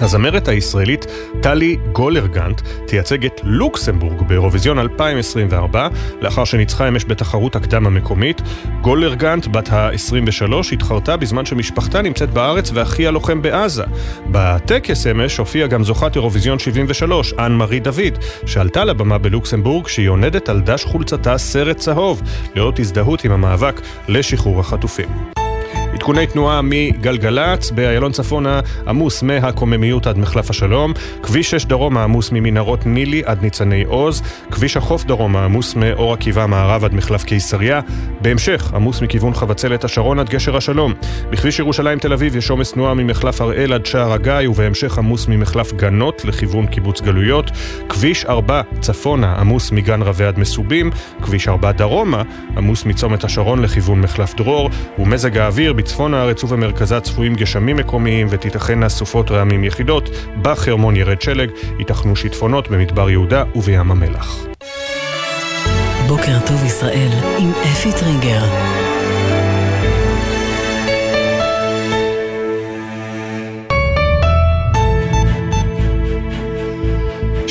הזמרת 0.00 0.48
הישראלית 0.48 1.06
טלי 1.40 1.76
גולרגנט 1.92 2.60
תייצג 2.86 3.24
את 3.24 3.40
לוקסמבורג 3.44 4.22
באירוויזיון 4.22 4.78
2024 4.78 5.88
לאחר 6.20 6.44
שניצחה 6.44 6.88
אמש 6.88 7.04
בתחרות 7.04 7.56
הקדם 7.56 7.86
המקומית. 7.86 8.42
גולרגנט, 8.80 9.46
בת 9.46 9.72
ה-23, 9.72 10.52
התחרתה 10.72 11.16
בזמן 11.16 11.46
שמשפחתה 11.46 12.02
נמצאת 12.02 12.30
בארץ 12.30 12.70
ואחיה 12.74 13.10
לוחם 13.10 13.42
בעזה. 13.42 13.84
בטקס 14.26 15.06
אמש 15.06 15.38
הופיעה 15.38 15.68
גם 15.68 15.84
זוכת 15.84 16.16
אירוויזיון 16.16 16.58
73, 16.58 17.34
אנ 17.38 17.52
מארי 17.52 17.80
דוד, 17.80 18.18
שעלתה 18.46 18.84
לבמה 18.84 19.18
בלוקסמבורג 19.18 19.84
כשהיא 19.84 20.08
עונדת 20.08 20.48
על 20.48 20.60
דש 20.60 20.84
חולצתה 20.84 21.38
סרט 21.38 21.76
צהוב, 21.76 22.22
לאות 22.54 22.78
הזדהות 22.78 23.24
עם 23.24 23.32
המאבק 23.32 23.80
לשחרור 24.08 24.60
החטופים. 24.60 25.41
עדכוני 25.92 26.26
תנועה 26.26 26.60
מגלגלצ, 26.62 27.70
באיילון 27.70 28.12
צפונה 28.12 28.60
עמוס 28.86 29.22
מהקוממיות 29.22 30.06
עד 30.06 30.18
מחלף 30.18 30.50
השלום, 30.50 30.92
כביש 31.22 31.50
6 31.50 31.64
דרומה 31.64 32.04
עמוס 32.04 32.32
ממנהרות 32.32 32.86
נילי 32.86 33.22
עד 33.24 33.42
ניצני 33.42 33.84
עוז, 33.84 34.22
כביש 34.50 34.76
החוף 34.76 35.04
דרומה 35.04 35.44
עמוס 35.44 35.74
מאור 35.74 36.12
עקיבא 36.12 36.46
מערב 36.46 36.84
עד 36.84 36.94
מחלף 36.94 37.24
קיסריה, 37.24 37.80
בהמשך 38.20 38.72
עמוס 38.74 39.02
מכיוון 39.02 39.34
חבצלת 39.34 39.84
השרון 39.84 40.18
עד 40.18 40.28
גשר 40.28 40.56
השלום. 40.56 40.94
בכביש 41.30 41.58
ירושלים 41.58 41.98
תל 41.98 42.12
אביב 42.12 42.36
יש 42.36 42.50
עומס 42.50 42.72
תנועה 42.72 42.94
ממחלף 42.94 43.40
הראל 43.40 43.72
עד 43.72 43.86
שער 43.86 44.12
הגיא 44.12 44.48
ובהמשך 44.48 44.98
עמוס 44.98 45.28
ממחלף 45.28 45.72
גנות 45.72 46.24
לכיוון 46.24 46.66
קיבוץ 46.66 47.00
גלויות, 47.00 47.50
כביש 47.88 48.24
4 48.24 48.62
צפונה 48.80 49.34
עמוס 49.34 49.72
מגן 49.72 50.02
רבי 50.02 50.24
עד 50.24 50.38
מסובים, 50.38 50.90
כביש 51.22 51.48
4 51.48 51.72
דרומה 51.72 52.22
עמוס 52.56 52.84
מצומת 52.84 53.24
השרון 53.24 53.62
לכיוון 53.62 54.00
מחלף 54.00 54.34
דרור, 54.34 54.70
ומזג 54.98 55.38
האוויר 55.38 55.72
בצפון 55.82 56.14
הארץ 56.14 56.44
ובמרכזה 56.44 57.00
צפויים 57.00 57.34
גשמים 57.34 57.76
מקומיים 57.76 58.26
ותיתכנה 58.30 58.88
סופות 58.88 59.30
רעמים 59.30 59.64
יחידות, 59.64 60.08
בחרמון 60.42 60.96
ירד 60.96 61.20
שלג, 61.22 61.50
ייתכנו 61.78 62.16
שיטפונות 62.16 62.68
במדבר 62.68 63.10
יהודה 63.10 63.44
ובים 63.54 63.90
המלח. 63.90 64.46
בוקר 66.08 66.38
טוב 66.46 66.64
ישראל 66.64 67.10
עם 67.38 67.50
אפי 67.50 67.92
טריגר. 67.92 68.91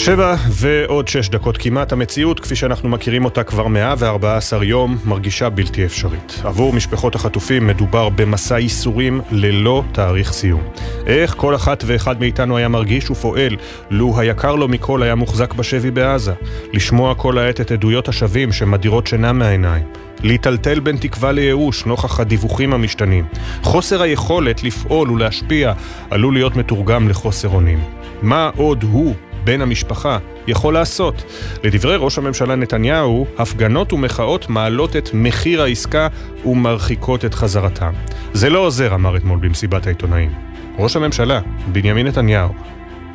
שבע 0.06 0.36
ועוד 0.50 1.08
שש 1.08 1.30
דקות 1.30 1.58
כמעט, 1.58 1.92
המציאות 1.92 2.40
כפי 2.40 2.56
שאנחנו 2.56 2.90
מכירים 2.90 3.26
אותה 3.26 3.44
כבר 3.44 3.68
114 3.68 4.66
יום 4.66 4.98
מרגישה 5.06 5.50
בלתי 5.50 5.86
אפשרית. 5.86 6.42
עבור 6.44 6.74
משפחות 6.74 7.16
החטופים 7.16 7.68
מדובר 7.68 8.10
במסע 8.10 8.60
ייסורים 8.60 9.22
ללא 9.32 9.84
תאריך 9.92 10.32
סיום. 10.32 10.62
איך 11.08 11.34
כל 11.38 11.56
אחת 11.56 11.84
ואחד 11.88 12.20
מאיתנו 12.20 12.58
היה 12.58 12.68
מרגיש 12.68 13.12
ופועל 13.12 13.56
לו 13.90 14.20
היקר 14.20 14.56
לו 14.56 14.68
מכל 14.68 15.04
היה 15.04 15.16
מוחזק 15.16 15.54
בשבי 15.54 15.92
בעזה. 15.92 16.34
לשמוע 16.74 17.16
כל 17.16 17.38
העת 17.38 17.62
את 17.62 17.72
עדויות 17.72 18.08
השבים 18.08 18.52
שמדירות 18.52 19.08
שינה 19.08 19.34
מהעיניים. 19.34 19.84
להיטלטל 20.24 20.80
בין 20.80 20.98
תקווה 20.98 21.32
לייאוש 21.32 21.86
נוכח 21.86 22.20
הדיווחים 22.20 22.74
המשתנים. 22.74 23.26
חוסר 23.62 24.02
היכולת 24.02 24.64
לפעול 24.64 25.12
ולהשפיע 25.12 25.74
עלול 26.10 26.34
להיות 26.34 26.56
מתורגם 26.56 27.10
לחוסר 27.10 27.50
אונים. 27.50 27.84
מה 28.22 28.50
עוד 28.56 28.84
הוא 28.84 29.16
בן 29.44 29.62
המשפחה 29.62 30.18
יכול 30.48 30.74
לעשות. 30.74 31.24
לדברי 31.64 31.96
ראש 32.00 32.18
הממשלה 32.18 32.56
נתניהו, 32.56 33.26
הפגנות 33.38 33.94
ומחאות 33.94 34.50
מעלות 34.50 34.96
את 34.96 35.10
מחיר 35.14 35.62
העסקה 35.62 36.08
ומרחיקות 36.46 37.26
את 37.26 37.34
חזרתם. 37.34 37.94
זה 38.34 38.50
לא 38.50 38.60
עוזר, 38.60 38.96
אמר 38.96 39.18
אתמול 39.18 39.40
במסיבת 39.42 39.86
העיתונאים. 39.88 40.32
ראש 40.78 40.96
הממשלה, 40.96 41.42
בנימין 41.72 42.08
נתניהו, 42.08 42.50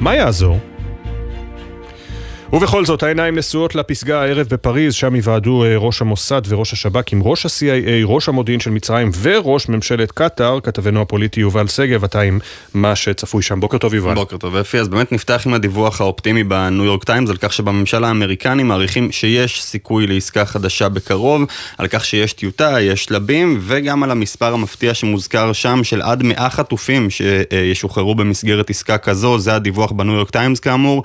מה 0.00 0.14
יעזור? 0.14 0.58
ובכל 2.52 2.84
זאת, 2.84 3.02
העיניים 3.02 3.38
נשואות 3.38 3.74
לפסגה 3.74 4.22
הערב 4.22 4.46
בפריז, 4.50 4.94
שם 4.94 5.16
יוועדו 5.16 5.64
אה, 5.64 5.76
ראש 5.76 6.02
המוסד 6.02 6.42
וראש 6.48 6.72
השב"כ 6.72 7.12
עם 7.12 7.22
ראש 7.22 7.46
ה-CIA, 7.46 8.04
ראש 8.04 8.28
המודיעין 8.28 8.60
של 8.60 8.70
מצרים 8.70 9.10
וראש 9.22 9.68
ממשלת 9.68 10.12
קטאר, 10.12 10.58
כתבנו 10.62 11.00
הפוליטי 11.02 11.40
יובל 11.40 11.66
שגב, 11.66 12.04
אתה 12.04 12.20
עם 12.20 12.38
מה 12.74 12.96
שצפוי 12.96 13.42
שם. 13.42 13.60
בוקר 13.60 13.78
טוב 13.78 13.94
יובל. 13.94 14.14
בוקר 14.14 14.36
טוב 14.36 14.56
אפי, 14.56 14.78
אז 14.78 14.88
באמת 14.88 15.12
נפתח 15.12 15.42
עם 15.46 15.54
הדיווח 15.54 16.00
האופטימי 16.00 16.44
בניו 16.44 16.84
יורק 16.84 17.04
טיימס 17.04 17.30
על 17.30 17.36
כך 17.36 17.52
שבממשל 17.52 18.04
האמריקני 18.04 18.62
מעריכים 18.62 19.12
שיש 19.12 19.62
סיכוי 19.62 20.06
לעסקה 20.06 20.44
חדשה 20.44 20.88
בקרוב, 20.88 21.42
על 21.78 21.86
כך 21.86 22.04
שיש 22.04 22.32
טיוטה, 22.32 22.80
יש 22.80 23.04
שלבים, 23.04 23.58
וגם 23.62 24.02
על 24.02 24.10
המספר 24.10 24.54
המפתיע 24.54 24.94
שמוזכר 24.94 25.52
שם 25.52 25.84
של 25.84 26.02
עד 26.02 26.22
100 26.22 26.50
חטופים 26.50 27.08
שישוחררו 27.10 28.14
במסגרת 28.14 28.70
עסקה 28.70 28.98
כזו, 28.98 29.38
זה 29.38 29.54
הדיווח 29.54 29.92
בניו 29.92 30.14
יורק 30.14 30.30
טיימס 30.30 30.60
כאמור. 30.60 31.02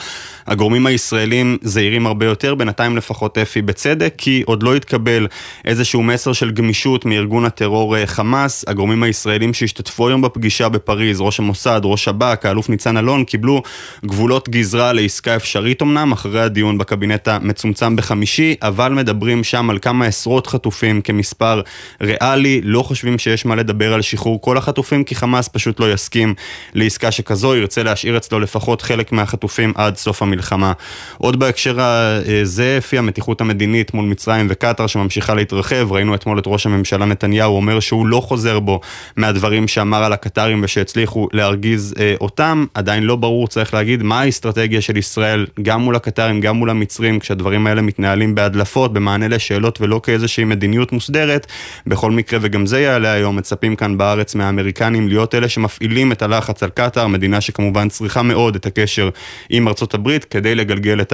הגורמים 0.47 0.85
הישראלים 0.85 1.30
זהירים 1.61 2.07
הרבה 2.07 2.25
יותר, 2.25 2.55
בינתיים 2.55 2.97
לפחות 2.97 3.37
אפי 3.37 3.61
בצדק, 3.61 4.13
כי 4.17 4.43
עוד 4.45 4.63
לא 4.63 4.75
התקבל 4.75 5.27
איזשהו 5.65 6.03
מסר 6.03 6.33
של 6.33 6.51
גמישות 6.51 7.05
מארגון 7.05 7.45
הטרור 7.45 7.97
אה, 7.97 8.07
חמאס. 8.07 8.65
הגורמים 8.67 9.03
הישראלים 9.03 9.53
שהשתתפו 9.53 10.07
היום 10.07 10.21
בפגישה 10.21 10.69
בפריז, 10.69 11.21
ראש 11.21 11.39
המוסד, 11.39 11.81
ראש 11.83 12.03
שב"כ, 12.03 12.45
האלוף 12.45 12.69
ניצן 12.69 12.97
אלון, 12.97 13.23
קיבלו 13.23 13.61
גבולות 14.05 14.49
גזרה 14.49 14.93
לעסקה 14.93 15.35
אפשרית 15.35 15.81
אמנם, 15.81 16.11
אחרי 16.11 16.41
הדיון 16.41 16.77
בקבינט 16.77 17.27
המצומצם 17.27 17.95
בחמישי, 17.95 18.55
אבל 18.61 18.93
מדברים 18.93 19.43
שם 19.43 19.69
על 19.69 19.79
כמה 19.79 20.05
עשרות 20.05 20.47
חטופים 20.47 21.01
כמספר 21.01 21.61
ריאלי, 22.01 22.61
לא 22.63 22.83
חושבים 22.83 23.17
שיש 23.17 23.45
מה 23.45 23.55
לדבר 23.55 23.93
על 23.93 24.01
שחרור 24.01 24.41
כל 24.41 24.57
החטופים, 24.57 25.03
כי 25.03 25.15
חמאס 25.15 25.47
פשוט 25.47 25.79
לא 25.79 25.93
יסכים 25.93 26.33
לעסקה 26.73 27.11
שכזו, 27.11 27.55
ירצה 27.55 27.83
להשאיר 27.83 28.17
אצלו 28.17 28.39
לפחות 28.39 28.81
חלק 28.81 29.11
מהחטופים 29.11 29.73
עד 29.75 29.97
סוף 29.97 30.21
המלחמה. 30.21 30.73
עוד 31.21 31.39
בהקשר 31.39 31.81
הזה, 31.81 32.75
לפי 32.77 32.97
המתיחות 32.97 33.41
המדינית 33.41 33.93
מול 33.93 34.05
מצרים 34.05 34.47
וקטאר 34.49 34.87
שממשיכה 34.87 35.33
להתרחב, 35.33 35.91
ראינו 35.91 36.15
אתמול 36.15 36.39
את 36.39 36.43
ראש 36.47 36.65
הממשלה 36.65 37.05
נתניהו 37.05 37.55
אומר 37.55 37.79
שהוא 37.79 38.07
לא 38.07 38.21
חוזר 38.21 38.59
בו 38.59 38.79
מהדברים 39.17 39.67
שאמר 39.67 40.03
על 40.03 40.13
הקטרים 40.13 40.61
ושהצליחו 40.63 41.27
להרגיז 41.33 41.93
אה, 41.99 42.15
אותם, 42.21 42.65
עדיין 42.73 43.03
לא 43.03 43.15
ברור, 43.15 43.47
צריך 43.47 43.73
להגיד, 43.73 44.03
מה 44.03 44.21
האסטרטגיה 44.21 44.81
של 44.81 44.97
ישראל, 44.97 45.45
גם 45.61 45.81
מול 45.81 45.95
הקטרים, 45.95 46.41
גם 46.41 46.55
מול 46.55 46.69
המצרים, 46.69 47.19
כשהדברים 47.19 47.67
האלה 47.67 47.81
מתנהלים 47.81 48.35
בהדלפות, 48.35 48.93
במענה 48.93 49.27
לשאלות 49.27 49.81
ולא 49.81 50.01
כאיזושהי 50.03 50.43
מדיניות 50.43 50.91
מוסדרת. 50.91 51.47
בכל 51.87 52.11
מקרה, 52.11 52.39
וגם 52.41 52.65
זה 52.65 52.81
יעלה 52.81 53.11
היום, 53.11 53.35
מצפים 53.35 53.75
כאן 53.75 53.97
בארץ 53.97 54.35
מהאמריקנים 54.35 55.07
להיות 55.07 55.35
אלה 55.35 55.49
שמפעילים 55.49 56.11
את 56.11 56.21
הלחץ 56.21 56.63
על 56.63 56.69
קטאר, 56.69 57.07
מדינה 57.07 57.41
שכמובן 57.41 57.89
צריכה 57.89 58.21
מאוד 58.21 58.55
את 58.55 58.65
הקשר 58.65 59.09
עם 59.49 59.67
ארצות 59.67 59.93
הברית, 59.93 60.25
כדי 60.25 60.55
לגלגל 60.55 61.01
את 61.01 61.10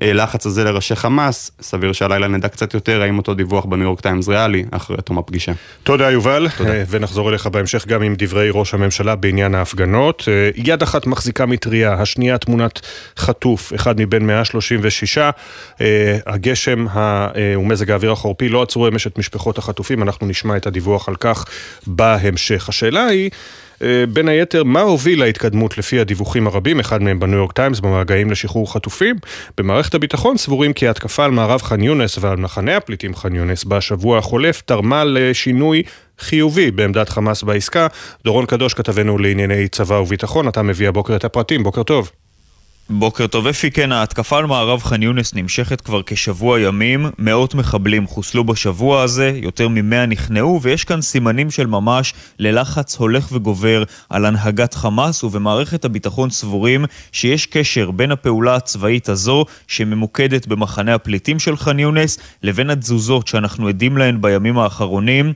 הלחץ 0.00 0.46
הזה 0.46 0.64
לראשי 0.64 0.96
חמאס. 0.96 1.50
סביר 1.60 1.92
שהלילה 1.92 2.28
נדע 2.28 2.48
קצת 2.48 2.74
יותר 2.74 3.02
האם 3.02 3.18
אותו 3.18 3.34
דיווח 3.34 3.64
בניו 3.64 3.84
יורק 3.84 4.00
טיימס 4.00 4.28
ריאלי, 4.28 4.64
אחרי 4.70 4.96
תום 5.04 5.18
הפגישה. 5.18 5.52
תודה 5.82 6.10
יובל, 6.10 6.48
תודה. 6.56 6.70
ונחזור 6.88 7.30
אליך 7.30 7.46
בהמשך 7.46 7.86
גם 7.86 8.02
עם 8.02 8.14
דברי 8.18 8.48
ראש 8.52 8.74
הממשלה 8.74 9.16
בעניין 9.16 9.54
ההפגנות. 9.54 10.28
יד 10.56 10.82
אחת 10.82 11.06
מחזיקה 11.06 11.46
מטריה, 11.46 11.92
השנייה 11.92 12.38
תמונת 12.38 12.80
חטוף, 13.16 13.74
אחד 13.74 14.00
מבין 14.00 14.26
136. 14.26 15.18
הגשם 16.26 16.86
ומזג 17.58 17.90
האוויר 17.90 18.12
החורפי 18.12 18.48
לא 18.48 18.62
עצרו 18.62 18.88
אמש 18.88 19.06
את 19.06 19.18
משפחות 19.18 19.58
החטופים, 19.58 20.02
אנחנו 20.02 20.26
נשמע 20.26 20.56
את 20.56 20.66
הדיווח 20.66 21.08
על 21.08 21.16
כך 21.16 21.44
בהמשך. 21.86 22.68
השאלה 22.68 23.06
היא... 23.06 23.30
אה, 23.84 24.04
בין 24.06 24.28
היתר, 24.28 24.64
מה 24.64 24.80
הוביל 24.80 25.20
להתקדמות 25.20 25.78
לפי 25.78 26.00
הדיווחים 26.00 26.46
הרבים, 26.46 26.80
אחד 26.80 27.02
מהם 27.02 27.20
בניו 27.20 27.38
יורק 27.38 27.52
טיימס 27.52 27.80
במגעים 27.80 28.30
לשחרור 28.30 28.72
חטופים? 28.72 29.16
במערכת 29.58 29.94
הביטחון 29.94 30.36
סבורים 30.36 30.72
כי 30.72 30.86
ההתקפה 30.86 31.24
על 31.24 31.30
מערב 31.30 31.62
ח'אן 31.62 31.82
יונס 31.82 32.18
ועל 32.20 32.36
מחנה 32.36 32.76
הפליטים 32.76 33.14
ח'אן 33.14 33.34
יונס 33.34 33.64
בשבוע 33.64 34.18
החולף 34.18 34.60
תרמה 34.60 35.04
לשינוי 35.04 35.82
חיובי 36.18 36.70
בעמדת 36.70 37.08
חמאס 37.08 37.42
בעסקה. 37.42 37.86
דורון 38.24 38.46
קדוש 38.46 38.74
כתבנו 38.74 39.18
לענייני 39.18 39.68
צבא 39.68 39.94
וביטחון, 39.94 40.48
אתה 40.48 40.62
מביא 40.62 40.88
הבוקר 40.88 41.16
את 41.16 41.24
הפרטים, 41.24 41.62
בוקר 41.62 41.82
טוב. 41.82 42.10
בוקר 42.90 43.26
טוב 43.26 43.46
אפי, 43.46 43.70
כן, 43.70 43.92
ההתקפה 43.92 44.38
על 44.38 44.46
מערב 44.46 44.82
ח'אן 44.82 45.02
יונס 45.02 45.34
נמשכת 45.34 45.80
כבר 45.80 46.00
כשבוע 46.06 46.60
ימים, 46.60 47.06
מאות 47.18 47.54
מחבלים 47.54 48.06
חוסלו 48.06 48.44
בשבוע 48.44 49.02
הזה, 49.02 49.32
יותר 49.34 49.68
ממאה 49.68 50.06
נכנעו, 50.06 50.60
ויש 50.62 50.84
כאן 50.84 51.00
סימנים 51.00 51.50
של 51.50 51.66
ממש 51.66 52.14
ללחץ 52.38 52.96
הולך 52.96 53.28
וגובר 53.32 53.82
על 54.10 54.24
הנהגת 54.24 54.74
חמאס, 54.74 55.24
ובמערכת 55.24 55.84
הביטחון 55.84 56.30
סבורים 56.30 56.84
שיש 57.12 57.46
קשר 57.46 57.90
בין 57.90 58.12
הפעולה 58.12 58.54
הצבאית 58.54 59.08
הזו, 59.08 59.44
שממוקדת 59.68 60.46
במחנה 60.46 60.94
הפליטים 60.94 61.38
של 61.38 61.56
ח'אן 61.56 61.78
יונס, 61.78 62.18
לבין 62.42 62.70
התזוזות 62.70 63.26
שאנחנו 63.26 63.68
עדים 63.68 63.98
להן 63.98 64.20
בימים 64.20 64.58
האחרונים. 64.58 65.32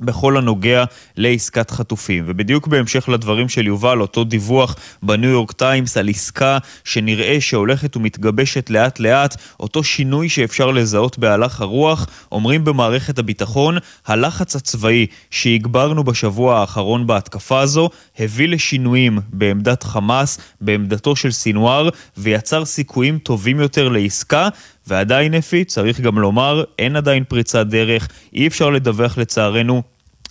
בכל 0.00 0.36
הנוגע 0.36 0.84
לעסקת 1.16 1.70
חטופים. 1.70 2.24
ובדיוק 2.26 2.66
בהמשך 2.66 3.08
לדברים 3.08 3.48
של 3.48 3.66
יובל, 3.66 4.00
אותו 4.00 4.24
דיווח 4.24 4.76
בניו 5.02 5.30
יורק 5.30 5.52
טיימס 5.52 5.96
על 5.96 6.08
עסקה 6.08 6.58
שנראה 6.84 7.40
שהולכת 7.40 7.96
ומתגבשת 7.96 8.70
לאט 8.70 9.00
לאט, 9.00 9.36
אותו 9.60 9.84
שינוי 9.84 10.28
שאפשר 10.28 10.70
לזהות 10.70 11.18
בהלך 11.18 11.60
הרוח, 11.60 12.06
אומרים 12.32 12.64
במערכת 12.64 13.18
הביטחון, 13.18 13.78
הלחץ 14.06 14.56
הצבאי 14.56 15.06
שהגברנו 15.30 16.04
בשבוע 16.04 16.60
האחרון 16.60 17.06
בהתקפה 17.06 17.60
הזו, 17.60 17.90
הביא 18.18 18.48
לשינויים 18.48 19.18
בעמדת 19.32 19.82
חמאס, 19.82 20.38
בעמדתו 20.60 21.16
של 21.16 21.32
סינואר, 21.32 21.88
ויצר 22.16 22.64
סיכויים 22.64 23.18
טובים 23.18 23.60
יותר 23.60 23.88
לעסקה. 23.88 24.48
ועדיין 24.88 25.34
אפי, 25.34 25.64
צריך 25.64 26.00
גם 26.00 26.18
לומר, 26.18 26.64
אין 26.78 26.96
עדיין 26.96 27.24
פריצת 27.24 27.66
דרך, 27.66 28.08
אי 28.34 28.46
אפשר 28.46 28.70
לדווח 28.70 29.18
לצערנו 29.18 29.82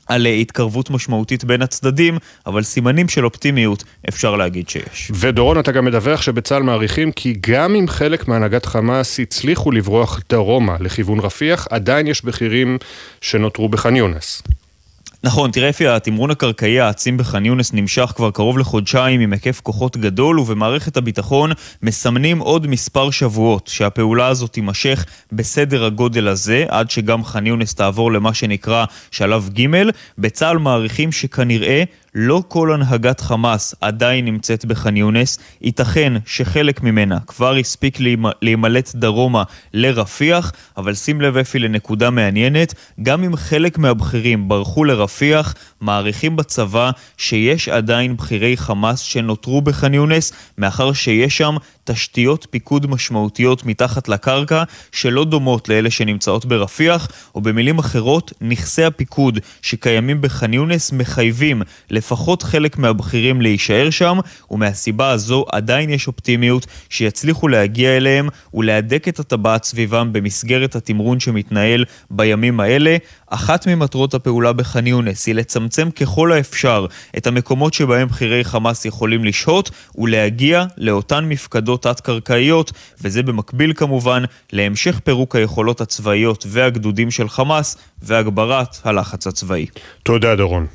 על 0.07 0.25
התקרבות 0.25 0.89
משמעותית 0.89 1.43
בין 1.43 1.61
הצדדים, 1.61 2.17
אבל 2.45 2.63
סימנים 2.63 3.09
של 3.09 3.25
אופטימיות 3.25 3.84
אפשר 4.09 4.35
להגיד 4.35 4.69
שיש. 4.69 5.11
ודורון, 5.13 5.59
אתה 5.59 5.71
גם 5.71 5.85
מדווח 5.85 6.21
שבצה"ל 6.21 6.63
מעריכים 6.63 7.11
כי 7.11 7.35
גם 7.41 7.75
אם 7.75 7.88
חלק 7.88 8.27
מהנהגת 8.27 8.65
חמאס 8.65 9.19
הצליחו 9.19 9.71
לברוח 9.71 10.19
דרומה 10.29 10.75
לכיוון 10.79 11.19
רפיח, 11.19 11.67
עדיין 11.69 12.07
יש 12.07 12.25
בכירים 12.25 12.77
שנותרו 13.21 13.69
בח'אן 13.69 13.95
יונס. 13.95 14.43
נכון, 15.23 15.52
תראה 15.52 15.69
אפי, 15.69 15.88
התמרון 15.88 16.31
הקרקעי 16.31 16.80
העצים 16.80 17.18
בח'אן 17.18 17.45
יונס 17.45 17.73
נמשך 17.73 18.14
כבר 18.15 18.31
קרוב 18.31 18.57
לחודשיים 18.57 19.22
עם 19.22 19.34
היקף 19.34 19.60
כוחות 19.64 19.98
גדול, 19.98 20.39
ובמערכת 20.39 20.98
הביטחון 20.98 21.52
מסמנים 21.84 22.39
עוד 22.39 22.68
מספר 22.68 23.11
שבועות 23.11 23.68
שהפעולה 23.68 24.27
הזאת 24.27 24.53
תימשך 24.53 25.06
בסדר 25.31 25.85
הגודל 25.85 26.27
הזה, 26.27 26.65
עד 26.68 26.89
שגם 26.89 27.23
ח'אן 27.23 27.48
יונס 27.48 27.76
תעבור 27.76 28.11
למה 28.11 28.34
שנקרא 28.34 28.85
שלב 29.11 29.49
ג'. 29.53 29.65
בצה"ל 30.18 30.57
מעריכים 30.57 31.11
שכנראה 31.11 31.84
לא 32.19 32.44
כל 32.48 32.73
הנהגת 32.73 33.19
חמאס 33.19 33.76
עדיין 33.81 34.26
נמצאת 34.26 34.65
בח'אן 34.65 34.98
יונס, 34.98 35.39
ייתכן 35.61 36.14
שחלק 36.26 36.84
ממנה 36.84 37.18
כבר 37.27 37.56
הספיק 37.56 37.98
להימלט 38.41 38.95
דרומה 38.95 39.44
לרפיח, 39.73 40.52
אבל 40.77 40.94
שים 40.94 41.22
לב 41.22 41.38
אפי 41.38 41.60
לנקודה 41.60 42.10
מעניינת, 42.10 42.73
גם 43.03 43.23
אם 43.23 43.35
חלק 43.35 43.77
מהבכירים 43.77 44.48
ברחו 44.48 44.84
לרפיח, 44.84 45.56
מעריכים 45.82 46.36
בצבא 46.36 46.91
שיש 47.18 47.70
עדיין 47.70 48.18
בכירי 48.18 48.58
חמאס 48.58 48.99
שנותרו 48.99 49.62
בח'אן 49.62 49.94
יונס, 49.94 50.34
מאחר 50.58 50.94
שיש 50.94 51.38
שם 51.38 51.56
תשתיות 51.84 52.48
פיקוד 52.49 52.90
משמעותיות 52.90 53.66
מתחת 53.66 54.08
לקרקע 54.08 54.64
שלא 54.91 55.26
דומות 55.26 55.70
לאלה 55.70 55.90
שנמצאות 55.90 56.45
ברפיח, 56.45 57.08
או 57.36 57.41
במילים 57.41 57.80
אחרות, 57.80 58.34
נכסי 58.41 58.84
הפיקוד 58.84 59.40
שקיימים 59.62 60.22
בח'אן 60.22 60.54
יונס 60.54 60.91
מחייבים 60.91 61.62
לפחות 61.90 62.44
חלק 62.44 62.78
מהבכירים 62.78 63.41
להישאר 63.41 63.90
שם, 63.90 64.20
ומהסיבה 64.52 65.10
הזו 65.10 65.45
עדיין 65.52 65.90
יש 65.90 66.08
אופטימיות 66.08 66.68
שיצליחו 66.90 67.48
להגיע 67.48 67.98
אליהם 67.98 68.30
ולהדק 68.54 69.08
את 69.08 69.20
הטבעת 69.20 69.64
סביבם 69.64 70.14
במסגרת 70.14 70.76
התמרון 70.76 71.20
שמתנהל 71.20 71.86
בימים 72.12 72.60
האלה. 72.60 72.98
אחת 73.30 73.68
ממטרות 73.68 74.14
הפעולה 74.14 74.54
בח'אן 74.54 74.88
יונס 74.88 75.26
היא 75.26 75.36
לצמצם 75.36 75.91
ככל 75.91 76.32
האפשר 76.32 76.86
את 77.18 77.28
המקומות 77.28 77.74
שבהם 77.74 78.08
בכירי 78.08 78.44
חמאס 78.44 78.86
יכולים 78.86 79.26
לשהות 79.26 79.72
ולהגיע 79.95 80.66
לאותן 80.78 81.26
מפקדות 81.26 81.84
תת-קרקעיות, 81.84 82.72
וזה 83.02 83.24
במקביל 83.24 83.74
כמובן 83.74 84.24
להמשך 84.54 84.99
פירוק 85.04 85.36
היכולות 85.36 85.82
הצבאיות 85.82 86.45
והגדודים 86.49 87.12
של 87.12 87.30
חמאס 87.30 87.78
והגברת 88.02 88.78
הלחץ 88.84 89.28
הצבאי. 89.28 89.66
תודה 90.04 90.36
דורון. 90.36 90.68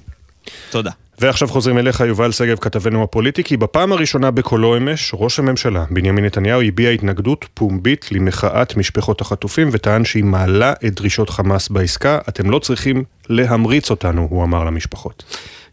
תודה. 0.70 0.90
ועכשיו 1.18 1.48
חוזרים 1.48 1.78
אליך, 1.78 2.00
יובל 2.00 2.32
שגב, 2.32 2.58
כתבנו 2.58 3.02
הפוליטי, 3.02 3.44
כי 3.44 3.56
בפעם 3.56 3.92
הראשונה 3.92 4.30
בקולו 4.30 4.76
אמש, 4.76 5.10
ראש 5.14 5.38
הממשלה, 5.38 5.84
בנימין 5.90 6.24
נתניהו, 6.24 6.62
הביע 6.62 6.90
התנגדות 6.90 7.46
פומבית 7.54 8.12
למחאת 8.12 8.76
משפחות 8.76 9.20
החטופים, 9.20 9.68
וטען 9.72 10.04
שהיא 10.04 10.24
מעלה 10.24 10.72
את 10.86 10.94
דרישות 10.94 11.30
חמאס 11.30 11.68
בעסקה. 11.68 12.18
אתם 12.28 12.50
לא 12.50 12.58
צריכים 12.58 13.04
להמריץ 13.28 13.90
אותנו, 13.90 14.26
הוא 14.30 14.44
אמר 14.44 14.64
למשפחות. 14.64 15.24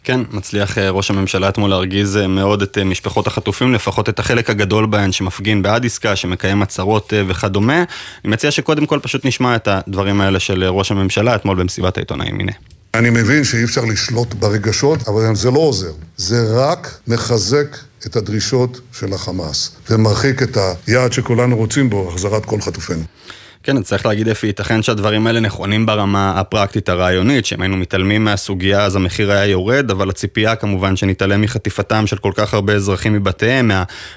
כן, 0.04 0.22
מצליח 0.32 0.78
אה, 0.78 0.90
ראש 0.90 1.10
הממשלה 1.10 1.50
אתמול 1.50 1.70
להרגיז 1.70 2.18
אה, 2.18 2.28
מאוד 2.28 2.62
את 2.62 2.78
אה, 2.78 2.84
משפחות 2.84 3.28
החטופים, 3.28 3.74
לפחות 3.74 4.10
את 4.10 4.20
החלק 4.20 4.50
הגדול 4.50 4.86
בהן 4.86 5.12
שמפגין 5.12 5.62
בעד 5.62 5.86
עסקה, 5.86 6.16
שמקיים 6.16 6.62
הצהרות 6.62 7.14
וכדומה. 7.28 7.84
אני 8.26 8.32
מציע 8.32 8.52
שקודם 8.52 8.86
כל 8.86 9.00
פשוט 9.02 9.26
נשמע 9.26 9.56
את 9.56 9.68
הדברים 9.68 10.22
האלה 10.22 10.40
של 10.40 10.64
ראש 10.64 10.92
הממשלה 10.92 11.36
אתמול 11.36 11.58
במסיבת 11.58 11.98
העיתונאים. 11.98 12.40
הנה. 12.40 12.52
אני 12.94 13.10
מבין 13.10 13.44
שאי 13.44 13.64
אפשר 13.64 13.86
לשלוט 13.86 14.34
ברגשות, 14.34 15.08
אבל 15.08 15.36
זה 15.36 15.52
לא 15.52 15.60
עוזר. 15.60 15.92
זה 16.18 16.56
רק 16.56 17.00
מחזק 17.08 17.78
את 18.06 18.16
הדרישות 18.16 18.80
של 18.94 19.14
החמאס, 19.14 19.72
ומרחיק 19.90 20.44
את 20.44 20.58
היעד 20.88 21.14
שכולנו 21.14 21.56
רוצים 21.58 21.90
בו, 21.90 22.10
החזרת 22.10 22.46
כל 22.46 22.62
חטופינו. 22.62 23.04
כן, 23.64 23.82
צריך 23.82 24.06
להגיד 24.06 24.30
אפי, 24.30 24.48
ייתכן 24.48 24.82
שהדברים 24.82 25.28
האלה 25.28 25.40
נכונים 25.40 25.86
ברמה 25.86 26.40
הפרקטית 26.40 26.90
הרעיונית, 26.90 27.46
שאם 27.46 27.62
היינו 27.62 27.78
מתעלמים 27.78 28.24
מהסוגיה 28.24 28.86
אז 28.86 28.96
המחיר 28.96 29.32
היה 29.32 29.46
יורד, 29.46 29.92
אבל 29.92 30.10
הציפייה 30.10 30.56
כמובן 30.56 30.96
שנתעלם 30.96 31.42
מחטיפתם 31.42 32.08
של 32.08 32.18
כל 32.18 32.32
כך 32.36 32.54
הרבה 32.54 32.74
אזרחים 32.74 33.14
מבתיהם, 33.14 33.72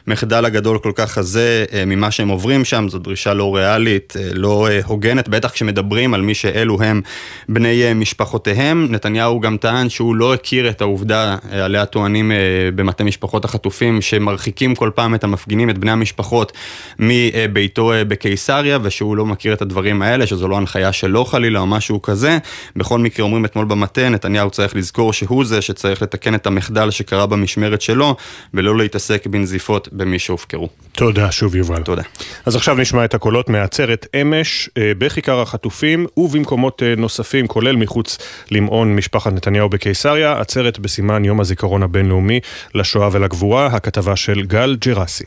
מהמחדל 0.06 0.44
הגדול 0.44 0.78
כל 0.78 0.92
כך 0.94 1.18
הזה, 1.18 1.64
אה, 1.72 1.84
ממה 1.84 2.10
שהם 2.10 2.28
עוברים 2.28 2.64
שם, 2.64 2.86
זו 2.88 2.98
דרישה 2.98 3.34
לא 3.34 3.56
ריאלית, 3.56 4.14
אה, 4.16 4.28
לא 4.34 4.68
אה, 4.70 4.80
הוגנת, 4.84 5.28
בטח 5.28 5.50
כשמדברים 5.50 6.14
על 6.14 6.22
מי 6.22 6.34
שאלו 6.34 6.82
הם 6.82 7.00
בני 7.48 7.94
משפחותיהם. 7.94 8.86
נתניהו 8.90 9.40
גם 9.40 9.56
טען 9.56 9.88
שהוא 9.88 10.16
לא 10.16 10.34
הכיר 10.34 10.70
את 10.70 10.80
העובדה 10.80 11.36
עליה 11.50 11.86
טוענים 11.86 12.32
במטה 12.74 13.04
משפחות 13.04 13.44
החטופים, 13.44 14.02
שמרחיקים 14.02 14.74
כל 14.74 14.90
פעם 14.94 15.14
את 15.14 15.24
המפגינים, 15.24 15.70
את 15.70 15.78
בני 15.78 15.90
המשפחות, 15.90 16.52
מביתו 16.98 17.92
בקיסריה, 18.08 18.78
ושהוא 18.82 19.16
לא 19.16 19.31
מכיר 19.32 19.52
את 19.52 19.62
הדברים 19.62 20.02
האלה, 20.02 20.26
שזו 20.26 20.48
לא 20.48 20.56
הנחיה 20.56 20.92
שלו 20.92 21.24
חלילה 21.24 21.58
או 21.58 21.66
משהו 21.66 22.02
כזה. 22.02 22.38
בכל 22.76 22.98
מקרה 22.98 23.24
אומרים 23.24 23.44
אתמול 23.44 23.64
במטה, 23.64 24.08
נתניהו 24.08 24.50
צריך 24.50 24.76
לזכור 24.76 25.12
שהוא 25.12 25.44
זה 25.44 25.62
שצריך 25.62 26.02
לתקן 26.02 26.34
את 26.34 26.46
המחדל 26.46 26.90
שקרה 26.90 27.26
במשמרת 27.26 27.80
שלו, 27.80 28.16
ולא 28.54 28.78
להתעסק 28.78 29.26
בנזיפות 29.26 29.88
במי 29.92 30.18
שהופקרו. 30.18 30.68
תודה 30.92 31.32
שוב 31.32 31.56
יובל. 31.56 31.82
תודה. 31.82 32.02
אז 32.46 32.56
עכשיו 32.56 32.74
נשמע 32.74 33.04
את 33.04 33.14
הקולות 33.14 33.48
מעצרת 33.48 34.06
אמש 34.22 34.70
אה, 34.78 34.92
בכיכר 34.98 35.40
החטופים 35.40 36.06
ובמקומות 36.16 36.82
אה, 36.82 36.94
נוספים, 36.96 37.46
כולל 37.46 37.76
מחוץ 37.76 38.18
למעון 38.50 38.96
משפחת 38.96 39.32
נתניהו 39.32 39.68
בקיסריה, 39.68 40.40
עצרת 40.40 40.78
בסימן 40.78 41.24
יום 41.24 41.40
הזיכרון 41.40 41.82
הבינלאומי 41.82 42.40
לשואה 42.74 43.08
ולגבורה, 43.12 43.66
הכתבה 43.66 44.16
של 44.16 44.42
גל 44.42 44.76
ג'רסי. 44.80 45.24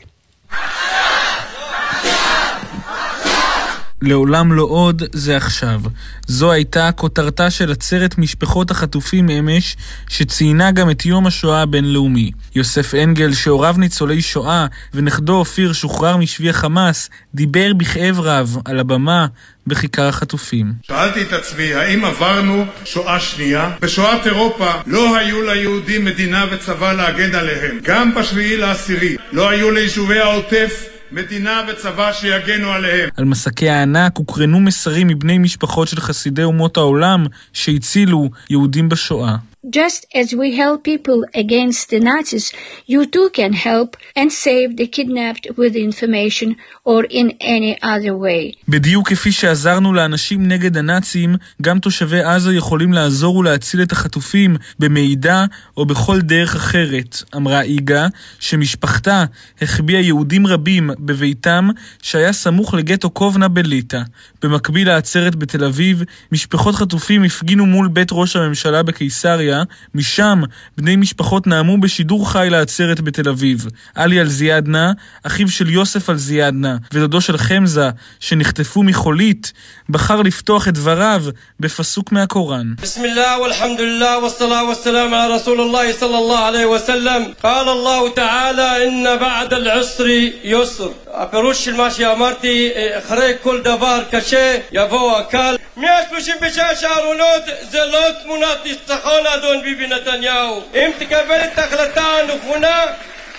לעולם 4.02 4.52
לא 4.52 4.62
עוד, 4.62 5.02
זה 5.12 5.36
עכשיו. 5.36 5.80
זו 6.26 6.52
הייתה 6.52 6.92
כותרתה 6.92 7.50
של 7.50 7.72
עצרת 7.72 8.18
משפחות 8.18 8.70
החטופים 8.70 9.30
אמש, 9.30 9.76
שציינה 10.08 10.70
גם 10.70 10.90
את 10.90 11.06
יום 11.06 11.26
השואה 11.26 11.62
הבינלאומי. 11.62 12.30
יוסף 12.54 12.94
אנגל, 12.94 13.34
שהוריו 13.34 13.74
ניצולי 13.78 14.22
שואה, 14.22 14.66
ונכדו 14.94 15.32
אופיר 15.32 15.72
שוחרר 15.72 16.16
משבי 16.16 16.50
החמאס, 16.50 17.10
דיבר 17.34 17.72
בכאב 17.76 18.20
רב 18.20 18.56
על 18.64 18.80
הבמה 18.80 19.26
בכיכר 19.66 20.08
החטופים. 20.08 20.72
שאלתי 20.82 21.22
את 21.22 21.32
עצמי, 21.32 21.74
האם 21.74 22.04
עברנו 22.04 22.64
שואה 22.84 23.20
שנייה? 23.20 23.70
בשואת 23.80 24.26
אירופה 24.26 24.70
לא 24.86 25.16
היו 25.16 25.42
ליהודים 25.42 26.04
מדינה 26.04 26.44
וצבא 26.50 26.92
להגן 26.92 27.34
עליהם. 27.34 27.78
גם 27.82 28.14
בשביעי 28.14 28.56
לעשירי 28.56 29.16
לא 29.32 29.48
היו 29.48 29.70
ליישובי 29.70 30.18
העוטף 30.18 30.95
מדינה 31.12 31.62
וצבא 31.68 32.12
שיגנו 32.12 32.70
עליהם. 32.70 33.08
על 33.16 33.24
מסקי 33.24 33.68
הענק 33.68 34.16
הוקרנו 34.18 34.60
מסרים 34.60 35.06
מבני 35.06 35.38
משפחות 35.38 35.88
של 35.88 36.00
חסידי 36.00 36.42
אומות 36.42 36.76
העולם 36.76 37.26
שהצילו 37.52 38.30
יהודים 38.50 38.88
בשואה. 38.88 39.36
Just 39.70 40.06
as 40.14 40.32
we 40.32 40.54
help 40.54 40.84
people 40.84 41.24
against 41.34 41.90
the 41.90 41.98
Nazis, 41.98 42.52
you 42.86 43.04
too 43.04 43.28
can 43.34 43.52
help 43.52 43.96
and 44.14 44.32
save 44.32 44.76
the 44.76 44.86
kidnapped 44.86 45.48
with 45.58 45.74
information 45.74 46.54
or 46.84 47.02
in 47.10 47.30
any 47.40 47.76
other 47.82 48.14
way. 48.14 48.54
בדיוק 48.68 49.08
כפי 49.08 49.32
שעזרנו 49.32 49.92
לאנשים 49.92 50.48
נגד 50.48 50.76
הנאצים, 50.76 51.36
גם 51.62 51.78
תושבי 51.78 52.22
עזה 52.22 52.54
יכולים 52.54 52.92
לעזור 52.92 53.36
ולהציל 53.36 53.82
את 53.82 53.92
החטופים 53.92 54.56
במידע 54.78 55.44
או 55.76 55.86
בכל 55.86 56.20
דרך 56.20 56.56
אחרת, 56.56 57.22
אמרה 57.36 57.62
איגה, 57.62 58.06
שמשפחתה 58.40 59.24
החביאה 59.62 60.00
יהודים 60.00 60.46
רבים 60.46 60.90
בביתם 60.98 61.68
שהיה 62.02 62.32
סמוך 62.32 62.74
לגטו 62.74 63.10
קובנה 63.10 63.48
בליטא. 63.48 64.00
במקביל 64.42 64.88
לעצרת 64.88 65.36
בתל 65.36 65.64
אביב, 65.64 66.02
משפחות 66.32 66.74
חטופים 66.74 67.22
הפגינו 67.22 67.66
מול 67.66 67.88
בית 67.88 68.08
ראש 68.12 68.36
הממשלה 68.36 68.82
בקיסריה, 68.82 69.55
משם 69.95 70.41
בני 70.77 70.95
משפחות 70.95 71.47
נאמו 71.47 71.77
בשידור 71.77 72.31
חי 72.31 72.47
לעצרת 72.51 73.01
בתל 73.01 73.29
אביב. 73.29 73.65
עלי 73.95 74.21
אלזיאדנה, 74.21 74.91
אחיו 75.23 75.49
של 75.49 75.69
יוסף 75.69 76.09
אלזיאדנה 76.09 76.77
ודודו 76.93 77.21
של 77.21 77.37
חמזה, 77.37 77.89
שנחטפו 78.19 78.83
מחולית, 78.83 79.53
בחר 79.89 80.21
לפתוח 80.21 80.67
את 80.67 80.73
דבריו 80.73 81.23
בפסוק 81.59 82.11
מהקוראן. 82.11 82.73
بسم 82.81 83.05
الله 83.05 83.39
والحمد 83.39 83.81
لله 83.81 84.17
والصلاة 84.17 84.63
والسلام 84.63 85.15
على 85.15 85.35
رسول 85.35 85.61
الله 85.61 85.91
صلى 85.93 86.17
الله 86.17 86.39
عليه 86.39 86.65
وسلم 86.65 87.33
قال 87.43 87.69
الله 87.69 88.09
تعالى 88.13 88.87
إن 88.87 89.19
بعد 89.19 89.53
العسر 89.53 90.07
يسر 90.43 90.91
הפירוש 91.13 91.65
של 91.65 91.75
מה 91.75 91.91
שאמרתי, 91.91 92.69
אחרי 92.99 93.33
כל 93.43 93.61
דבר 93.61 94.03
קשה 94.11 94.57
יבוא 94.71 95.17
הקל. 95.17 95.55
136 95.77 96.83
הארונות 96.83 97.43
זה 97.71 97.79
לא 97.85 97.99
תמונת 98.23 98.57
ניצחון 98.65 99.27
אדון 99.38 99.62
ביבי 99.62 99.86
נתניהו. 99.86 100.62
אם 100.74 100.90
תקבל 100.98 101.40
את 101.52 101.58
ההחלטה 101.58 102.04
הנכונה 102.22 102.84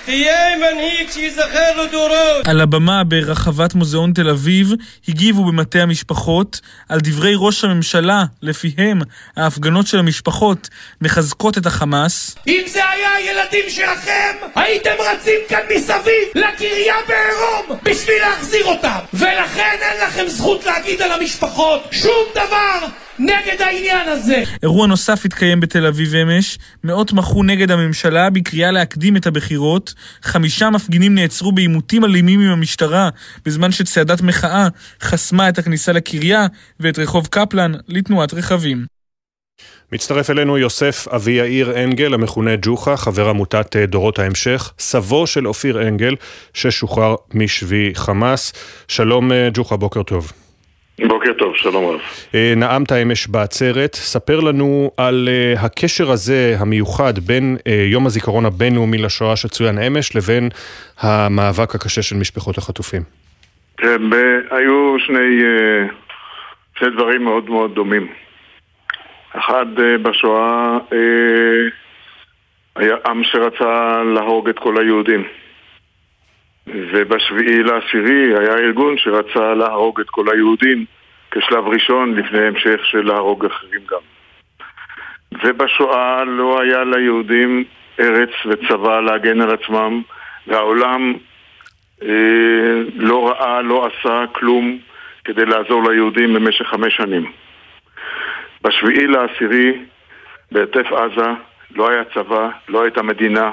תהיה 0.06 0.57
מנהיג 0.57 1.11
שייזכר 1.11 1.84
לדורות. 1.84 2.48
על 2.48 2.61
הבמה 2.61 3.03
ברחבת 3.03 3.74
מוזיאון 3.76 4.14
תל 4.14 4.30
אביב 4.30 4.72
הגיבו 5.07 5.45
במטה 5.45 5.80
המשפחות 5.80 6.60
על 6.90 6.99
דברי 6.99 7.34
ראש 7.38 7.64
הממשלה, 7.64 8.24
לפיהם 8.41 8.99
ההפגנות 9.38 9.88
של 9.88 9.99
המשפחות 9.99 10.69
מחזקות 11.02 11.57
את 11.57 11.65
החמאס. 11.65 12.36
אם 12.48 12.61
זה 12.68 12.90
היה 12.90 13.14
הילדים 13.14 13.69
שלכם, 13.69 14.36
הייתם 14.56 14.94
רצים 14.99 15.40
כאן 15.49 15.60
מסביב 15.76 16.28
לקריה 16.36 16.95
בעירום 17.07 17.80
בשביל 17.84 18.22
להחזיר 18.22 18.65
אותם. 18.65 18.99
ולכן 19.14 19.78
אין 19.82 20.07
לכם 20.07 20.28
זכות 20.28 20.65
להגיד 20.65 21.02
על 21.02 21.11
המשפחות 21.11 21.88
שום 21.91 22.26
דבר 22.34 22.88
נגד 23.19 23.61
העניין 23.61 24.07
הזה. 24.07 24.44
אירוע 24.64 24.88
נוסף 24.88 25.26
התקיים 25.26 25.60
בתל 25.60 25.85
אביב 25.85 26.15
אמש, 26.15 26.57
מאות 26.84 27.14
מחו 27.14 27.44
נגד 27.44 27.72
הממשלה 27.72 28.30
בקריאה 28.30 28.72
להקדים 28.72 29.18
את 29.18 29.27
הבחירות, 29.27 29.94
חמישה 30.22 30.69
מפגינים 30.69 31.15
נעצרו 31.15 31.52
בעימותים 31.52 32.06
אלימים 32.06 32.39
עם 32.39 32.49
המשטרה, 32.49 33.10
בזמן 33.45 33.72
שצעדת 33.72 34.22
מחאה 34.22 34.68
חסמה 35.02 35.49
את 35.49 35.57
הכניסה 35.57 35.91
לקריה 35.91 36.48
ואת 36.80 36.99
רחוב 36.99 37.27
קפלן 37.27 37.72
לתנועת 37.88 38.34
רכבים. 38.34 38.85
מצטרף 39.91 40.30
אלינו 40.30 40.57
יוסף 40.57 41.07
אבי 41.07 41.31
יאיר 41.31 41.84
אנגל, 41.84 42.14
המכונה 42.14 42.52
ג'וחה, 42.61 42.98
חבר 42.98 43.30
עמותת 43.30 43.76
דורות 43.76 44.19
ההמשך, 44.19 44.73
סבו 44.80 45.27
של 45.27 45.48
אופיר 45.48 45.88
אנגל, 45.88 46.15
ששוחרר 46.53 47.15
משבי 47.34 47.91
חמאס. 47.95 48.53
שלום 48.88 49.31
ג'וחה, 49.53 49.77
בוקר 49.77 50.03
טוב. 50.03 50.31
בוקר 51.06 51.34
טוב, 51.34 51.56
שלום 51.56 51.86
רב. 51.86 51.99
נאמת 52.56 52.91
אמש 52.91 53.28
בעצרת, 53.28 53.94
ספר 53.95 54.40
לנו 54.40 54.91
על 54.98 55.30
הקשר 55.57 56.11
הזה 56.11 56.56
המיוחד 56.60 57.19
בין 57.19 57.57
יום 57.91 58.06
הזיכרון 58.06 58.45
הבינלאומי 58.45 58.98
לשואה 58.98 59.36
שצוין 59.36 59.78
אמש 59.80 60.15
לבין 60.15 60.49
המאבק 60.99 61.76
הקשה 61.76 62.02
של 62.02 62.15
משפחות 62.15 62.57
החטופים. 62.57 63.02
כן, 63.78 64.02
היו 64.52 64.95
שני, 65.06 65.41
שני 66.80 66.90
דברים 66.90 67.24
מאוד 67.24 67.49
מאוד 67.49 67.76
דומים. 67.76 68.07
אחד 69.32 69.65
בשואה 70.02 70.78
היה 72.76 72.95
עם 73.06 73.22
שרצה 73.24 74.03
להרוג 74.14 74.49
את 74.49 74.60
כל 74.60 74.82
היהודים. 74.82 75.24
ובשביעי 76.68 77.64
לעשירי 77.64 78.38
היה 78.39 78.57
ארגון 78.57 78.98
שרצה 78.98 79.53
להרוג 79.53 79.99
את 79.99 80.10
כל 80.10 80.26
היהודים 80.34 80.85
כשלב 81.31 81.68
ראשון 81.68 82.15
לפני 82.15 82.48
המשך 82.48 82.85
של 82.85 83.07
להרוג 83.07 83.45
אחרים 83.45 83.81
גם. 83.91 83.99
ובשואה 85.44 86.23
לא 86.23 86.61
היה 86.61 86.84
ליהודים 86.84 87.64
ארץ 87.99 88.30
וצבא 88.45 88.99
להגן 88.99 89.41
על 89.41 89.52
עצמם 89.52 90.02
והעולם 90.48 91.14
אה, 92.03 92.81
לא 92.95 93.30
ראה, 93.30 93.61
לא 93.61 93.88
עשה 93.88 94.23
כלום 94.31 94.77
כדי 95.23 95.45
לעזור 95.45 95.89
ליהודים 95.89 96.34
במשך 96.34 96.65
חמש 96.68 96.98
שנים. 96.98 97.31
בשביעי 98.61 99.07
לעשירי 99.07 99.80
בעוטף 100.52 100.91
עזה 100.91 101.30
לא 101.76 101.89
היה 101.89 102.03
צבא, 102.03 102.49
לא 102.69 102.84
הייתה 102.84 103.03
מדינה 103.03 103.52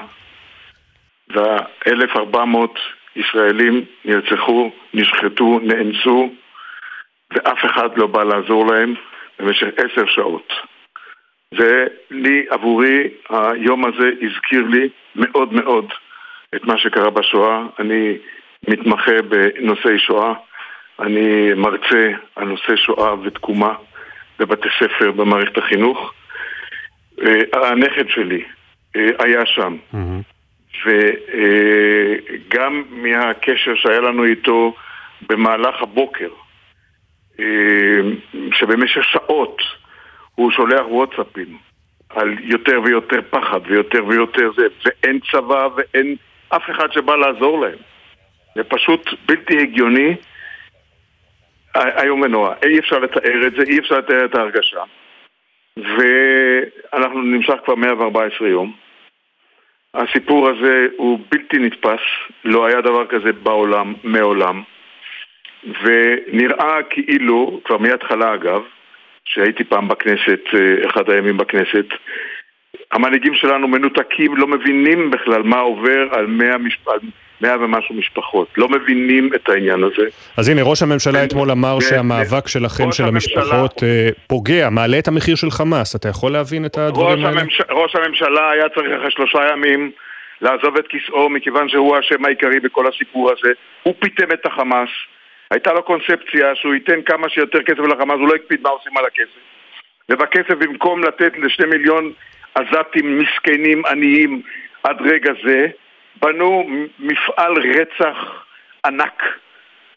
וה-1400 1.29 2.79
ישראלים 3.15 3.85
נרצחו, 4.05 4.71
נשחטו, 4.93 5.59
נאנסו 5.63 6.29
ואף 7.31 7.65
אחד 7.65 7.97
לא 7.97 8.07
בא 8.07 8.23
לעזור 8.23 8.65
להם 8.65 8.93
במשך 9.39 9.67
עשר 9.77 10.05
שעות. 10.05 10.53
ולי, 11.53 12.45
עבורי, 12.49 13.07
היום 13.29 13.85
הזה 13.85 14.09
הזכיר 14.21 14.61
לי 14.61 14.89
מאוד 15.15 15.53
מאוד 15.53 15.85
את 16.55 16.63
מה 16.63 16.77
שקרה 16.77 17.09
בשואה. 17.09 17.63
אני 17.79 18.17
מתמחה 18.67 19.21
בנושאי 19.29 19.99
שואה, 19.99 20.33
אני 20.99 21.53
מרצה 21.53 22.11
על 22.35 22.47
נושא 22.47 22.75
שואה 22.75 23.13
ותקומה 23.21 23.73
בבתי 24.39 24.69
ספר 24.79 25.11
במערכת 25.11 25.57
החינוך. 25.57 26.13
הנכד 27.53 28.09
שלי 28.09 28.43
היה 28.93 29.45
שם. 29.45 29.77
Mm-hmm. 29.93 30.34
וגם 30.85 32.83
מהקשר 32.89 33.75
שהיה 33.75 33.99
לנו 33.99 34.23
איתו 34.23 34.75
במהלך 35.29 35.81
הבוקר, 35.81 36.29
שבמשך 38.51 39.03
שעות 39.03 39.61
הוא 40.35 40.51
שולח 40.51 40.85
וואטסאפים 40.87 41.57
על 42.09 42.35
יותר 42.39 42.81
ויותר 42.83 43.21
פחד 43.29 43.59
ויותר 43.67 44.05
ויותר 44.05 44.51
זה, 44.57 44.67
ואין 44.85 45.19
צבא 45.31 45.67
ואין 45.75 46.15
אף 46.49 46.69
אחד 46.69 46.91
שבא 46.91 47.15
לעזור 47.15 47.61
להם. 47.61 47.77
זה 48.55 48.63
פשוט 48.63 49.09
בלתי 49.25 49.57
הגיוני, 49.61 50.15
איום 51.75 52.21
ונורא. 52.21 52.53
אי 52.63 52.79
אפשר 52.79 52.99
לתאר 52.99 53.47
את 53.47 53.53
זה, 53.53 53.63
אי 53.67 53.79
אפשר 53.79 53.97
לתאר 53.97 54.25
את 54.25 54.35
ההרגשה. 54.35 54.83
ואנחנו 55.77 57.21
נמשך 57.21 57.53
כבר 57.65 57.75
114 57.75 58.47
יום. 58.47 58.84
הסיפור 59.95 60.49
הזה 60.49 60.87
הוא 60.97 61.19
בלתי 61.29 61.57
נתפס, 61.57 61.99
לא 62.45 62.65
היה 62.65 62.81
דבר 62.81 63.05
כזה 63.05 63.31
בעולם, 63.33 63.93
מעולם. 64.03 64.61
ונראה 65.83 66.83
כאילו, 66.89 67.61
כבר 67.63 67.77
מההתחלה 67.77 68.33
אגב, 68.33 68.61
שהייתי 69.25 69.63
פעם 69.63 69.87
בכנסת, 69.87 70.41
אחד 70.85 71.09
הימים 71.09 71.37
בכנסת 71.37 71.85
המנהיגים 72.91 73.35
שלנו 73.35 73.67
מנותקים, 73.67 74.37
לא 74.37 74.47
מבינים 74.47 75.11
בכלל 75.11 75.43
מה 75.43 75.59
עובר 75.59 76.07
על 76.11 76.25
מאה, 76.27 76.57
משפ... 76.57 76.87
מאה 77.41 77.55
ומשהו 77.59 77.95
משפחות, 77.95 78.47
לא 78.57 78.69
מבינים 78.69 79.29
את 79.35 79.49
העניין 79.49 79.83
הזה. 79.83 80.07
אז 80.37 80.49
הנה, 80.49 80.61
ראש 80.63 80.83
הממשלה 80.83 81.23
אתמול 81.23 81.51
אמר 81.51 81.79
שהמאבק 81.79 82.47
שלכם, 82.47 82.91
של 82.91 83.03
המשפחות, 83.03 83.83
פוגע, 84.27 84.69
מעלה 84.69 84.99
את 84.99 85.07
המחיר 85.07 85.35
של 85.35 85.51
חמאס, 85.51 85.95
אתה 85.95 86.09
יכול 86.09 86.31
להבין 86.31 86.65
את 86.65 86.77
הדברים 86.77 87.25
האלה? 87.25 87.41
ראש 87.69 87.95
הממשלה 87.95 88.51
היה 88.51 88.69
צריך 88.69 88.87
אחרי 88.97 89.11
שלושה 89.11 89.39
ימים 89.51 89.91
לעזוב 90.41 90.77
את 90.77 90.87
כיסאו 90.87 91.29
מכיוון 91.29 91.69
שהוא 91.69 91.95
האשם 91.95 92.25
העיקרי 92.25 92.59
בכל 92.59 92.87
הסיפור 92.87 93.31
הזה, 93.31 93.53
הוא 93.83 93.93
פיתם 93.99 94.31
את 94.31 94.45
החמאס, 94.45 94.89
הייתה 95.51 95.73
לו 95.73 95.83
קונספציה 95.83 96.55
שהוא 96.55 96.73
ייתן 96.73 97.01
כמה 97.05 97.29
שיותר 97.29 97.63
כסף 97.63 97.79
לחמאס, 97.79 98.17
הוא 98.19 98.27
לא 98.27 98.35
הקפיד 98.35 98.61
מה 98.63 98.69
עושים 98.69 98.97
על 98.97 99.05
הכסף. 99.05 99.39
ובכסף 100.09 100.53
במקום 100.59 101.03
לתת 101.03 101.31
לשני 101.37 101.65
מיליון 101.65 102.11
עזתים 102.55 103.19
מסכנים 103.19 103.85
עניים 103.85 104.41
עד 104.83 104.97
רגע 105.01 105.31
זה, 105.45 105.67
בנו 106.21 106.69
מפעל 106.99 107.53
רצח 107.53 108.45
ענק 108.85 109.23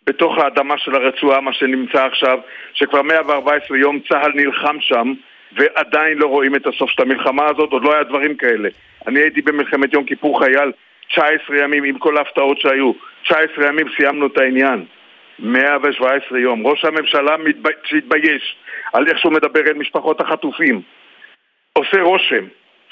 בתוך 0.07 0.39
האדמה 0.39 0.79
של 0.79 0.95
הרצועה, 0.95 1.41
מה 1.41 1.53
שנמצא 1.53 2.07
עכשיו, 2.07 2.39
שכבר 2.75 3.03
114 3.03 3.79
יום 3.79 4.01
צה"ל 4.09 4.33
נלחם 4.35 4.77
שם 4.81 5.13
ועדיין 5.53 6.19
לא 6.19 6.27
רואים 6.27 6.55
את 6.55 6.67
הסוף 6.67 6.91
של 6.91 7.03
המלחמה 7.03 7.47
הזאת, 7.47 7.73
עוד 7.73 7.85
לא 7.85 7.95
היה 7.95 8.03
דברים 8.03 8.37
כאלה. 8.37 8.69
אני 9.07 9.21
הייתי 9.21 9.43
במלחמת 9.43 9.95
יום 9.95 10.05
כיפור 10.05 10.45
חייל 10.45 10.73
19 11.11 11.57
ימים 11.57 11.85
עם 11.85 11.99
כל 11.99 12.17
ההפתעות 12.17 12.61
שהיו. 12.61 12.93
19 13.25 13.67
ימים 13.67 13.87
סיימנו 13.97 14.27
את 14.27 14.39
העניין. 14.39 14.85
117 15.39 16.39
יום. 16.39 16.67
ראש 16.67 16.85
הממשלה 16.85 17.37
מתבייש 17.93 18.57
על 18.93 19.09
איך 19.09 19.19
שהוא 19.19 19.33
מדבר 19.33 19.61
אל 19.61 19.75
משפחות 19.75 20.21
החטופים. 20.21 20.83
עושה 21.73 22.03
רושם 22.03 22.45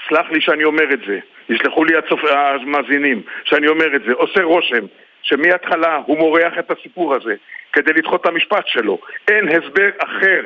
סלח 0.08 0.30
לי 0.30 0.40
שאני 0.40 0.64
אומר 0.64 0.92
את 0.92 1.00
זה, 1.06 1.18
יסלחו 1.48 1.84
לי 1.84 1.96
הצופ... 1.96 2.20
המאזינים 2.24 3.22
שאני 3.44 3.68
אומר 3.68 3.96
את 3.96 4.02
זה, 4.06 4.12
עושה 4.12 4.42
רושם 4.42 4.86
שמההתחלה 5.22 6.00
הוא 6.06 6.18
מורח 6.18 6.52
את 6.58 6.70
הסיפור 6.70 7.14
הזה 7.14 7.34
כדי 7.72 7.92
לדחות 7.92 8.20
את 8.20 8.26
המשפט 8.26 8.66
שלו. 8.66 8.98
אין 9.28 9.48
הסבר 9.48 9.90
אחר 9.98 10.42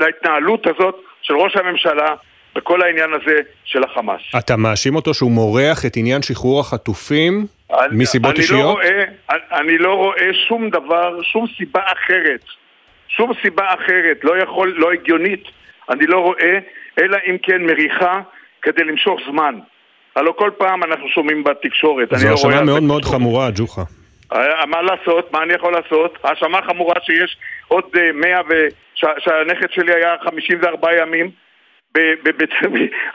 להתנהלות 0.00 0.66
הזאת 0.66 0.96
של 1.22 1.34
ראש 1.34 1.56
הממשלה 1.56 2.14
בכל 2.54 2.82
העניין 2.82 3.10
הזה 3.12 3.40
של 3.64 3.84
החמאס. 3.84 4.20
אתה 4.38 4.56
מאשים 4.56 4.94
אותו 4.94 5.14
שהוא 5.14 5.30
מורח 5.30 5.86
את 5.86 5.96
עניין 5.96 6.22
שחרור 6.22 6.60
החטופים 6.60 7.46
אני, 7.72 7.88
מסיבות 7.92 8.30
אני 8.34 8.40
אישיות? 8.40 8.60
לא 8.60 8.70
רואה, 8.70 9.04
אני, 9.30 9.40
אני 9.52 9.78
לא 9.78 9.94
רואה 9.94 10.34
שום 10.48 10.70
דבר, 10.70 11.22
שום 11.22 11.46
סיבה 11.56 11.80
אחרת, 11.86 12.44
שום 13.08 13.32
סיבה 13.42 13.74
אחרת, 13.74 14.24
לא 14.24 14.38
יכול, 14.38 14.74
לא 14.76 14.92
הגיונית, 14.92 15.44
אני 15.90 16.06
לא 16.06 16.18
רואה, 16.18 16.58
אלא 16.98 17.18
אם 17.30 17.36
כן 17.42 17.62
מריחה 17.62 18.20
כדי 18.62 18.84
למשוך 18.84 19.20
זמן. 19.30 19.58
הלוא 20.16 20.32
כל 20.32 20.50
פעם 20.58 20.82
אנחנו 20.84 21.08
שומעים 21.08 21.44
בתקשורת, 21.44 22.08
זו 22.14 22.26
לא. 22.26 22.32
האשמה 22.32 22.62
מאוד 22.62 22.82
מאוד 22.82 23.00
בתקשורת. 23.02 23.20
חמורה, 23.20 23.48
ג'וחה. 23.54 23.82
אה, 24.32 24.66
מה 24.66 24.82
לעשות? 24.82 25.32
מה 25.32 25.42
אני 25.42 25.54
יכול 25.54 25.72
לעשות? 25.72 26.18
האשמה 26.24 26.58
חמורה 26.62 26.94
שיש 27.02 27.36
עוד 27.68 27.84
אה, 27.96 28.12
100 28.12 28.40
ו... 28.48 28.66
שה- 28.94 29.20
שהנכד 29.20 29.70
שלי 29.72 29.94
היה 29.94 30.14
54 30.24 30.88
ימים 30.96 31.30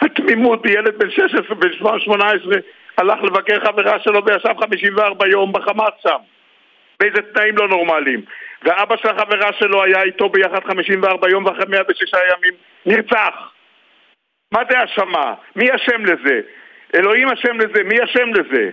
התמימות, 0.02 0.66
ילד 0.66 0.98
בן 1.00 1.10
16, 1.12 1.56
בן 1.56 1.74
18 2.00 2.56
הלך 2.98 3.24
לבקר 3.24 3.60
חברה 3.60 4.00
שלו 4.00 4.26
וישב 4.26 4.60
54 4.60 5.28
יום 5.28 5.54
בחמאס 5.54 5.94
שם 6.04 6.18
באיזה 7.00 7.22
תנאים 7.34 7.58
לא 7.58 7.68
נורמליים 7.68 8.22
ואבא 8.64 8.96
של 8.98 9.08
החברה 9.10 9.50
שלו 9.60 9.84
היה 9.84 10.04
איתו 10.04 10.30
ביחד 10.30 10.64
54 10.68 11.30
יום 11.30 11.46
ואחרי 11.46 11.66
106 11.70 12.14
ימים 12.14 12.54
נרצח 12.86 13.52
מה 14.52 14.60
זה 14.70 14.80
האשמה? 14.80 15.34
מי 15.56 15.66
אשם 15.76 16.06
לזה? 16.06 16.40
אלוהים 16.96 17.28
אשם 17.30 17.58
לזה, 17.58 17.84
מי 17.84 18.04
אשם 18.04 18.34
לזה? 18.34 18.70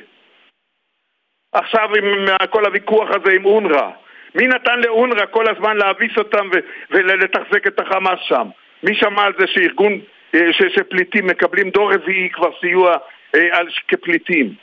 עכשיו 1.52 1.88
עם 1.94 2.26
כל 2.50 2.64
הוויכוח 2.64 3.08
הזה 3.10 3.32
עם 3.32 3.44
אונר"א 3.44 3.90
מי 4.34 4.46
נתן 4.46 4.80
לאונר"א 4.80 5.26
כל 5.30 5.44
הזמן 5.48 5.76
להביס 5.76 6.18
אותם 6.18 6.48
ולתחזק 6.90 7.66
את 7.66 7.80
החמאס 7.80 8.18
שם? 8.22 8.48
מי 8.82 8.94
שמע 8.94 9.22
על 9.22 9.32
זה 9.38 9.46
שארגון, 9.46 10.00
אה, 10.34 10.52
ש- 10.52 10.74
שפליטים 10.74 11.26
מקבלים 11.26 11.70
דור 11.70 11.94
רביעי 11.94 12.30
כבר 12.30 12.50
סיוע 12.60 12.96
אה, 13.34 13.58
על, 13.58 13.68
כפליטים? 13.88 14.54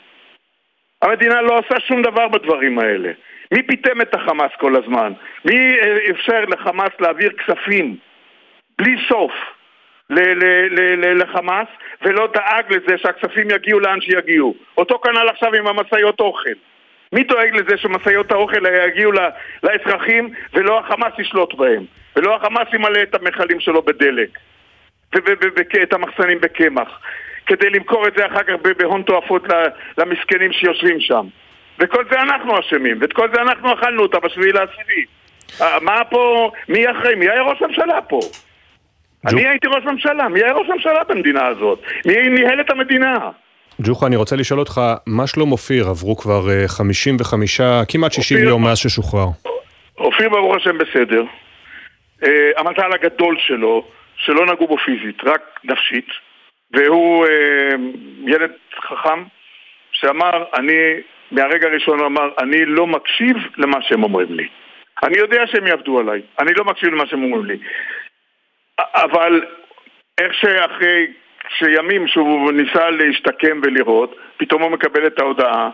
המדינה 1.02 1.42
לא 1.42 1.58
עושה 1.58 1.80
שום 1.80 2.02
דבר 2.02 2.28
בדברים 2.28 2.78
האלה. 2.78 3.12
מי 3.52 3.62
פיטם 3.62 4.00
את 4.00 4.14
החמאס 4.14 4.50
כל 4.58 4.76
הזמן? 4.76 5.12
מי 5.44 5.78
אה, 5.78 5.96
אפשר 6.10 6.44
לחמאס 6.44 6.92
להעביר 7.00 7.32
כספים 7.32 7.96
בלי 8.78 8.96
סוף 9.08 9.32
לחמאס 11.14 11.68
ולא 12.02 12.28
דאג 12.34 12.72
לזה 12.72 12.98
שהכספים 12.98 13.50
יגיעו 13.50 13.80
לאן 13.80 14.00
שיגיעו? 14.00 14.54
אותו 14.78 14.98
כנ"ל 14.98 15.28
עכשיו 15.28 15.54
עם 15.54 15.66
המשאיות 15.66 16.20
אוכל. 16.20 16.50
מי 17.12 17.22
דואג 17.22 17.56
לזה 17.56 17.76
שמשאיות 17.76 18.32
האוכל 18.32 18.66
יגיעו 18.86 19.12
לאזרחים 19.62 20.30
ולא 20.54 20.78
החמאס 20.78 21.12
ישלוט 21.18 21.54
בהם 21.54 21.84
ולא 22.16 22.36
החמאס 22.36 22.68
ימלא 22.72 23.02
את 23.02 23.14
המכלים 23.14 23.60
שלו 23.60 23.82
בדלק 23.82 24.38
ואת 25.12 25.92
המחסנים 25.92 26.40
בקמח 26.40 27.00
כדי 27.46 27.70
למכור 27.70 28.08
את 28.08 28.12
זה 28.16 28.26
אחר 28.26 28.42
כך 28.42 28.54
בהון 28.78 29.02
תועפות 29.02 29.42
למסכנים 29.98 30.52
שיושבים 30.52 31.00
שם 31.00 31.26
וכל 31.78 32.04
זה 32.10 32.20
אנחנו 32.20 32.60
אשמים 32.60 32.98
ואת 33.00 33.12
כל 33.12 33.28
זה 33.34 33.42
אנחנו 33.42 33.72
אכלנו 33.72 34.02
אותה 34.02 34.20
בשביעי 34.20 34.52
לעשירי 34.52 35.04
אה, 35.60 35.80
מה 35.80 36.04
פה, 36.10 36.50
מי 36.68 36.90
אחראי? 36.90 37.14
מי 37.14 37.28
היה 37.28 37.42
ראש 37.42 37.62
הממשלה 37.62 38.02
פה? 38.02 38.20
אני 39.26 39.48
הייתי 39.48 39.66
ראש 39.66 39.84
ממשלה, 39.84 40.28
מי 40.28 40.42
היה 40.42 40.52
ראש 40.52 40.66
הממשלה 40.70 41.04
במדינה 41.08 41.46
הזאת? 41.46 41.82
מי 42.06 42.28
ניהל 42.28 42.60
את 42.60 42.70
המדינה? 42.70 43.18
ג'וחה, 43.80 44.06
אני 44.06 44.16
רוצה 44.16 44.36
לשאול 44.36 44.60
אותך, 44.60 44.80
מה 45.06 45.26
שלום 45.26 45.52
אופיר? 45.52 45.88
עברו 45.88 46.16
כבר 46.16 46.50
אה, 46.50 46.68
55, 46.68 47.60
כמעט 47.88 48.12
60 48.12 48.36
אופיר- 48.38 48.48
יום 48.50 48.64
מאז 48.64 48.78
ששוחרר. 48.78 49.26
אופיר 49.98 50.28
ברוך 50.28 50.56
השם 50.56 50.78
בסדר. 50.78 51.22
אה, 52.24 52.50
המזל 52.56 52.92
הגדול 52.94 53.36
שלו, 53.46 53.84
שלא 54.16 54.46
נגעו 54.46 54.66
בו 54.68 54.76
פיזית, 54.76 55.24
רק 55.24 55.40
נפשית. 55.64 56.06
והוא 56.74 57.26
אה, 57.26 57.76
ילד 58.26 58.50
חכם 58.88 59.22
שאמר, 59.92 60.44
אני, 60.58 60.72
מהרגע 61.30 61.68
הראשון 61.68 61.98
הוא 61.98 62.06
אמר, 62.06 62.28
אני 62.38 62.64
לא 62.66 62.86
מקשיב 62.86 63.36
למה 63.56 63.78
שהם 63.82 64.02
אומרים 64.02 64.32
לי. 64.34 64.46
אני 65.04 65.18
יודע 65.18 65.42
שהם 65.46 65.66
יעבדו 65.66 65.98
עליי, 65.98 66.20
אני 66.38 66.52
לא 66.54 66.64
מקשיב 66.64 66.88
למה 66.94 67.06
שהם 67.06 67.22
אומרים 67.24 67.44
לי. 67.44 67.56
אבל 68.94 69.44
איך 70.20 70.34
שאחרי 70.34 71.06
שימים 71.58 72.08
שהוא 72.08 72.52
ניסה 72.52 72.90
להשתקם 72.90 73.60
ולראות, 73.62 74.16
פתאום 74.36 74.62
הוא 74.62 74.70
מקבל 74.70 75.06
את 75.06 75.18
ההודעה 75.18 75.70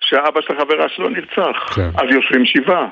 שהאבא 0.00 0.40
של 0.40 0.56
החברה 0.56 0.88
שלו 0.88 1.08
נרצח. 1.08 1.74
כן. 1.74 1.88
אז 1.98 2.14
יושבים 2.14 2.46
שבעה. 2.46 2.86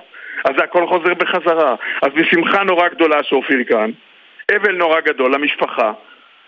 אז 0.44 0.54
הכל 0.64 0.86
חוזר 0.86 1.14
בחזרה. 1.14 1.74
אז 2.02 2.08
בשמחה 2.14 2.64
נורא 2.64 2.88
גדולה 2.88 3.22
שאופיר 3.22 3.64
כאן, 3.68 3.90
אבל 4.56 4.76
נורא 4.76 5.00
גדול 5.00 5.34
למשפחה, 5.34 5.92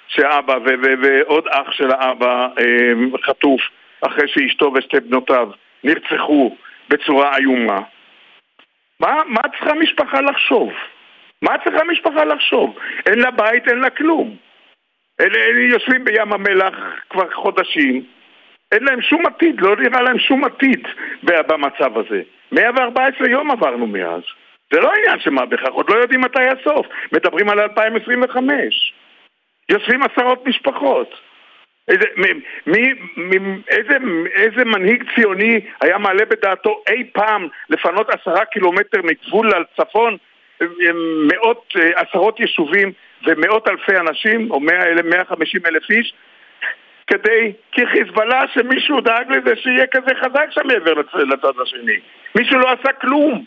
שאבא 0.09 0.59
ועוד 1.03 1.49
אח 1.49 1.73
של 1.73 1.91
האבא 1.91 2.47
אה, 2.59 3.19
חטוף 3.27 3.61
אחרי 4.01 4.29
שאשתו 4.29 4.73
ושתי 4.74 5.01
בנותיו 5.01 5.49
נרצחו 5.85 6.57
בצורה 6.89 7.37
איומה. 7.37 7.81
מה, 9.01 9.23
מה 9.27 9.41
צריכה 9.51 9.74
משפחה 9.74 10.20
לחשוב? 10.20 10.73
מה 11.43 11.56
צריכה 11.64 11.85
משפחה 11.85 12.24
לחשוב? 12.24 12.78
אין 13.06 13.19
לה 13.19 13.31
בית, 13.31 13.69
אין 13.69 13.78
לה 13.78 13.90
כלום. 13.90 14.36
אלה, 15.20 15.39
אלה 15.39 15.60
יושבים 15.60 16.05
בים 16.05 16.32
המלח 16.32 16.74
כבר 17.10 17.31
חודשים, 17.35 18.05
אין 18.73 18.85
להם 18.85 19.02
שום 19.02 19.27
עתיד, 19.27 19.60
לא 19.60 19.77
נראה 19.77 20.02
להם 20.02 20.19
שום 20.19 20.44
עתיד 20.44 20.89
במצב 21.23 21.98
הזה. 21.98 22.23
114 22.52 23.28
יום 23.28 23.51
עברנו 23.51 23.86
מאז. 23.86 24.23
זה 24.73 24.81
לא 24.81 24.93
עניין 24.98 25.20
של 25.20 25.31
מה 25.31 25.47
בכך, 25.47 25.69
עוד 25.69 25.90
לא 25.90 25.94
יודעים 25.94 26.20
מתי 26.20 26.43
הסוף. 26.43 26.86
מדברים 27.12 27.48
על 27.48 27.60
2025. 27.60 28.94
יושבים 29.69 30.01
עשרות 30.02 30.47
משפחות. 30.47 31.14
איזה, 31.89 32.05
מ, 32.16 32.23
מי, 32.66 32.93
מ, 33.16 33.60
איזה, 33.69 33.97
איזה 34.35 34.64
מנהיג 34.64 35.05
ציוני 35.14 35.60
היה 35.81 35.98
מעלה 35.98 36.24
בדעתו 36.24 36.82
אי 36.89 37.05
פעם 37.12 37.48
לפנות 37.70 38.10
עשרה 38.10 38.44
קילומטר 38.44 39.01
מגבול 39.05 39.55
על 39.55 39.64
צפון 39.77 40.12
אה, 40.12 40.19
מאות, 41.28 41.72
אה, 41.76 41.90
עשרות 42.01 42.40
יישובים 42.40 42.93
ומאות 43.26 43.68
אלפי 43.68 43.97
אנשים, 43.97 44.51
או 44.51 44.60
100, 44.60 44.74
150 45.05 45.60
אלף 45.66 45.90
איש, 45.90 46.14
כדי, 47.06 47.52
כי 47.72 47.86
חיזבאללה 47.86 48.43
שמישהו 48.55 49.01
דאג 49.01 49.32
לזה 49.32 49.56
שיהיה 49.56 49.86
כזה 49.86 50.10
חזק 50.20 50.47
שם 50.51 50.66
מעבר 50.66 50.93
לצ- 50.93 51.16
לצד 51.32 51.60
השני. 51.62 51.97
מישהו 52.34 52.59
לא 52.59 52.68
עשה 52.72 52.93
כלום. 52.93 53.44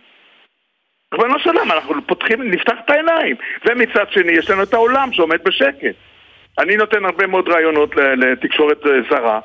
ריבונו 1.14 1.40
של 1.40 1.50
עולם, 1.50 1.72
אנחנו 1.72 2.08
פותחים, 2.08 2.52
נפתח 2.52 2.74
את 2.86 2.90
העיניים. 2.90 3.36
ומצד 3.70 4.06
שני, 4.12 4.32
יש 4.32 4.50
לנו 4.50 4.64
את 4.64 4.74
העולם 4.74 5.14
שעומד 5.14 5.44
בשקט. 5.44 5.96
אני 6.60 6.76
נותן 6.78 7.06
הרבה 7.06 7.28
מאוד 7.28 7.50
רעיונות 7.50 7.96
לתקשורת 7.96 8.86
אה, 8.88 8.92
זרה, 9.10 9.40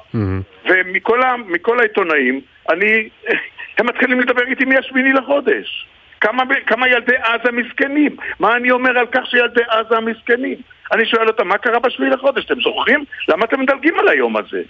ומכל 0.64 1.22
ה- 1.22 1.36
מכל 1.36 1.78
העיתונאים, 1.80 2.40
אני, 2.70 3.08
הם 3.78 3.86
מתחילים 3.86 4.20
לדבר 4.20 4.42
איתי 4.46 4.64
מהשמיני 4.64 5.12
לחודש. 5.12 5.86
כמה, 6.20 6.42
כמה 6.66 6.88
ילדי 6.88 7.16
עזה 7.16 7.52
מסכנים? 7.52 8.16
מה 8.40 8.56
אני 8.56 8.70
אומר 8.70 8.98
על 8.98 9.06
כך 9.06 9.26
שילדי 9.26 9.62
עזה 9.68 9.96
המסכנים? 9.96 10.58
אני 10.92 11.06
שואל 11.06 11.28
אותם, 11.28 11.48
מה 11.48 11.58
קרה 11.58 11.78
בשביעי 11.78 12.10
לחודש? 12.10 12.44
אתם 12.44 12.60
זוכרים? 12.60 13.04
למה 13.28 13.44
אתם 13.44 13.60
מדלגים 13.60 13.98
על 13.98 14.08
היום 14.08 14.36
הזה? 14.36 14.62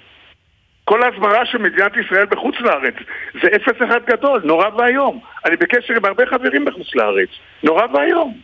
כל 0.84 1.02
ההסברה 1.02 1.46
של 1.46 1.58
מדינת 1.58 1.92
ישראל 1.96 2.26
בחוץ 2.26 2.54
לארץ 2.60 2.94
זה 3.42 3.48
אפס 3.56 3.82
אחד 3.84 4.00
גדול, 4.06 4.40
נורא 4.44 4.68
ואיום. 4.78 5.20
אני 5.46 5.56
בקשר 5.56 5.94
עם 5.96 6.04
הרבה 6.04 6.26
חברים 6.26 6.64
בחוץ 6.64 6.94
לארץ, 6.94 7.28
נורא 7.62 7.86
ואיום. 7.94 8.38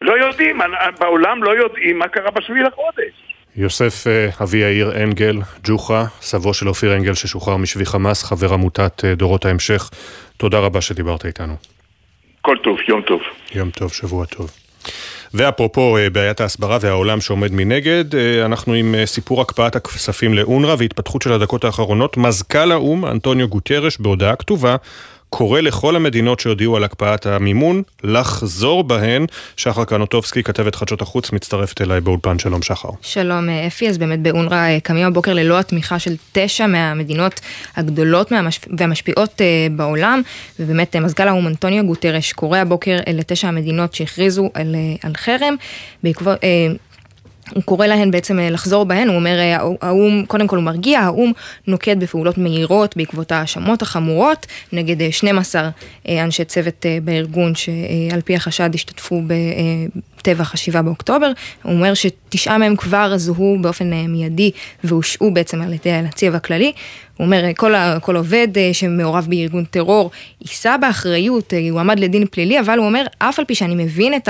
לא 0.00 0.26
יודעים, 0.26 0.60
בעולם 1.00 1.42
לא 1.42 1.56
יודעים 1.56 1.98
מה 1.98 2.08
קרה 2.08 2.30
בשביעי 2.30 2.62
לחודש. 2.62 3.12
יוסף 3.56 4.06
אה, 4.06 4.28
אבי 4.42 4.58
יאיר 4.58 5.02
אנגל, 5.02 5.36
ג'וחה, 5.64 6.04
סבו 6.20 6.54
של 6.54 6.68
אופיר 6.68 6.96
אנגל 6.96 7.14
ששוחרר 7.14 7.56
משבי 7.56 7.86
חמאס, 7.86 8.24
חבר 8.24 8.54
עמותת 8.54 9.04
אה, 9.04 9.14
דורות 9.14 9.44
ההמשך, 9.44 9.90
תודה 10.36 10.58
רבה 10.58 10.80
שדיברת 10.80 11.24
איתנו. 11.26 11.73
כל 12.44 12.56
טוב, 12.62 12.78
יום 12.88 13.02
טוב. 13.02 13.20
יום 13.54 13.70
טוב, 13.70 13.92
שבוע 13.92 14.26
טוב. 14.26 14.50
ואפרופו 15.34 15.96
אה, 15.96 16.10
בעיית 16.10 16.40
ההסברה 16.40 16.78
והעולם 16.80 17.20
שעומד 17.20 17.52
מנגד, 17.52 18.14
אה, 18.14 18.46
אנחנו 18.46 18.72
עם 18.72 18.94
אה, 18.94 19.06
סיפור 19.06 19.40
הקפאת 19.40 19.76
הכספים 19.76 20.34
לאונר"א 20.34 20.74
והתפתחות 20.78 21.22
של 21.22 21.32
הדקות 21.32 21.64
האחרונות. 21.64 22.16
מזכ"ל 22.16 22.72
האו"ם, 22.72 23.04
אנטוניו 23.04 23.48
גוטרש, 23.48 23.98
בהודעה 23.98 24.36
כתובה, 24.36 24.76
קורא 25.36 25.60
לכל 25.60 25.96
המדינות 25.96 26.40
שהודיעו 26.40 26.76
על 26.76 26.84
הקפאת 26.84 27.26
המימון 27.26 27.82
לחזור 28.04 28.84
בהן. 28.84 29.26
שחר 29.56 29.84
קנוטובסקי, 29.84 30.42
כתבת 30.42 30.74
חדשות 30.74 31.02
החוץ, 31.02 31.32
מצטרפת 31.32 31.80
אליי 31.80 32.00
באולפן. 32.00 32.38
שלום 32.38 32.62
שחר. 32.62 32.88
שלום 33.02 33.48
אה, 33.48 33.66
אפי, 33.66 33.88
אז 33.88 33.98
באמת 33.98 34.20
באונר"א 34.20 34.54
אה, 34.54 34.80
קמים 34.80 35.06
הבוקר 35.06 35.34
ללא 35.34 35.58
התמיכה 35.58 35.98
של 35.98 36.14
תשע 36.32 36.66
מהמדינות 36.66 37.40
הגדולות. 37.76 38.32
והמשפיעות 38.78 39.40
אה, 39.40 39.66
בעולם, 39.76 40.22
ובאמת 40.60 40.96
מזכ"ל 40.96 41.28
האו"ם 41.28 41.46
אנטוניו 41.46 41.86
גוטרש 41.86 42.32
קורא 42.32 42.58
הבוקר 42.58 42.98
לתשע 43.14 43.48
המדינות 43.48 43.94
שהכריזו 43.94 44.50
על, 44.54 44.76
על 45.02 45.12
חרם, 45.16 45.54
בעקבות... 46.02 46.38
אה, 47.48 47.52
הוא 47.54 47.62
קורא 47.62 47.86
להן 47.86 48.10
בעצם 48.10 48.38
לחזור 48.38 48.84
בהן, 48.84 49.08
הוא 49.08 49.16
אומר, 49.16 49.38
האו"ם, 49.80 50.24
קודם 50.26 50.46
כל 50.46 50.56
הוא 50.56 50.64
מרגיע, 50.64 51.00
האו"ם 51.00 51.32
נוקט 51.66 51.96
בפעולות 51.96 52.38
מהירות 52.38 52.96
בעקבות 52.96 53.32
ההאשמות 53.32 53.82
החמורות 53.82 54.46
נגד 54.72 55.10
12 55.10 55.70
אנשי 56.08 56.44
צוות 56.44 56.86
בארגון 57.04 57.54
שעל 57.54 58.20
פי 58.24 58.36
החשד 58.36 58.70
השתתפו 58.74 59.22
בטבח 60.18 60.54
השבעה 60.54 60.82
באוקטובר. 60.82 61.30
הוא 61.62 61.72
אומר 61.72 61.94
שתשעה 61.94 62.58
מהם 62.58 62.76
כבר 62.76 63.18
זוהו 63.18 63.58
באופן 63.60 63.90
מיידי 63.90 64.50
והושעו 64.84 65.30
בעצם 65.34 65.62
על 65.62 65.72
ידי 65.72 65.90
הנציב 65.90 66.34
הכללי. 66.34 66.72
הוא 67.16 67.24
אומר, 67.24 67.44
כל, 67.56 67.74
כל 68.00 68.16
עובד 68.16 68.48
שמעורב 68.72 69.26
בארגון 69.30 69.64
טרור 69.64 70.10
יישא 70.40 70.76
באחריות, 70.76 71.52
הוא 71.70 71.80
עמד 71.80 72.00
לדין 72.00 72.26
פלילי, 72.30 72.60
אבל 72.60 72.78
הוא 72.78 72.86
אומר, 72.86 73.06
אף 73.18 73.38
על 73.38 73.44
פי 73.44 73.54
שאני 73.54 73.84
מבין 73.84 74.14
את 74.14 74.28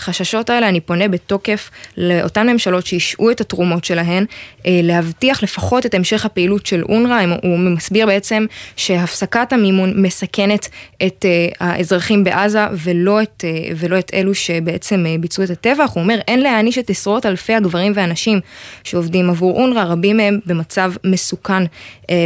החששות 0.00 0.50
האלה, 0.50 0.68
אני 0.68 0.80
פונה 0.80 1.08
בתוקף 1.08 1.70
לאותן 1.96 2.48
ממשלות 2.48 2.86
שהשעו 2.86 3.30
את 3.30 3.40
התרומות 3.40 3.84
שלהן, 3.84 4.24
להבטיח 4.66 5.42
לפחות 5.42 5.86
את 5.86 5.94
המשך 5.94 6.24
הפעילות 6.24 6.66
של 6.66 6.82
אונר"א. 6.82 7.24
הוא 7.42 7.58
מסביר 7.58 8.06
בעצם 8.06 8.46
שהפסקת 8.76 9.52
המימון 9.52 10.02
מסכנת 10.02 10.68
את 11.06 11.24
האזרחים 11.60 12.24
בעזה 12.24 12.66
ולא 12.72 13.22
את, 13.22 13.44
ולא 13.76 13.98
את 13.98 14.10
אלו 14.14 14.34
שבעצם 14.34 15.06
ביצעו 15.20 15.44
את 15.44 15.50
הטבח. 15.50 15.90
הוא 15.94 16.02
אומר, 16.02 16.18
אין 16.28 16.40
להעניש 16.40 16.78
את 16.78 16.90
עשרות 16.90 17.26
אלפי 17.26 17.54
הגברים 17.54 17.92
והנשים 17.94 18.40
שעובדים 18.84 19.30
עבור 19.30 19.60
אונר"א, 19.60 19.82
רבים 19.82 20.16
מהם 20.16 20.38
במצב 20.46 20.92
מסוכן 21.04 21.62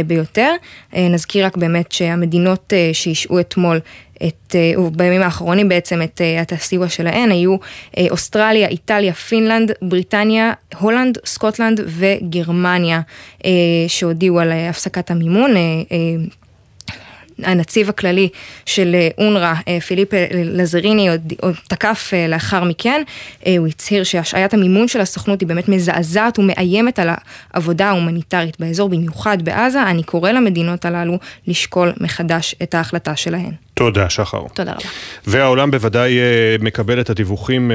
ביותר. 0.07 0.51
נזכיר 0.93 1.45
רק 1.45 1.57
באמת 1.57 1.91
שהמדינות 1.91 2.73
שהשעו 2.93 3.39
אתמול 3.39 3.79
את, 4.27 4.55
בימים 4.91 5.21
האחרונים 5.21 5.69
בעצם 5.69 6.01
את, 6.01 6.21
את 6.41 6.51
הסיוע 6.51 6.89
שלהן 6.89 7.31
היו 7.31 7.55
אוסטרליה, 8.11 8.67
איטליה, 8.67 9.13
פינלנד, 9.13 9.71
בריטניה, 9.81 10.53
הולנד, 10.79 11.17
סקוטלנד 11.25 11.81
וגרמניה 11.85 13.01
שהודיעו 13.87 14.39
על 14.39 14.51
הפסקת 14.51 15.11
המימון. 15.11 15.51
הנציב 17.43 17.89
הכללי 17.89 18.29
של 18.65 18.95
אונר"א, 19.17 19.79
פיליפ 19.87 20.09
לזריני, 20.33 21.09
עוד, 21.09 21.33
עוד 21.41 21.55
תקף 21.67 22.13
לאחר 22.29 22.63
מכן, 22.63 23.01
הוא 23.57 23.67
הצהיר 23.67 24.03
שהשעיית 24.03 24.53
המימון 24.53 24.87
של 24.87 25.01
הסוכנות 25.01 25.41
היא 25.41 25.47
באמת 25.47 25.69
מזעזעת 25.69 26.39
ומאיימת 26.39 26.99
על 26.99 27.09
העבודה 27.53 27.87
ההומניטרית 27.87 28.59
באזור, 28.59 28.89
במיוחד 28.89 29.37
בעזה. 29.41 29.83
אני 29.83 30.03
קורא 30.03 30.31
למדינות 30.31 30.85
הללו 30.85 31.17
לשקול 31.47 31.93
מחדש 32.01 32.55
את 32.63 32.73
ההחלטה 32.73 33.15
שלהן. 33.15 33.51
תודה, 33.75 34.09
שחר. 34.09 34.41
תודה 34.53 34.71
רבה. 34.71 34.89
והעולם 35.27 35.71
בוודאי 35.71 36.17
מקבל 36.59 37.01
את 37.01 37.09
הדיווחים 37.09 37.71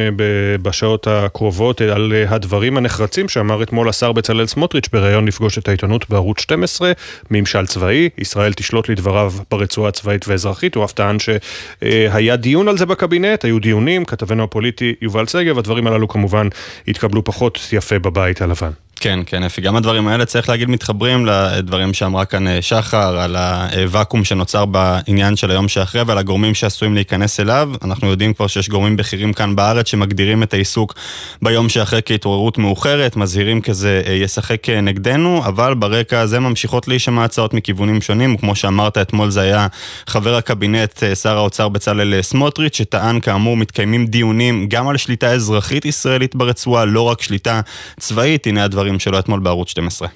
בשעות 0.62 1.06
הקרובות 1.06 1.80
על 1.80 2.12
הדברים 2.28 2.76
הנחרצים 2.76 3.28
שאמר 3.28 3.62
אתמול 3.62 3.88
השר 3.88 4.12
בצלאל 4.12 4.46
סמוטריץ' 4.46 4.88
בריאיון 4.92 5.28
לפגוש 5.28 5.58
את 5.58 5.68
העיתונות 5.68 6.10
בערוץ 6.10 6.40
12, 6.40 6.92
ממשל 7.30 7.66
צבאי, 7.66 8.08
ישראל 8.18 8.52
תשלוט 8.52 8.88
לדבריו 8.88 9.32
ברצועה 9.50 9.88
הצבאית 9.88 10.28
ואזרחית, 10.28 10.74
הוא 10.74 10.84
אף 10.84 10.92
טען 10.92 11.16
שהיה 11.18 12.36
דיון 12.36 12.68
על 12.68 12.78
זה 12.78 12.86
בקבינט, 12.86 13.44
היו 13.44 13.58
דיונים, 13.58 14.04
כתבנו 14.04 14.44
הפוליטי 14.44 14.94
יובל 15.02 15.26
שגב, 15.26 15.58
הדברים 15.58 15.86
הללו 15.86 16.08
כמובן 16.08 16.48
התקבלו 16.88 17.24
פחות 17.24 17.68
יפה 17.72 17.98
בבית 17.98 18.42
הלבן. 18.42 18.70
כן, 19.02 19.20
כן, 19.26 19.42
אפי, 19.42 19.60
גם 19.60 19.76
הדברים 19.76 20.08
האלה, 20.08 20.24
צריך 20.24 20.48
להגיד, 20.48 20.68
מתחברים 20.70 21.26
לדברים 21.26 21.94
שאמרה 21.94 22.24
כאן 22.24 22.60
שחר, 22.60 23.20
על 23.20 23.36
הוואקום 23.36 24.24
שנוצר 24.24 24.64
בעניין 24.64 25.36
של 25.36 25.50
היום 25.50 25.68
שאחרי 25.68 26.02
ועל 26.02 26.18
הגורמים 26.18 26.54
שעשויים 26.54 26.94
להיכנס 26.94 27.40
אליו. 27.40 27.70
אנחנו 27.84 28.10
יודעים 28.10 28.34
כבר 28.34 28.46
שיש 28.46 28.68
גורמים 28.68 28.96
בכירים 28.96 29.32
כאן 29.32 29.56
בארץ 29.56 29.88
שמגדירים 29.88 30.42
את 30.42 30.54
העיסוק 30.54 30.94
ביום 31.42 31.68
שאחרי 31.68 32.00
כהתעוררות 32.04 32.58
מאוחרת, 32.58 33.16
מזהירים 33.16 33.60
כזה 33.60 34.02
ישחק 34.22 34.68
נגדנו, 34.68 35.42
אבל 35.46 35.74
ברקע 35.74 36.20
הזה 36.20 36.40
ממשיכות 36.40 36.88
להישמע 36.88 37.24
הצעות 37.24 37.54
מכיוונים 37.54 38.00
שונים, 38.00 38.36
כמו 38.36 38.54
שאמרת, 38.54 38.98
אתמול 38.98 39.30
זה 39.30 39.40
היה 39.40 39.66
חבר 40.06 40.36
הקבינט, 40.36 41.02
שר 41.22 41.36
האוצר 41.36 41.68
בצלאל 41.68 42.22
סמוטריץ', 42.22 42.76
שטען 42.76 43.20
כאמור 43.20 43.56
מתקיימים 43.56 44.06
דיונים 44.06 44.66
גם 44.68 44.88
על 44.88 44.96
שליטה 44.96 45.32
אזרחית 45.32 45.84
ישראלית 45.84 46.34
ברצועה, 46.34 46.84
לא 46.84 47.02
רק 47.02 47.22
שליטה 47.22 47.60
צבאית, 48.00 48.46
הנה 48.46 48.64
הדברים 48.64 48.89
שלו 48.98 49.18
אתמול 49.18 49.40
בערוץ 49.40 49.68
12. 49.68 50.08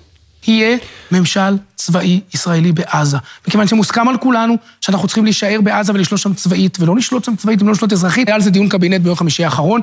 יהיה 0.46 0.76
ממשל 1.12 1.56
צבאי 1.74 2.20
ישראלי 2.34 2.72
בעזה. 2.72 3.16
מכיוון 3.48 3.66
שמוסכם 3.66 4.08
על 4.08 4.16
כולנו 4.16 4.56
שאנחנו 4.80 5.08
צריכים 5.08 5.24
להישאר 5.24 5.60
בעזה 5.62 5.92
ולשלוט 5.92 6.20
שם 6.20 6.34
צבאית, 6.34 6.80
ולא 6.80 6.96
לשלוט 6.96 7.24
שם 7.24 7.36
צבאית 7.36 7.62
ולא 7.62 7.72
לשלוט 7.72 7.92
אזרחית. 7.92 8.28
היה 8.28 8.34
על 8.34 8.40
זה 8.40 8.50
דיון 8.50 8.68
קבינט 8.68 9.00
ביום 9.00 9.16
חמישי 9.16 9.44
האחרון. 9.44 9.80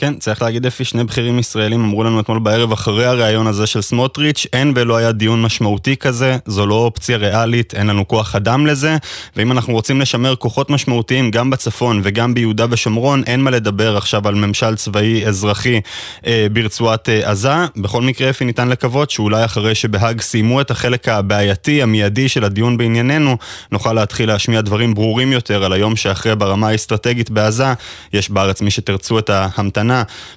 כן, 0.00 0.14
צריך 0.14 0.42
להגיד 0.42 0.66
אפי, 0.66 0.84
שני 0.84 1.04
בכירים 1.04 1.38
ישראלים 1.38 1.84
אמרו 1.84 2.04
לנו 2.04 2.20
אתמול 2.20 2.38
בערב 2.38 2.72
אחרי 2.72 3.06
הריאיון 3.06 3.46
הזה 3.46 3.66
של 3.66 3.82
סמוטריץ', 3.82 4.46
אין 4.52 4.72
ולא 4.76 4.96
היה 4.96 5.12
דיון 5.12 5.42
משמעותי 5.42 5.96
כזה, 5.96 6.36
זו 6.46 6.66
לא 6.66 6.74
אופציה 6.74 7.16
ריאלית, 7.16 7.74
אין 7.74 7.86
לנו 7.86 8.08
כוח 8.08 8.34
אדם 8.34 8.66
לזה, 8.66 8.96
ואם 9.36 9.52
אנחנו 9.52 9.72
רוצים 9.72 10.00
לשמר 10.00 10.36
כוחות 10.36 10.70
משמעותיים 10.70 11.30
גם 11.30 11.50
בצפון 11.50 12.00
וגם 12.02 12.34
ביהודה 12.34 12.66
ושומרון, 12.70 13.22
אין 13.26 13.40
מה 13.40 13.50
לדבר 13.50 13.96
עכשיו 13.96 14.28
על 14.28 14.34
ממשל 14.34 14.76
צבאי 14.76 15.26
אזרחי 15.26 15.80
אה, 16.26 16.46
ברצועת 16.52 17.08
אה, 17.08 17.30
עזה. 17.30 17.54
בכל 17.76 18.02
מקרה 18.02 18.30
אפי 18.30 18.44
ניתן 18.44 18.68
לקוות 18.68 19.10
שאולי 19.10 19.44
אחרי 19.44 19.74
שבהאג 19.74 20.20
סיימו 20.20 20.60
את 20.60 20.70
החלק 20.70 21.08
הבעייתי, 21.08 21.82
המיידי 21.82 22.28
של 22.28 22.44
הדיון 22.44 22.76
בענייננו, 22.76 23.36
נוכל 23.72 23.92
להתחיל 23.92 24.28
להשמיע 24.28 24.60
דברים 24.60 24.94
ברורים 24.94 25.32
יותר 25.32 25.64
על 25.64 25.72
היום 25.72 25.96
שאחרי 25.96 26.36
ברמה 26.36 26.68
האסטרטגית 26.68 27.30
בעזה, 27.30 27.72
יש 28.12 28.30
בארץ 28.30 28.62
מי 28.62 28.70
שתרצו 28.70 29.18
את 29.18 29.30
ההמתנה. 29.30 29.89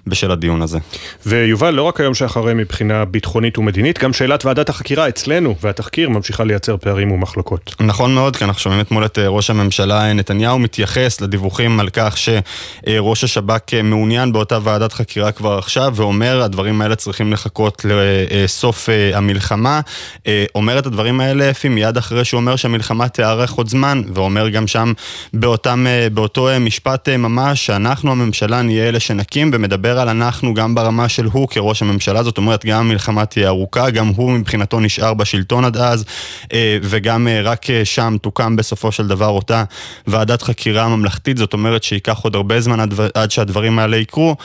בשל 0.07 0.31
הדיון 0.31 0.61
הזה. 0.61 0.79
ויובל, 1.25 1.71
לא 1.71 1.81
רק 1.81 1.99
היום 1.99 2.13
שאחרי 2.13 2.53
מבחינה 2.53 3.05
ביטחונית 3.05 3.57
ומדינית, 3.57 3.99
גם 3.99 4.13
שאלת 4.13 4.45
ועדת 4.45 4.69
החקירה 4.69 5.07
אצלנו 5.07 5.55
והתחקיר 5.61 6.09
ממשיכה 6.09 6.43
לייצר 6.43 6.77
פערים 6.77 7.11
ומחלוקות. 7.11 7.75
נכון 7.79 8.15
מאוד, 8.15 8.35
כי 8.35 8.43
אנחנו 8.43 8.61
שומעים 8.61 8.81
אתמול 8.81 9.05
את 9.05 9.19
ראש 9.19 9.49
הממשלה 9.49 10.13
נתניהו 10.13 10.59
מתייחס 10.59 11.21
לדיווחים 11.21 11.79
על 11.79 11.89
כך 11.89 12.15
שראש 12.17 13.23
השב"כ 13.23 13.73
מעוניין 13.83 14.33
באותה 14.33 14.59
ועדת 14.63 14.93
חקירה 14.93 15.31
כבר 15.31 15.57
עכשיו, 15.57 15.93
ואומר 15.95 16.41
הדברים 16.41 16.81
האלה 16.81 16.95
צריכים 16.95 17.33
לחכות 17.33 17.85
לסוף 17.89 18.89
המלחמה. 19.13 19.81
אומר 20.55 20.79
את 20.79 20.85
הדברים 20.85 21.19
האלה 21.21 21.49
אפי 21.49 21.69
מיד 21.69 21.97
אחרי 21.97 22.25
שהוא 22.25 22.39
אומר 22.39 22.55
שהמלחמה 22.55 23.07
תיארך 23.07 23.51
עוד 23.51 23.69
זמן, 23.69 24.01
ואומר 24.13 24.49
גם 24.49 24.67
שם 24.67 24.93
באותם, 25.33 25.85
באותו 26.13 26.49
משפט 26.59 27.09
ממש 27.09 27.65
שאנחנו 27.65 28.11
הממשלה 28.11 28.61
נהיה 28.61 28.89
אלה 28.89 28.99
שנקים 28.99 29.32
ומדבר 29.53 29.99
על 29.99 30.09
אנחנו 30.09 30.53
גם 30.53 30.75
ברמה 30.75 31.09
של 31.09 31.25
הוא 31.25 31.47
כראש 31.47 31.81
הממשלה, 31.81 32.23
זאת 32.23 32.37
אומרת 32.37 32.65
גם 32.65 32.79
המלחמה 32.79 33.25
תהיה 33.25 33.47
ארוכה, 33.47 33.89
גם 33.89 34.07
הוא 34.07 34.31
מבחינתו 34.31 34.79
נשאר 34.79 35.13
בשלטון 35.13 35.65
עד 35.65 35.77
אז, 35.77 36.05
וגם 36.81 37.27
רק 37.43 37.65
שם 37.83 38.17
תוקם 38.21 38.55
בסופו 38.55 38.91
של 38.91 39.07
דבר 39.07 39.27
אותה 39.27 39.63
ועדת 40.07 40.41
חקירה 40.41 40.87
ממלכתית, 40.87 41.37
זאת 41.37 41.53
אומרת 41.53 41.83
שייקח 41.83 42.19
עוד 42.19 42.35
הרבה 42.35 42.61
זמן 42.61 42.79
עד, 42.79 42.93
עד 43.13 43.31
שהדברים 43.31 43.79
האלה 43.79 43.97
יקרו, 43.97 44.35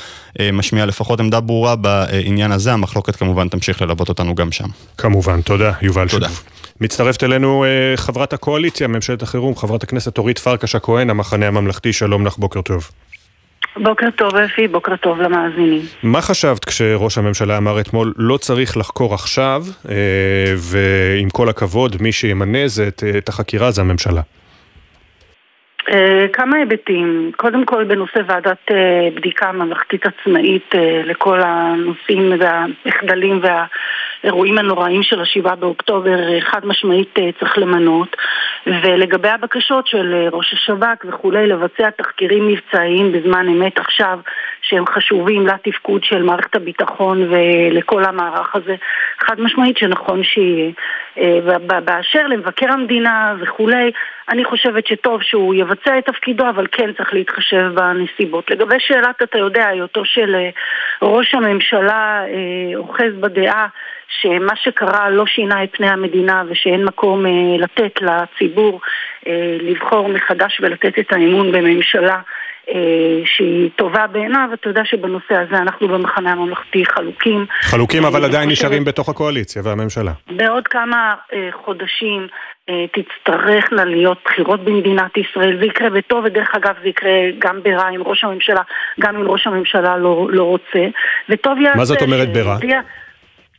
משמיע 0.52 0.86
לפחות 0.86 1.20
עמדה 1.20 1.40
ברורה 1.40 1.76
בעניין 1.76 2.52
הזה, 2.52 2.72
המחלוקת 2.72 3.16
כמובן 3.16 3.48
תמשיך 3.48 3.82
ללוות 3.82 4.08
אותנו 4.08 4.34
גם 4.34 4.52
שם. 4.52 4.68
כמובן, 4.98 5.40
תודה, 5.40 5.72
יובל 5.82 6.08
תודה. 6.08 6.28
שוב. 6.28 6.42
מצטרפת 6.80 7.24
אלינו 7.24 7.64
חברת 7.96 8.32
הקואליציה, 8.32 8.88
ממשלת 8.88 9.22
החירום, 9.22 9.56
חברת 9.56 9.82
הכנסת 9.82 10.18
אורית 10.18 10.38
פרקש 10.38 10.74
הכהן, 10.74 11.10
המחנה 11.10 11.46
הממלכתי, 11.46 11.92
שלום 11.92 12.26
לך, 12.26 12.36
בוקר 12.38 12.60
טוב. 12.60 12.90
בוקר 13.82 14.10
טוב 14.16 14.36
אפי, 14.36 14.68
בוקר 14.68 14.96
טוב 14.96 15.20
למאזינים. 15.20 15.82
מה 16.02 16.20
חשבת 16.20 16.64
כשראש 16.64 17.18
הממשלה 17.18 17.58
אמר 17.58 17.80
אתמול 17.80 18.12
לא 18.16 18.36
צריך 18.36 18.76
לחקור 18.76 19.14
עכשיו, 19.14 19.62
ועם 20.56 21.30
כל 21.30 21.48
הכבוד, 21.48 21.96
מי 22.00 22.12
שימנה 22.12 22.68
זה 22.68 22.88
את 23.18 23.28
החקירה 23.28 23.70
זה 23.70 23.80
הממשלה? 23.82 24.20
כמה 26.32 26.56
היבטים. 26.56 27.32
קודם 27.36 27.64
כל 27.66 27.84
בנושא 27.84 28.20
ועדת 28.26 28.70
בדיקה 29.16 29.52
ממלכתית 29.52 30.02
עצמאית 30.06 30.74
לכל 31.04 31.40
הנושאים 31.44 32.32
והמחדלים 32.40 33.40
והאירועים 34.24 34.58
הנוראים 34.58 35.02
של 35.02 35.20
השבעה 35.20 35.56
באוקטובר 35.56 36.40
חד 36.40 36.66
משמעית 36.66 37.18
צריך 37.40 37.58
למנות 37.58 38.16
ולגבי 38.66 39.28
הבקשות 39.28 39.86
של 39.86 40.28
ראש 40.32 40.52
השב"כ 40.52 41.04
וכולי 41.04 41.46
לבצע 41.46 41.90
תחקירים 41.90 42.48
מבצעיים 42.48 43.12
בזמן 43.12 43.48
אמת 43.48 43.78
עכשיו 43.78 44.18
שהם 44.62 44.86
חשובים 44.86 45.46
לתפקוד 45.46 46.04
של 46.04 46.22
מערכת 46.22 46.56
הביטחון 46.56 47.28
ולכל 47.30 48.04
המערך 48.04 48.56
הזה 48.56 48.74
חד 49.18 49.40
משמעית 49.40 49.76
שנכון 49.78 50.24
שיהיה. 50.24 50.70
באשר 51.84 52.26
למבקר 52.26 52.72
המדינה 52.72 53.34
וכולי 53.40 53.90
אני 54.28 54.44
חושבת 54.44 54.86
שטוב 54.86 55.22
שהוא 55.22 55.54
יבצע 55.54 55.98
את 55.98 56.04
תפקידו, 56.06 56.48
אבל 56.48 56.66
כן 56.72 56.92
צריך 56.92 57.14
להתחשב 57.14 57.70
בנסיבות. 57.74 58.50
לגבי 58.50 58.76
שאלת, 58.78 59.22
אתה 59.22 59.38
יודע, 59.38 59.66
היותו 59.66 60.04
של 60.04 60.36
ראש 61.02 61.34
הממשלה 61.34 62.22
אוחז 62.76 63.12
בדעה 63.20 63.66
שמה 64.08 64.56
שקרה 64.56 65.10
לא 65.10 65.26
שינה 65.26 65.64
את 65.64 65.68
פני 65.72 65.88
המדינה 65.88 66.42
ושאין 66.48 66.84
מקום 66.84 67.24
לתת 67.58 68.00
לציבור 68.00 68.80
לבחור 69.60 70.08
מחדש 70.08 70.60
ולתת 70.60 70.98
את 70.98 71.12
האמון 71.12 71.52
בממשלה 71.52 72.18
שהיא 73.24 73.70
טובה 73.76 74.06
בעיניו, 74.06 74.48
אתה 74.54 74.68
יודע 74.68 74.84
שבנושא 74.84 75.34
הזה 75.34 75.56
אנחנו 75.56 75.88
במחנה 75.88 76.32
הממלכתי 76.32 76.86
חלוקים. 76.86 77.46
חלוקים 77.60 78.04
אבל 78.04 78.24
עדיין 78.24 78.50
נשארים 78.50 78.84
בתוך 78.84 79.08
הקואליציה 79.08 79.62
והממשלה. 79.64 80.12
בעוד 80.30 80.68
כמה 80.68 81.14
חודשים 81.52 82.26
תצטרכנה 82.66 83.84
להיות 83.84 84.18
בחירות 84.24 84.64
במדינת 84.64 85.16
ישראל, 85.16 85.58
זה 85.60 85.64
יקרה 85.66 85.90
בטוב, 85.90 86.24
ודרך 86.24 86.54
אגב 86.54 86.74
זה 86.82 86.88
יקרה 86.88 87.10
גם 87.38 87.62
ברע 87.62 87.88
עם 87.88 88.02
ראש 88.02 88.24
הממשלה, 88.24 88.62
גם 89.00 89.16
אם 89.16 89.28
ראש 89.30 89.46
הממשלה 89.46 89.96
לא, 89.96 90.26
לא 90.30 90.42
רוצה, 90.42 90.86
וטוב 91.28 91.60
יעשה... 91.60 91.78
מה 91.78 91.84
זאת 91.84 92.02
אומרת 92.02 92.32
ברע? 92.32 92.56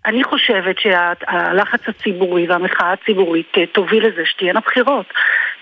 אני 0.05 0.23
חושבת 0.23 0.75
שהלחץ 0.79 1.79
הציבורי 1.87 2.47
והמחאה 2.47 2.93
הציבורית 2.93 3.53
תוביל 3.71 4.07
לזה 4.07 4.21
שתהיינה 4.25 4.59
בחירות. 4.59 5.05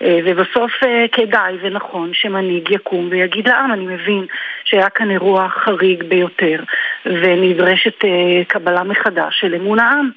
ובסוף 0.00 0.72
כדאי 1.12 1.56
ונכון 1.60 2.10
שמנהיג 2.12 2.70
יקום 2.70 3.08
ויגיד 3.10 3.48
לעם, 3.48 3.72
אני 3.72 3.86
מבין 3.86 4.26
שהיה 4.64 4.90
כאן 4.90 5.10
אירוע 5.10 5.48
חריג 5.48 6.02
ביותר 6.02 6.62
ונדרשת 7.06 8.04
קבלה 8.48 8.82
מחדש 8.82 9.40
של 9.40 9.54
אמון 9.54 9.78
העם. 9.78 10.10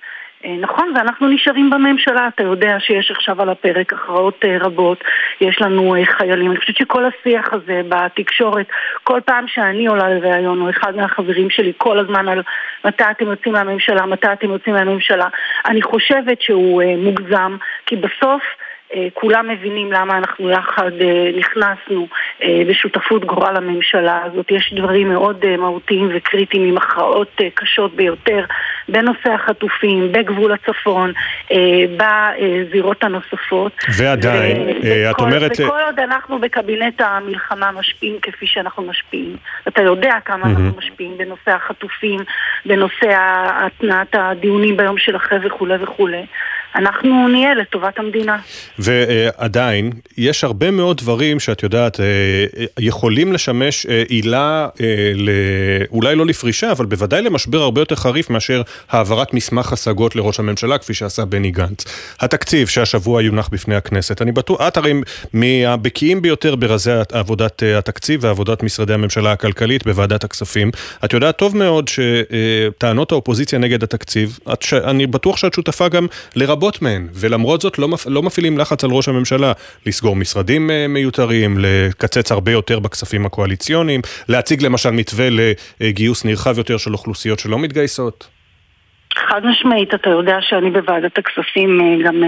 נכון, 0.60 0.94
ואנחנו 0.96 1.28
נשארים 1.28 1.70
בממשלה, 1.70 2.28
אתה 2.28 2.44
יודע 2.44 2.78
שיש 2.80 3.12
עכשיו 3.12 3.42
על 3.42 3.50
הפרק 3.50 3.94
הכרעות 3.94 4.46
רבות, 4.60 5.04
יש 5.42 5.62
לנו 5.62 5.96
חיילים, 6.06 6.52
אני 6.52 6.60
חושבת 6.60 6.76
שכל 6.76 7.06
השיח 7.06 7.54
הזה 7.54 7.82
בתקשורת, 7.90 8.68
כל 9.04 9.20
פעם 9.26 9.48
שאני 9.48 9.88
עולה 9.88 10.10
לראיון, 10.10 10.62
או 10.62 10.70
אחד 10.70 10.96
מהחברים 10.96 11.50
שלי 11.50 11.74
כל 11.78 12.00
הזמן 12.00 12.28
על 12.28 12.42
מתי 12.86 13.04
אתם 13.12 13.26
יוצאים 13.26 13.54
מהממשלה, 13.54 14.06
מתי 14.06 14.28
אתם 14.34 14.50
יוצאים 14.50 14.76
מהממשלה, 14.76 15.28
אני 15.66 15.82
חושבת 15.82 16.42
שהוא 16.42 16.84
מוגזם, 16.98 17.58
כי 17.86 17.96
בסוף 17.96 18.42
כולם 19.14 19.48
מבינים 19.48 19.92
למה 19.92 20.18
אנחנו 20.18 20.50
יחד 20.50 20.92
נכנסנו 21.38 22.08
בשותפות 22.70 23.26
גורל 23.26 23.56
הממשלה 23.56 24.20
הזאת. 24.26 24.52
יש 24.52 24.74
דברים 24.74 25.10
מאוד 25.10 25.56
מהותיים 25.58 26.10
וקריטיים 26.14 26.64
עם 26.64 26.78
הכרעות 26.78 27.42
קשות 27.54 27.96
ביותר 27.96 28.46
בנושא 28.90 29.30
החטופים, 29.30 30.12
בגבול 30.12 30.52
הצפון, 30.52 31.12
בזירות 31.98 33.04
הנוספות. 33.04 33.72
ועדיין, 33.98 34.70
את 35.12 35.20
אומרת... 35.22 35.52
וכל 35.52 35.80
עוד 35.86 36.00
אנחנו 36.00 36.40
בקבינט 36.40 37.02
המלחמה 37.02 37.72
משפיעים 37.72 38.20
כפי 38.22 38.48
שאנחנו 38.48 38.84
משפיעים. 38.84 39.36
אתה 39.68 39.82
יודע 39.82 40.14
כמה 40.26 40.44
אנחנו 40.46 40.72
משפיעים 40.78 41.18
בנושא 41.18 41.52
החטופים, 41.52 42.20
בנושא 42.66 43.18
התנעת 43.66 44.16
הדיונים 44.16 44.78
ביום 44.78 44.98
של 44.98 45.16
אחרי 45.16 45.40
וכולי 45.44 45.76
וכולי. 45.80 46.26
אנחנו 46.76 47.28
נהיה 47.28 47.56
לטובת 47.56 48.00
המדינה. 48.00 48.38
ועדיין, 48.80 49.92
יש 50.18 50.44
הרבה 50.44 50.72
מאוד 50.72 50.98
דברים 50.98 51.40
שאת 51.40 51.64
יודעת, 51.64 52.00
יכולים 52.80 53.34
לשמש 53.34 53.86
עילה, 53.86 54.68
אולי 55.92 56.16
לא 56.16 56.26
לפרישה, 56.26 56.72
אבל 56.72 56.86
בוודאי 56.86 57.22
למשבר 57.22 57.62
הרבה 57.62 57.82
יותר 57.82 57.96
חריף 57.96 58.30
מאשר 58.30 58.62
העברת 58.90 59.34
מסמך 59.34 59.74
השגות 59.74 60.16
לראש 60.16 60.40
הממשלה, 60.40 60.78
כפי 60.78 60.94
שעשה 60.94 61.26
בני 61.26 61.52
גנץ. 61.52 61.86
התקציב 62.20 62.68
שהשבוע 62.68 63.22
יונח 63.22 63.50
בפני 63.52 63.76
הכנסת, 63.76 64.22
אני 64.22 64.32
בטוח, 64.32 64.62
את 64.68 64.78
הרי 64.78 64.94
מהבקיאים 65.34 66.22
ביותר 66.22 66.56
ברזי 66.56 66.92
עבודת 67.12 67.64
התקציב 67.78 68.24
ועבודת 68.24 68.64
משרדי 68.64 68.94
הממשלה 68.94 69.32
הכלכלית 69.32 69.88
בוועדת 69.88 70.24
הכספים. 70.24 70.72
את 71.06 71.14
יודעת 71.14 71.38
טוב 71.38 71.58
מאוד 71.58 71.88
שטענות 71.88 73.12
האופוזיציה 73.12 73.60
נגד 73.60 73.84
התקציב, 73.84 74.40
אני 74.74 75.08
בטוח 75.08 75.38
שאת 75.38 75.54
שותפה 75.54 75.88
גם 75.88 76.08
לרבות 76.36 76.61
רבות 76.62 76.82
מהן, 76.82 77.08
ולמרות 77.14 77.62
זאת 77.62 77.80
לא, 77.80 77.88
מפ... 77.88 78.08
לא 78.08 78.24
מפעילים 78.24 78.58
לחץ 78.58 78.84
על 78.84 78.90
ראש 78.92 79.08
הממשלה 79.08 79.54
לסגור 79.86 80.16
משרדים 80.16 80.70
מיותרים, 80.90 81.58
לקצץ 81.60 82.32
הרבה 82.32 82.52
יותר 82.52 82.80
בכספים 82.80 83.26
הקואליציוניים, 83.26 84.02
להציג 84.28 84.64
למשל 84.64 84.92
מתווה 84.92 85.28
לגיוס 85.80 86.26
נרחב 86.26 86.58
יותר 86.58 86.78
של 86.78 86.94
אוכלוסיות 86.94 87.40
שלא 87.40 87.60
מתגייסות. 87.60 88.28
חד 89.16 89.46
משמעית, 89.46 89.94
אתה 89.94 90.10
יודע 90.10 90.38
שאני 90.42 90.72
בוועדת 90.72 91.18
הכספים 91.18 92.02
גם 92.04 92.24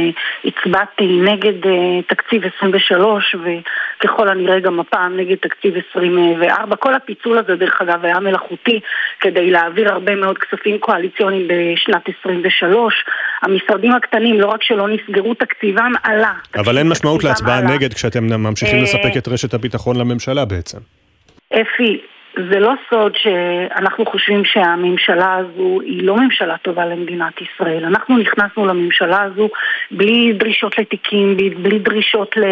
הצבעתי 0.45 1.07
נגד 1.07 1.53
תקציב 2.07 2.41
23 2.57 3.35
וככל 3.35 4.29
הנראה 4.29 4.59
גם 4.59 4.79
הפעם 4.79 5.17
נגד 5.17 5.35
תקציב 5.35 5.73
24. 5.91 6.75
כל 6.75 6.93
הפיצול 6.93 7.37
הזה 7.37 7.55
דרך 7.55 7.81
אגב 7.81 8.05
היה 8.05 8.19
מלאכותי 8.19 8.79
כדי 9.19 9.51
להעביר 9.51 9.93
הרבה 9.93 10.15
מאוד 10.15 10.37
כספים 10.37 10.77
קואליציוניים 10.79 11.47
בשנת 11.47 12.03
23. 12.19 12.93
המשרדים 13.41 13.91
הקטנים 13.91 14.39
לא 14.39 14.47
רק 14.47 14.63
שלא 14.63 14.87
נסגרו, 14.87 15.33
תקציבם 15.33 15.91
עלה. 16.03 16.33
אבל 16.55 16.77
אין 16.77 16.89
משמעות 16.89 17.23
להצבעה 17.23 17.61
נגד 17.61 17.93
כשאתם 17.93 18.23
ממשיכים 18.23 18.83
לספק 18.83 19.17
את 19.17 19.27
רשת 19.27 19.53
הביטחון 19.53 19.95
לממשלה 19.99 20.45
בעצם. 20.45 20.77
אפי, 21.53 22.01
זה 22.37 22.59
לא 22.59 22.73
סוד 22.89 23.15
שאנחנו 23.15 24.05
חושבים 24.05 24.45
שהממשלה 24.45 25.35
הזו 25.35 25.79
היא 25.81 26.03
לא 26.03 26.15
ממשלה 26.15 26.57
טובה 26.57 26.85
למדינת 26.85 27.33
ישראל. 27.41 27.85
אנחנו 27.85 28.17
נכנסנו 28.17 28.65
לממשלה 28.65 29.21
הזו 29.21 29.49
בלי 29.91 30.33
דרישות 30.33 30.77
לתיקים, 30.77 31.37
בלי 31.37 31.79
דרישות 31.79 32.37
ל, 32.37 32.45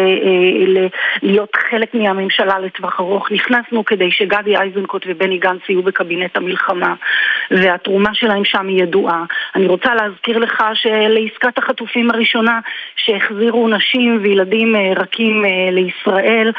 ל, 0.66 0.86
להיות 1.22 1.56
חלק 1.70 1.94
מהממשלה 1.94 2.58
לטווח 2.58 3.00
ארוך. 3.00 3.32
נכנסנו 3.32 3.84
כדי 3.84 4.10
שגדי 4.10 4.56
איזנקוט 4.56 5.06
ובני 5.08 5.38
גנץ 5.38 5.60
יהיו 5.68 5.82
בקבינט 5.82 6.36
המלחמה, 6.36 6.94
והתרומה 7.50 8.14
שלהם 8.14 8.44
שם 8.44 8.68
היא 8.68 8.82
ידועה. 8.82 9.24
אני 9.54 9.66
רוצה 9.66 9.94
להזכיר 9.94 10.38
לך 10.38 10.64
שלעסקת 10.74 11.58
החטופים 11.58 12.10
הראשונה 12.10 12.60
שהחזירו 12.96 13.68
נשים 13.68 14.18
וילדים 14.22 14.76
רכים 14.96 15.44
לישראל, 15.72 16.52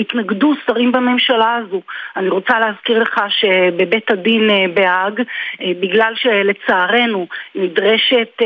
התנגדו 0.00 0.52
שרים 0.66 0.92
בממשלה 0.92 1.56
הזו. 1.56 1.80
אני 2.16 2.28
רוצה 2.28 2.59
להזכיר 2.60 3.02
לך 3.02 3.20
שבבית 3.28 4.10
הדין 4.10 4.50
בהאג, 4.74 5.22
בגלל 5.80 6.12
שלצערנו 6.16 7.26
נדרשת 7.54 8.42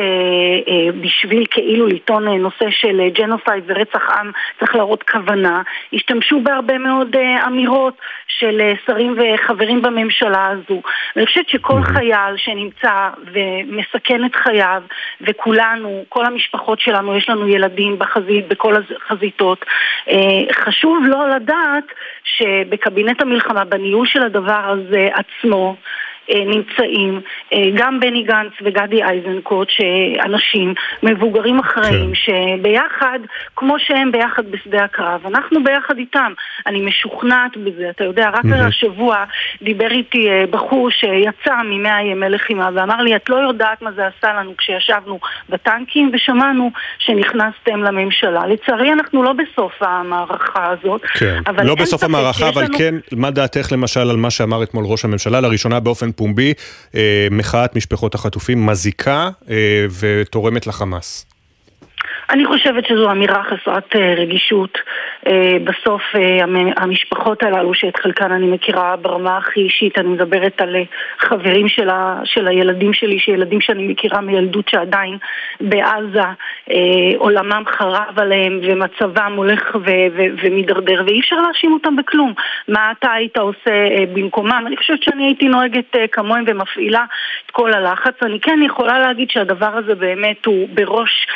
בשביל 1.00 1.44
כאילו 1.50 1.86
לטעון 1.86 2.28
נושא 2.28 2.70
של 2.70 3.00
ג'נוסייד 3.12 3.64
ורצח 3.66 4.10
עם, 4.10 4.30
צריך 4.58 4.76
להראות 4.76 5.02
כוונה, 5.02 5.62
השתמשו 5.92 6.40
בהרבה 6.40 6.78
מאוד 6.78 7.16
אמירות 7.46 7.98
של 8.28 8.72
שרים 8.86 9.16
וחברים 9.16 9.82
בממשלה 9.82 10.46
הזו. 10.46 10.82
אני 11.16 11.26
חושבת 11.26 11.48
שכל 11.48 11.82
חייל 11.82 12.36
שנמצא 12.36 13.10
ומסכן 13.32 14.24
את 14.24 14.36
חייו, 14.36 14.82
וכולנו, 15.20 16.04
כל 16.08 16.24
המשפחות 16.26 16.80
שלנו, 16.80 17.16
יש 17.16 17.28
לנו 17.28 17.48
ילדים 17.48 17.98
בחזית, 17.98 18.48
בכל 18.48 18.74
החזיתות, 18.76 19.64
חשוב 20.52 21.04
לא 21.06 21.28
לדעת 21.28 21.84
שבקבינט 22.24 23.22
המלחמה, 23.22 23.64
בניהול 23.64 24.06
של 24.06 24.22
הדבר 24.22 24.72
הזה 24.72 25.08
עצמו, 25.14 25.76
נמצאים 26.30 27.20
גם 27.74 28.00
בני 28.00 28.22
גנץ 28.22 28.52
וגדי 28.62 29.00
איזנקוט, 29.02 29.68
שאנשים 29.70 30.74
מבוגרים 31.02 31.58
אחראים, 31.58 32.12
כן. 32.26 32.58
שביחד, 32.58 33.18
כמו 33.56 33.78
שהם 33.78 34.12
ביחד 34.12 34.42
בשדה 34.50 34.84
הקרב, 34.84 35.26
אנחנו 35.26 35.64
ביחד 35.64 35.98
איתם. 35.98 36.32
אני 36.66 36.80
משוכנעת 36.86 37.56
בזה, 37.56 37.90
אתה 37.90 38.04
יודע, 38.04 38.30
רק 38.30 38.44
mm-hmm. 38.44 38.68
השבוע 38.68 39.24
דיבר 39.62 39.90
איתי 39.90 40.28
בחור 40.50 40.90
שיצא 40.90 41.54
ממאה 41.64 42.02
ימי 42.02 42.28
לחימה 42.28 42.68
ואמר 42.74 43.02
לי, 43.02 43.16
את 43.16 43.28
לא 43.28 43.36
יודעת 43.36 43.82
מה 43.82 43.92
זה 43.92 44.02
עשה 44.06 44.34
לנו 44.34 44.56
כשישבנו 44.58 45.18
בטנקים 45.48 46.10
ושמענו 46.14 46.70
שנכנסתם 46.98 47.82
לממשלה. 47.82 48.46
לצערי 48.46 48.92
אנחנו 48.92 49.22
לא 49.22 49.32
בסוף 49.32 49.72
המערכה 49.80 50.70
הזאת. 50.70 51.02
כן, 51.02 51.40
לא 51.64 51.74
בסוף 51.74 52.04
המערכה, 52.04 52.48
אבל 52.48 52.64
לנו... 52.64 52.78
כן, 52.78 52.94
מה 53.12 53.30
דעתך 53.30 53.72
למשל 53.72 54.10
על 54.10 54.16
מה 54.16 54.30
שאמר 54.30 54.62
אתמול 54.62 54.84
ראש 54.86 55.04
הממשלה, 55.04 55.40
לראשונה 55.40 55.80
באופן 55.80 56.12
פומבי, 56.16 56.52
אה, 56.94 57.28
מחאת 57.30 57.76
משפחות 57.76 58.14
החטופים 58.14 58.66
מזיקה 58.66 59.30
אה, 59.50 59.86
ותורמת 60.00 60.66
לחמאס. 60.66 61.26
אני 62.34 62.44
חושבת 62.44 62.86
שזו 62.86 63.10
אמירה 63.10 63.42
חסרת 63.42 63.96
רגישות. 64.16 64.78
בסוף 65.64 66.02
המשפחות 66.76 67.42
הללו, 67.42 67.74
שאת 67.74 67.96
חלקן 67.96 68.32
אני 68.32 68.46
מכירה 68.46 68.96
ברמה 68.96 69.36
הכי 69.36 69.60
אישית, 69.60 69.98
אני 69.98 70.08
מדברת 70.08 70.60
על 70.60 70.76
חברים 71.18 71.68
של, 71.68 71.88
של 72.24 72.48
הילדים 72.48 72.92
שלי, 72.92 73.18
שילדים 73.18 73.60
שאני 73.60 73.86
מכירה 73.88 74.20
מילדות 74.20 74.68
שעדיין 74.68 75.18
בעזה, 75.60 76.22
עולמם 77.16 77.62
חרב 77.66 78.18
עליהם 78.20 78.60
ומצבם 78.62 79.32
הולך 79.36 79.74
ו- 79.74 80.06
ו- 80.16 80.34
ומידרדר, 80.42 81.02
ואי 81.06 81.20
אפשר 81.20 81.36
להאשים 81.36 81.72
אותם 81.72 81.96
בכלום. 81.96 82.32
מה 82.68 82.92
אתה 82.98 83.12
היית 83.12 83.38
עושה 83.38 83.70
במקומם? 84.14 84.64
אני 84.66 84.76
חושבת 84.76 85.02
שאני 85.02 85.24
הייתי 85.24 85.48
נוהגת 85.48 85.96
כמוהם 86.12 86.44
ומפעילה 86.46 87.04
את 87.46 87.50
כל 87.50 87.72
הלחץ. 87.72 88.22
אני 88.22 88.40
כן 88.40 88.58
יכולה 88.62 88.98
להגיד 88.98 89.30
שהדבר 89.30 89.70
הזה 89.76 89.94
באמת 89.94 90.46
הוא 90.46 90.68
בראש 90.74 91.26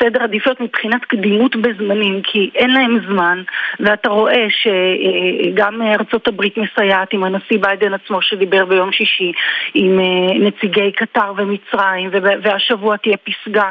סדר 0.00 0.22
עדיפויות 0.22 0.60
מבחינת 0.60 1.04
קדימות 1.04 1.56
בזמנים, 1.56 2.22
כי 2.22 2.50
אין 2.54 2.70
להם 2.70 2.98
זמן, 3.08 3.42
ואתה 3.80 4.08
רואה 4.08 4.46
שגם 4.50 5.82
ארצות 5.82 6.28
הברית 6.28 6.56
מסייעת 6.58 7.12
עם 7.12 7.24
הנשיא 7.24 7.58
ביידן 7.60 7.94
עצמו 7.94 8.22
שדיבר 8.22 8.64
ביום 8.64 8.92
שישי, 8.92 9.32
עם 9.74 10.00
נציגי 10.40 10.92
קטר 10.92 11.32
ומצרים, 11.36 12.10
והשבוע 12.42 12.96
תהיה 12.96 13.16
פסגה 13.16 13.70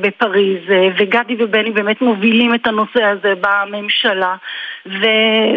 בפריז, 0.00 0.60
וגדי 0.98 1.36
ובני 1.38 1.70
באמת 1.70 2.00
מובילים 2.00 2.54
את 2.54 2.66
הנושא 2.66 3.04
הזה 3.04 3.34
בממשלה, 3.40 4.34
ו, 4.86 5.06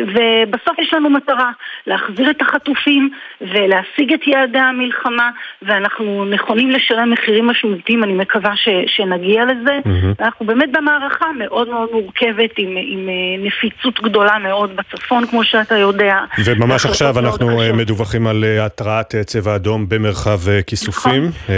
ובסוף 0.08 0.80
יש 0.80 0.94
לנו 0.94 1.10
מטרה, 1.10 1.52
להחזיר 1.88 2.30
את 2.30 2.42
החטופים 2.42 3.10
ולהשיג 3.42 4.14
את 4.14 4.28
יעדי 4.28 4.60
המלחמה, 4.60 5.30
ואנחנו 5.62 6.26
נכונים 6.26 6.72
לשלם 6.72 7.12
מחירים 7.12 7.48
משמעותיים, 7.48 8.04
אני 8.04 8.14
מקווה 8.14 8.56
ש, 8.56 8.70
שנגיע 8.88 9.46
לזה. 9.46 9.80
Mm-hmm. 9.86 10.24
אנחנו 10.24 10.46
באמת 10.46 10.70
במערכה 10.72 11.26
מאוד 11.38 11.70
מאוד 11.70 11.90
מורכבת, 11.92 12.50
עם, 12.58 12.70
עם 12.70 13.10
אה, 13.10 13.46
נפיצות 13.46 14.02
גדולה 14.04 14.38
מאוד 14.38 14.76
בצפון, 14.76 15.28
כמו 15.28 15.44
שאתה 15.44 15.78
יודע. 15.78 16.18
וממש 16.46 16.86
עכשיו 16.86 17.20
אנחנו. 17.20 17.62
אה, 17.62 17.74
מדווחים 17.74 18.28
על 18.28 18.44
אה, 18.44 18.66
התרעת 18.66 19.16
צבע 19.26 19.56
אדום 19.56 19.90
במרחב 19.90 20.40
כיסופים. 20.68 21.26
נכון. 21.26 21.56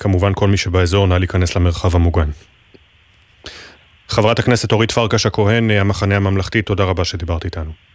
כמובן 0.00 0.32
כל 0.34 0.48
מי 0.48 0.56
שבאזור 0.56 1.06
נא 1.06 1.14
להיכנס 1.14 1.56
למרחב 1.56 1.96
המוגן. 2.00 2.30
חברת 4.08 4.38
הכנסת 4.38 4.72
אורית 4.72 4.90
פרקש 4.92 5.26
הכהן, 5.26 5.70
המחנה 5.70 6.16
הממלכתי, 6.16 6.62
תודה 6.62 6.84
רבה 6.84 7.04
שדיברת 7.04 7.44
איתנו. 7.44 7.89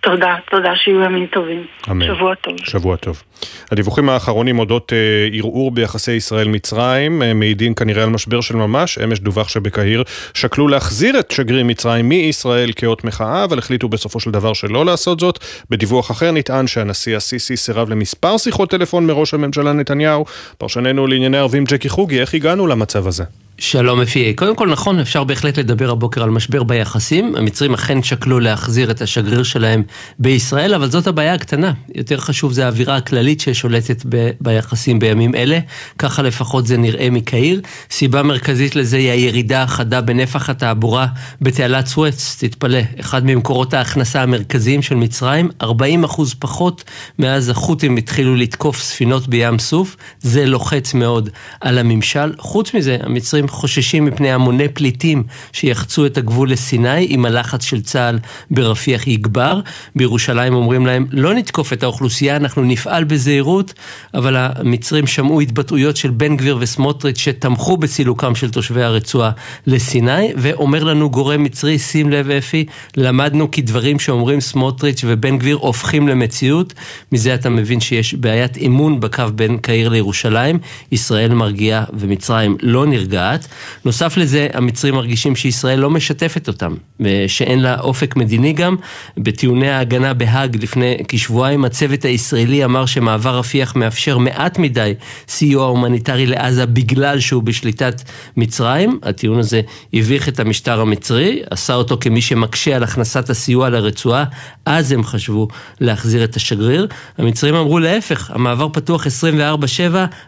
תודה, 0.00 0.36
תודה 0.50 0.76
שיהיו 0.76 1.02
ימים 1.02 1.26
טובים. 1.26 1.66
אמן. 1.90 2.06
שבוע 2.06 2.34
טוב. 2.34 2.56
שבוע 2.64 2.96
טוב. 2.96 3.22
הדיווחים 3.70 4.08
האחרונים 4.08 4.58
אודות 4.58 4.92
אה, 4.92 5.28
ערעור 5.38 5.70
ביחסי 5.70 6.12
ישראל-מצרים 6.12 7.22
אה, 7.22 7.34
מעידים 7.34 7.74
כנראה 7.74 8.02
על 8.02 8.08
משבר 8.10 8.40
של 8.40 8.56
ממש. 8.56 8.98
אמש 8.98 9.20
דווח 9.20 9.48
שבקהיר 9.48 10.02
שקלו 10.34 10.68
להחזיר 10.68 11.18
את 11.18 11.30
שגריר 11.30 11.64
מצרים 11.64 12.08
מישראל 12.08 12.70
כאות 12.76 13.04
מחאה, 13.04 13.44
אבל 13.44 13.58
החליטו 13.58 13.88
בסופו 13.88 14.20
של 14.20 14.30
דבר 14.30 14.52
שלא 14.52 14.86
לעשות 14.86 15.20
זאת. 15.20 15.38
בדיווח 15.70 16.10
אחר 16.10 16.32
נטען 16.32 16.66
שהנשיא 16.66 17.16
הסיסי 17.16 17.56
סירב 17.56 17.90
למספר 17.90 18.38
שיחות 18.38 18.70
טלפון 18.70 19.06
מראש 19.06 19.34
הממשלה 19.34 19.72
נתניהו. 19.72 20.24
פרשננו 20.58 21.06
לענייני 21.06 21.38
ערבים 21.38 21.64
ג'קי 21.64 21.88
חוגי, 21.88 22.20
איך 22.20 22.34
הגענו 22.34 22.66
למצב 22.66 23.06
הזה? 23.06 23.24
שלום 23.60 24.00
אפי. 24.00 24.34
קודם 24.34 24.56
כל 24.56 24.68
נכון, 24.68 24.98
אפשר 24.98 25.24
בהחלט 25.24 25.58
לדבר 25.58 25.90
הבוקר 25.90 26.22
על 26.22 26.30
משבר 26.30 26.62
ביחסים. 26.62 27.36
המצרים 27.36 27.74
אכן 27.74 28.02
שקלו 28.02 28.40
להחזיר 28.40 28.90
את 28.90 29.02
השגריר 29.02 29.42
שלהם 29.42 29.82
בישראל, 30.18 30.74
אבל 30.74 30.90
זאת 30.90 31.06
הבעיה 31.06 31.34
הקטנה. 31.34 31.72
יותר 31.94 32.18
חשוב 32.18 32.52
זה 32.52 32.64
האווירה 32.64 32.96
הכללית 32.96 33.40
ששולטת 33.40 34.02
ב- 34.08 34.30
ביחסים 34.40 34.98
בימים 34.98 35.34
אלה. 35.34 35.58
ככה 35.98 36.22
לפחות 36.22 36.66
זה 36.66 36.76
נראה 36.76 37.10
מקהיר. 37.10 37.60
סיבה 37.90 38.22
מרכזית 38.22 38.76
לזה 38.76 38.96
היא 38.96 39.10
הירידה 39.10 39.62
החדה 39.62 40.00
בנפח 40.00 40.50
התעבורה 40.50 41.06
בתעלת 41.40 41.86
סואץ. 41.86 42.36
תתפלא, 42.40 42.80
אחד 43.00 43.26
ממקורות 43.26 43.74
ההכנסה 43.74 44.22
המרכזיים 44.22 44.82
של 44.82 44.94
מצרים, 44.94 45.48
40 45.62 46.04
אחוז 46.04 46.34
פחות 46.38 46.84
מאז 47.18 47.48
החות'ים 47.48 47.96
התחילו 47.96 48.36
לתקוף 48.36 48.82
ספינות 48.82 49.28
בים 49.28 49.58
סוף. 49.58 49.96
זה 50.20 50.46
לוחץ 50.46 50.94
מאוד 50.94 51.28
על 51.60 51.78
הממשל. 51.78 52.32
חוץ 52.38 52.74
מזה, 52.74 52.96
המצרים 53.02 53.49
חוששים 53.50 54.04
מפני 54.04 54.32
המוני 54.32 54.68
פליטים 54.68 55.22
שיחצו 55.52 56.06
את 56.06 56.18
הגבול 56.18 56.50
לסיני 56.50 57.06
אם 57.06 57.24
הלחץ 57.24 57.64
של 57.64 57.82
צה"ל 57.82 58.18
ברפיח 58.50 59.06
יגבר. 59.06 59.60
בירושלים 59.96 60.54
אומרים 60.54 60.86
להם, 60.86 61.06
לא 61.12 61.34
נתקוף 61.34 61.72
את 61.72 61.82
האוכלוסייה, 61.82 62.36
אנחנו 62.36 62.62
נפעל 62.62 63.04
בזהירות, 63.04 63.74
אבל 64.14 64.36
המצרים 64.36 65.06
שמעו 65.06 65.40
התבטאויות 65.40 65.96
של 65.96 66.10
בן 66.10 66.36
גביר 66.36 66.56
וסמוטריץ' 66.60 67.18
שתמכו 67.18 67.76
בסילוקם 67.76 68.34
של 68.34 68.50
תושבי 68.50 68.82
הרצועה 68.82 69.30
לסיני, 69.66 70.32
ואומר 70.36 70.84
לנו 70.84 71.10
גורם 71.10 71.42
מצרי, 71.42 71.78
שים 71.78 72.10
לב 72.10 72.30
אפי, 72.30 72.64
למדנו 72.96 73.50
כי 73.50 73.62
דברים 73.62 73.98
שאומרים 73.98 74.40
סמוטריץ' 74.40 75.04
ובן 75.06 75.38
גביר 75.38 75.56
הופכים 75.56 76.08
למציאות. 76.08 76.74
מזה 77.12 77.34
אתה 77.34 77.48
מבין 77.48 77.80
שיש 77.80 78.14
בעיית 78.14 78.58
אמון 78.66 79.00
בקו 79.00 79.24
בין 79.34 79.58
קהיר 79.58 79.88
לירושלים. 79.88 80.58
ישראל 80.92 81.34
מרגיעה 81.34 81.84
ומצרים 81.92 82.56
לא 82.62 82.86
נרגעת. 82.86 83.39
לאט. 83.40 83.46
נוסף 83.84 84.16
לזה, 84.16 84.48
המצרים 84.54 84.94
מרגישים 84.94 85.36
שישראל 85.36 85.78
לא 85.78 85.90
משתפת 85.90 86.48
אותם, 86.48 86.74
ושאין 87.00 87.60
לה 87.60 87.80
אופק 87.80 88.16
מדיני 88.16 88.52
גם. 88.52 88.76
בטיעוני 89.18 89.70
ההגנה 89.70 90.14
בהאג 90.14 90.62
לפני 90.62 90.96
כשבועיים, 91.08 91.64
הצוות 91.64 92.04
הישראלי 92.04 92.64
אמר 92.64 92.86
שמעבר 92.86 93.38
רפיח 93.38 93.76
מאפשר 93.76 94.18
מעט 94.18 94.58
מדי 94.58 94.94
סיוע 95.28 95.66
הומניטרי 95.66 96.26
לעזה 96.26 96.66
בגלל 96.66 97.20
שהוא 97.20 97.42
בשליטת 97.42 98.02
מצרים. 98.36 98.98
הטיעון 99.02 99.38
הזה 99.38 99.60
הביך 99.92 100.28
את 100.28 100.40
המשטר 100.40 100.80
המצרי, 100.80 101.42
עשה 101.50 101.74
אותו 101.74 101.96
כמי 102.00 102.20
שמקשה 102.20 102.76
על 102.76 102.82
הכנסת 102.82 103.30
הסיוע 103.30 103.68
לרצועה, 103.68 104.24
אז 104.66 104.92
הם 104.92 105.04
חשבו 105.04 105.48
להחזיר 105.80 106.24
את 106.24 106.36
השגריר. 106.36 106.86
המצרים 107.18 107.54
אמרו 107.54 107.78
להפך, 107.78 108.30
המעבר 108.34 108.68
פתוח 108.72 109.06
24/7, 109.06 109.10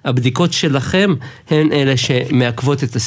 הבדיקות 0.05 0.53
שלכם 0.53 1.15
הן 1.51 1.73
אלה 1.73 1.97
שמעכבות 1.97 2.85
את 2.85 2.97
הסיוע, 2.97 3.02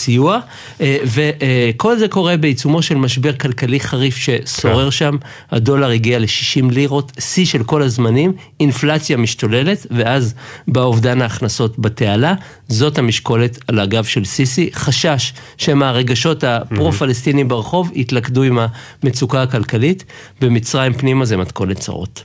אה, 0.81 0.97
וכל 1.05 1.97
זה 1.97 2.07
קורה 2.07 2.38
בעיצומו 2.38 2.81
של 2.81 2.95
משבר 2.95 3.34
כלכלי 3.34 3.80
חריף 3.80 4.15
ששורר 4.17 4.85
כן. 4.85 4.91
שם, 4.91 5.17
הדולר 5.51 5.89
הגיע 5.89 6.19
ל-60 6.19 6.72
לירות, 6.72 7.11
שיא 7.19 7.45
של 7.45 7.63
כל 7.63 7.81
הזמנים, 7.81 8.34
אינפלציה 8.59 9.17
משתוללת, 9.17 9.88
ואז 9.91 10.34
בא 10.67 10.81
אובדן 10.81 11.22
ההכנסות 11.22 11.80
בתעלה, 11.80 12.34
זאת 12.67 12.97
המשקולת 12.97 13.59
על 13.67 13.80
הגב 13.80 14.03
של 14.03 14.26
סיסי, 14.26 14.69
חשש 14.73 15.34
שמהרגשות 15.57 16.43
הפרו-פלסטינים 16.43 17.47
ברחוב 17.47 17.91
יתלכדו 17.93 18.43
עם 18.43 18.59
המצוקה 19.03 19.41
הכלכלית, 19.43 20.03
במצרים 20.41 20.93
פנימה 20.93 21.26
זה 21.26 21.38
מתכונת 21.38 21.80
צרות. 21.80 22.23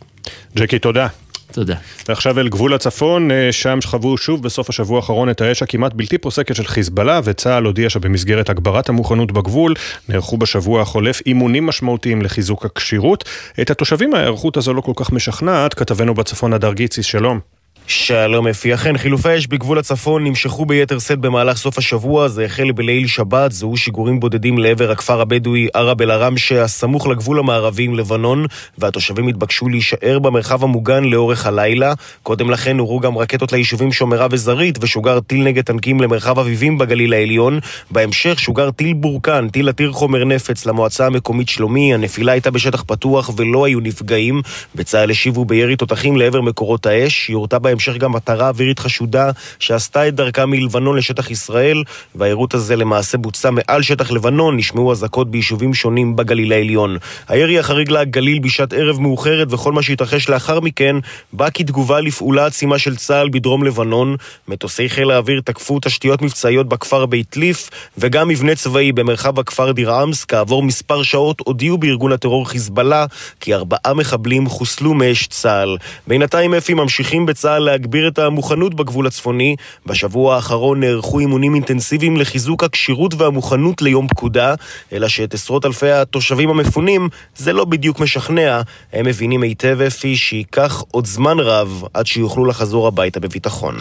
ג'קי, 0.56 0.78
תודה. 0.78 1.06
תודה. 1.52 1.74
ועכשיו 2.08 2.40
אל 2.40 2.48
גבול 2.48 2.74
הצפון, 2.74 3.30
אה, 3.30 3.52
שם 3.52 3.80
שכבו 3.80 4.18
שוב 4.18 4.42
בסוף 4.42 4.68
השבוע 4.68 4.96
האחרון 4.96 5.30
את 5.30 5.40
האש 5.40 5.62
הכמעט 5.62 5.92
בלתי 5.94 6.18
פוסקת 6.18 6.56
של 6.56 6.64
חיזבאללה, 6.64 7.20
וצה"ל 7.24 7.64
הודיע 7.64 7.90
שבמסגרת 7.90 8.50
הגברת 8.50 8.88
המוכנות 8.88 9.32
בגבול, 9.32 9.74
נערכו 10.08 10.36
בשבוע 10.36 10.82
החולף 10.82 11.20
אימונים 11.26 11.66
משמעותיים 11.66 12.22
לחיזוק 12.22 12.64
הכשירות. 12.64 13.24
את 13.60 13.70
התושבים 13.70 14.14
ההיערכות 14.14 14.56
הזו 14.56 14.74
לא 14.74 14.80
כל 14.80 14.92
כך 14.96 15.12
משכנעת, 15.12 15.74
כתבנו 15.74 16.14
בצפון 16.14 16.52
הדר 16.52 16.72
גיציס, 16.72 17.06
שלום. 17.06 17.59
שלום 17.92 18.48
אפי, 18.48 18.74
אכן 18.74 18.98
חילופי 18.98 19.38
אש 19.38 19.46
בגבול 19.46 19.78
הצפון 19.78 20.24
נמשכו 20.24 20.66
ביתר 20.66 20.98
שאת 20.98 21.18
במהלך 21.18 21.56
סוף 21.56 21.78
השבוע, 21.78 22.28
זה 22.28 22.44
החל 22.44 22.72
בליל 22.72 23.06
שבת, 23.06 23.52
זוהו 23.52 23.76
שיגורים 23.76 24.20
בודדים 24.20 24.58
לעבר 24.58 24.90
הכפר 24.90 25.20
הבדואי 25.20 25.68
ערב 25.74 26.02
אל-עראמשה, 26.02 26.62
הסמוך 26.62 27.06
לגבול 27.06 27.38
המערבי 27.38 27.84
עם 27.84 27.94
לבנון, 27.94 28.46
והתושבים 28.78 29.28
התבקשו 29.28 29.68
להישאר 29.68 30.18
במרחב 30.18 30.64
המוגן 30.64 31.04
לאורך 31.04 31.46
הלילה. 31.46 31.94
קודם 32.22 32.50
לכן 32.50 32.78
הורו 32.78 33.00
גם 33.00 33.18
רקטות 33.18 33.52
ליישובים 33.52 33.92
שומרה 33.92 34.26
וזרעית, 34.30 34.78
ושוגר 34.80 35.20
טיל 35.20 35.42
נגד 35.42 35.64
טנקים 35.64 36.00
למרחב 36.00 36.38
אביבים 36.38 36.78
בגליל 36.78 37.12
העליון. 37.12 37.58
בהמשך 37.90 38.38
שוגר 38.38 38.70
טיל 38.70 38.92
בורקן, 38.92 39.48
טיל 39.48 39.68
עתיר 39.68 39.92
חומר 39.92 40.24
נפץ 40.24 40.66
למועצה 40.66 41.06
המקומית 41.06 41.48
שלומי, 41.48 41.94
הנפילה 41.94 42.32
הייתה 42.32 42.50
בשטח 42.50 42.84
פתוח 42.86 43.30
ולא 43.36 43.64
היו 43.64 43.80
נפגעים. 43.80 44.42
בצה"ל 44.74 45.10
השיבו 45.10 45.44
בירי 45.44 45.76
תותחים 45.76 46.16
לעבר 46.16 46.40
מקורות 46.40 46.86
האש, 46.86 47.30
יורתה 47.30 47.58
בהמשך 47.80 48.02
גם 48.02 48.12
מטרה 48.12 48.48
אווירית 48.48 48.78
חשודה 48.78 49.30
שעשתה 49.58 50.08
את 50.08 50.14
דרכה 50.14 50.46
מלבנון 50.46 50.96
לשטח 50.96 51.30
ישראל, 51.30 51.82
והיירוט 52.14 52.54
הזה 52.54 52.76
למעשה 52.76 53.18
בוצע 53.18 53.50
מעל 53.50 53.82
שטח 53.82 54.10
לבנון, 54.10 54.56
נשמעו 54.56 54.92
אזעקות 54.92 55.30
ביישובים 55.30 55.74
שונים 55.74 56.16
בגליל 56.16 56.52
העליון. 56.52 56.96
הירי 57.28 57.58
החריג 57.58 57.90
לגליל 57.90 58.38
בשעת 58.38 58.72
ערב 58.72 59.00
מאוחרת 59.00 59.52
וכל 59.52 59.72
מה 59.72 59.82
שהתרחש 59.82 60.28
לאחר 60.28 60.60
מכן 60.60 60.96
בא 61.32 61.48
כתגובה 61.54 62.00
לפעולה 62.00 62.46
עצימה 62.46 62.78
של 62.78 62.96
צה"ל 62.96 63.28
בדרום 63.28 63.64
לבנון. 63.64 64.16
מטוסי 64.48 64.88
חיל 64.88 65.10
האוויר 65.10 65.40
תקפו 65.44 65.78
תשתיות 65.82 66.22
מבצעיות 66.22 66.68
בכפר 66.68 67.06
בית 67.06 67.36
ליף 67.36 67.70
וגם 67.98 68.28
מבנה 68.28 68.54
צבאי 68.54 68.92
במרחב 68.92 69.38
הכפר 69.38 69.72
דיר 69.72 70.02
אמס. 70.02 70.24
כעבור 70.24 70.62
מספר 70.62 71.02
שעות 71.02 71.42
הודיעו 71.44 71.78
בארגון 71.78 72.12
הטרור 72.12 72.48
חיזבאללה 72.48 73.06
כי 73.40 73.54
ארבעה 73.54 73.94
מחבלים 73.94 74.48
חוסלו 74.48 74.94
מאש 74.94 75.26
צה"ל. 75.26 75.76
בינתיים 76.06 76.54
אפי 76.54 76.74
ממשיכים 76.74 77.26
בצה"ל 77.26 77.69
להגביר 77.70 78.08
את 78.08 78.18
המוכנות 78.18 78.74
בגבול 78.74 79.06
הצפוני. 79.06 79.56
בשבוע 79.86 80.34
האחרון 80.34 80.80
נערכו 80.80 81.18
אימונים 81.18 81.54
אינטנסיביים 81.54 82.16
לחיזוק 82.16 82.64
הכשירות 82.64 83.14
והמוכנות 83.14 83.82
ליום 83.82 84.08
פקודה, 84.08 84.54
אלא 84.92 85.08
שאת 85.08 85.34
עשרות 85.34 85.66
אלפי 85.66 85.90
התושבים 85.90 86.50
המפונים 86.50 87.08
זה 87.36 87.52
לא 87.52 87.64
בדיוק 87.64 88.00
משכנע. 88.00 88.60
הם 88.92 89.06
מבינים 89.06 89.42
היטב 89.42 89.78
אפי 89.86 90.16
שייקח 90.16 90.82
עוד 90.90 91.06
זמן 91.06 91.38
רב 91.38 91.82
עד 91.94 92.06
שיוכלו 92.06 92.44
לחזור 92.44 92.86
הביתה 92.86 93.20
בביטחון. 93.20 93.76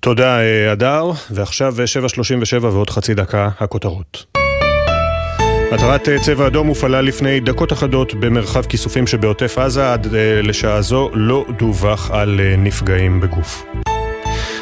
תודה, 0.00 0.40
אה, 0.40 0.72
אדר. 0.72 1.10
ועכשיו 1.30 1.74
7.37 1.74 2.64
אה, 2.64 2.74
ועוד 2.74 2.90
חצי 2.90 3.14
דקה, 3.14 3.48
הכותרות. 3.60 4.47
מטרת 5.72 6.08
אה, 6.08 6.18
צבע 6.18 6.46
אדום 6.46 6.66
הופעלה 6.66 7.00
לפני 7.00 7.40
דקות 7.40 7.72
אחדות 7.72 8.14
במרחב 8.14 8.64
כיסופים 8.64 9.06
שבעוטף 9.06 9.58
עזה, 9.58 9.92
עד 9.92 10.06
לשעה 10.42 10.82
זו 10.82 11.10
לא 11.14 11.44
דווח 11.58 12.10
על 12.10 12.40
נפגעים 12.58 13.20
בגוף. 13.20 13.64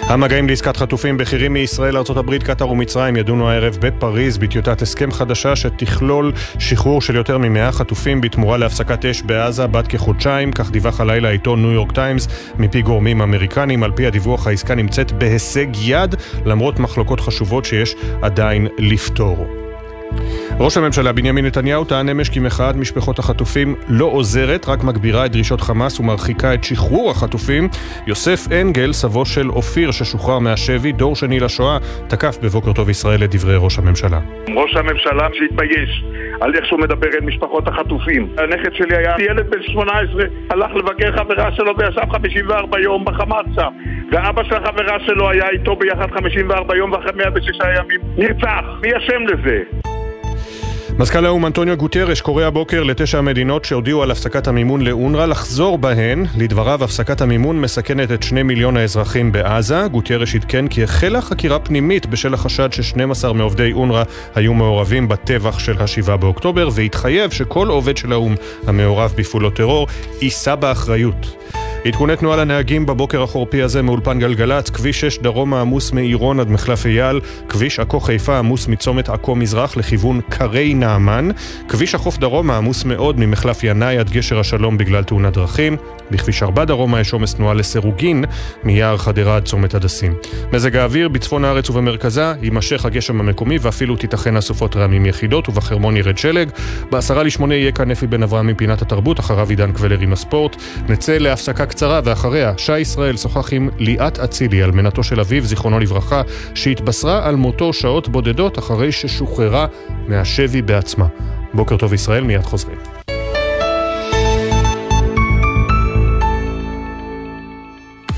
המגעים 0.03 0.49
לעסקת 0.49 0.77
חטופים 0.77 1.17
בכירים 1.17 1.53
מישראל, 1.53 1.97
ארה"ב, 1.97 2.39
קטאר 2.39 2.71
ומצרים 2.71 3.17
ידונו 3.17 3.51
הערב 3.51 3.77
בפריז 3.81 4.39
בטיוטת 4.39 4.83
הסכם 4.83 5.13
חדשה 5.13 5.57
שתכלול 5.57 6.33
שחרור 6.59 7.03
של 7.03 7.17
יותר 7.17 7.39
מ-100 7.39 7.73
חטופים 7.73 8.21
בתמורה 8.21 8.57
להפסקת 8.57 9.05
אש 9.05 9.23
בעזה 9.23 9.67
בת 9.67 9.87
כחודשיים, 9.87 10.53
כך 10.53 10.71
דיווח 10.71 11.01
הלילה 11.01 11.29
העיתון 11.29 11.63
ניו 11.63 11.73
יורק 11.73 11.93
טיימס 11.93 12.29
מפי 12.59 12.83
גורמים 12.83 13.23
אמריקנים. 13.23 13.83
על 13.83 13.93
פי 13.93 14.07
הדיווח 14.07 14.47
העסקה 14.47 14.75
נמצאת 14.75 15.13
בהישג 15.13 15.67
יד, 15.81 16.15
למרות 16.45 16.79
מחלוקות 16.79 17.21
חשובות 17.21 17.65
שיש 17.65 17.95
עדיין 18.23 18.67
לפתור. 18.79 19.47
ראש 20.61 20.77
הממשלה 20.77 21.13
בנימין 21.13 21.47
נתניהו 21.47 21.85
טען 21.85 22.09
אמש 22.09 22.29
כי 22.29 22.41
מחאת 22.41 22.77
משפחות 22.77 23.19
החטופים 23.19 23.75
לא 23.89 24.05
עוזרת, 24.05 24.69
רק 24.69 24.85
מגבירה 24.85 25.27
את 25.27 25.33
דרישות 25.33 25.61
חמאס 25.61 26.01
ומרחיקה 26.01 26.55
את 26.55 26.65
שחרור 26.65 27.11
החטופים. 27.11 27.69
יוסף 28.07 28.53
אנגל, 28.53 28.93
סבו 28.93 29.27
של 29.27 29.51
אופיר 29.51 29.91
ששוחרר 29.91 30.39
מהשבי, 30.39 30.93
דור 30.93 31.17
שני 31.17 31.41
לשואה, 31.41 31.79
תקף 32.09 32.39
בבוקר 32.43 32.73
טוב 32.73 32.91
ישראל 32.91 33.25
את 33.25 33.35
דברי 33.35 33.57
ראש 33.59 33.79
הממשלה. 33.79 34.19
ראש 34.57 34.77
הממשלה 34.77 35.29
שהתבייש 35.33 36.05
על 36.41 36.55
איך 36.55 36.67
שהוא 36.67 36.81
מדבר 36.81 37.09
אל 37.15 37.25
משפחות 37.25 37.69
החטופים. 37.69 38.29
הנכד 38.39 38.75
שלי 38.75 38.97
היה 38.97 39.15
ילד 39.19 39.51
בן 39.51 39.63
18, 39.63 40.25
הלך 40.51 40.75
לבקר 40.75 41.13
חברה 41.13 41.53
שלו 41.53 41.73
וישב 41.79 42.13
54 42.13 42.81
יום 42.81 43.05
בחמאס 43.05 43.47
שם. 43.55 43.71
ואבא 44.13 44.45
של 44.45 44.55
החברה 44.55 44.97
שלו 45.07 45.31
היה 45.31 45.49
איתו 45.49 45.77
ביחד 45.77 46.11
54 46.11 46.77
יום 46.77 46.93
ואחרי 46.93 47.13
106 47.17 47.49
ימים 47.79 48.01
נרצח. 48.17 48.65
מי 48.83 48.89
אשם 48.97 49.23
לזה? 49.27 49.96
מזכ"ל 50.99 51.27
האו"ם 51.27 51.47
אנטוניו 51.47 51.77
גוטרש 51.77 52.21
קורא 52.21 52.45
הבוקר 52.45 52.83
לתשע 52.83 53.19
המדינות 53.19 53.65
שהודיעו 53.65 54.03
על 54.03 54.11
הפסקת 54.11 54.49
המימון 54.49 54.81
לאונר"א 54.81 55.27
לחזור 55.27 55.79
בהן. 55.79 56.25
לדבריו, 56.37 56.85
הפסקת 56.85 57.21
המימון 57.21 57.61
מסכנת 57.61 58.13
את 58.13 58.23
שני 58.23 58.43
מיליון 58.43 58.77
האזרחים 58.77 59.33
בעזה. 59.33 59.87
גוטרש 59.91 60.35
עדכן 60.35 60.69
כי 60.69 60.85
החלה 60.85 61.21
חקירה 61.21 61.59
פנימית 61.59 62.07
בשל 62.07 62.35
החשד 62.35 62.73
ש-12 62.73 63.33
מעובדי 63.33 63.73
אונר"א 63.73 64.03
היו 64.35 64.55
מעורבים 64.55 65.09
בטבח 65.09 65.59
של 65.59 65.79
ה-7 65.79 66.17
באוקטובר, 66.17 66.69
והתחייב 66.73 67.31
שכל 67.31 67.69
עובד 67.69 67.97
של 67.97 68.13
האו"ם 68.13 68.35
המעורב 68.67 69.13
בפעולות 69.17 69.57
טרור 69.57 69.87
יישא 70.23 70.55
באחריות. 70.55 71.37
עדכוני 71.87 72.17
תנועה 72.17 72.37
לנהגים 72.37 72.87
בבוקר 72.87 73.23
החורפי 73.23 73.63
הזה 73.63 73.83
מאולפן 73.83 74.19
גלגלצ, 74.19 74.71
כביש 74.71 75.01
6 75.01 75.19
דרומה 75.19 75.61
עמוס 75.61 75.93
מעירון 75.93 76.41
עד 76.41 76.51
מחלף 76.51 76.87
אייל, 76.87 77.21
כביש 77.49 77.81
עכו 77.81 78.01
חיפה 78.01 78.39
עמוס 78.39 78.69
מצומת 78.69 79.09
עכו 79.09 79.35
מזרח 79.35 79.77
לכיוון 79.77 80.21
קרי 80.29 80.75
נעמן, 80.75 81.29
כביש 81.69 81.95
החוף 81.95 82.19
דרומה 82.19 82.57
עמוס 82.57 82.85
מאוד 82.85 83.21
ממחלף 83.21 83.65
ינאי 83.65 83.99
עד 83.99 84.11
גשר 84.11 84.39
השלום 84.39 84.79
בגלל 84.79 85.05
תאונת 85.05 85.33
דרכים, 85.33 85.77
בכביש 86.11 86.43
4 86.43 86.65
דרומה 86.65 87.01
יש 87.01 87.13
עומס 87.13 87.35
תנועה 87.35 87.55
לסירוגין, 87.55 88.25
מיער 88.65 88.97
חדרה 88.97 89.37
עד 89.37 89.45
צומת 89.45 89.75
הדסים. 89.75 90.15
מזג 90.53 90.77
האוויר 90.77 91.09
בצפון 91.09 91.45
הארץ 91.45 91.71
ובמרכזה 91.71 92.33
יימשך 92.43 92.85
הגשם 92.85 93.21
המקומי 93.21 93.59
ואפילו 93.61 93.97
תיתכן 93.97 94.37
אסופות 94.37 94.77
רעמים 94.77 95.07
יחידות 95.07 95.49
ובחרמון 95.49 95.97
ירד 95.97 96.19
שלג. 96.19 96.49
בעשרה 96.91 97.23
לשמונה 97.23 97.55
יהיה 97.55 97.73
כאן 97.73 97.91
אפי 97.91 98.07
בן 98.07 98.23
אברהם 98.23 98.47
מפינת 98.47 98.83
התרבות, 98.83 99.21
אחריו 99.21 99.51
עידן 99.51 99.73
קבלר 99.73 100.01
עם 100.01 100.13
הספורט. 100.13 100.57
נצא 100.89 101.19
להפסקה 101.19 101.67
קצרה 101.77 102.01
ואחריה 102.05 102.53
שי 102.57 102.79
ישראל 102.79 103.17
שוחח 103.17 103.53
עם 103.53 103.69
ליאת 103.79 104.19
אצילי, 104.19 104.65
אלמנתו 104.65 105.03
של 105.03 105.21
אביו, 105.21 105.45
זיכרונו 105.45 105.79
לברכה, 105.79 106.23
שהתבשרה 106.55 107.29
על 107.29 107.37
מותו 107.37 107.73
שעות 107.73 108.09
בודדות 108.09 108.59
אחרי 108.59 108.93
ששוחררה 108.93 109.67
מהשבי 110.09 110.63
בעצמה. 110.63 111.07
בוקר 111.55 111.77
טוב 111.77 111.95
ישראל, 111.95 112.25
מיד 112.25 112.43
חוזרים. 112.43 112.77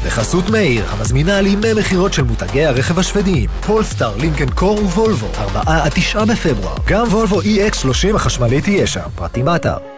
בחסות 0.06 0.50
מאיר, 0.50 0.84
המזמינה 0.88 1.38
על 1.38 1.46
ימי 1.46 1.72
מכירות 1.78 2.12
של 2.12 2.22
מותגי 2.22 2.64
הרכב 2.66 2.98
השוודיים, 2.98 3.50
פולסטאר, 3.66 4.16
לינקן 4.16 4.50
קור 4.50 4.78
ווולבו, 4.78 5.28
4 5.38 5.62
עד 5.66 5.92
9 5.94 6.24
בפברואר. 6.24 6.76
גם 6.86 7.06
וולבו 7.08 7.40
EX30 7.40 8.14
החשמלית 8.14 8.64
תהיה 8.64 8.86
שם, 8.86 9.08
פרטים 9.16 9.44
באתר. 9.44 9.97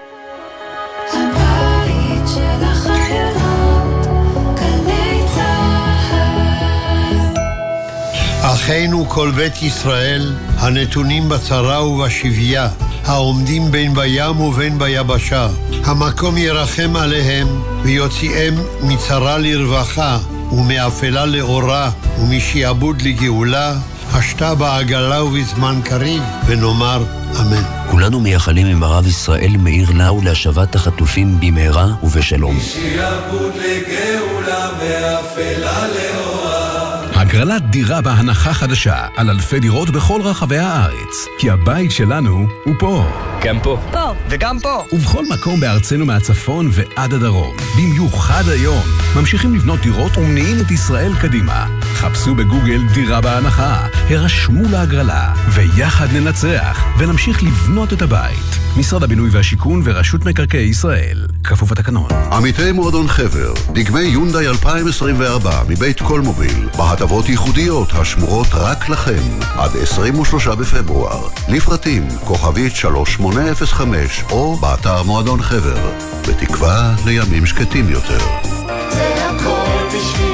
אחינו 8.71 9.09
כל 9.09 9.31
בית 9.31 9.63
ישראל, 9.63 10.33
הנתונים 10.57 11.29
בצרה 11.29 11.87
ובשביה, 11.87 12.69
העומדים 13.05 13.71
בין 13.71 13.95
בים 13.95 14.41
ובין 14.41 14.79
ביבשה, 14.79 15.49
המקום 15.85 16.37
ירחם 16.37 16.97
עליהם 16.97 17.47
ויוציאם 17.83 18.55
מצרה 18.83 19.39
לרווחה, 19.39 20.19
ומאפלה 20.53 21.27
לאורה, 21.27 21.91
ומשעבוד 22.19 23.03
לגאולה, 23.03 23.75
השתה 24.13 24.55
בעגלה 24.55 25.25
ובזמן 25.25 25.81
קריב, 25.85 26.23
ונאמר 26.47 27.05
אמן. 27.41 27.63
כולנו 27.91 28.21
מייחלים 28.21 28.67
עם 28.67 28.83
הרב 28.83 29.07
ישראל 29.07 29.57
מאיר 29.59 29.91
לאו 29.95 30.23
להשבת 30.23 30.75
החטופים 30.75 31.41
במהרה 31.41 31.89
ובשלום. 32.03 32.57
משעבוד 32.57 33.53
לגאולה, 33.57 34.69
מאפלה 34.79 35.87
לאורה. 35.89 36.20
הגרלת 37.31 37.63
דירה 37.71 38.01
בהנחה 38.01 38.55
חדשה 38.55 39.07
על 39.17 39.31
אלפי 39.31 39.61
דירות 39.61 39.91
בכל 39.91 40.21
רחבי 40.23 40.59
הארץ. 40.59 41.27
כי 41.39 41.51
הבית 41.51 41.91
שלנו 41.91 42.47
הוא 42.65 42.75
פה. 42.79 43.05
גם 43.45 43.61
פה. 43.63 43.81
פה. 43.93 44.15
וגם 44.29 44.61
פה. 44.61 44.85
ובכל 44.93 45.25
מקום 45.31 45.61
בארצנו 45.61 46.07
מהצפון 46.07 46.71
ועד 46.73 47.15
הדרום. 47.15 47.57
במיוחד 47.77 48.43
היום. 48.49 48.85
ממשיכים 49.17 49.55
לבנות 49.55 49.81
דירות 49.81 50.19
ומניעים 50.19 50.61
את 50.61 50.71
ישראל 50.71 51.13
קדימה. 51.21 51.67
חפשו 51.83 52.35
בגוגל 52.35 52.81
דירה 52.95 53.21
בהנחה, 53.21 53.87
הרשמו 54.11 54.69
להגרלה, 54.71 55.35
ויחד 55.49 56.07
ננצח, 56.13 56.85
ונמשיך 56.99 57.43
לבנות 57.43 57.93
את 57.93 58.03
הבית. 58.03 58.61
משרד 58.77 59.03
הבינוי 59.03 59.31
והשיכון 59.33 59.83
ורשות 59.85 60.25
מקרקעי 60.25 60.65
ישראל. 60.65 61.27
כפוף 61.45 61.73
התקנון. 61.73 62.11
עמיתי 62.33 62.73
מועדון 62.73 63.09
חבר, 63.09 63.53
דגמי 63.73 64.01
יונדאי 64.01 64.49
2024 64.49 65.63
מבית 65.69 66.01
קולמוביל, 66.01 66.69
בהטבות 66.79 67.20
ייחודיות 67.29 67.89
השמורות 67.93 68.47
רק 68.53 68.89
לכם, 68.89 69.23
עד 69.59 69.71
23 69.83 70.49
בפברואר. 70.49 71.29
לפרטים, 71.49 72.09
כוכבית 72.25 72.77
3805, 72.77 74.25
או 74.31 74.57
באתר 74.57 75.03
מועדון 75.03 75.43
חבר. 75.43 75.91
בתקווה 76.29 76.95
לימים 77.07 77.47
שקטים 77.47 77.91
יותר. 77.91 78.19
זה 78.91 79.31
הכל 79.31 79.87
בשבילך, 79.89 80.30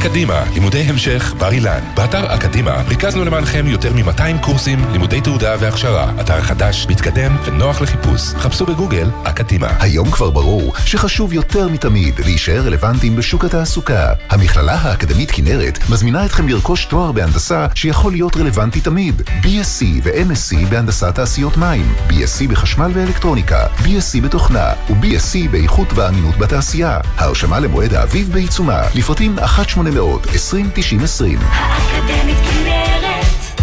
אקדימה, 0.00 0.42
לימודי 0.54 0.78
המשך, 0.78 1.34
בר 1.38 1.52
אילן. 1.52 1.80
באתר 1.94 2.34
אקדימה 2.34 2.82
ריכזנו 2.88 3.24
למענכם 3.24 3.66
יותר 3.66 3.92
מ-200 3.92 4.44
קורסים, 4.44 4.84
לימודי 4.92 5.20
תעודה 5.20 5.56
והכשרה. 5.60 6.12
אתר 6.20 6.40
חדש, 6.40 6.86
מתקדם 6.90 7.36
ונוח 7.44 7.80
לחיפוש. 7.80 8.22
חפשו 8.22 8.66
בגוגל 8.66 9.10
אקדימה. 9.24 9.68
היום 9.80 10.10
כבר 10.10 10.30
ברור 10.30 10.72
שחשוב 10.84 11.32
יותר 11.32 11.68
מתמיד 11.68 12.20
להישאר 12.24 12.62
רלוונטיים 12.66 13.16
בשוק 13.16 13.44
התעסוקה. 13.44 14.12
המכללה 14.30 14.74
האקדמית 14.74 15.30
כנרת 15.30 15.78
מזמינה 15.90 16.24
אתכם 16.24 16.48
לרכוש 16.48 16.84
תואר 16.84 17.12
בהנדסה 17.12 17.66
שיכול 17.74 18.12
להיות 18.12 18.36
רלוונטי 18.36 18.80
תמיד. 18.80 19.22
BSc 19.42 19.84
ו-MSc 20.02 20.66
בהנדסת 20.70 21.14
תעשיות 21.14 21.56
מים, 21.56 21.94
BSc 22.08 22.48
בחשמל 22.50 22.90
ואלקטרוניקה, 22.94 23.66
BSc 23.78 24.20
בתוכנה 24.22 24.72
ו-BSc 24.90 25.50
באיכות 25.50 25.88
ואמינות 25.94 26.36
בתעשייה. 26.36 26.98
ההרשמה 27.16 27.60
למועד 27.60 27.94
האביב 27.94 28.32
בעיצומה, 28.32 28.80
לפרטים 28.94 29.38
1 29.38 29.68
800 29.90 30.26
20 30.26 30.70
90 30.74 31.00
20 31.02 31.38
האקדמית 31.42 32.36
כנרת, 32.36 33.60